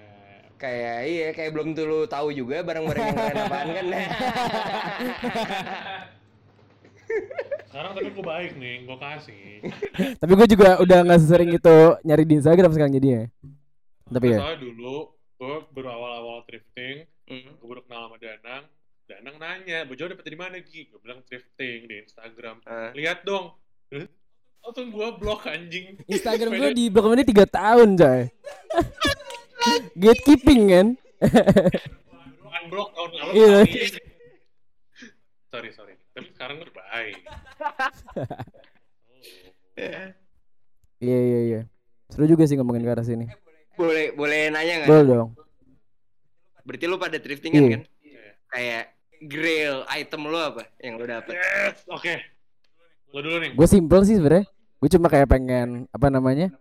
kayak 0.55 0.97
iya 1.03 1.27
kayak 1.35 1.51
belum 1.51 1.73
tuh 1.73 1.83
lu 1.83 1.99
tahu 2.07 2.31
juga 2.31 2.63
barang-barang 2.63 3.05
yang 3.05 3.17
kalian 3.17 3.37
apaan 3.43 3.69
kan. 3.73 3.87
Sekarang 7.66 7.93
tapi 7.97 8.09
gue 8.10 8.24
baik 8.24 8.52
nih, 8.55 8.74
gue 8.84 8.97
kasih. 8.97 9.44
Tapi 10.20 10.32
gue 10.36 10.48
juga 10.51 10.68
udah 10.78 10.98
nggak 11.02 11.20
sesering 11.20 11.51
itu 11.52 11.76
nyari 12.02 12.24
di 12.24 12.34
Instagram 12.36 12.70
sekarang 12.70 12.93
jadinya. 12.93 13.22
Tapi 14.06 14.26
ya. 14.28 14.39
Soalnya 14.44 14.60
dulu 14.60 14.97
gue 15.40 15.55
baru 15.72 15.89
awal-awal 15.90 16.39
thrifting, 16.44 17.09
Hmm. 17.22 17.48
gue 17.56 17.66
baru 17.66 17.80
kenal 17.86 18.10
sama 18.10 18.16
Danang. 18.20 18.64
Danang 19.02 19.36
nanya, 19.39 19.78
baju 19.82 20.02
dapet 20.05 20.24
dari 20.24 20.36
mana 20.36 20.56
Gi? 20.60 20.86
Gue 20.86 21.01
bilang 21.01 21.24
thrifting 21.24 21.89
di 21.89 21.94
Instagram. 22.05 22.60
Ah. 22.64 22.93
Lihat 22.93 23.24
dong. 23.24 23.56
Hah? 23.89 24.06
Langsung 24.62 24.93
gue 24.93 25.09
blok 25.16 25.48
anjing. 25.48 25.97
Instagram 26.12 26.52
gue 26.52 26.70
di 26.76 26.84
blok 26.86 27.09
ini 27.10 27.24
tiga 27.24 27.48
tahun 27.48 27.97
coy. 27.97 28.20
Gatekeeping 30.02 30.62
kan. 30.68 30.86
unblock 32.62 32.89
tahun 32.94 33.10
lalu 33.14 33.32
Iya. 33.32 33.59
sorry 35.48 35.70
sorry 35.70 35.94
tapi 36.12 36.28
sekarang 36.30 36.56
udah 36.60 36.74
baik 36.74 37.16
Iya 41.02 41.18
iya 41.18 41.40
iya. 41.43 41.60
Seru 42.06 42.28
juga 42.28 42.44
sih 42.44 42.55
ngomongin 42.55 42.84
ke 42.84 42.93
arah 42.93 43.02
sini. 43.02 43.26
Boleh 43.74 44.12
boleh 44.14 44.52
nanya 44.52 44.84
nggak? 44.84 44.89
Boleh 44.89 45.05
dong. 45.05 45.28
Berarti 46.62 46.84
lu 46.86 46.97
pada 46.97 47.18
thriftingan 47.18 47.59
Iya. 47.59 47.70
kan? 47.72 47.82
Kayak 48.52 48.84
grill 49.24 49.76
item 49.89 50.20
lu 50.28 50.39
apa 50.39 50.68
yang 50.78 51.01
lu 51.01 51.06
dapet? 51.06 51.34
yes 51.34 51.86
oke 51.89 52.14
lo 53.12 53.20
dulu 53.20 53.36
nih 53.40 53.51
Gue 53.55 53.66
simple 53.66 54.02
sih 54.05 54.14
sebenarnya. 54.14 54.47
Gue 54.78 54.89
cuma 54.89 55.09
kayak 55.09 55.26
pengen 55.26 55.89
apa 55.90 56.06
namanya? 56.06 56.52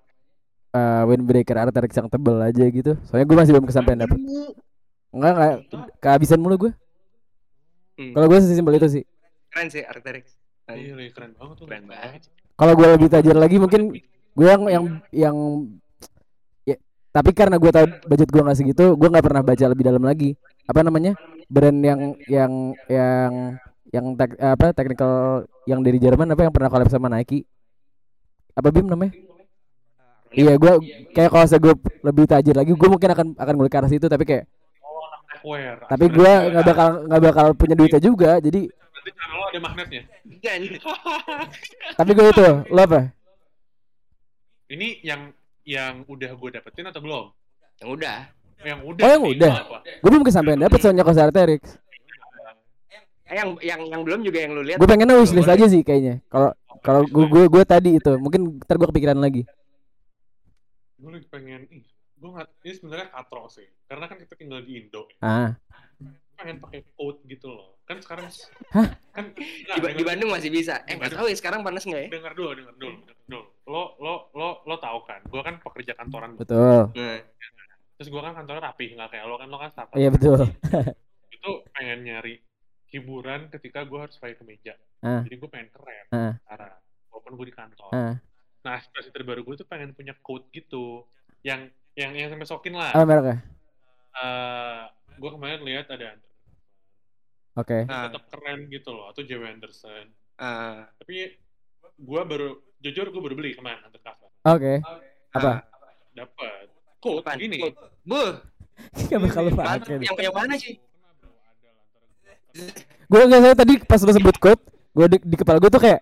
eh 0.71 1.03
windbreaker 1.03 1.59
Arcteryx 1.59 1.91
yang 1.93 2.07
tebel 2.07 2.39
aja 2.39 2.63
gitu. 2.63 2.95
Soalnya 3.05 3.27
gue 3.27 3.37
masih 3.37 3.51
belum 3.51 3.67
kesampaian 3.67 3.99
dapet. 4.01 4.15
Enggak 5.11 5.31
enggak 5.35 5.53
kehabisan 5.99 6.39
mulu 6.39 6.55
gue. 6.57 6.71
Hmm. 7.99 8.15
Kalau 8.15 8.25
gue 8.25 8.39
sesimpel 8.39 8.79
itu 8.79 8.87
sih. 8.87 9.03
Keren 9.51 9.67
sih 9.67 9.83
Arcteryx. 9.83 10.39
iya 10.71 10.95
Ray, 10.95 11.11
keren 11.11 11.35
banget 11.35 11.55
tuh 11.59 11.67
Keren 11.67 11.83
banget. 11.83 12.31
Kalau 12.55 12.73
gue 12.79 12.87
lebih 12.87 13.11
tajir 13.11 13.35
lagi 13.35 13.59
mungkin 13.59 13.91
gue 14.31 14.47
yang 14.47 14.63
yang 14.71 14.85
yang 15.11 15.37
ya, 16.63 16.79
tapi 17.11 17.35
karena 17.35 17.59
gue 17.59 17.67
tahu 17.67 17.85
budget 18.07 18.29
gue 18.31 18.41
nggak 18.41 18.57
segitu, 18.57 18.95
gue 18.95 19.07
nggak 19.11 19.25
pernah 19.27 19.43
baca 19.43 19.65
lebih 19.67 19.83
dalam 19.83 20.03
lagi. 20.07 20.39
Apa 20.63 20.87
namanya? 20.87 21.19
Brand 21.51 21.79
yang 21.83 22.15
yang 22.31 22.51
yang 22.87 23.31
yang 23.91 24.05
tek, 24.15 24.39
apa 24.39 24.71
technical 24.71 25.43
yang 25.67 25.83
dari 25.83 25.99
Jerman 25.99 26.31
apa 26.31 26.47
yang 26.47 26.53
pernah 26.55 26.71
collab 26.71 26.87
sama 26.87 27.11
Nike? 27.11 27.43
Apa 28.55 28.71
Bim 28.71 28.87
namanya? 28.87 29.11
Iya, 30.31 30.55
gue 30.55 30.73
kayak 31.11 31.27
kalau 31.27 31.43
saya 31.43 31.59
gue 31.59 31.75
lebih 32.07 32.23
tajir 32.23 32.55
lagi, 32.55 32.71
gue 32.71 32.87
mungkin 32.87 33.09
akan 33.11 33.27
akan 33.35 33.53
ngulik 33.59 33.67
ke 33.67 33.79
arah 33.83 33.91
situ, 33.91 34.07
tapi 34.07 34.23
kayak 34.23 34.47
oh 34.79 35.59
tapi 35.91 36.07
gue 36.07 36.31
nggak 36.55 36.65
bakal 36.71 36.89
nggak 37.03 37.21
bakal 37.27 37.45
punya 37.51 37.75
duitnya 37.75 37.99
juga, 37.99 38.39
jadi 38.39 38.71
nanti 39.01 39.17
channel 39.17 39.35
lo 39.35 39.45
ada 39.49 39.59
magnetnya 39.59 40.01
tapi 41.97 42.11
gue 42.13 42.25
itu, 42.29 42.47
lo 42.69 42.81
apa? 42.85 43.09
ini 44.69 45.01
yang 45.01 45.33
yang 45.65 46.05
udah 46.05 46.31
gue 46.37 46.49
dapetin 46.53 46.85
atau 46.85 47.01
belum 47.01 47.25
Yang 47.81 47.89
udah. 47.97 48.17
yang 48.61 48.79
udah 48.85 49.01
Oh, 49.01 49.09
yang 49.09 49.25
udah. 49.25 49.53
Gue 50.05 50.09
belum 50.13 50.21
kesampaian 50.21 50.61
dapet 50.61 50.77
soalnya 50.79 51.01
kos 51.01 51.17
Arcteryx. 51.17 51.81
Eh, 53.25 53.33
yang 53.33 53.57
yang 53.57 53.81
yang 53.89 54.01
belum 54.05 54.21
juga 54.21 54.37
yang 54.37 54.53
lu 54.53 54.61
lihat. 54.61 54.77
Gue 54.77 54.85
pengennya 54.85 55.17
wishlist 55.17 55.49
aja 55.49 55.65
sih 55.65 55.81
kayaknya. 55.81 56.21
Kalau 56.29 56.53
kalau 56.85 57.01
gue 57.09 57.25
gue 57.25 57.43
gue 57.49 57.63
tadi 57.65 57.97
itu 57.97 58.13
mungkin 58.21 58.61
ntar 58.61 58.77
gue 58.77 58.85
kepikiran 58.85 59.17
lagi. 59.17 59.49
gue 61.01 61.09
lagi 61.09 61.25
pengen 61.33 61.65
ih 61.73 61.81
gue 62.21 62.29
nggak 62.29 62.47
ini 62.61 62.73
sebenarnya 62.77 63.07
katro 63.09 63.49
sih 63.49 63.65
karena 63.89 64.05
kan 64.05 64.17
kita 64.21 64.33
tinggal 64.37 64.61
di 64.61 64.71
Indo. 64.77 65.09
Ah, 65.25 65.57
pengen 66.37 66.61
pakai 66.61 66.85
coat 66.93 67.25
gitu 67.25 67.49
loh 67.49 67.80
kan 67.91 67.97
sekarang 67.99 68.25
Hah? 68.71 68.87
kan 69.11 69.25
Di, 69.35 69.77
Ba- 69.77 69.91
di 69.91 70.03
Bandung 70.03 70.31
masih 70.31 70.47
bisa. 70.47 70.81
Eh 70.85 70.95
nggak 70.95 71.11
tahu 71.13 71.27
ya 71.27 71.35
sekarang 71.35 71.59
panas 71.61 71.83
nggak 71.83 72.01
ya? 72.01 72.09
dengar 72.09 72.31
dulu 72.31 72.49
dengar 72.53 72.73
dulu 72.73 72.91
dengar 72.97 73.15
dulu 73.21 73.41
lo 73.67 73.83
lo 73.97 74.13
lo 74.31 74.49
lo 74.63 74.75
tahu 74.77 74.99
kan 75.03 75.19
gue 75.21 75.41
kan 75.41 75.55
pekerja 75.59 75.93
kantoran 75.93 76.31
betul. 76.33 76.87
Nah, 76.89 77.19
terus 77.95 78.07
gue 78.07 78.21
kan 78.21 78.33
kantornya 78.33 78.63
rapi 78.63 78.85
nggak 78.91 79.09
kayak 79.09 79.25
lo 79.25 79.35
kan 79.35 79.47
lo 79.47 79.57
kan 79.57 79.69
startup 79.69 79.93
Iya 79.93 80.09
betul. 80.09 80.39
itu 81.35 81.51
pengen 81.69 81.99
nyari 82.01 82.39
hiburan 82.87 83.47
ketika 83.49 83.81
gue 83.81 83.99
harus 83.99 84.15
pakai 84.15 84.35
kemeja 84.35 84.73
Ah. 84.99 85.21
jadi 85.21 85.35
gue 85.35 85.49
pengen 85.49 85.69
keren 85.69 86.05
Ah. 86.09 86.33
sekarang 86.39 86.75
walaupun 87.07 87.31
gue 87.33 87.45
di 87.45 87.55
kantor 87.55 87.89
Ah. 87.89 88.13
nah 88.61 88.73
aspirasi 88.75 89.09
terbaru 89.09 89.41
gue 89.41 89.55
tuh 89.55 89.65
pengen 89.65 89.91
punya 89.91 90.13
coat 90.17 90.45
gitu 90.49 91.01
yang 91.41 91.65
yang 91.93 92.13
yang 92.13 92.29
sampai 92.29 92.45
sokin 92.45 92.71
lah 92.71 92.91
Apa 92.91 93.03
mereknya? 93.03 93.37
Eh, 94.13 94.81
gue 95.13 95.29
kemarin 95.29 95.61
lihat 95.61 95.87
ada 95.87 96.13
Oke. 97.59 97.83
Ah. 97.91 98.07
tetap 98.07 98.23
keren 98.31 98.59
gitu 98.71 98.89
loh 98.95 99.11
atau 99.11 99.21
Joe 99.27 99.43
Anderson 99.43 100.05
ah, 100.39 100.87
tapi 100.99 101.35
gue 102.01 102.21
baru 102.23 102.57
jujur 102.81 103.11
gue 103.11 103.21
baru 103.21 103.35
beli 103.37 103.51
kemarin 103.53 103.83
undercover 103.85 104.31
Oke. 104.47 104.81
Apa? 105.31 105.63
dapat 106.11 106.67
coat 106.99 107.23
apaan? 107.23 107.37
gini 107.39 107.71
bakal 109.21 109.41
lu 109.47 109.51
mantap. 109.53 109.85
pakai. 109.85 110.01
yang 110.01 110.17
yang 110.17 110.35
mana 110.35 110.53
sih? 110.57 110.73
Gue 113.11 113.21
nggak 113.27 113.41
saya 113.43 113.55
tadi 113.55 113.73
pas 113.83 113.99
lu 114.01 114.11
sebut 114.11 114.35
quote, 114.39 114.63
gue 114.95 115.05
di, 115.11 115.17
di 115.23 115.35
kepala 115.37 115.59
gue 115.59 115.71
tuh 115.71 115.81
kayak 115.81 116.01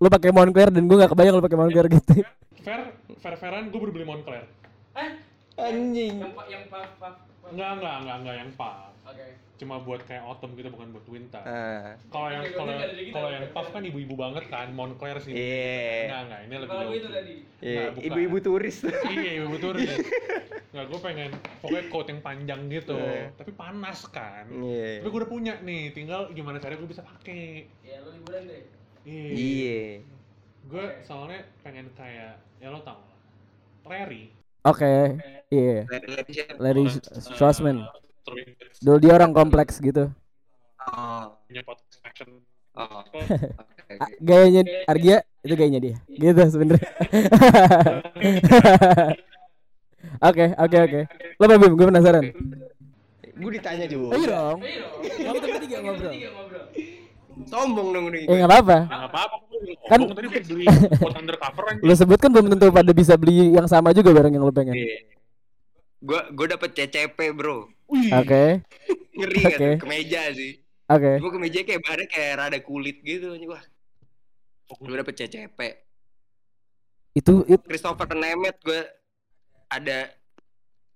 lu 0.00 0.08
pakai 0.08 0.30
Moncler 0.34 0.68
dan 0.72 0.82
gue 0.86 0.96
nggak 0.96 1.12
kebayang 1.12 1.34
lu 1.38 1.44
pakai 1.44 1.58
Moncler 1.58 1.86
gitu. 1.92 2.12
fair 2.62 2.94
fair 3.18 3.34
fairan 3.38 3.70
gue 3.70 3.78
baru 3.78 3.92
beli 3.94 4.06
Moncler 4.06 4.46
Anjing. 5.58 6.22
yang 6.22 6.64
yang. 6.66 7.14
Enggak 7.50 7.70
enggak 7.78 7.94
enggak 8.02 8.16
enggak 8.22 8.36
yang 8.38 8.50
puff 8.54 8.92
oke. 9.02 9.26
Cuma 9.60 9.78
buat 9.78 10.02
kayak 10.02 10.22
autumn 10.26 10.58
gitu 10.58 10.68
bukan 10.74 10.90
buat 10.90 11.06
winter. 11.06 11.42
Ah, 11.46 11.94
kalau 12.10 12.28
yang 12.34 12.42
kalau 12.50 12.74
kalau 13.14 13.28
yang 13.30 13.46
puff 13.54 13.68
kan 13.70 13.82
ibu-ibu 13.86 14.14
banget 14.18 14.44
kan 14.50 14.70
Moncler 14.74 15.18
sih. 15.22 15.34
Iya. 15.34 16.10
enggak 16.10 16.20
enggak 16.26 16.40
ini 16.42 16.54
lebih 16.54 16.70
kepala 16.70 16.82
gue 16.86 16.98
itu 16.98 17.08
tadi. 17.10 17.34
Iya, 17.62 17.84
ibu-ibu 17.98 18.36
turis. 18.42 18.76
iya 19.10 19.30
ibu 19.42 19.56
turis. 19.58 19.90
Nggak 20.72 20.86
gue 20.88 21.00
pengen 21.04 21.30
pokoknya 21.60 21.84
coat 21.92 22.06
yang 22.08 22.20
panjang 22.24 22.60
gitu. 22.72 22.96
Iya. 22.96 23.28
tapi 23.36 23.52
panas 23.54 24.00
kan. 24.08 24.46
Iya. 24.50 25.04
tapi 25.04 25.08
gue 25.10 25.20
udah 25.20 25.30
punya 25.30 25.54
nih 25.62 25.92
tinggal 25.92 26.32
gimana 26.32 26.56
caranya 26.58 26.80
gue 26.80 26.90
bisa 26.90 27.04
pakai 27.04 27.68
ya 27.84 28.00
lo 28.02 28.10
liburan 28.10 28.42
deh. 28.48 28.62
Iya. 29.04 29.30
Iya. 29.34 29.82
gue 30.62 30.86
soalnya 31.02 31.42
pengen 31.66 31.90
kayak 31.98 32.38
ya 32.62 32.70
lo 32.70 32.78
tau 32.86 33.02
lah 33.02 33.18
Larry 33.82 34.41
Oke. 34.62 35.18
Iya. 35.48 35.84
Larry 36.56 36.86
Orang, 36.86 37.02
Schwarzman. 37.34 37.76
eh, 37.82 37.88
Throwing 38.22 38.50
Bits, 38.54 38.78
Dulu 38.78 38.96
dia 38.98 39.12
orang 39.12 39.34
kompleks 39.34 39.76
gitu. 39.78 40.08
Oh. 40.82 41.24
punya 41.44 41.62
podcast 41.62 42.00
action 42.02 42.28
Oh. 42.72 43.04
Gayanya 44.18 44.64
Argia 44.88 45.20
itu 45.42 45.52
gayanya 45.52 45.80
dia. 45.82 45.96
Gitu 46.08 46.40
sebenernya. 46.48 46.88
Oke, 50.22 50.54
oke, 50.54 50.76
oke. 50.78 51.00
Lo 51.36 51.44
apa 51.46 51.56
Bim? 51.58 51.72
Gue 51.74 51.86
penasaran. 51.88 52.24
Gue 53.32 53.50
ditanya 53.52 53.86
dong. 53.88 54.12
ayo 54.12 54.22
dong 54.28 54.58
kita 55.34 55.46
bertiga 55.50 55.78
ngobrol. 55.82 56.14
Sombong 57.44 57.88
dong 57.90 58.06
nih. 58.08 58.24
Eh 58.24 58.36
nggak 58.36 58.50
apa-apa. 58.50 58.78
ya 58.80 58.96
nggak 58.98 59.10
apa-apa 59.10 59.36
Kan- 59.86 60.08
tadi 60.08 60.26
beli 60.44 60.64
coat 60.96 61.14
undercover 61.14 61.64
aja 61.68 61.80
Lo 61.80 61.92
sebut 61.92 62.18
kan 62.18 62.30
belum 62.30 62.46
tentu 62.48 62.66
pada 62.68 62.90
bisa 62.90 63.14
beli 63.14 63.52
yang 63.52 63.64
sama 63.64 63.90
juga 63.90 64.10
barang 64.10 64.30
yang 64.30 64.42
lo 64.42 64.50
pengen. 64.50 64.74
Iya. 64.74 64.98
Gue 65.98 66.20
gue 66.30 66.46
dapet 66.48 66.70
CCP 66.72 67.18
bro. 67.30 67.70
Oke, 67.92 68.64
Ngeri 69.12 69.38
Oke. 69.38 69.52
kan? 69.52 69.60
Kemeja 69.78 70.22
sih. 70.32 70.58
Oke. 70.84 71.20
Cuma 71.20 71.30
kemeja 71.30 71.60
kayak 71.62 71.80
bahannya 71.80 72.06
kayak 72.06 72.32
rada 72.36 72.58
kulit 72.58 72.98
gitu. 73.00 73.36
Wah, 73.46 73.62
Oh, 74.66 74.76
gue 74.80 74.96
dapet 74.96 75.14
CCP. 75.14 75.58
Itu 77.12 77.44
it, 77.44 77.60
Christopher 77.62 78.08
Nemeth 78.10 78.56
gue 78.58 78.80
ada 79.68 80.08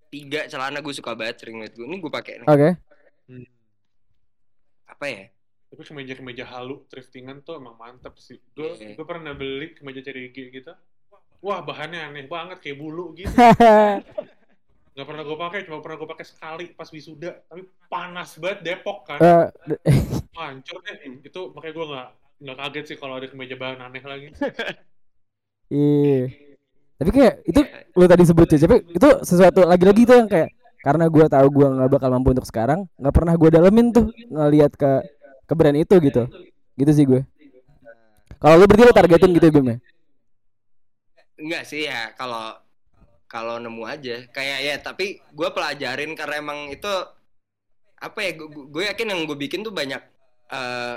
tiga 0.08 0.48
celana 0.48 0.80
gue 0.80 0.90
suka 0.90 1.12
banget 1.12 1.38
sering 1.38 1.60
gue. 1.60 1.76
Ini 1.76 1.96
gue 1.96 2.08
pakai 2.08 2.40
nih. 2.40 2.48
oke. 2.48 2.70
Hmm. 3.28 3.46
Apa 4.88 5.04
ya? 5.06 5.22
Tapi 5.76 5.92
kemeja-kemeja 5.92 6.48
halu 6.48 6.88
thriftingan 6.88 7.44
tuh 7.44 7.60
emang 7.60 7.76
mantep 7.76 8.16
sih. 8.16 8.40
Gue 8.56 8.80
Iya. 8.80 8.96
gue 8.96 9.04
pernah 9.04 9.36
beli 9.36 9.76
kemeja 9.76 10.00
CDG 10.00 10.48
gitu. 10.48 10.72
Wah 11.44 11.60
bahannya 11.60 12.00
aneh 12.00 12.24
banget 12.24 12.64
kayak 12.64 12.80
bulu 12.80 13.12
gitu. 13.12 13.28
Gak 14.96 15.04
pernah 15.04 15.28
gue 15.28 15.36
pakai, 15.36 15.68
cuma 15.68 15.84
pernah 15.84 16.00
gue 16.00 16.08
pakai 16.08 16.24
sekali 16.24 16.72
pas 16.72 16.88
wisuda. 16.88 17.44
Tapi 17.44 17.68
panas 17.92 18.40
banget 18.40 18.64
Depok 18.64 19.04
kan. 19.04 19.20
Eh, 19.20 19.52
Hancur 20.32 20.80
deh. 20.80 21.20
Itu 21.20 21.52
makanya 21.52 21.74
gue 21.76 21.86
nggak 21.92 22.08
nggak 22.40 22.56
kaget 22.56 22.84
sih 22.88 22.96
kalau 22.96 23.20
ada 23.20 23.28
kemeja 23.28 23.60
bahan 23.60 23.84
aneh 23.84 24.00
lagi. 24.00 24.32
Iya. 25.68 26.32
Tapi 26.96 27.10
kayak 27.12 27.34
itu 27.44 27.60
lu 27.92 28.04
tadi 28.08 28.24
sebut 28.24 28.48
CCP 28.48 28.72
itu 28.96 29.08
sesuatu 29.20 29.60
lagi-lagi 29.68 30.08
tuh 30.08 30.16
yang 30.24 30.28
kayak 30.32 30.48
karena 30.80 31.10
gua 31.10 31.26
tahu 31.26 31.46
gua 31.50 31.68
nggak 31.74 31.90
bakal 31.98 32.08
mampu 32.14 32.30
untuk 32.30 32.46
sekarang, 32.46 32.86
nggak 32.94 33.10
pernah 33.10 33.34
gua 33.34 33.50
dalemin 33.50 33.90
tuh 33.90 34.06
ngelihat 34.30 34.72
ke 34.78 35.02
ke 35.46 35.54
brand 35.54 35.78
itu 35.78 35.94
gitu. 36.02 36.22
Gitu 36.76 36.90
sih 36.92 37.04
gue. 37.06 37.22
Kalau 38.36 38.54
lu 38.60 38.68
berarti 38.68 38.84
lu 38.84 38.92
targetin 38.92 39.30
gitu 39.32 39.46
ya 39.48 39.52
Bim 39.54 39.66
ya? 39.66 39.76
Enggak 41.40 41.62
sih 41.64 41.88
ya 41.88 42.12
kalau 42.18 42.58
kalau 43.26 43.58
nemu 43.58 43.82
aja 43.84 44.16
kayak 44.30 44.58
ya 44.62 44.74
tapi 44.78 45.18
gue 45.34 45.48
pelajarin 45.50 46.14
karena 46.14 46.34
emang 46.38 46.70
itu 46.70 46.88
apa 47.96 48.18
ya 48.22 48.32
gue 48.46 48.84
yakin 48.86 49.08
yang 49.12 49.20
gue 49.26 49.36
bikin 49.36 49.66
tuh 49.66 49.74
banyak 49.74 49.98
eh, 50.52 50.96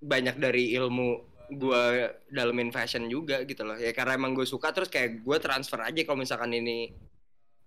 banyak 0.00 0.36
dari 0.40 0.72
ilmu 0.80 1.28
gue 1.50 1.82
dalemin 2.30 2.70
fashion 2.70 3.10
juga 3.10 3.42
gitu 3.44 3.66
loh 3.66 3.76
ya 3.76 3.90
karena 3.90 4.16
emang 4.16 4.32
gue 4.32 4.46
suka 4.46 4.70
terus 4.70 4.88
kayak 4.88 5.20
gue 5.20 5.36
transfer 5.42 5.82
aja 5.82 6.00
kalau 6.06 6.18
misalkan 6.22 6.56
ini 6.56 6.94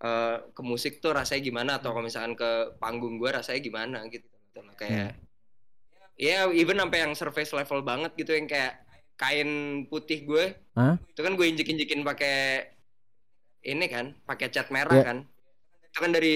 eh, 0.02 0.38
ke 0.50 0.62
musik 0.66 0.98
tuh 1.04 1.14
rasanya 1.14 1.42
gimana 1.44 1.72
atau 1.78 1.94
kalau 1.94 2.08
misalkan 2.08 2.34
ke 2.34 2.80
panggung 2.82 3.22
gue 3.22 3.30
rasanya 3.30 3.62
gimana 3.62 3.98
gitu, 4.10 4.26
gitu 4.26 4.60
loh. 4.66 4.74
kayak 4.74 5.20
ya 6.14 6.46
even 6.52 6.78
sampai 6.78 7.00
yang 7.02 7.14
surface 7.14 7.52
level 7.52 7.82
banget 7.82 8.14
gitu 8.14 8.34
yang 8.34 8.46
kayak 8.46 8.80
kain 9.14 9.50
putih 9.88 10.26
gue 10.26 10.46
Hah? 10.74 10.98
itu 11.06 11.20
kan 11.20 11.34
gue 11.34 11.46
injek 11.46 11.70
injekin 11.70 12.02
pakai 12.02 12.70
ini 13.64 13.86
kan 13.88 14.14
pakai 14.24 14.50
cat 14.50 14.68
merah 14.70 14.94
Iya. 14.94 15.06
kan 15.06 15.18
itu 15.88 15.98
kan 15.98 16.12
dari 16.12 16.34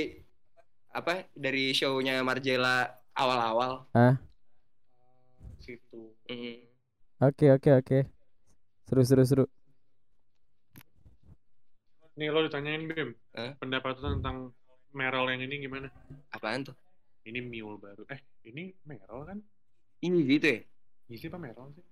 apa 0.93 1.27
dari 1.33 1.73
shownya 1.73 2.21
Marjela 2.21 2.85
awal-awal 3.13 3.85
Situ. 5.57 6.15
Mm. 6.31 6.63
Oke 7.19 7.51
oke 7.51 7.69
oke. 7.75 7.99
Seru 8.87 9.03
seru 9.03 9.23
seru. 9.27 9.45
Nih 12.15 12.31
lo 12.31 12.39
ditanyain 12.47 12.87
Bim, 12.87 13.11
Hah? 13.35 13.51
pendapat 13.59 13.99
lu 13.99 14.17
tentang 14.17 14.55
Merrell 14.95 15.27
yang 15.29 15.43
ini 15.43 15.55
gimana? 15.61 15.91
apaan 16.31 16.63
tuh 16.63 16.73
Ini 17.27 17.43
mule 17.43 17.75
baru. 17.77 18.07
Eh, 18.07 18.21
ini 18.47 18.71
Merrell 18.87 19.27
kan? 19.27 19.37
Ini 19.99 20.17
gitu 20.23 20.47
ya 20.47 20.59
Easy 21.07 21.25
apa 21.25 21.37
Merrell 21.37 21.71
sih? 21.71 21.85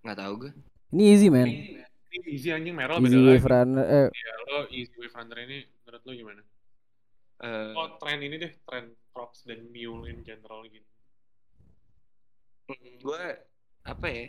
nggak 0.00 0.16
tahu 0.16 0.34
gue 0.38 0.52
Ini 0.88 1.02
easy 1.10 1.26
man. 1.26 1.48
Ini 1.48 1.82
Easy 2.28 2.48
anjing 2.48 2.70
Merrell 2.70 3.02
Easy 3.02 3.10
beda 3.10 3.26
wave 3.26 3.40
lagi. 3.40 3.50
runner. 3.50 3.84
Eh, 3.84 4.08
Ya, 4.14 4.32
lo 4.46 4.58
Easy 4.70 4.94
Wave 4.94 5.10
Runner 5.12 5.38
ini 5.42 5.56
menurut 5.82 6.02
lo 6.04 6.12
gimana? 6.14 6.42
Eh, 7.36 7.72
Oh, 7.74 7.88
tren 7.98 8.18
ini 8.20 8.36
deh, 8.38 8.52
tren 8.62 8.84
Crocs 9.10 9.42
dan 9.42 9.66
mule 9.66 10.06
in 10.06 10.22
general 10.22 10.62
gitu. 10.64 10.86
gue 13.02 13.22
apa 13.82 14.06
ya 14.06 14.26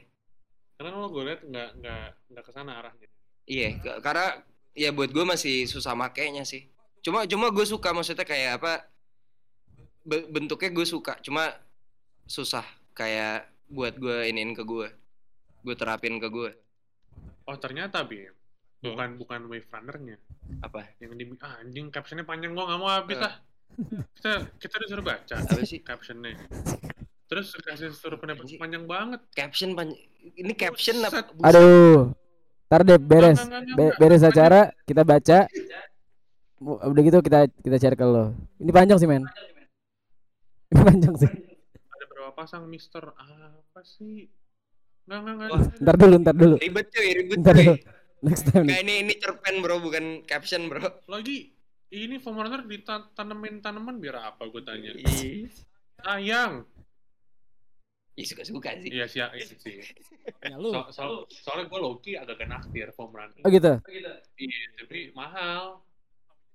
Karena 0.76 0.98
lo 0.98 1.08
gue 1.08 1.24
liat 1.24 1.42
nggak 1.42 1.70
nggak 1.80 2.06
nggak 2.34 2.44
ke 2.44 2.52
sana 2.52 2.72
arahnya. 2.76 3.08
iya 3.46 3.78
ke- 3.78 4.00
karena 4.02 4.44
ya 4.74 4.90
buat 4.90 5.08
gue 5.08 5.24
masih 5.24 5.64
susah 5.66 5.94
makainya 5.94 6.44
sih 6.44 6.68
cuma 7.00 7.24
cuma 7.24 7.48
gue 7.48 7.64
suka 7.64 7.94
maksudnya 7.94 8.26
kayak 8.26 8.60
apa 8.60 8.84
be- 10.02 10.28
bentuknya 10.28 10.68
gue 10.68 10.84
suka 10.84 11.16
cuma 11.22 11.54
susah 12.26 12.66
kayak 12.92 13.46
buat 13.68 13.96
gue 13.96 14.30
iniin 14.30 14.52
ke 14.52 14.62
gue 14.62 14.88
gue 15.62 15.76
terapin 15.76 16.18
ke 16.18 16.28
gue 16.28 16.52
Oh 17.46 17.54
ternyata 17.56 18.02
Bim, 18.02 18.34
bukan 18.82 19.22
bukan 19.22 19.46
Wave 19.46 19.70
Runner-nya. 19.70 20.18
apa 20.66 20.98
Yang 20.98 21.12
di 21.14 21.26
ah, 21.46 21.62
anjing 21.62 21.94
captionnya 21.94 22.26
panjang 22.26 22.58
gua 22.58 22.66
nggak 22.66 22.80
mau 22.82 22.90
habis 22.90 23.18
Eh. 23.18 23.22
ah. 23.22 23.36
Kita 24.18 24.32
kita 24.58 24.76
disuruh 24.82 25.06
baca 25.06 25.36
apa 25.38 25.62
sih 25.62 25.78
captionnya. 25.78 26.34
Terus 27.30 27.54
kasih 27.54 27.94
suruh 27.94 28.18
pendapat 28.18 28.50
panjang 28.58 28.90
banget. 28.90 29.22
caption 29.38 29.78
pan- 29.78 29.94
ini 30.34 30.58
caption 30.58 31.06
apa 31.06 31.22
aduh. 31.46 32.18
Ntar 32.66 32.82
deh 32.82 32.98
beres. 32.98 33.38
Beres 34.02 34.26
acara 34.26 34.74
kita 34.90 35.06
baca. 35.06 35.46
Udah 36.66 37.02
gitu 37.06 37.22
kita 37.22 37.46
kita 37.62 37.78
share 37.78 37.94
ke 37.94 38.06
lo. 38.10 38.34
Ini 38.58 38.74
panjang 38.74 38.98
sih 38.98 39.06
men. 39.06 39.22
Ini 40.74 40.82
panjang 40.82 41.14
sih. 41.14 41.30
Pasang 42.36 42.68
Mister 42.68 43.02
apa 43.16 43.82
sih? 43.82 44.28
Nggak 45.08 45.20
nggak 45.24 45.34
nggak. 45.40 45.50
Wah. 45.56 45.64
Ntar 45.82 45.96
dulu 45.96 46.16
ntar 46.22 46.36
dulu. 46.36 46.56
ribet 46.60 46.88
cuy 46.92 47.10
ribet 47.16 47.38
Ntar 47.40 47.56
cuy 47.56 47.66
dulu. 47.66 47.76
Next 48.26 48.44
time 48.50 48.66
Nggak 48.66 48.82
nih. 48.82 48.86
ini 48.86 48.94
ini 49.06 49.14
cerpen 49.22 49.56
bro 49.62 49.78
bukan 49.78 50.06
caption 50.26 50.66
bro 50.66 50.82
Lagi 51.06 51.54
ini 51.94 52.18
foam 52.18 52.42
runner 52.42 52.66
ditanemin 52.66 53.62
tanaman 53.62 54.02
biar 54.02 54.34
apa 54.34 54.44
gue 54.50 54.62
tanya. 54.66 54.92
Sayang. 56.02 56.66
Ih, 58.16 58.24
suka-suka 58.24 58.80
sih 58.80 58.96
Iya 58.96 59.06
sih, 59.12 59.20
iya 59.20 59.46
sih. 59.46 59.80
Ya, 60.44 60.56
lu. 60.56 60.72
So, 60.72 60.82
so- 60.92 61.26
soalnya 61.30 61.68
gue 61.68 61.80
Loki 61.80 62.12
agak 62.16 62.40
naksir 62.48 62.90
foam 62.96 63.12
runner. 63.12 63.44
Oh 63.44 63.52
gitu. 63.52 63.80
Gitu. 63.88 64.12
Iya, 64.40 64.60
tapi 64.80 65.00
mahal. 65.12 65.84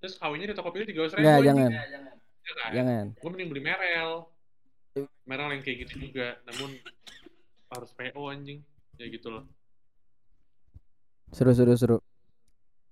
Terus 0.01 0.17
kawinnya 0.17 0.53
di 0.53 0.57
Tokopedia 0.57 0.89
tiga 0.89 1.05
ratus 1.05 1.15
ribu. 1.17 1.29
Enggak, 1.29 1.39
jangan. 1.45 1.71
Ya, 1.71 1.85
jangan. 1.93 2.13
Jangan. 2.73 3.05
Gue 3.21 3.31
mending 3.31 3.49
beli 3.53 3.63
Merel. 3.63 4.13
Merel 5.25 5.55
yang 5.55 5.63
kayak 5.63 5.87
gitu 5.87 6.11
juga, 6.11 6.35
namun 6.45 6.75
harus 7.71 7.91
PO 7.95 8.23
anjing. 8.27 8.59
Ya 8.99 9.07
gitu 9.07 9.31
loh. 9.31 9.45
Seru 11.31 11.55
seru 11.55 11.75
seru. 11.79 11.99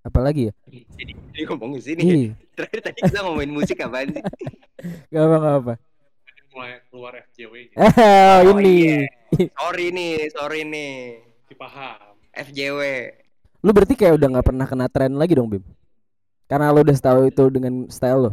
Apalagi 0.07 0.49
ya? 0.49 0.53
Jadi 0.71 0.87
jadi 1.35 1.43
ngomongin 1.51 1.83
sini 1.83 2.01
Ih, 2.07 2.31
Terakhir 2.55 2.81
tadi 2.81 2.99
kita 3.03 3.21
ngomongin 3.27 3.51
musik 3.51 3.83
apaan 3.83 4.15
sih 4.15 4.23
gak 5.13 5.23
apa 5.27 5.37
gak 5.43 5.57
apa. 5.59 5.75
Mulai 6.55 6.71
keluar 6.89 7.13
FJW-nya. 7.29 7.75
Oh, 8.47 8.55
Oh, 8.55 8.59
ini. 8.63 9.05
Sorry 9.53 9.87
nih 9.91 10.13
sorry 10.33 10.61
nih 10.65 10.93
Si 11.51 11.55
paham. 11.59 12.15
FJW 12.33 12.81
Lu 13.67 13.75
berarti 13.75 13.99
kayak 13.99 14.15
udah 14.23 14.29
nggak 14.39 14.47
pernah 14.47 14.67
kena 14.71 14.87
tren 14.87 15.13
lagi 15.19 15.35
dong 15.35 15.51
Bim? 15.51 15.67
Karena 16.47 16.71
lu 16.71 16.87
udah 16.87 16.95
tahu 16.97 17.29
itu 17.29 17.45
dengan 17.51 17.91
style 17.91 18.21
lo. 18.23 18.33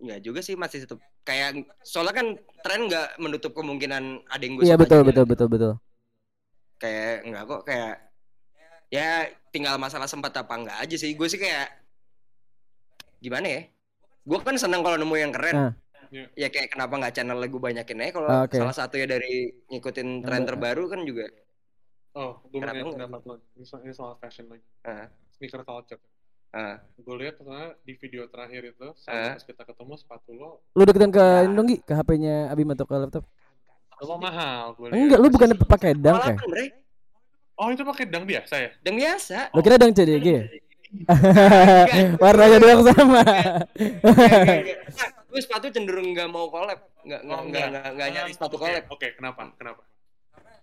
Nggak 0.00 0.20
juga 0.20 0.40
sih 0.40 0.54
masih 0.54 0.82
tetap 0.82 0.96
kayak 1.22 1.54
soalnya 1.80 2.14
kan 2.14 2.26
tren 2.60 2.88
nggak 2.88 3.08
menutup 3.16 3.52
kemungkinan 3.52 4.02
ada 4.26 4.40
yang 4.40 4.54
gue 4.56 4.64
Iya 4.64 4.76
betul 4.76 5.04
betul 5.04 5.24
betul 5.24 5.48
betul. 5.48 5.72
kayak 6.76 7.28
nggak 7.28 7.42
kok 7.44 7.62
kayak 7.62 7.94
ya 8.88 9.08
tinggal 9.50 9.76
masalah 9.76 10.08
sempat 10.08 10.32
apa 10.34 10.50
enggak 10.50 10.78
aja 10.80 10.96
sih 10.96 11.12
gue 11.12 11.28
sih 11.28 11.36
kayak 11.36 11.68
gimana 13.18 13.46
ya 13.46 13.62
gue 14.22 14.38
kan 14.40 14.56
seneng 14.56 14.80
kalau 14.80 14.96
nemu 14.96 15.14
yang 15.14 15.30
keren 15.30 15.56
Ah. 15.56 15.72
Iya. 16.10 16.26
ya 16.34 16.48
kayak 16.48 16.74
kenapa 16.74 16.98
nggak 16.98 17.14
channel 17.14 17.38
gue 17.38 17.60
banyakin 17.60 18.02
aja 18.02 18.10
kalau 18.10 18.26
Ah, 18.26 18.42
oke. 18.42 18.56
salah 18.56 18.74
satu 18.74 18.96
ya 18.96 19.06
dari 19.06 19.46
ngikutin 19.68 20.24
tren 20.24 20.42
terbaru 20.42 20.88
kan 20.88 21.04
juga 21.04 21.28
Oh, 22.10 22.42
gue 22.42 22.58
Kenapa 22.58 22.74
punya 22.74 22.82
enggak? 22.82 23.06
pendapat 23.06 23.20
lo. 23.22 23.34
Ini 23.54 23.94
soal, 23.94 24.18
fashion 24.18 24.50
lagi. 24.50 24.66
Ah. 24.82 25.06
Sneaker 25.30 25.62
culture. 25.62 26.02
Ah, 26.52 26.74
Gue 26.96 27.14
lihat 27.16 27.34
ternyata 27.36 27.78
di 27.80 27.92
video 27.94 28.26
terakhir 28.26 28.62
itu, 28.68 28.86
Ah. 28.86 28.94
sama 28.96 29.34
pas 29.34 29.44
kita 29.44 29.62
ketemu 29.64 29.92
sepatu 29.96 30.30
lo, 30.32 30.50
Lu 30.72 30.82
deketan 30.82 31.08
ke 31.08 31.18
Ya. 31.18 31.42
ini 31.42 31.52
dong 31.52 31.66
Gi, 31.66 31.78
ke 31.78 31.92
HP-nya 31.92 32.48
Abim 32.48 32.70
atau 32.70 32.84
ke 32.84 32.94
laptop? 32.96 33.24
lo 34.00 34.16
mahal. 34.16 34.72
Gue. 34.74 34.88
Enggak, 34.88 35.18
lu 35.18 35.28
bukan 35.28 35.48
pakai 35.60 35.92
dang 35.92 36.16
bre 36.42 36.72
Oh 37.54 37.68
itu 37.68 37.82
pakai 37.82 38.04
dang 38.06 38.24
biasa 38.24 38.54
ya? 38.56 38.70
dan 38.80 38.94
biasa 38.94 39.52
Lu 39.52 39.60
kira 39.60 39.76
dang 39.76 39.92
CDG 39.92 40.26
ya? 40.26 40.44
Warnanya 42.18 42.58
doang 42.58 42.82
sama. 42.82 43.22
Nah, 43.22 45.08
gue 45.22 45.38
sepatu 45.38 45.68
cenderung 45.68 46.10
nggak 46.10 46.26
mau 46.26 46.48
collab 46.48 46.80
nggak 47.00 47.20
nggak 47.22 47.36
Oh, 47.36 47.44
nggak 47.46 47.64
nggak 47.94 48.08
nyari 48.10 48.26
Ah, 48.26 48.34
sepatu 48.34 48.56
oke, 48.56 48.62
collab 48.64 48.84
Oke, 48.88 49.08
kenapa? 49.14 49.42
Kenapa? 49.54 49.82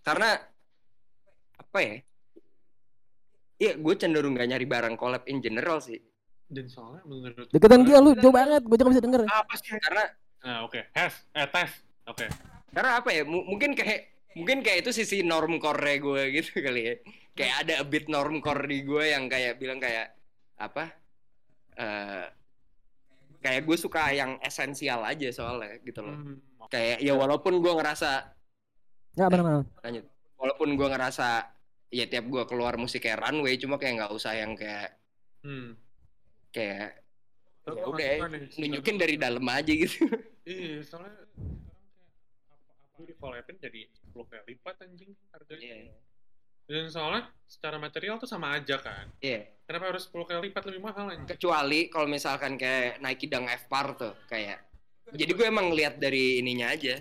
karena 0.02 0.30
apa 1.58 1.80
ya 1.80 1.96
Iya, 3.58 3.74
gue 3.74 3.94
cenderung 3.96 4.34
nggak 4.34 4.48
nyari 4.48 4.66
barang 4.66 4.96
collab 4.96 5.26
in 5.26 5.40
general 5.40 5.78
sih. 5.78 5.98
Dan 6.46 6.66
soalnya 6.66 7.02
menurut 7.04 7.50
Deketan 7.50 7.82
gue- 7.82 7.90
dia 7.90 7.98
lu 7.98 8.14
jauh 8.14 8.32
banget, 8.32 8.62
gue 8.62 8.76
juga 8.76 8.90
bisa 8.90 9.02
denger. 9.02 9.22
Apa 9.26 9.54
sih? 9.56 9.74
Karena 9.76 10.04
Nah, 10.38 10.64
oke. 10.64 10.80
Has, 10.94 11.26
eh 11.34 11.44
tes. 11.46 11.72
Oke. 12.06 12.30
karena 12.70 13.02
apa 13.02 13.10
ya? 13.10 13.24
mu- 13.24 13.42
mungkin 13.44 13.74
kayak 13.74 14.06
mungkin 14.32 14.62
kayak 14.62 14.86
itu 14.86 14.94
sisi 14.94 15.26
norm 15.26 15.58
core 15.58 15.98
gue 15.98 16.22
gitu 16.32 16.50
kali 16.64 16.82
ya. 16.84 16.96
Kayak 17.34 17.56
ada 17.60 17.74
a 17.82 17.86
bit 17.86 18.06
norm 18.06 18.38
core 18.38 18.64
di 18.64 18.82
gue 18.82 19.04
yang 19.08 19.26
kayak 19.26 19.58
bilang 19.58 19.78
kayak 19.78 20.14
apa? 20.56 20.94
eh 21.74 22.26
kayak 23.40 23.62
gue 23.64 23.78
suka 23.78 24.10
yang 24.12 24.38
esensial 24.40 25.02
aja 25.04 25.30
soalnya 25.32 25.78
gitu 25.80 26.02
loh 26.02 26.14
Hmm, 26.16 26.38
kayak 26.68 26.98
ya 27.00 27.14
walaupun 27.14 27.58
gue 27.58 27.70
ngerasa 27.72 28.34
Nggak 29.14 29.28
mana-mana. 29.32 29.62
lanjut 29.80 30.06
walaupun 30.36 30.70
gue 30.74 30.88
ngerasa 30.88 31.28
ya 31.88 32.06
tiap 32.08 32.28
gue 32.28 32.44
keluar 32.48 32.76
musik 32.76 33.04
kayak 33.04 33.24
runway 33.24 33.56
cuma 33.56 33.80
kayak 33.80 34.04
nggak 34.04 34.14
usah 34.14 34.36
yang 34.36 34.54
kayak 34.60 35.00
hmm. 35.44 35.76
kayak 36.52 37.04
ya 37.68 37.84
udah 37.84 38.32
nunjukin 38.56 38.96
dari 38.96 39.16
dalam 39.20 39.44
aja 39.44 39.72
gitu 39.72 40.08
Iya, 40.48 40.80
soalnya 40.88 41.12
sekarang 41.28 41.60
kayak 42.40 42.64
apa-apa 42.64 43.04
di 43.04 43.16
collabin 43.20 43.56
jadi 43.60 43.82
10 44.16 44.16
kali 44.16 44.44
lipat 44.56 44.76
anjing 44.80 45.12
harganya. 45.36 45.76
Iya. 45.76 45.96
Dan 46.68 46.88
soalnya 46.88 47.24
secara 47.44 47.76
material 47.76 48.16
tuh 48.16 48.32
sama 48.32 48.56
aja 48.56 48.80
kan. 48.80 49.12
Iya. 49.20 49.52
Kenapa 49.68 49.92
harus 49.92 50.08
10 50.08 50.24
kali 50.24 50.40
lipat 50.48 50.64
lebih 50.72 50.82
mahal 50.88 51.12
anjing? 51.12 51.28
kecuali 51.28 51.92
kalau 51.92 52.08
misalkan 52.08 52.56
kayak 52.56 53.04
Nike 53.04 53.28
Dunk 53.28 53.52
F-Par 53.68 54.00
tuh 54.00 54.16
kayak 54.32 54.64
jadi 55.12 55.32
gue 55.36 55.46
emang 55.52 55.72
ngeliat 55.72 56.00
dari 56.00 56.40
ininya 56.40 56.72
aja 56.72 57.00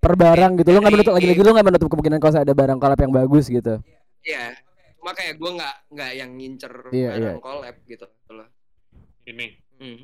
Per 0.00 0.12
barang 0.16 0.60
gitu 0.60 0.68
lo 0.76 0.78
nggak 0.84 0.94
menutup 1.00 1.14
lagi-lagi 1.16 1.40
lo 1.40 1.50
nggak 1.56 1.68
menutup 1.72 1.88
kemungkinan 1.92 2.18
kalau 2.20 2.32
ada 2.36 2.54
barang 2.54 2.78
collab 2.78 3.00
yang 3.00 3.12
bagus 3.16 3.48
gitu. 3.48 3.80
Iya, 4.22 4.56
cuma 4.96 5.12
kayak 5.12 5.34
gue 5.36 5.50
nggak 5.52 5.74
nggak 5.90 6.10
yang 6.14 6.30
ngincer 6.34 6.72
Iya, 6.90 7.10
barang 7.14 7.40
collab 7.40 7.76
gitu 7.84 8.06
loh. 8.30 8.48
Ini. 9.24 9.46
Hmm, 9.76 10.00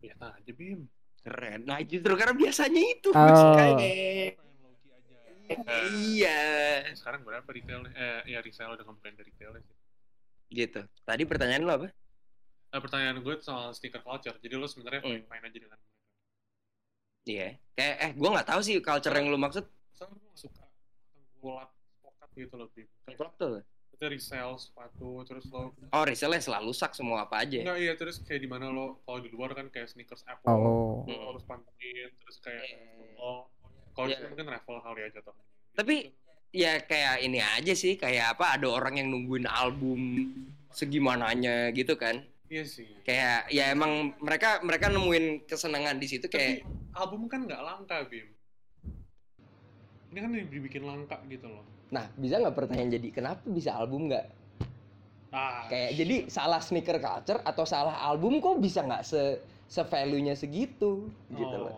Biasa 0.00 0.24
aja, 0.34 0.52
Bim. 0.52 0.88
keren. 1.20 1.68
Nah 1.68 1.76
justru 1.84 2.16
karena 2.16 2.32
biasanya 2.32 2.80
itu 2.80 3.08
Oh. 3.12 3.20
sukanya. 3.20 3.86
Eh, 3.86 4.32
Iya, 5.92 6.40
sekarang 6.94 7.26
berapa 7.26 7.44
retailnya? 7.44 7.90
Eh, 7.92 8.32
ya 8.32 8.38
resell 8.40 8.70
udah 8.70 8.86
ngomongin 8.86 9.14
dari 9.14 9.28
retailnya 9.28 9.60
sih. 9.60 9.76
gitu. 10.48 10.80
Tadi 11.04 11.22
pertanyaan 11.26 11.62
lo 11.62 11.72
apa? 11.74 11.88
Nah, 12.70 12.80
pertanyaan 12.80 13.18
gue 13.18 13.34
soal 13.38 13.70
sneaker 13.70 13.98
culture. 14.00 14.34
Jadi 14.36 14.54
lo 14.54 14.66
sebenarnya 14.66 15.02
Hmm. 15.02 15.10
fine-fine 15.20 15.44
aja 15.44 15.58
dengan 15.58 15.78
mereka. 15.78 15.98
Iya, 17.22 17.48
kayak 17.76 17.96
eh 18.00 18.10
gue 18.14 18.28
nggak 18.30 18.48
tahu 18.48 18.60
sih 18.62 18.74
culture 18.80 19.14
yang 19.14 19.26
lo 19.28 19.36
maksud. 19.36 19.62
Soalnya 19.92 20.16
gue 20.16 20.34
suka 20.34 20.64
tengkulak 21.12 21.70
gitu 22.40 22.54
loh, 22.56 22.68
Bim. 22.72 22.88
Kayak 23.04 23.36
tuh. 23.36 23.60
itu 23.90 24.04
resell 24.08 24.56
sepatu, 24.56 25.20
terus 25.28 25.44
lo 25.52 25.76
Oh, 25.92 26.04
resellnya 26.08 26.40
selalu 26.40 26.72
sak 26.72 26.96
semua 26.96 27.28
apa 27.28 27.44
aja. 27.44 27.60
Enggak 27.60 27.78
iya 27.78 27.92
terus 27.92 28.24
kayak 28.24 28.40
di 28.40 28.48
mana 28.48 28.72
lo 28.72 28.96
kalau 29.04 29.20
di 29.20 29.28
luar 29.28 29.52
kan 29.52 29.68
kayak 29.68 29.92
sneakers 29.92 30.24
Apple 30.24 30.48
Oh. 30.48 31.04
lo 31.04 31.36
harus 31.36 31.44
pantengin 31.44 32.08
terus 32.16 32.40
kayak 32.40 32.64
Eh, 32.64 33.12
oh 33.20 33.44
kalau 33.92 34.08
itu 34.08 34.24
mungkin 34.24 34.48
raffle 34.48 34.80
kali 34.80 35.04
aja 35.04 35.20
tuh 35.20 35.36
Tapi 35.76 36.16
ya 36.48 36.80
kayak 36.80 37.20
ini 37.20 37.44
aja 37.44 37.76
sih, 37.76 37.94
kayak 37.94 38.40
apa? 38.40 38.56
Ada 38.56 38.66
orang 38.66 39.04
yang 39.04 39.12
nungguin 39.12 39.44
album 39.44 40.00
segimananya 40.72 41.68
gitu 41.70 41.92
kan? 41.94 42.24
iya 42.48 42.64
sih 42.66 42.88
Kayak 43.04 43.46
ya 43.48 43.70
emang 43.70 44.16
mereka 44.18 44.58
mereka 44.64 44.88
nemuin 44.88 45.44
kesenangan 45.46 46.00
di 46.00 46.06
situ 46.08 46.24
tapi 46.24 46.34
kayak 46.34 46.66
album 46.96 47.30
kan 47.30 47.46
nggak 47.46 47.62
langka 47.62 48.02
bim 48.10 48.26
ini 50.10 50.18
kan 50.18 50.30
dibikin 50.34 50.82
langka 50.82 51.22
gitu 51.30 51.46
loh 51.46 51.62
Nah, 51.90 52.06
bisa 52.14 52.38
nggak 52.38 52.54
pertanyaan 52.54 52.90
jadi 52.92 53.08
kenapa 53.10 53.42
bisa 53.46 53.74
album 53.74 54.06
nggak? 54.06 54.26
ah 55.30 55.66
Kayak 55.66 55.90
jadi 55.94 56.16
salah 56.26 56.58
sneaker 56.58 56.98
culture 56.98 57.38
atau 57.40 57.62
salah 57.62 58.02
album 58.02 58.38
kok 58.38 58.58
bisa 58.58 58.82
nggak 58.82 59.02
se 59.02 59.38
se 59.64 59.78
value-nya 59.80 60.34
segitu 60.34 61.06
gitu 61.30 61.54
oh. 61.54 61.70
loh. 61.70 61.76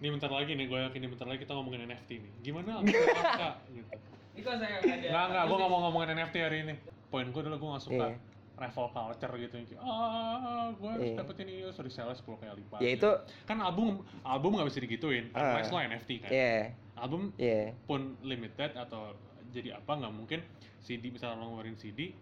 ini 0.00 0.08
bentar 0.10 0.32
lagi 0.32 0.56
nih 0.56 0.66
gue 0.66 0.78
yakin 0.80 0.98
nih 0.98 1.10
bentar 1.12 1.28
lagi 1.28 1.44
kita 1.44 1.52
ngomongin 1.52 1.84
NFT 1.84 2.10
nih 2.18 2.32
gimana 2.40 2.80
langka 2.80 3.60
gitu 3.76 3.92
Itu 4.32 4.48
saya 4.48 4.80
ada. 4.80 4.88
nggak 5.04 5.24
nggak 5.28 5.44
gue 5.44 5.56
nggak 5.60 5.70
mau 5.70 5.80
ngomongin 5.84 6.08
NFT 6.16 6.36
hari 6.40 6.58
ini 6.64 6.74
poin 7.06 7.28
gue 7.28 7.40
adalah 7.44 7.60
gue 7.60 7.68
nggak 7.70 7.84
suka 7.84 8.06
Iya. 8.08 8.16
raffle 8.58 8.88
culture 8.88 9.32
gitu 9.36 9.54
yang 9.54 9.66
kayak 9.68 9.80
ah 9.84 10.66
gue 10.72 10.88
harus 10.88 11.06
Iya. 11.06 11.16
dapetin 11.20 11.46
ini 11.46 11.60
terus 11.62 11.78
resellnya 11.78 12.16
10 12.16 12.24
kali 12.40 12.50
lipat 12.56 12.78
Ya 12.80 12.88
gitu. 12.88 12.96
itu 12.96 13.10
kan 13.44 13.56
album 13.60 13.88
album 14.24 14.50
nggak 14.56 14.68
bisa 14.72 14.80
digituin 14.80 15.24
Ah. 15.36 15.54
unless 15.54 15.68
lo 15.68 15.76
NFT 15.78 16.10
kan 16.24 16.30
ya 16.32 16.56
album 17.02 17.34
ya 17.34 17.74
pun 17.84 18.14
limited 18.22 18.78
atau 18.78 19.12
jadi 19.50 19.76
apa 19.76 19.92
nggak 19.98 20.14
mungkin 20.14 20.40
CD 20.80 21.10
misalnya 21.10 21.42
lo 21.42 21.52
ngeluarin 21.52 21.74
CD 21.74 22.14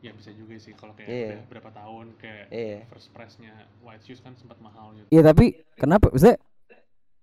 ya 0.00 0.14
bisa 0.16 0.32
juga 0.32 0.56
sih 0.56 0.72
kalau 0.72 0.96
kayak 0.96 1.10
Iya. 1.10 1.26
udah 1.28 1.40
berapa 1.50 1.70
tahun 1.74 2.06
kayak 2.16 2.46
Iya. 2.48 2.78
first 2.88 3.10
press-nya 3.12 3.52
White 3.84 4.06
Shoes 4.06 4.22
kan 4.22 4.32
sempat 4.32 4.56
mahal 4.62 4.96
gitu 4.96 5.06
Iya 5.12 5.22
tapi 5.28 5.60
kenapa? 5.76 6.08
Maksudnya 6.08 6.38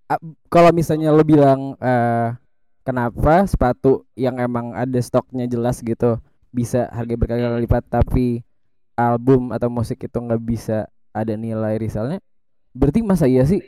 a- 0.08 0.24
kalau 0.48 0.72
misalnya 0.72 1.10
lo 1.10 1.24
bilang 1.26 1.74
eh 1.80 2.30
kenapa 2.86 3.44
sepatu 3.44 4.06
yang 4.16 4.38
emang 4.38 4.72
ada 4.72 5.00
stoknya 5.02 5.44
jelas 5.50 5.82
gitu 5.82 6.22
bisa 6.52 6.88
harga 6.94 7.16
berkali-kali 7.18 7.66
lipat 7.66 7.84
tapi 7.90 8.46
album 8.96 9.52
atau 9.52 9.68
musik 9.68 10.00
itu 10.00 10.18
nggak 10.18 10.42
bisa 10.42 10.88
ada 11.12 11.34
nilai 11.36 11.76
resellnya 11.76 12.22
berarti 12.72 13.02
masa 13.04 13.26
iya 13.28 13.44
sih 13.44 13.60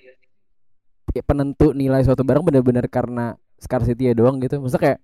ya, 1.19 1.23
penentu 1.23 1.75
nilai 1.75 2.01
suatu 2.01 2.23
barang 2.23 2.41
benar-benar 2.41 2.87
karena 2.87 3.35
scarcity 3.57 4.07
ya 4.07 4.13
doang 4.15 4.39
gitu. 4.39 4.57
Maksudnya 4.57 4.81
kayak 4.81 4.99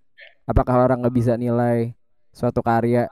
apakah 0.47 0.75
orang 0.81 1.03
nggak 1.03 1.15
bisa 1.15 1.35
nilai 1.35 1.91
suatu 2.31 2.59
karya 2.59 3.11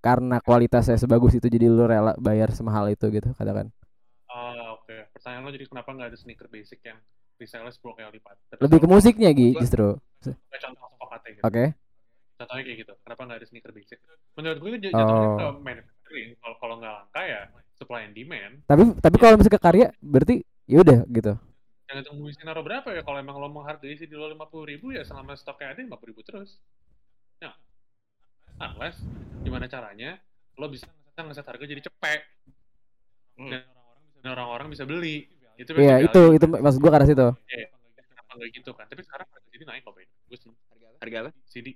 karena 0.00 0.38
kualitasnya 0.38 0.94
sebagus 0.96 1.34
itu 1.34 1.48
jadi 1.48 1.66
lu 1.66 1.82
rela 1.82 2.12
bayar 2.16 2.52
semahal 2.52 2.86
itu 2.86 3.08
gitu 3.08 3.32
katakan? 3.34 3.72
Oh 4.28 4.76
oke. 4.78 4.94
Pertanyaan 5.16 5.42
lo 5.42 5.50
jadi 5.50 5.66
kenapa 5.66 5.88
nggak 5.90 6.08
ada 6.12 6.18
sneaker 6.18 6.46
basic 6.46 6.78
yang 6.84 6.98
resellnya 7.36 7.72
10 7.72 7.80
kali 7.92 8.20
lipat? 8.20 8.36
Tapi 8.52 8.60
lebih 8.62 8.78
ke 8.84 8.88
musiknya 8.88 9.30
Gi 9.32 9.56
justru. 9.56 9.96
kayak 10.22 10.60
contoh 10.62 10.86
gitu. 11.26 11.42
Oke. 11.42 11.64
Contohnya 12.36 12.62
kayak 12.62 12.78
gitu 12.84 12.92
kenapa 13.02 13.20
nggak 13.24 13.38
ada 13.40 13.46
sneaker 13.48 13.72
basic? 13.72 13.98
Menurut 14.36 14.58
gue 14.60 14.68
itu 14.70 14.78
jatuhnya 14.86 15.16
Oh. 15.16 15.36
ke 15.36 15.46
manufacturing 15.64 16.28
kalau 16.38 16.56
kalau 16.60 16.74
nggak 16.78 16.92
langka 16.92 17.22
ya 17.24 17.40
supply 17.74 18.00
and 18.06 18.14
demand. 18.14 18.52
Tapi 18.68 18.82
tapi 19.00 19.16
kalau 19.18 19.34
misalnya 19.40 19.56
ke 19.56 19.62
karya 19.62 19.86
berarti 19.98 20.34
ya 20.68 20.78
udah 20.84 20.98
gitu 21.08 21.32
yang 21.86 22.02
itu 22.02 22.10
bisa 22.18 22.42
naruh 22.42 22.66
berapa 22.66 22.88
ya. 22.90 23.02
Kalau 23.06 23.18
emang 23.22 23.38
lo 23.38 23.46
menghargai 23.46 23.94
sih 23.94 24.10
di 24.10 24.18
lo 24.18 24.26
lima 24.26 24.50
puluh 24.50 24.66
ribu 24.66 24.90
ya 24.90 25.06
selama 25.06 25.38
stoknya 25.38 25.70
ada 25.74 25.80
lima 25.86 25.94
ribu 26.02 26.20
terus. 26.26 26.58
Ya. 27.38 27.54
Unless 28.58 28.98
gimana 29.46 29.70
caranya 29.70 30.18
lo 30.58 30.66
bisa 30.66 30.90
ngeset 30.90 31.24
ngeset 31.30 31.46
harga 31.46 31.64
jadi 31.64 31.82
cepet. 31.86 32.20
Hmm. 33.36 33.52
dan 33.52 33.62
orang-orang 33.68 34.00
bisa 34.08 34.16
dan 34.24 34.30
orang-orang 34.32 34.68
bisa 34.72 34.84
beli. 34.88 35.16
Itu 35.60 35.70
Iya 35.76 35.96
itu 36.02 36.22
itu 36.36 36.46
maksud 36.48 36.80
gua 36.80 36.90
ke 36.90 36.98
arah 36.98 37.08
situ. 37.08 37.28
Iya, 37.52 37.66
kenapa 38.00 38.30
nggak 38.32 38.50
gitu? 38.56 38.70
Kan? 38.72 38.86
Tapi 38.88 39.02
sekarang 39.04 39.26
harga 39.28 39.48
jadi 39.52 39.64
naik 39.68 39.82
kok 39.84 39.94
Ben 39.94 40.08
gue 40.26 40.38
seneng 40.40 40.56
harga 40.98 41.16
apa? 41.22 41.30
CD 41.46 41.68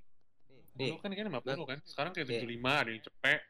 Iya. 0.81 0.97
dulu 0.97 1.03
kan 1.05 1.11
kan 1.13 1.27
50 1.29 1.69
kan? 1.69 1.79
Sekarang 1.85 2.11
kayak 2.17 2.27
Iya. 2.33 2.41
75 2.41 2.73
ada 2.81 2.91
yang 2.91 3.05
cepet. 3.05 3.41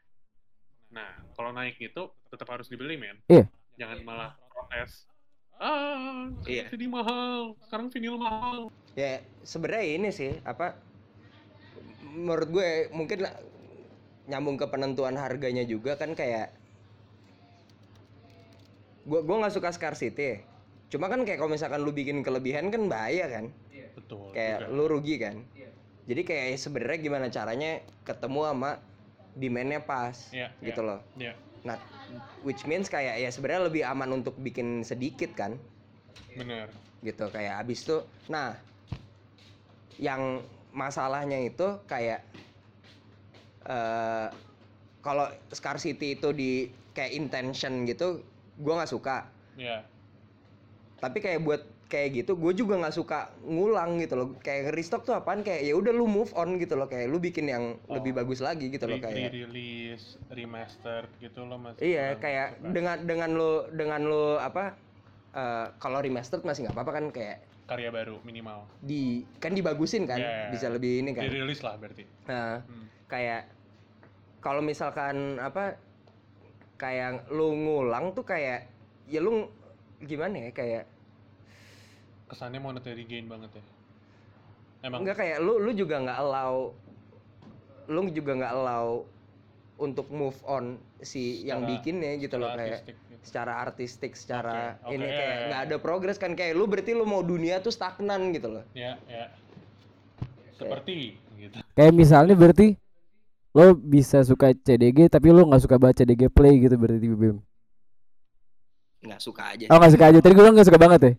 Nah 0.91 1.09
kalau 1.33 1.51
naik 1.55 1.75
gitu 1.79 2.03
tetap 2.27 2.47
harus 2.51 2.67
dibeli 2.67 2.99
men. 2.99 3.17
Iya. 3.31 3.47
jangan 3.79 3.97
malah 4.03 4.31
protes 4.51 5.07
ah 5.59 6.29
Iya. 6.47 6.69
CD 6.69 6.87
mahal 6.87 7.57
sekarang 7.67 7.87
vinyl 7.91 8.17
mahal 8.17 8.57
Ya 8.93 9.23
sebenarnya 9.41 9.85
ini 9.97 10.09
sih 10.11 10.31
apa 10.43 10.75
menurut 12.11 12.51
gue 12.51 12.69
mungkin 12.91 13.23
lah, 13.23 13.31
nyambung 14.27 14.59
ke 14.59 14.67
penentuan 14.67 15.15
harganya 15.15 15.63
juga 15.63 15.95
kan 15.95 16.11
kayak 16.11 16.51
gue 19.07 19.19
gue 19.23 19.35
nggak 19.41 19.55
suka 19.55 19.71
scarcity 19.73 20.43
cuma 20.91 21.07
kan 21.07 21.23
kayak 21.23 21.39
kalau 21.39 21.49
misalkan 21.55 21.81
lu 21.81 21.95
bikin 21.95 22.19
kelebihan 22.21 22.67
kan 22.67 22.85
bahaya 22.91 23.25
kan 23.31 23.45
betul 23.95 24.29
kayak 24.35 24.67
juga. 24.67 24.75
lu 24.75 24.83
rugi 24.91 25.15
kan 25.17 25.35
Iya. 25.55 25.69
jadi 26.05 26.21
kayak 26.27 26.45
sebenarnya 26.59 26.99
gimana 26.99 27.27
caranya 27.31 27.71
ketemu 28.03 28.39
sama 28.51 28.71
demandnya 29.33 29.79
pas 29.79 30.15
Iya, 30.35 30.51
gitu 30.59 30.83
iya. 30.83 30.89
loh 30.91 30.99
Iya. 31.15 31.33
Nah 31.61 31.77
which 32.41 32.65
means 32.65 32.89
kayak 32.89 33.21
ya 33.21 33.29
sebenarnya 33.29 33.69
lebih 33.69 33.83
aman 33.85 34.21
untuk 34.21 34.33
bikin 34.41 34.81
sedikit 34.81 35.31
kan? 35.37 35.57
Bener. 36.33 36.69
Gitu 37.05 37.25
kayak 37.29 37.65
abis 37.65 37.85
itu 37.85 37.97
nah 38.29 38.57
yang 40.01 40.41
masalahnya 40.73 41.37
itu 41.45 41.81
kayak 41.85 42.25
eh 43.67 44.27
kalau 45.01 45.27
scarcity 45.53 46.17
itu 46.17 46.29
di 46.33 46.51
kayak 46.93 47.13
intention 47.13 47.85
gitu 47.85 48.25
gua 48.61 48.81
nggak 48.81 48.91
suka. 48.91 49.29
Ya 49.57 49.85
tapi 51.01 51.17
kayak 51.17 51.41
buat 51.41 51.61
kayak 51.91 52.23
gitu 52.23 52.39
gue 52.39 52.55
juga 52.55 52.79
nggak 52.79 52.95
suka 52.95 53.19
ngulang 53.43 53.99
gitu 53.99 54.15
loh. 54.15 54.27
Kayak 54.39 54.71
restock 54.71 55.03
tuh 55.03 55.11
apaan? 55.11 55.43
Kayak 55.43 55.67
ya 55.67 55.73
udah 55.75 55.91
lu 55.91 56.07
move 56.07 56.31
on 56.33 56.55
gitu 56.55 56.73
loh. 56.73 56.87
Kayak 56.87 57.11
lu 57.11 57.19
bikin 57.19 57.45
yang 57.45 57.75
lebih 57.85 58.15
Oh. 58.15 58.23
bagus 58.23 58.39
lagi 58.39 58.71
gitu 58.71 58.87
loh 58.87 58.95
kayak. 58.97 59.29
release 59.29 60.15
remastered 60.31 61.11
gitu 61.19 61.43
loh 61.43 61.59
mas. 61.59 61.75
Iya, 61.77 62.15
kayak 62.15 62.63
dengan 62.65 63.03
dengan 63.03 63.29
lo 63.31 63.51
dengan 63.69 64.01
lo 64.01 64.39
apa 64.39 64.79
eh, 65.31 65.67
kalau 65.77 65.99
remastered 65.99 66.41
masih 66.41 66.63
nggak 66.63 66.75
apa-apa 66.75 66.91
kan 66.93 67.05
kayak 67.09 67.37
karya 67.63 67.87
baru 67.87 68.19
minimal. 68.21 68.67
di 68.79 69.23
kan 69.39 69.51
dibagusin 69.51 70.03
kan, 70.03 70.19
Iya. 70.19 70.47
bisa 70.49 70.67
lebih 70.67 70.99
ini 70.99 71.11
kan. 71.11 71.23
dirilis 71.23 71.59
lah 71.59 71.75
berarti. 71.75 72.03
Nah, 72.27 72.59
Hmm. 72.59 72.87
kayak 73.07 73.47
kalau 74.39 74.59
misalkan 74.59 75.35
apa 75.37 75.79
kayak 76.75 77.29
lu 77.29 77.53
ngulang 77.53 78.11
tuh 78.11 78.23
kayak 78.23 78.67
ya 79.05 79.19
lu 79.19 79.47
gimana 80.01 80.49
ya 80.49 80.51
kayak 80.51 80.83
kesannya 82.31 82.57
monetary 82.57 83.03
gain 83.03 83.27
banget 83.27 83.51
ya 83.51 83.63
emang 84.81 85.03
enggak 85.03 85.19
kayak 85.19 85.37
lu 85.37 85.59
lu 85.59 85.71
juga 85.71 85.99
nggak 85.99 86.17
allow 86.17 86.71
lu 87.85 88.07
juga 88.09 88.31
nggak 88.33 88.53
allow 88.55 89.03
untuk 89.75 90.07
move 90.09 90.37
on 90.45 90.77
si 91.01 91.43
yang 91.43 91.61
Secara- 91.61 91.71
bikinnya 91.75 92.11
gitu 92.15 92.35
loh 92.37 92.49
kayak 92.53 92.85
artistik 92.85 92.95
gitu. 93.01 93.21
secara 93.21 93.53
artistik 93.57 94.11
secara 94.13 94.55
Oke, 94.79 94.85
oke, 94.87 94.93
ini 94.93 95.03
ya, 95.03 95.11
kayak 95.11 95.33
ya, 95.33 95.45
nggak 95.49 95.61
ya. 95.61 95.67
ada 95.67 95.75
progres 95.77 96.17
kan 96.17 96.31
kayak 96.31 96.53
lu 96.53 96.65
berarti 96.65 96.91
lu 96.93 97.03
mau 97.03 97.19
dunia 97.21 97.59
tuh 97.59 97.69
stagnan 97.69 98.31
gitu 98.31 98.47
loh 98.47 98.63
Ya, 98.71 98.95
ya. 99.05 99.27
Seperti 100.53 101.17
gitu. 101.35 101.57
Kayak 101.73 101.93
misalnya 101.97 102.37
berarti 102.37 102.77
lo 103.51 103.73
bisa 103.73 104.21
suka 104.21 104.53
CDG 104.53 105.09
tapi 105.09 105.27
lo 105.27 105.41
nggak 105.43 105.59
suka 105.59 105.75
baca 105.75 105.97
CDG 105.97 106.29
play 106.29 106.61
gitu 106.61 106.77
berarti 106.77 107.07
Bim. 107.09 107.41
nggak 109.01 109.17
suka 109.19 109.43
aja 109.51 109.65
Oh 109.67 109.81
nggak 109.81 109.91
suka 109.91 110.05
aja. 110.07 110.17
Tadi 110.21 110.31
gue 110.31 110.43
bilang 110.45 110.53
nggak 110.53 110.69
suka 110.69 110.77
banget 110.79 111.01
ya. 111.01 111.13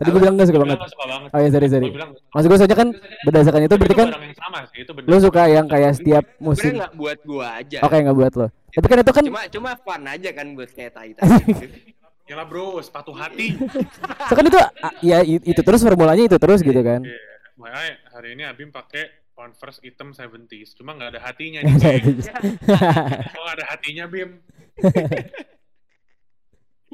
Tadi 0.00 0.08
gue 0.08 0.16
bilang 0.18 0.34
nggak 0.34 0.48
suka 0.48 0.56
Gua 0.56 0.64
banget. 0.64 0.72
bilang 0.72 0.80
nggak 0.80 0.94
suka 0.96 1.06
banget. 1.06 1.28
Oh 1.28 1.38
iya 1.38 1.50
sorry 1.52 1.68
sorry. 1.68 1.88
Maksud 2.32 2.46
gue 2.48 2.56
soalnya 2.56 2.78
kan 2.78 2.88
berdasarkan 3.20 3.60
itu 3.60 3.74
berarti 3.76 3.94
kan 3.94 4.08
barang 4.08 4.24
yang 4.24 4.38
sama 4.40 4.58
sih, 4.66 4.78
itu 4.80 4.92
benar. 4.96 5.06
lo 5.06 5.16
suka 5.20 5.42
yang 5.46 5.66
kayak 5.68 5.92
setiap 5.94 6.24
musim. 6.38 6.72
nggak 6.74 6.92
buat 6.94 7.18
gua 7.22 7.46
aja 7.54 7.78
Oke 7.84 7.96
nggak 8.00 8.16
buat 8.16 8.32
lo. 8.34 8.46
Tapi 8.70 8.86
kan 8.86 8.98
itu 8.98 9.12
kan 9.12 9.24
cuma 9.28 9.42
cuma 9.46 9.70
fun 9.76 10.02
aja 10.02 10.30
kan 10.32 10.46
buat 10.56 10.70
kayak 10.70 10.92
tai 10.92 11.12
tai 11.12 11.28
Gila 12.24 12.46
bro, 12.46 12.78
sepatu 12.78 13.10
hati. 13.10 13.58
so 14.24 14.32
kan 14.32 14.44
itu 14.46 14.58
ya 15.02 15.18
itu 15.20 15.60
terus 15.60 15.82
formulanya 15.82 16.24
itu 16.24 16.38
terus 16.38 16.62
gitu 16.62 16.80
kan. 16.80 17.02
Iya. 17.02 17.18
Makanya 17.58 17.92
hari 18.08 18.28
ini 18.32 18.42
Abim 18.46 18.70
pakai 18.70 19.04
Converse 19.30 19.80
hitam 19.80 20.12
70s, 20.12 20.76
cuma 20.76 20.94
nggak 20.94 21.16
ada 21.16 21.20
hatinya 21.20 21.60
nih. 21.60 21.72
nggak 23.34 23.52
ada 23.52 23.64
hatinya 23.68 24.04
Bim? 24.06 24.30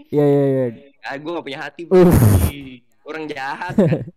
Iya 0.07 0.23
iya 0.23 0.45
iya. 0.47 0.65
ah 1.03 1.17
gua 1.17 1.41
gak 1.41 1.47
punya 1.47 1.61
hati 1.63 1.83
Uh, 1.89 2.05
orang 3.07 3.25
jahat 3.27 3.75
kan. 3.75 4.03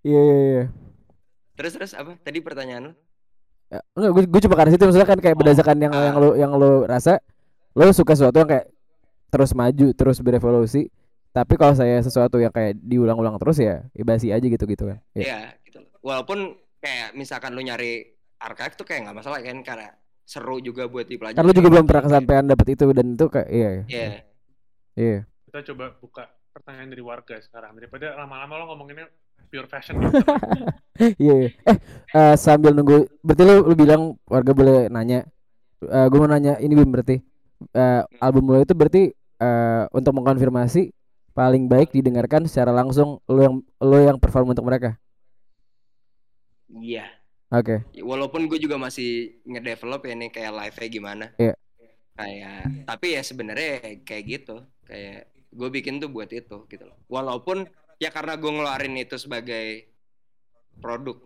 Iya 0.00 0.20
iya 0.20 0.36
iya. 0.38 0.64
terus 1.54 1.74
terus 1.74 1.92
apa 1.92 2.14
tadi 2.18 2.38
pertanyaan 2.38 2.90
lu 2.90 2.94
Ya, 3.68 3.84
Enggak, 3.92 4.10
gue, 4.16 4.22
gue 4.32 4.40
cuma 4.48 4.56
karena 4.56 4.72
situ 4.72 4.80
maksudnya 4.80 5.04
kan 5.04 5.20
kayak 5.20 5.36
berdasarkan 5.36 5.76
yang 5.76 5.92
Ah. 5.92 6.04
yang 6.08 6.16
lo 6.16 6.28
yang 6.32 6.52
lo 6.56 6.88
rasa 6.88 7.20
lo 7.76 7.84
suka 7.92 8.16
sesuatu 8.16 8.40
yang 8.40 8.48
kayak 8.48 8.72
terus 9.28 9.52
maju 9.52 9.92
terus 9.92 10.24
berevolusi 10.24 10.88
tapi 11.30 11.60
kalau 11.60 11.76
saya 11.76 12.00
sesuatu 12.00 12.40
yang 12.40 12.48
kayak 12.48 12.80
diulang-ulang 12.80 13.36
terus 13.36 13.60
ya 13.60 13.84
ya 13.92 14.02
basi 14.02 14.32
aja 14.32 14.40
gitu 14.40 14.64
gitu 14.64 14.88
kan 14.88 14.98
ya. 15.12 15.20
Iya 15.20 15.38
gitu 15.68 15.84
loh. 15.84 15.90
Walaupun 16.00 16.56
kayak 16.80 17.12
misalkan 17.12 17.52
lu 17.52 17.60
nyari 17.60 18.08
archive 18.40 18.72
tuh 18.72 18.86
kayak 18.88 19.04
nggak 19.04 19.16
masalah 19.20 19.38
kan 19.44 19.60
karena 19.60 19.88
seru 20.24 20.56
juga 20.58 20.88
buat 20.88 21.04
dipelajari. 21.04 21.36
kan 21.36 21.44
lo 21.44 21.52
juga 21.52 21.68
belum 21.68 21.84
pernah 21.84 22.04
kesampaian 22.08 22.44
dapet 22.48 22.66
itu 22.72 22.84
dan 22.96 23.06
itu 23.12 23.26
kayak 23.28 23.48
iya 23.52 23.68
iya. 23.68 23.84
Iya. 23.84 24.08
iya 24.96 25.18
kita 25.44 25.60
coba 25.68 25.92
buka 26.00 26.24
pertanyaan 26.58 26.90
dari 26.90 27.02
warga 27.06 27.38
sekarang 27.38 27.78
daripada 27.78 28.18
lama-lama 28.18 28.58
lo 28.58 28.64
ngomonginnya 28.74 29.06
pure 29.48 29.70
fashion 29.70 30.02
gitu. 30.02 30.18
iya 31.22 31.34
iya. 31.46 31.50
eh 31.64 31.78
eh, 32.12 32.34
sambil 32.34 32.74
nunggu 32.74 33.06
berarti 33.22 33.42
lo, 33.46 33.54
lo 33.62 33.74
bilang 33.78 34.02
warga 34.26 34.52
boleh 34.52 34.90
nanya 34.90 35.22
Eh 35.78 36.06
gue 36.10 36.18
mau 36.18 36.26
nanya 36.26 36.58
ini 36.58 36.74
Bim 36.74 36.90
berarti 36.90 37.22
eh, 37.70 38.02
album 38.18 38.50
lo 38.50 38.58
itu 38.58 38.74
berarti 38.74 39.14
eh, 39.14 39.84
untuk 39.94 40.10
mengkonfirmasi 40.18 40.90
paling 41.38 41.70
baik 41.70 41.94
didengarkan 41.94 42.50
secara 42.50 42.74
langsung 42.74 43.22
lo 43.30 43.38
yang 43.38 43.56
lo 43.78 43.98
yang 44.02 44.18
perform 44.18 44.50
untuk 44.50 44.66
mereka 44.66 44.98
Iya. 46.68 47.06
oke 47.54 47.94
Walaupun 48.02 48.50
gue 48.50 48.58
juga 48.58 48.74
masih 48.74 49.38
ngedevelop 49.46 50.02
ya 50.02 50.14
nih 50.18 50.30
kayak 50.34 50.52
live-nya 50.52 50.88
gimana. 50.90 51.26
Iya. 51.38 51.54
Kayak 52.18 52.58
tapi 52.84 53.06
ya 53.14 53.22
sebenarnya 53.22 54.02
kayak 54.02 54.24
gitu. 54.26 54.56
Kayak 54.84 55.30
gue 55.58 55.68
bikin 55.68 55.98
tuh 55.98 56.06
buat 56.08 56.30
itu 56.30 56.64
gitu 56.70 56.84
loh. 56.86 56.94
Walaupun 57.10 57.66
ya 57.98 58.14
karena 58.14 58.38
gue 58.38 58.46
ngeluarin 58.46 58.94
itu 58.94 59.18
sebagai 59.18 59.90
produk 60.78 61.18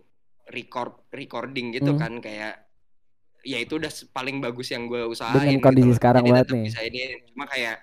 record 0.49 0.97
recording 1.13 1.69
gitu 1.71 1.93
Hmm. 1.93 2.01
kan 2.01 2.13
kayak 2.17 2.65
ya 3.45 3.61
itu 3.61 3.77
udah 3.77 3.91
paling 4.09 4.41
bagus 4.41 4.73
yang 4.73 4.89
gue 4.89 5.05
usahain 5.05 5.53
Dengan 5.53 5.61
kondisi 5.61 5.87
gitu 5.87 5.97
sekarang 5.99 6.23
Jadi 6.23 6.31
banget 6.33 6.47
nih. 6.49 6.63
bisa 6.65 6.79
ini 6.81 6.99
cuma 7.29 7.45
kayak 7.45 7.77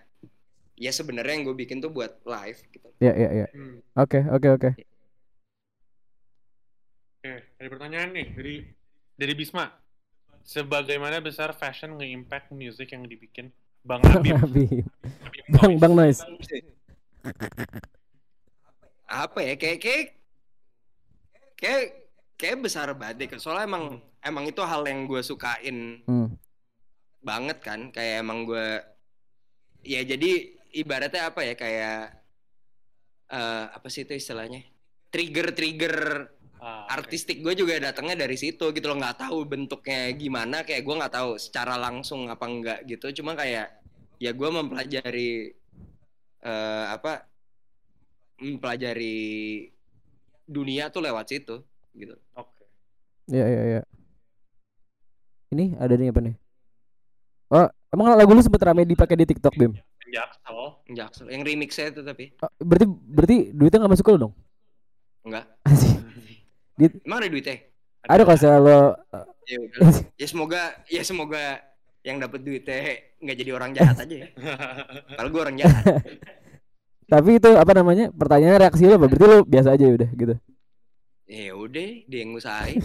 ya 0.74 0.90
sebenarnya 0.90 1.32
yang 1.36 1.44
gue 1.46 1.56
bikin 1.56 1.78
tuh 1.78 1.92
buat 1.92 2.18
live 2.24 2.60
gitu 2.68 2.88
Ya 2.98 3.12
ya 3.14 3.30
ya. 3.32 3.46
Hmm. 3.54 3.80
Oke 3.94 4.20
oke 4.26 4.48
oke. 4.50 4.70
Oke, 7.16 7.32
ada 7.60 7.68
pertanyaan 7.68 8.10
nih 8.12 8.26
dari 8.32 8.54
dari 9.14 9.32
Bisma. 9.32 9.68
Sebagaimana 10.40 11.20
besar 11.20 11.52
fashion 11.52 11.96
nge-impact 11.96 12.48
music 12.50 12.96
yang 12.96 13.04
dibikin 13.04 13.52
Bang? 13.80 14.00
Habib. 14.04 14.36
Bang 15.50 15.72
Noise. 15.92 16.20
Bang 16.22 16.36
Noise. 16.36 16.68
apa 19.10 19.38
ya 19.42 19.54
kayak 19.58 19.78
kayak 19.82 20.04
kayak 21.58 21.84
kayak 22.38 22.62
besar 22.62 22.88
banget 22.94 23.26
deh 23.26 23.42
soalnya 23.42 23.66
emang 23.66 23.84
emang 24.22 24.44
itu 24.46 24.62
hal 24.62 24.86
yang 24.86 25.04
gue 25.04 25.18
sukain 25.20 26.00
Hmm. 26.06 26.38
banget 27.20 27.58
kan 27.60 27.90
kayak 27.90 28.22
emang 28.22 28.46
gue 28.46 28.80
ya 29.82 30.00
jadi 30.06 30.30
ibaratnya 30.72 31.26
apa 31.26 31.42
ya 31.42 31.52
kayak 31.52 32.22
eh 33.28 33.64
apa 33.66 33.86
sih 33.90 34.06
itu 34.06 34.14
istilahnya 34.14 34.62
trigger 35.10 35.52
trigger 35.52 35.96
Ah, 36.60 36.84
artistik 36.92 37.40
gue 37.40 37.56
juga 37.56 37.80
datangnya 37.80 38.28
dari 38.28 38.36
situ 38.36 38.68
gitu 38.76 38.84
loh 38.84 39.00
nggak 39.00 39.16
tahu 39.24 39.48
bentuknya 39.48 40.12
gimana 40.12 40.60
kayak 40.60 40.84
gue 40.84 40.92
nggak 40.92 41.14
tahu 41.16 41.40
secara 41.40 41.80
langsung 41.80 42.28
apa 42.28 42.44
enggak 42.44 42.84
gitu 42.84 43.08
cuma 43.24 43.32
kayak 43.32 43.80
ya 44.20 44.30
gue 44.36 44.48
mempelajari 44.52 45.56
eh 46.40 46.84
apa 46.92 47.24
mempelajari 48.44 49.16
dunia 50.44 50.92
tuh 50.92 51.00
lewat 51.00 51.32
situ 51.32 51.64
gitu 51.96 52.12
Oke. 52.36 52.64
Ya 53.32 53.48
ya 53.48 53.62
ya. 53.78 53.82
Ini 55.50 55.80
ada 55.80 55.94
nih 55.96 56.12
apa 56.12 56.20
nih? 56.22 56.34
Oh, 57.50 57.66
emang 57.90 58.14
lagu 58.14 58.30
lu 58.30 58.42
sempet 58.44 58.62
rame 58.62 58.86
dipakai 58.86 59.18
di 59.18 59.26
TikTok, 59.26 59.56
Bim? 59.58 59.74
Jaksel. 60.06 60.58
Jaksel 60.94 61.26
yang 61.30 61.42
remixnya 61.42 61.90
itu 61.94 62.02
tapi 62.02 62.34
Oh, 62.42 62.50
berarti 62.62 62.86
berarti 62.86 63.36
duitnya 63.54 63.78
nggak 63.82 63.92
masuk 63.96 64.04
ke 64.06 64.12
lu 64.14 64.20
dong? 64.28 64.34
enggak 65.20 65.49
Emang 67.04 67.18
ada 67.20 67.28
duitnya 67.28 67.56
Ada 68.08 68.22
kalau 68.24 68.38
saya 68.40 68.56
lo 68.56 68.80
ya 69.50 69.58
ya 70.16 70.26
semoga 70.30 70.62
ya 70.86 71.02
semoga 71.02 71.60
yang 72.00 72.16
dapat 72.16 72.40
duitnya 72.40 73.02
nggak 73.20 73.36
jadi 73.36 73.50
orang 73.52 73.70
jahat 73.76 73.96
aja 74.00 74.16
ya 74.24 74.28
kalau 75.20 75.28
gue 75.28 75.40
orang 75.42 75.56
jahat 75.60 75.84
tapi 77.10 77.42
itu 77.42 77.50
apa 77.58 77.74
namanya? 77.74 78.14
Pertanyaannya 78.14 78.70
reaksi 78.70 78.86
lu 78.86 78.94
apa? 78.94 79.10
Berarti 79.10 79.26
lu 79.26 79.38
biasa 79.42 79.74
aja 79.74 79.82
ya 79.82 79.94
udah 79.98 80.10
gitu. 80.14 80.34
ya 81.30 81.52
udah 81.54 81.88
dia 82.10 82.18
yang 82.26 82.34
ngusahain 82.34 82.82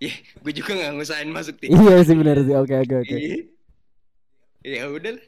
ya 0.00 0.10
gue 0.16 0.52
juga 0.56 0.70
nggak 0.74 0.92
ngusahain 0.96 1.30
masuk 1.30 1.54
tim 1.60 1.70
iya 1.70 2.00
sih 2.02 2.16
benar 2.16 2.40
sih. 2.40 2.56
Oke 2.56 2.74
oke 2.78 2.94
oke. 3.04 3.14
Iya. 3.14 3.36
ya 4.64 4.84
udah 4.88 5.12
lah. 5.18 5.26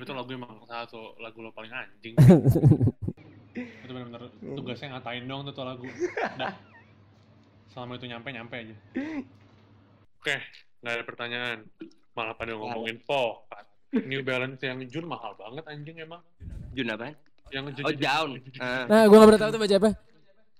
Itu 0.00 0.12
lagu 0.12 0.30
emang 0.32 0.62
salah 0.68 0.84
satu 0.84 1.16
lagu 1.18 1.38
lo 1.40 1.50
paling 1.54 1.72
anjing. 1.72 2.14
Itu 3.54 3.90
benar-benar 3.90 4.30
tugasnya 4.54 4.96
ngatain 4.96 5.24
dong 5.26 5.42
tuh, 5.48 5.54
tuh 5.54 5.64
lagu. 5.66 5.86
Udah. 5.86 6.54
Selama 7.70 7.98
itu 7.98 8.06
nyampe 8.06 8.28
nyampe 8.30 8.54
aja. 8.62 8.76
Oke, 10.20 10.36
nggak 10.82 10.94
ada 10.94 11.04
pertanyaan. 11.06 11.58
Malah 12.14 12.34
pada 12.34 12.52
ngomongin 12.54 12.98
Pokat. 13.02 13.66
New 13.90 14.22
Balance 14.22 14.62
yang 14.62 14.78
Jun 14.86 15.06
mahal 15.10 15.34
banget 15.34 15.64
anjing 15.66 15.98
emang. 15.98 16.22
Jun 16.74 16.94
apa 16.94 17.14
Yang 17.50 17.82
oh 17.82 17.94
down 17.98 18.30
Ah. 18.62 18.86
Nah, 18.86 19.02
gua 19.10 19.16
nggak 19.18 19.28
pernah 19.34 19.42
tahu 19.42 19.50
tuh 19.50 19.60
baca 19.62 19.76
apa. 19.82 19.90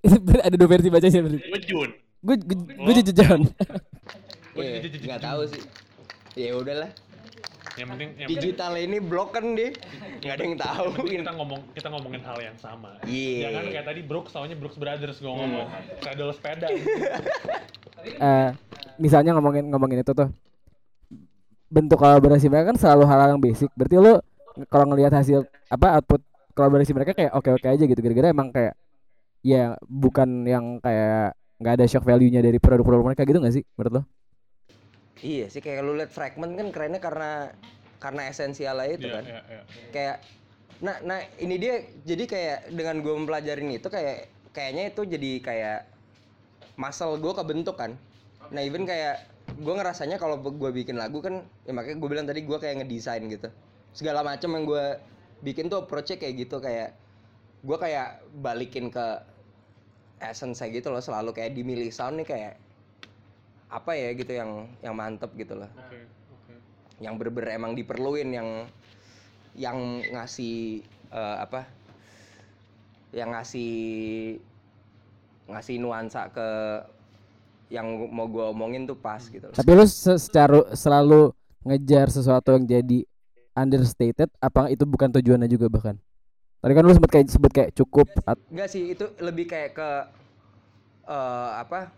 Ada 0.47 0.57
dua 0.59 0.69
versi 0.71 0.89
bacanya 0.91 1.21
berarti. 1.23 1.39
Gue 1.47 1.61
Jun. 1.63 1.91
Gue 2.21 2.37
gue 2.43 2.93
jujur 3.01 3.15
John. 3.15 3.41
Iya, 4.59 4.83
nggak 4.91 5.23
tahu 5.23 5.43
sih 5.47 5.63
ya 6.39 6.55
udahlah 6.55 6.91
Yang 7.81 7.89
penting 7.97 8.11
yang 8.21 8.29
penting 8.29 8.37
digital 8.37 8.73
ini 8.77 8.99
blok 9.01 9.29
kan 9.33 9.45
deh 9.57 9.73
nggak 10.21 10.35
ada 10.37 10.45
yang 10.45 10.57
tahu 10.61 10.87
yang 11.09 11.25
kita 11.25 11.33
ngomong 11.33 11.61
kita 11.73 11.89
ngomongin 11.89 12.23
hal 12.29 12.39
yang 12.45 12.57
sama. 12.61 13.01
Iya. 13.09 13.49
Jangan 13.49 13.65
kayak 13.73 13.87
tadi 13.89 14.01
Brooks 14.05 14.31
taunya 14.37 14.57
Brooks 14.57 14.77
Brothers 14.77 15.17
gue 15.17 15.33
ngomong. 15.33 15.67
Saddle 16.05 16.33
sepeda. 16.37 16.69
Eh, 18.01 18.49
misalnya 18.97 19.37
ngomongin 19.37 19.69
ngomongin 19.69 20.01
itu 20.01 20.17
tuh 20.17 20.33
bentuk 21.69 22.01
kolaborasi 22.01 22.49
mereka 22.49 22.73
kan 22.73 22.81
selalu 22.81 23.05
hal 23.05 23.37
yang 23.37 23.41
basic. 23.45 23.69
Berarti 23.77 24.01
lu 24.01 24.17
kalau 24.73 24.89
ngelihat 24.89 25.13
hasil 25.13 25.45
apa 25.69 26.01
output 26.01 26.25
kolaborasi 26.57 26.97
mereka 26.97 27.13
kayak 27.13 27.37
oke 27.37 27.61
oke 27.61 27.67
aja 27.69 27.85
gitu. 27.85 28.01
Gara-gara 28.01 28.33
emang 28.33 28.49
kayak 28.57 28.73
ya 29.45 29.77
bukan 29.85 30.49
yang 30.49 30.81
kayak 30.81 31.37
nggak 31.61 31.75
ada 31.77 31.85
shock 31.85 32.09
value-nya 32.09 32.41
dari 32.41 32.57
produk-produk 32.57 33.13
mereka 33.13 33.29
gitu 33.29 33.37
nggak 33.37 33.55
sih 33.61 33.65
menurut 33.77 33.93
lo? 34.01 34.03
Iya 35.21 35.47
sih 35.49 35.61
kayak 35.61 35.81
lu 35.85 35.97
liat 35.97 36.13
fragment 36.13 36.57
kan 36.57 36.69
kerennya 36.73 37.01
karena 37.01 37.31
karena 38.01 38.23
esensialnya 38.33 38.97
itu 38.97 39.07
Iya, 39.09 39.15
kan. 39.21 39.25
iya, 39.29 39.41
iya. 39.45 39.63
kayak 39.93 40.17
nah 40.81 40.97
nah 41.05 41.21
ini 41.37 41.61
dia 41.61 41.85
jadi 42.09 42.25
kayak 42.25 42.59
dengan 42.73 43.05
gue 43.05 43.13
mempelajarin 43.13 43.69
itu 43.69 43.89
kayak 43.93 44.33
kayaknya 44.57 44.89
itu 44.89 45.05
jadi 45.05 45.31
kayak 45.45 45.81
muscle 46.81 47.21
gue 47.21 47.33
kebentuk 47.37 47.77
kan. 47.77 48.01
Nah 48.49 48.65
even 48.65 48.89
kayak 48.89 49.29
gue 49.61 49.75
ngerasanya 49.77 50.17
kalau 50.17 50.41
gue 50.41 50.71
bikin 50.73 50.97
lagu 50.97 51.21
kan 51.21 51.45
ya 51.69 51.77
makanya 51.77 52.01
gue 52.01 52.09
bilang 52.09 52.25
tadi 52.25 52.41
gue 52.41 52.57
kayak 52.57 52.81
ngedesain 52.81 53.21
gitu. 53.29 53.53
Segala 53.93 54.25
macam 54.25 54.57
yang 54.57 54.65
gue 54.65 54.85
bikin 55.45 55.69
tuh 55.69 55.85
approach 55.85 56.17
kayak 56.17 56.49
gitu 56.49 56.57
kayak 56.65 56.97
gue 57.61 57.77
kayak 57.77 58.25
balikin 58.41 58.89
ke 58.89 59.07
essence 60.21 60.65
gitu 60.65 60.89
loh 60.89 61.05
selalu 61.05 61.37
kayak 61.37 61.53
dimilih 61.53 61.93
sound 61.93 62.17
nih 62.21 62.29
kayak 62.29 62.55
apa 63.71 63.95
ya 63.95 64.11
gitu 64.19 64.35
yang 64.35 64.67
yang 64.83 64.95
mantep 64.99 65.31
gitu 65.39 65.55
loh 65.55 65.71
Oke, 65.79 66.03
oke. 66.35 66.53
yang 66.99 67.15
bener-bener 67.15 67.55
emang 67.55 67.73
diperluin 67.79 68.29
yang 68.35 68.49
yang 69.55 69.79
ngasih 70.11 70.83
eh, 71.15 71.37
apa 71.39 71.67
yang 73.11 73.35
ngasih 73.35 73.71
ngasih 75.51 75.77
nuansa 75.83 76.31
ke 76.31 76.49
yang 77.71 77.87
mau 78.11 78.27
gue 78.27 78.43
omongin 78.51 78.87
tuh 78.87 78.99
pas 78.99 79.23
gitu 79.23 79.47
loh. 79.47 79.55
Tapi 79.55 79.71
lu 79.75 79.87
se- 79.87 80.19
secara 80.19 80.75
selalu 80.75 81.31
ngejar 81.63 82.11
sesuatu 82.11 82.55
yang 82.55 82.67
jadi 82.67 83.07
understated 83.55 84.31
apa 84.43 84.71
itu 84.71 84.83
bukan 84.87 85.11
tujuannya 85.11 85.47
juga 85.51 85.71
bahkan? 85.71 85.99
Tadi 86.61 86.73
kan 86.75 86.83
lu 86.87 86.93
sempet 86.95 87.11
kayak 87.11 87.27
sebut 87.31 87.51
kayak 87.55 87.71
cukup 87.75 88.11
Enggak 88.51 88.69
sih, 88.71 88.95
itu 88.95 89.07
lebih 89.23 89.47
kayak 89.47 89.71
ke 89.75 89.89
eh 91.11 91.51
apa? 91.63 91.91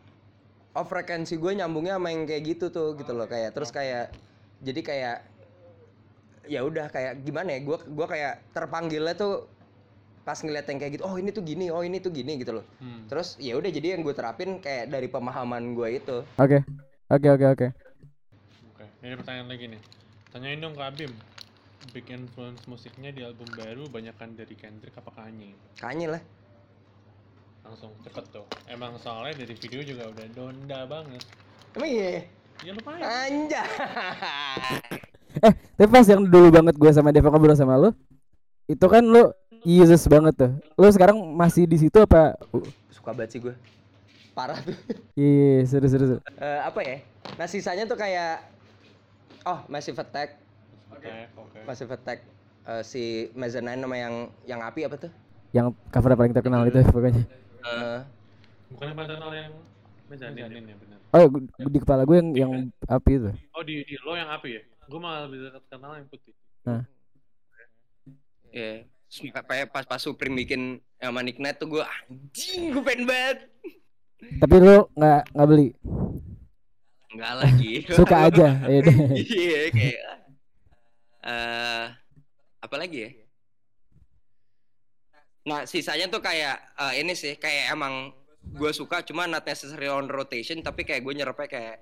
Oh 0.73 0.85
frekuensi 0.89 1.37
gue 1.37 1.53
nyambungnya 1.53 2.01
sama 2.01 2.09
yang 2.13 2.25
kayak 2.25 2.43
gitu 2.57 2.67
tuh 2.73 2.97
gitu 2.97 3.13
loh 3.13 3.29
kayak 3.29 3.53
terus 3.53 3.69
kayak 3.69 4.09
jadi 4.65 4.81
kayak 4.81 5.17
ya 6.49 6.61
udah 6.65 6.89
kayak 6.91 7.23
gimana 7.23 7.55
ya 7.55 7.61
gue 7.63 7.77
gua 7.93 8.07
kayak 8.11 8.41
terpanggilnya 8.51 9.15
tuh 9.15 9.47
pas 10.23 10.39
ngeliat 10.39 10.67
yang 10.67 10.79
kayak 10.81 10.93
gitu 10.99 11.05
oh 11.07 11.15
ini 11.19 11.31
tuh 11.31 11.43
gini 11.43 11.67
oh 11.71 11.83
ini 11.83 11.99
tuh 11.99 12.11
gini 12.11 12.39
gitu 12.41 12.57
loh 12.59 12.65
Hmm. 12.81 13.07
terus 13.07 13.37
ya 13.39 13.55
udah 13.59 13.71
jadi 13.71 13.95
yang 13.99 14.03
gue 14.03 14.15
terapin 14.15 14.59
kayak 14.59 14.91
dari 14.91 15.07
pemahaman 15.07 15.75
gue 15.77 15.89
itu 15.99 16.17
Oke. 16.41 16.65
Oke 17.13 17.29
oke 17.29 17.47
oke. 17.53 17.67
Oke, 18.73 18.85
ini 19.05 19.13
ada 19.13 19.17
pertanyaan 19.21 19.49
lagi 19.53 19.65
nih. 19.69 19.81
Tanyain 20.33 20.59
dong 20.65 20.73
ke 20.73 20.81
Abim. 20.81 21.13
Big 21.93 22.09
influence 22.09 22.65
musiknya 22.65 23.13
di 23.13 23.21
album 23.21 23.45
baru 23.53 23.85
banyakan 23.93 24.33
dari 24.33 24.57
Kendrick 24.57 24.97
apa 24.97 25.13
Kanye? 25.13 25.53
kayaknya 25.77 26.17
lah 26.17 26.23
Langsung 27.63 27.91
cepet 28.03 28.25
tuh. 28.31 28.47
Emang 28.67 28.99
soalnya 28.99 29.39
dari 29.39 29.55
video 29.55 29.81
juga 29.83 30.11
udah 30.11 30.27
donda 30.35 30.81
banget. 30.87 31.23
emang 31.73 31.89
iya 31.89 32.11
Ya 32.63 32.71
lumayan. 32.77 33.03
anjay 33.03 33.65
Tapi 35.81 35.89
pas 35.89 36.07
yang 36.07 36.23
dulu 36.23 36.53
banget 36.53 36.75
gue 36.77 36.91
sama 36.93 37.11
Deva 37.11 37.33
ngobrol 37.33 37.57
sama 37.57 37.81
lu, 37.81 37.91
itu 38.69 38.87
kan 38.87 39.03
lu 39.03 39.33
Yesus 39.65 40.05
banget 40.07 40.37
tuh. 40.37 40.53
Lu 40.77 40.87
sekarang 40.93 41.17
masih 41.33 41.65
di 41.65 41.81
situ 41.81 41.97
apa? 41.99 42.37
Uh, 42.53 42.63
suka 42.93 43.11
banget 43.17 43.31
sih 43.35 43.41
gue 43.43 43.57
parah 44.33 44.57
tuh 44.61 44.77
Iya, 45.13 45.65
seru 45.69 45.87
seru 45.89 46.05
seru. 46.09 46.21
Eh, 46.39 46.61
apa 46.63 46.81
ya 46.81 46.97
nah 47.35 47.47
sisanya 47.47 47.85
tuh 47.85 47.97
kayak 47.97 48.45
oh 49.45 49.61
Attack 49.99 50.39
Oke, 50.93 51.11
oke. 51.35 51.59
Massive 51.67 51.91
Attack 51.91 52.19
eh, 52.63 52.83
si 52.87 53.27
Mezzanine 53.35 53.81
nama 53.81 53.97
yang 53.97 54.15
yang 54.47 54.61
api 54.63 54.87
apa 54.87 54.97
tuh? 54.97 55.11
Yang 55.51 55.75
cover 55.91 56.15
paling 56.15 56.31
terkenal 56.31 56.63
itu 56.65 56.79
pokoknya. 56.87 57.27
Eh, 57.63 58.01
Bukan 58.73 58.87
yang 58.89 59.07
channel 59.07 59.31
yang 59.37 59.53
mezanin 60.09 60.65
ya 60.65 60.77
benar. 60.81 60.99
Oh, 61.13 61.29
di 61.69 61.79
kepala 61.79 62.03
gue 62.09 62.17
yang 62.17 62.31
yang 62.33 62.53
api 62.89 63.13
itu. 63.21 63.31
Oh 63.53 63.63
di, 63.63 63.85
di 63.85 63.95
lo 64.01 64.17
yang 64.17 64.33
api 64.33 64.49
ya? 64.57 64.63
Gue 64.89 65.01
malah 65.01 65.29
lebih 65.29 65.49
dekat 65.49 65.65
kenal 65.69 65.93
yang 65.97 66.09
putih. 66.09 66.35
ya 68.53 68.85
kayak 69.45 69.69
pas 69.73 69.85
pas 69.85 70.01
Supreme 70.01 70.37
bikin 70.45 70.81
sama 70.97 71.21
Nick 71.21 71.37
Knight 71.37 71.61
tuh 71.61 71.69
gue 71.69 71.85
anjing 71.85 72.73
gue 72.73 72.83
pengen 72.85 73.05
banget. 73.05 73.39
Tapi 74.41 74.55
lu 74.57 74.89
nggak 74.97 75.21
nggak 75.37 75.49
beli. 75.49 75.69
Enggak 77.13 77.33
lagi. 77.45 77.73
Suka 77.99 78.17
aja. 78.33 78.49
Iya 78.65 78.81
deh. 78.89 78.97
Iya 79.21 79.61
kayak 79.69 80.01
eh 81.23 81.85
apa 82.63 82.77
lagi 82.81 82.99
ya? 83.05 83.11
Nah 85.43 85.67
sisanya 85.67 86.07
tuh 86.07 86.23
kayak 86.23 86.57
eh, 86.79 87.03
ini 87.03 87.13
sih 87.19 87.35
kayak 87.35 87.75
emang 87.75 88.15
gue 88.43 88.71
suka 88.75 89.03
cuma 89.07 89.27
not 89.31 89.47
necessary 89.47 89.87
on 89.87 90.11
rotation 90.11 90.63
tapi 90.63 90.83
kayak 90.83 91.03
gue 91.07 91.15
nyerapnya 91.15 91.49
kayak 91.51 91.77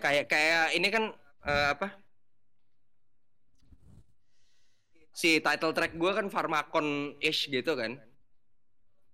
kayak 0.00 0.24
kayak 0.28 0.66
ini 0.76 0.88
kan 0.92 1.04
eh, 1.48 1.66
apa? 1.72 1.88
Si 5.16 5.40
title 5.40 5.72
track 5.76 5.96
gue 5.96 6.12
kan 6.12 6.26
Pharmacon 6.28 7.16
ish 7.20 7.48
gitu 7.48 7.72
kan. 7.76 7.96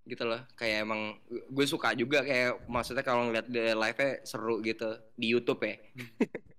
Gitu 0.07 0.23
loh 0.23 0.43
kayak 0.59 0.87
emang 0.87 1.19
gue 1.27 1.65
suka 1.67 1.95
juga 1.95 2.23
kayak 2.23 2.67
maksudnya 2.67 3.03
kalau 3.03 3.27
ngeliat 3.27 3.47
di 3.47 3.59
live 3.59 3.99
nya 3.99 4.11
seru 4.27 4.59
gitu 4.59 4.91
di 5.15 5.27
YouTube 5.31 5.63
ya. 5.63 5.75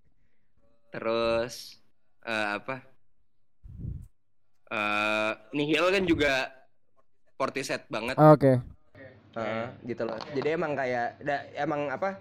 Terus 0.93 1.85
eh, 2.25 2.49
apa? 2.57 2.81
Eh 4.69 5.33
Nihil 5.53 5.85
kan 5.93 6.05
juga 6.09 6.33
set 7.63 7.87
banget 7.87 8.17
Oke. 8.19 8.59
Heeh, 9.39 9.67
gitu 9.87 10.03
loh. 10.03 10.19
Jadi 10.35 10.49
emang 10.59 10.75
kayak 10.75 11.23
da, 11.23 11.47
emang 11.55 11.87
apa? 11.95 12.19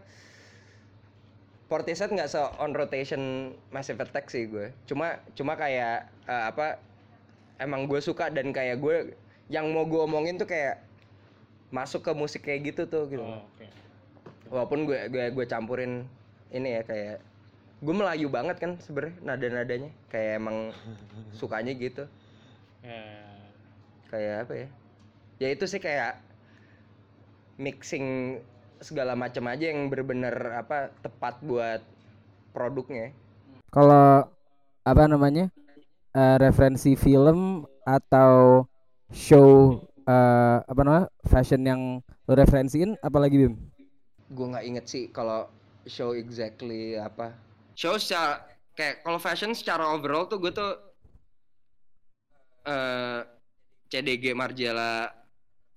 Portishead 1.67 2.13
nggak 2.15 2.29
se 2.31 2.39
on 2.63 2.71
rotation 2.71 3.51
Massive 3.75 3.99
Attack 3.99 4.31
sih 4.31 4.47
gue. 4.47 4.71
Cuma 4.87 5.19
cuma 5.35 5.57
kayak 5.59 6.07
eh, 6.29 6.43
apa? 6.53 6.79
Emang 7.59 7.89
gue 7.89 7.99
suka 7.99 8.29
dan 8.29 8.53
kayak 8.53 8.77
gue 8.79 8.95
yang 9.49 9.67
mau 9.73 9.83
gue 9.83 9.99
omongin 9.99 10.37
tuh 10.39 10.47
kayak 10.47 10.79
masuk 11.73 12.01
ke 12.07 12.11
musik 12.15 12.41
kayak 12.47 12.71
gitu 12.71 12.87
tuh 12.87 13.09
gitu. 13.11 13.23
Oh, 13.23 13.43
oke. 13.43 13.65
Walaupun 14.53 14.79
gue 14.87 14.99
gue 15.11 15.25
gue 15.35 15.45
campurin 15.49 16.07
ini 16.55 16.79
ya 16.79 16.81
kayak 16.87 17.17
gue 17.83 17.93
Melayu 17.93 18.27
banget 18.31 18.57
kan 18.57 18.71
sebenarnya 18.81 19.15
nada-nadanya 19.21 19.91
kayak 20.09 20.41
emang 20.41 20.57
sukanya 21.35 21.73
gitu 21.77 22.09
Ya, 22.81 23.03
kayak 24.09 24.35
apa 24.47 24.53
ya 24.65 24.67
ya 25.41 25.47
itu 25.53 25.65
sih 25.71 25.81
kayak 25.85 26.11
mixing 27.65 28.05
segala 28.87 29.13
macam 29.17 29.43
aja 29.53 29.65
yang 29.73 29.89
bener-bener 29.89 30.35
apa 30.61 30.93
tepat 31.01 31.35
buat 31.41 31.81
produknya 32.55 33.07
Kalau 33.73 34.27
apa 34.87 35.03
namanya? 35.11 35.45
eh, 36.17 36.37
referensi 36.41 36.97
film 36.99 37.63
atau 37.87 38.65
show 39.13 39.49
eh, 40.07 40.57
apa 40.71 40.81
namanya? 40.85 41.07
Fashion 41.31 41.61
yang 41.65 41.81
lu 42.27 42.33
referensiin 42.35 42.97
apalagi 43.03 43.37
Bim? 43.47 43.55
gue 44.35 44.45
nggak 44.51 44.65
inget 44.69 44.85
sih 44.93 45.03
kalau 45.15 45.47
show 45.87 46.11
exactly 46.21 46.99
apa 46.99 47.31
show 47.79 47.95
secara 47.95 48.43
kayak 48.77 48.95
kalau 49.05 49.19
fashion 49.25 49.51
secara 49.55 49.83
overall 49.95 50.27
tuh 50.31 50.37
gue 50.43 50.51
tuh 50.51 50.71
eh 52.67 53.19
CDG 53.91 54.35
Margiela 54.35 55.07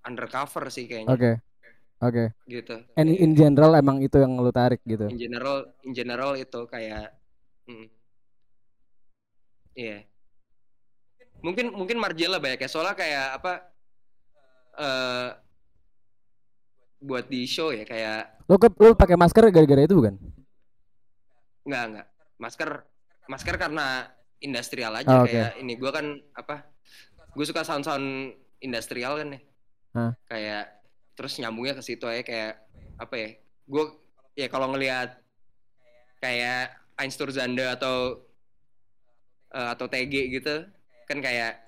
undercover 0.04 0.68
sih 0.72 0.88
kayaknya 0.88 1.12
Oke. 1.12 1.32
Oke. 2.00 2.24
gitu 2.48 2.80
And 2.96 3.12
in 3.12 3.36
general 3.36 3.76
emang 3.76 4.00
itu 4.00 4.16
yang 4.16 4.32
lu 4.40 4.48
tarik 4.48 4.80
gitu. 4.88 5.04
in 5.12 5.20
general 5.20 5.68
in 5.84 5.92
general 5.92 6.32
itu 6.34 6.60
kayak 6.64 7.12
mm. 7.68 7.86
iya 9.76 10.04
mungkin 11.40 11.72
mungkin 11.72 11.96
Margiela 12.00 12.36
banyak 12.40 12.60
ya 12.60 12.68
soalnya 12.68 12.96
kayak 12.96 13.26
apa 13.40 13.52
eh 14.80 15.28
buat 17.00 17.24
di 17.32 17.48
show 17.48 17.72
ya 17.72 17.84
kayak 17.88 18.44
Lu 18.44 18.60
ke, 18.60 18.68
lu 18.76 18.92
pakai 18.92 19.16
masker 19.16 19.48
gara-gara 19.48 19.82
itu 19.88 19.96
bukan? 19.96 20.20
nggak 21.64 21.84
nggak 21.96 22.06
masker 22.40 22.70
masker 23.28 23.54
karena 23.56 24.08
industrial 24.40 24.92
aja 24.96 25.08
Oh, 25.08 25.24
oke. 25.24 25.32
kayak 25.32 25.52
ini 25.60 25.76
gua 25.76 25.92
kan 25.92 26.16
apa 26.36 26.64
gue 27.30 27.44
suka 27.46 27.62
sound 27.62 27.84
sound 27.86 28.32
industrial 28.60 29.16
kan 29.20 29.36
ya 29.36 29.40
Kayak 30.26 30.64
terus 31.14 31.36
nyambungnya 31.36 31.76
ke 31.76 31.82
situ 31.84 32.04
aja 32.08 32.22
kayak 32.22 32.52
apa 32.96 33.14
ya 33.16 33.28
gue 33.66 33.84
ya 34.36 34.46
kalau 34.48 34.72
ngelihat 34.72 35.20
kayak 36.20 36.74
Einsturzanda 36.96 37.76
atau 37.76 38.24
eh, 39.50 39.68
atau 39.72 39.86
TG 39.88 40.14
gitu 40.36 40.64
kan 41.08 41.18
kayak 41.18 41.58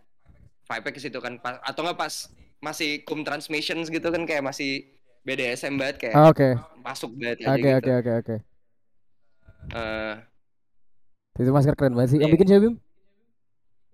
vibe 0.69 0.89
ke 0.95 1.01
situ 1.03 1.19
kan 1.19 1.37
pas, 1.37 1.59
atau 1.67 1.83
nggak 1.83 1.99
pas 1.99 2.15
masih 2.63 3.03
kum 3.03 3.27
transmissions 3.27 3.91
gitu 3.91 4.09
kan 4.09 4.23
kayak 4.23 4.47
masih 4.47 4.87
BDSM 5.23 5.75
banget 5.79 5.97
kayak 5.99 6.15
Ah, 6.15 6.31
Oke. 6.31 6.49
masuk 6.83 7.11
banget 7.19 7.47
aja 7.47 7.55
Oke 7.55 7.63
gitu 7.63 7.77
oke 7.79 7.91
oke 7.99 8.13
oke. 8.23 8.37
Eh, 9.73 10.15
Itu 11.39 11.51
masker 11.51 11.75
keren 11.79 11.95
banget 11.95 12.11
sih. 12.15 12.19
Yang 12.21 12.31
bikin 12.39 12.47
siapa 12.51 12.63
Bim? 12.67 12.75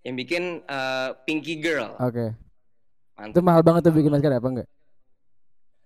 yang 0.07 0.17
bikin 0.17 0.45
eh, 0.65 1.09
Pinky 1.27 1.55
Girl 1.61 1.93
Oke. 2.01 2.33
Itu 2.33 2.48
mantap 3.19 3.43
mahal 3.43 3.61
banget 3.61 3.83
tuh 3.83 3.93
bikin 3.93 4.11
masker 4.11 4.31
apa 4.33 4.49
enggak? 4.49 4.69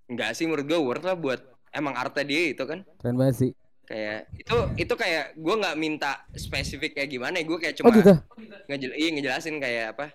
enggak 0.06 0.30
sih 0.32 0.44
menurut 0.44 0.66
gue 0.66 0.78
worth 0.78 1.02
lah 1.02 1.16
buat 1.16 1.40
emang 1.70 1.94
artnya 1.94 2.22
dia 2.22 2.52
itu 2.52 2.62
kan 2.62 2.84
Keren 3.00 3.16
banget 3.16 3.36
sih. 3.38 3.50
kayak 3.82 4.28
itu 4.36 4.54
itu 4.78 4.94
kayak 4.94 5.24
gue 5.34 5.54
nggak 5.56 5.76
minta 5.76 6.12
spesifik 6.32 6.94
kayak 6.94 7.10
gimana 7.10 7.40
gue 7.40 7.58
kayak 7.58 7.74
Oh 7.74 7.78
cuma 7.82 7.90
gitu. 7.94 8.12
ngejel 8.68 8.92
iya 8.94 9.08
ngejelasin 9.10 9.56
kayak 9.56 9.86
apa 9.92 10.06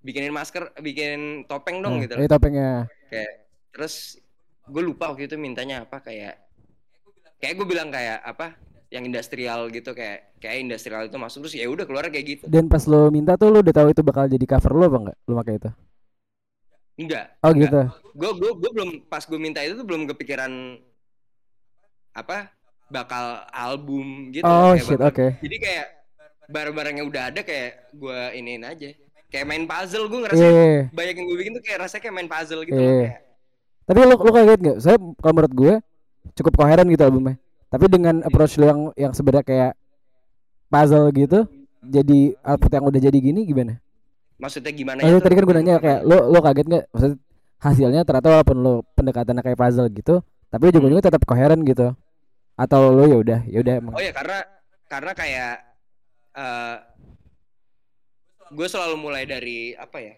bikinin 0.00 0.30
masker 0.30 0.70
bikinin 0.78 1.22
topeng 1.44 1.80
dong 1.80 1.98
Nah, 1.98 2.02
gitu 2.04 2.14
Ini 2.14 2.28
topengnya. 2.28 2.70
kayak 3.08 3.30
terus 3.72 4.20
gue 4.64 4.82
lupa 4.82 5.10
waktu 5.10 5.26
itu 5.26 5.36
mintanya 5.36 5.82
apa 5.82 5.98
kayak 5.98 6.36
kayak 7.36 7.54
gue 7.54 7.66
bilang 7.66 7.88
kayak 7.88 8.22
apa 8.22 8.54
yang 8.86 9.02
industrial 9.02 9.66
gitu 9.68 9.90
kayak 9.92 10.30
kayak 10.38 10.62
industrial 10.62 11.02
itu 11.02 11.16
masuk 11.16 11.42
terus 11.42 11.56
ya 11.56 11.66
udah 11.66 11.84
keluar 11.84 12.06
kayak 12.06 12.38
gitu 12.38 12.44
Dan 12.46 12.70
pas 12.70 12.86
lo 12.86 13.10
minta 13.10 13.34
tuh 13.34 13.50
lo 13.50 13.58
udah 13.58 13.74
tahu 13.74 13.90
itu 13.90 14.00
bakal 14.00 14.24
jadi 14.26 14.46
cover 14.46 14.72
lo 14.72 14.84
apa 14.86 14.98
enggak? 15.02 15.16
Lo 15.26 15.34
pakai 15.36 15.54
itu. 15.58 15.70
Enggak 16.96 17.26
Oh 17.40 17.50
enggak. 17.50 17.62
gitu. 17.62 17.80
gue 18.12 18.30
gue 18.34 18.50
gue 18.56 18.70
belum 18.72 18.90
pas 19.06 19.20
gue 19.20 19.36
minta 19.36 19.60
itu 19.60 19.74
tuh 19.74 19.84
belum 19.84 20.08
kepikiran 20.08 20.52
apa 22.12 22.48
bakal 22.86 23.24
album 23.50 24.30
gitu 24.30 24.42
Oh 24.42 24.72
kayak 24.72 24.82
shit, 24.82 25.00
oke. 25.00 25.26
jadi 25.38 25.56
kayak 25.58 25.86
barang-barangnya 26.46 27.04
udah 27.04 27.22
ada 27.28 27.40
kayak 27.42 27.90
gue 27.92 28.18
iniin 28.34 28.62
aja 28.62 28.88
kayak 29.26 29.44
main 29.44 29.64
puzzle 29.64 30.06
gue 30.06 30.16
Iya. 30.16 30.24
ngerasa 30.24 30.44
iya. 30.44 30.82
banyak 30.90 31.14
yang 31.14 31.26
gue 31.26 31.36
bikin 31.36 31.52
tuh 31.52 31.62
kayak 31.62 31.78
rasanya 31.82 32.02
kayak 32.02 32.14
main 32.14 32.30
puzzle 32.30 32.62
gitu 32.62 32.74
Iya. 32.74 32.86
loh 32.86 32.98
kayak 33.02 33.18
Tapi 33.86 33.98
lu 34.00 34.14
lu 34.16 34.30
kaget 34.32 34.60
nggak? 34.60 34.78
Saya 34.80 34.96
kalau 35.16 35.32
menurut 35.32 35.54
gue 35.54 35.72
cukup 36.34 36.52
koheren 36.56 36.90
gitu 36.90 37.02
albumnya. 37.02 37.38
Tapi 37.66 37.86
dengan 37.86 38.18
approach 38.20 38.54
lu 38.56 38.66
yang 38.66 38.80
yang 38.98 39.12
sebenarnya 39.14 39.44
kayak 39.44 39.72
puzzle 40.66 41.06
gitu, 41.10 41.46
jadi 41.80 42.34
output 42.42 42.72
yang 42.72 42.82
udah 42.82 42.98
jadi 43.00 43.14
gini 43.14 43.46
gimana? 43.46 43.78
Maksudnya 44.36 44.72
gimana 44.72 44.98
Maksudnya 45.00 45.20
itu? 45.20 45.26
tadi 45.26 45.34
kan 45.34 45.44
gue 45.44 45.54
nanya 45.56 45.74
kayak 45.80 46.00
lu 46.04 46.16
lu 46.28 46.38
kaget 46.40 46.66
nggak? 46.66 46.84
Maksudnya 46.92 47.16
hasilnya 47.56 48.00
ternyata 48.04 48.28
walaupun 48.30 48.56
lu 48.60 48.74
pendekatannya 48.94 49.42
kayak 49.42 49.58
puzzle 49.58 49.88
gitu, 49.90 50.14
tapi 50.48 50.62
ujung-ujungnya 50.68 51.04
tetap 51.04 51.22
koheren 51.24 51.60
gitu. 51.64 51.96
Atau 52.56 52.92
lu 52.92 53.04
ya 53.08 53.16
udah, 53.20 53.40
ya 53.48 53.58
udah 53.60 53.74
emang. 53.80 53.92
Oh 53.96 54.02
ya 54.02 54.12
karena 54.12 54.38
karena 54.86 55.12
kayak 55.12 55.52
eh 56.36 56.76
gue 58.46 58.66
selalu 58.68 58.94
mulai 58.96 59.24
dari 59.26 59.74
apa 59.74 59.98
ya? 59.98 60.14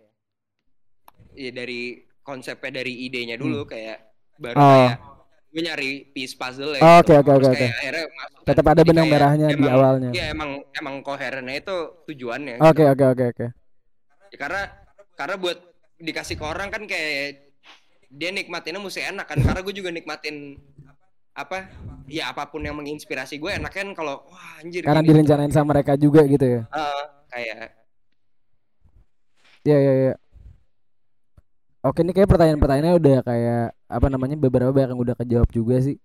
Ya 1.32 1.50
dari 1.54 2.02
konsepnya 2.20 2.82
dari 2.82 3.06
idenya 3.06 3.38
dulu 3.38 3.64
kayak 3.64 4.02
baru 4.36 4.54
Hmm. 4.54 4.66
Oh. 4.66 4.74
kayak 4.74 4.98
gue 5.48 5.62
nyari 5.64 5.90
piece 6.12 6.36
puzzle 6.36 6.76
ya. 6.76 6.82
Oh, 6.84 7.00
gitu. 7.00 7.16
oke, 7.16 7.24
oke, 7.24 7.32
oke, 7.40 7.48
oke. 7.56 7.66
masuk 8.12 8.40
Tetap 8.44 8.64
kan. 8.68 8.72
ada 8.76 8.82
benang 8.84 9.08
merahnya 9.08 9.46
di 9.48 9.64
awalnya. 9.64 10.10
Iya 10.12 10.24
emang 10.36 10.60
emang 10.76 11.00
koherennya 11.00 11.56
itu 11.56 11.76
tujuannya. 12.04 12.60
Oke 12.60 12.84
oke 12.84 13.04
oke 13.16 13.24
oke. 13.32 13.46
Ya, 14.32 14.36
karena 14.38 14.62
karena 15.16 15.34
buat 15.36 15.58
dikasih 15.98 16.36
ke 16.38 16.44
orang 16.44 16.68
kan 16.70 16.84
kayak 16.86 17.48
dia 18.08 18.30
nikmatinnya 18.32 18.80
mesti 18.80 19.04
enak 19.04 19.26
kan 19.28 19.38
karena 19.40 19.60
gue 19.60 19.74
juga 19.74 19.90
nikmatin 19.92 20.56
apa 21.36 21.68
ya 22.08 22.32
apa 22.32 22.48
pun 22.50 22.64
yang 22.64 22.74
menginspirasi 22.78 23.38
gue 23.38 23.50
enak 23.52 23.70
kan 23.70 23.88
kalau 23.94 24.24
wah 24.26 24.58
anjir 24.62 24.82
Karena 24.82 25.02
gini. 25.04 25.08
direncanain 25.12 25.52
sama 25.52 25.76
mereka 25.76 25.94
juga 25.94 26.24
gitu 26.26 26.44
ya. 26.44 26.62
Eh, 26.66 27.02
kayak 27.30 27.56
Iya 29.66 29.76
iya 29.78 29.92
iya. 30.06 30.14
Oke 31.84 32.02
ini 32.02 32.10
kayak 32.10 32.26
pertanyaan-pertanyaannya 32.30 32.94
udah 32.98 33.18
kayak 33.22 33.64
apa 33.86 34.06
namanya 34.10 34.34
beberapa 34.34 34.70
banyak 34.74 34.90
yang 34.96 35.00
udah 35.00 35.14
kejawab 35.14 35.48
juga 35.54 35.76
sih. 35.78 35.96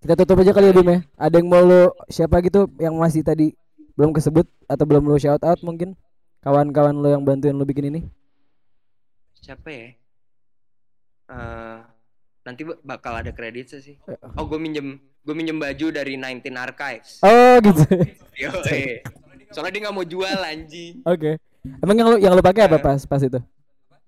Kita 0.00 0.16
tutup 0.16 0.40
aja 0.40 0.52
kali 0.52 0.68
ya 0.70 0.74
Bim 0.76 0.88
ya. 0.88 0.98
Ada 1.16 1.34
yang 1.40 1.48
mau 1.48 1.64
lo 1.64 1.92
siapa 2.08 2.40
gitu 2.44 2.68
yang 2.80 2.96
masih 2.96 3.20
tadi 3.24 3.52
belum 3.96 4.12
kesebut 4.16 4.46
atau 4.68 4.84
belum 4.88 5.04
lo 5.08 5.16
shout 5.20 5.40
out 5.44 5.60
mungkin 5.60 5.92
kawan-kawan 6.44 6.94
lo 6.94 7.08
yang 7.08 7.24
bantuin 7.24 7.52
lo 7.52 7.64
bikin 7.64 7.88
ini? 7.88 8.00
siapa 9.34 9.68
ya 9.68 9.88
Eh, 11.24 11.78
nanti 12.44 12.62
ba- 12.62 12.76
bakal 12.78 13.16
ada 13.16 13.32
kredit 13.32 13.72
sih 13.72 13.96
Eh, 13.98 14.18
oh 14.30 14.44
gue 14.44 14.56
minjem 14.56 14.96
gue 15.18 15.34
minjem 15.34 15.56
baju 15.56 15.86
dari 15.90 16.14
19 16.14 16.52
Archives 16.54 17.20
Oh 17.20 17.56
gitu. 17.58 17.80
Yo, 18.36 18.52
eh. 18.66 19.00
soalnya 19.48 19.72
dia 19.72 19.82
nggak 19.82 19.96
mau 19.96 20.04
jual 20.04 20.36
anjing 20.38 21.00
Oke. 21.02 21.40
Emang 21.80 21.96
yang 21.96 22.08
lo 22.10 22.16
yang 22.18 22.32
lo 22.32 22.40
pakai 22.40 22.68
apa 22.68 22.76
Eh. 22.76 22.82
pas 22.82 23.00
pas 23.02 23.16
itu? 23.18 23.40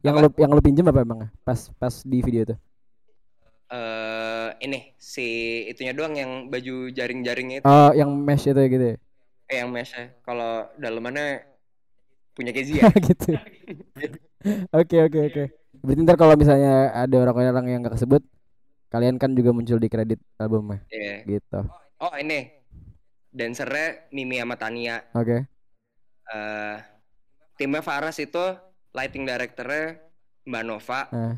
Yang 0.00 0.14
Apa? 0.14 0.22
lo 0.22 0.28
yang 0.36 0.50
lo 0.50 0.60
pinjem 0.60 0.84
apa 0.84 1.00
emang 1.00 1.24
pas 1.40 1.72
pas 1.72 2.04
di 2.04 2.20
video 2.20 2.44
itu? 2.44 2.56
eh 3.66 4.48
ini 4.60 4.94
si 4.94 5.26
itunya 5.66 5.90
doang 5.90 6.14
yang 6.14 6.30
baju 6.46 6.86
jaring-jaringnya 6.88 7.56
itu 7.58 7.66
Oh 7.66 7.90
yang 7.90 8.12
mesh 8.14 8.44
itu 8.44 8.54
ya 8.54 8.68
gitu 8.68 8.84
ya? 8.86 8.96
eh, 9.46 9.56
yang 9.56 9.70
mesh 9.70 9.96
kalau 10.20 10.68
dalemannya 10.76 11.42
punya 12.36 12.52
Kezia 12.52 12.92
gitu. 13.08 13.32
Oke 14.70 14.96
oke 15.00 15.18
oke. 15.26 15.44
Berarti 15.80 16.00
ntar 16.04 16.16
kalau 16.20 16.36
misalnya 16.36 16.92
ada 16.92 17.16
orang-orang 17.18 17.66
yang 17.66 17.80
gak 17.80 17.96
kesebut, 17.96 18.20
kalian 18.92 19.16
kan 19.16 19.32
juga 19.32 19.50
muncul 19.50 19.80
di 19.80 19.88
kredit 19.88 20.20
albumnya, 20.36 20.84
Iya. 20.92 21.24
gitu. 21.26 21.60
oh 21.96 22.14
ini 22.20 22.52
dancernya 23.32 24.12
Mimi 24.12 24.36
sama 24.36 24.56
Tania 24.56 25.00
Oke. 25.12 25.48
eh 26.26 26.76
timnya 27.56 27.80
Faras 27.80 28.20
itu 28.20 28.40
lighting 28.92 29.24
directornya 29.24 30.00
Mbak 30.44 30.64
Nova 30.64 31.00
Nah, 31.08 31.36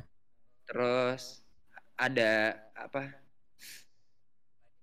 terus 0.64 1.42
ada 1.94 2.54
apa 2.74 3.14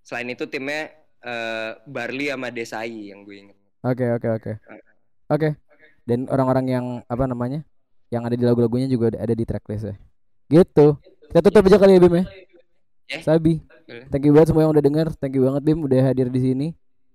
selain 0.01 0.29
itu 0.29 0.45
timnya 0.47 0.91
eh, 1.21 1.71
Barley 1.85 2.29
sama 2.29 2.51
Desai 2.51 3.11
yang 3.11 3.23
gue 3.23 3.35
inget 3.47 3.57
Oke 3.83 4.05
oke 4.11 4.27
oke. 4.33 4.51
Oke. 5.29 5.49
Dan 6.06 6.30
orang-orang 6.30 6.65
yang 6.69 6.86
apa 7.10 7.26
namanya? 7.26 7.65
Yang 8.14 8.23
ada 8.30 8.36
di 8.38 8.45
lagu-lagunya 8.45 8.86
juga 8.86 9.10
ada- 9.11 9.26
ada 9.26 9.34
di 9.34 9.44
tracklist 9.44 9.90
ya. 9.90 9.95
Gitu. 10.48 10.95
Kita 11.34 11.40
tutup 11.41 11.65
aja 11.65 11.77
kali 11.82 11.98
ya 11.98 12.02
Bim 12.06 12.15
ya. 12.22 12.26
Ya. 13.10 13.19
Sabi. 13.26 13.61
Thank 13.86 14.30
you 14.30 14.34
banget 14.34 14.53
semua 14.53 14.65
yang 14.65 14.73
udah 14.73 14.86
denger. 14.86 15.07
Thank 15.18 15.38
you 15.38 15.44
banget 15.49 15.61
Bim 15.65 15.82
udah 15.82 15.99
hadir 16.06 16.30
di 16.30 16.41
sini. 16.41 16.68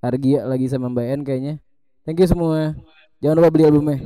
Argia 0.03 0.43
lagi 0.47 0.67
sama 0.67 0.91
Mbak 0.91 1.07
En 1.07 1.21
kayaknya. 1.23 1.55
Thank 2.03 2.23
you 2.23 2.29
semua. 2.31 2.75
Jangan 3.23 3.35
lupa 3.39 3.51
beli 3.55 3.65
albumnya. 3.71 3.99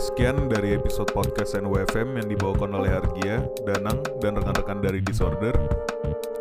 Sekian 0.00 0.48
dari 0.48 0.74
episode 0.74 1.12
podcast 1.12 1.58
NWFM 1.58 2.24
yang 2.24 2.28
dibawakan 2.30 2.72
oleh 2.72 2.90
Argia, 2.94 3.44
Danang, 3.68 4.00
dan 4.22 4.38
rekan-rekan 4.38 4.78
dari 4.80 5.04
Disorder. 5.04 5.52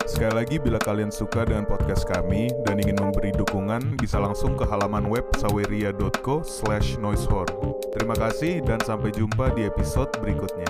Sekali 0.09 0.33
lagi, 0.41 0.57
bila 0.57 0.81
kalian 0.81 1.13
suka 1.13 1.45
dengan 1.45 1.69
podcast 1.69 2.09
kami 2.09 2.49
dan 2.65 2.81
ingin 2.81 2.97
memberi 2.97 3.29
dukungan, 3.29 3.93
bisa 4.01 4.17
langsung 4.17 4.57
ke 4.57 4.65
halaman 4.65 5.05
web 5.05 5.21
saweria.co 5.37 6.41
slash 6.41 6.97
noisehorn. 6.97 7.53
Terima 7.93 8.17
kasih 8.17 8.65
dan 8.65 8.81
sampai 8.81 9.13
jumpa 9.13 9.53
di 9.53 9.69
episode 9.69 10.09
berikutnya. 10.17 10.65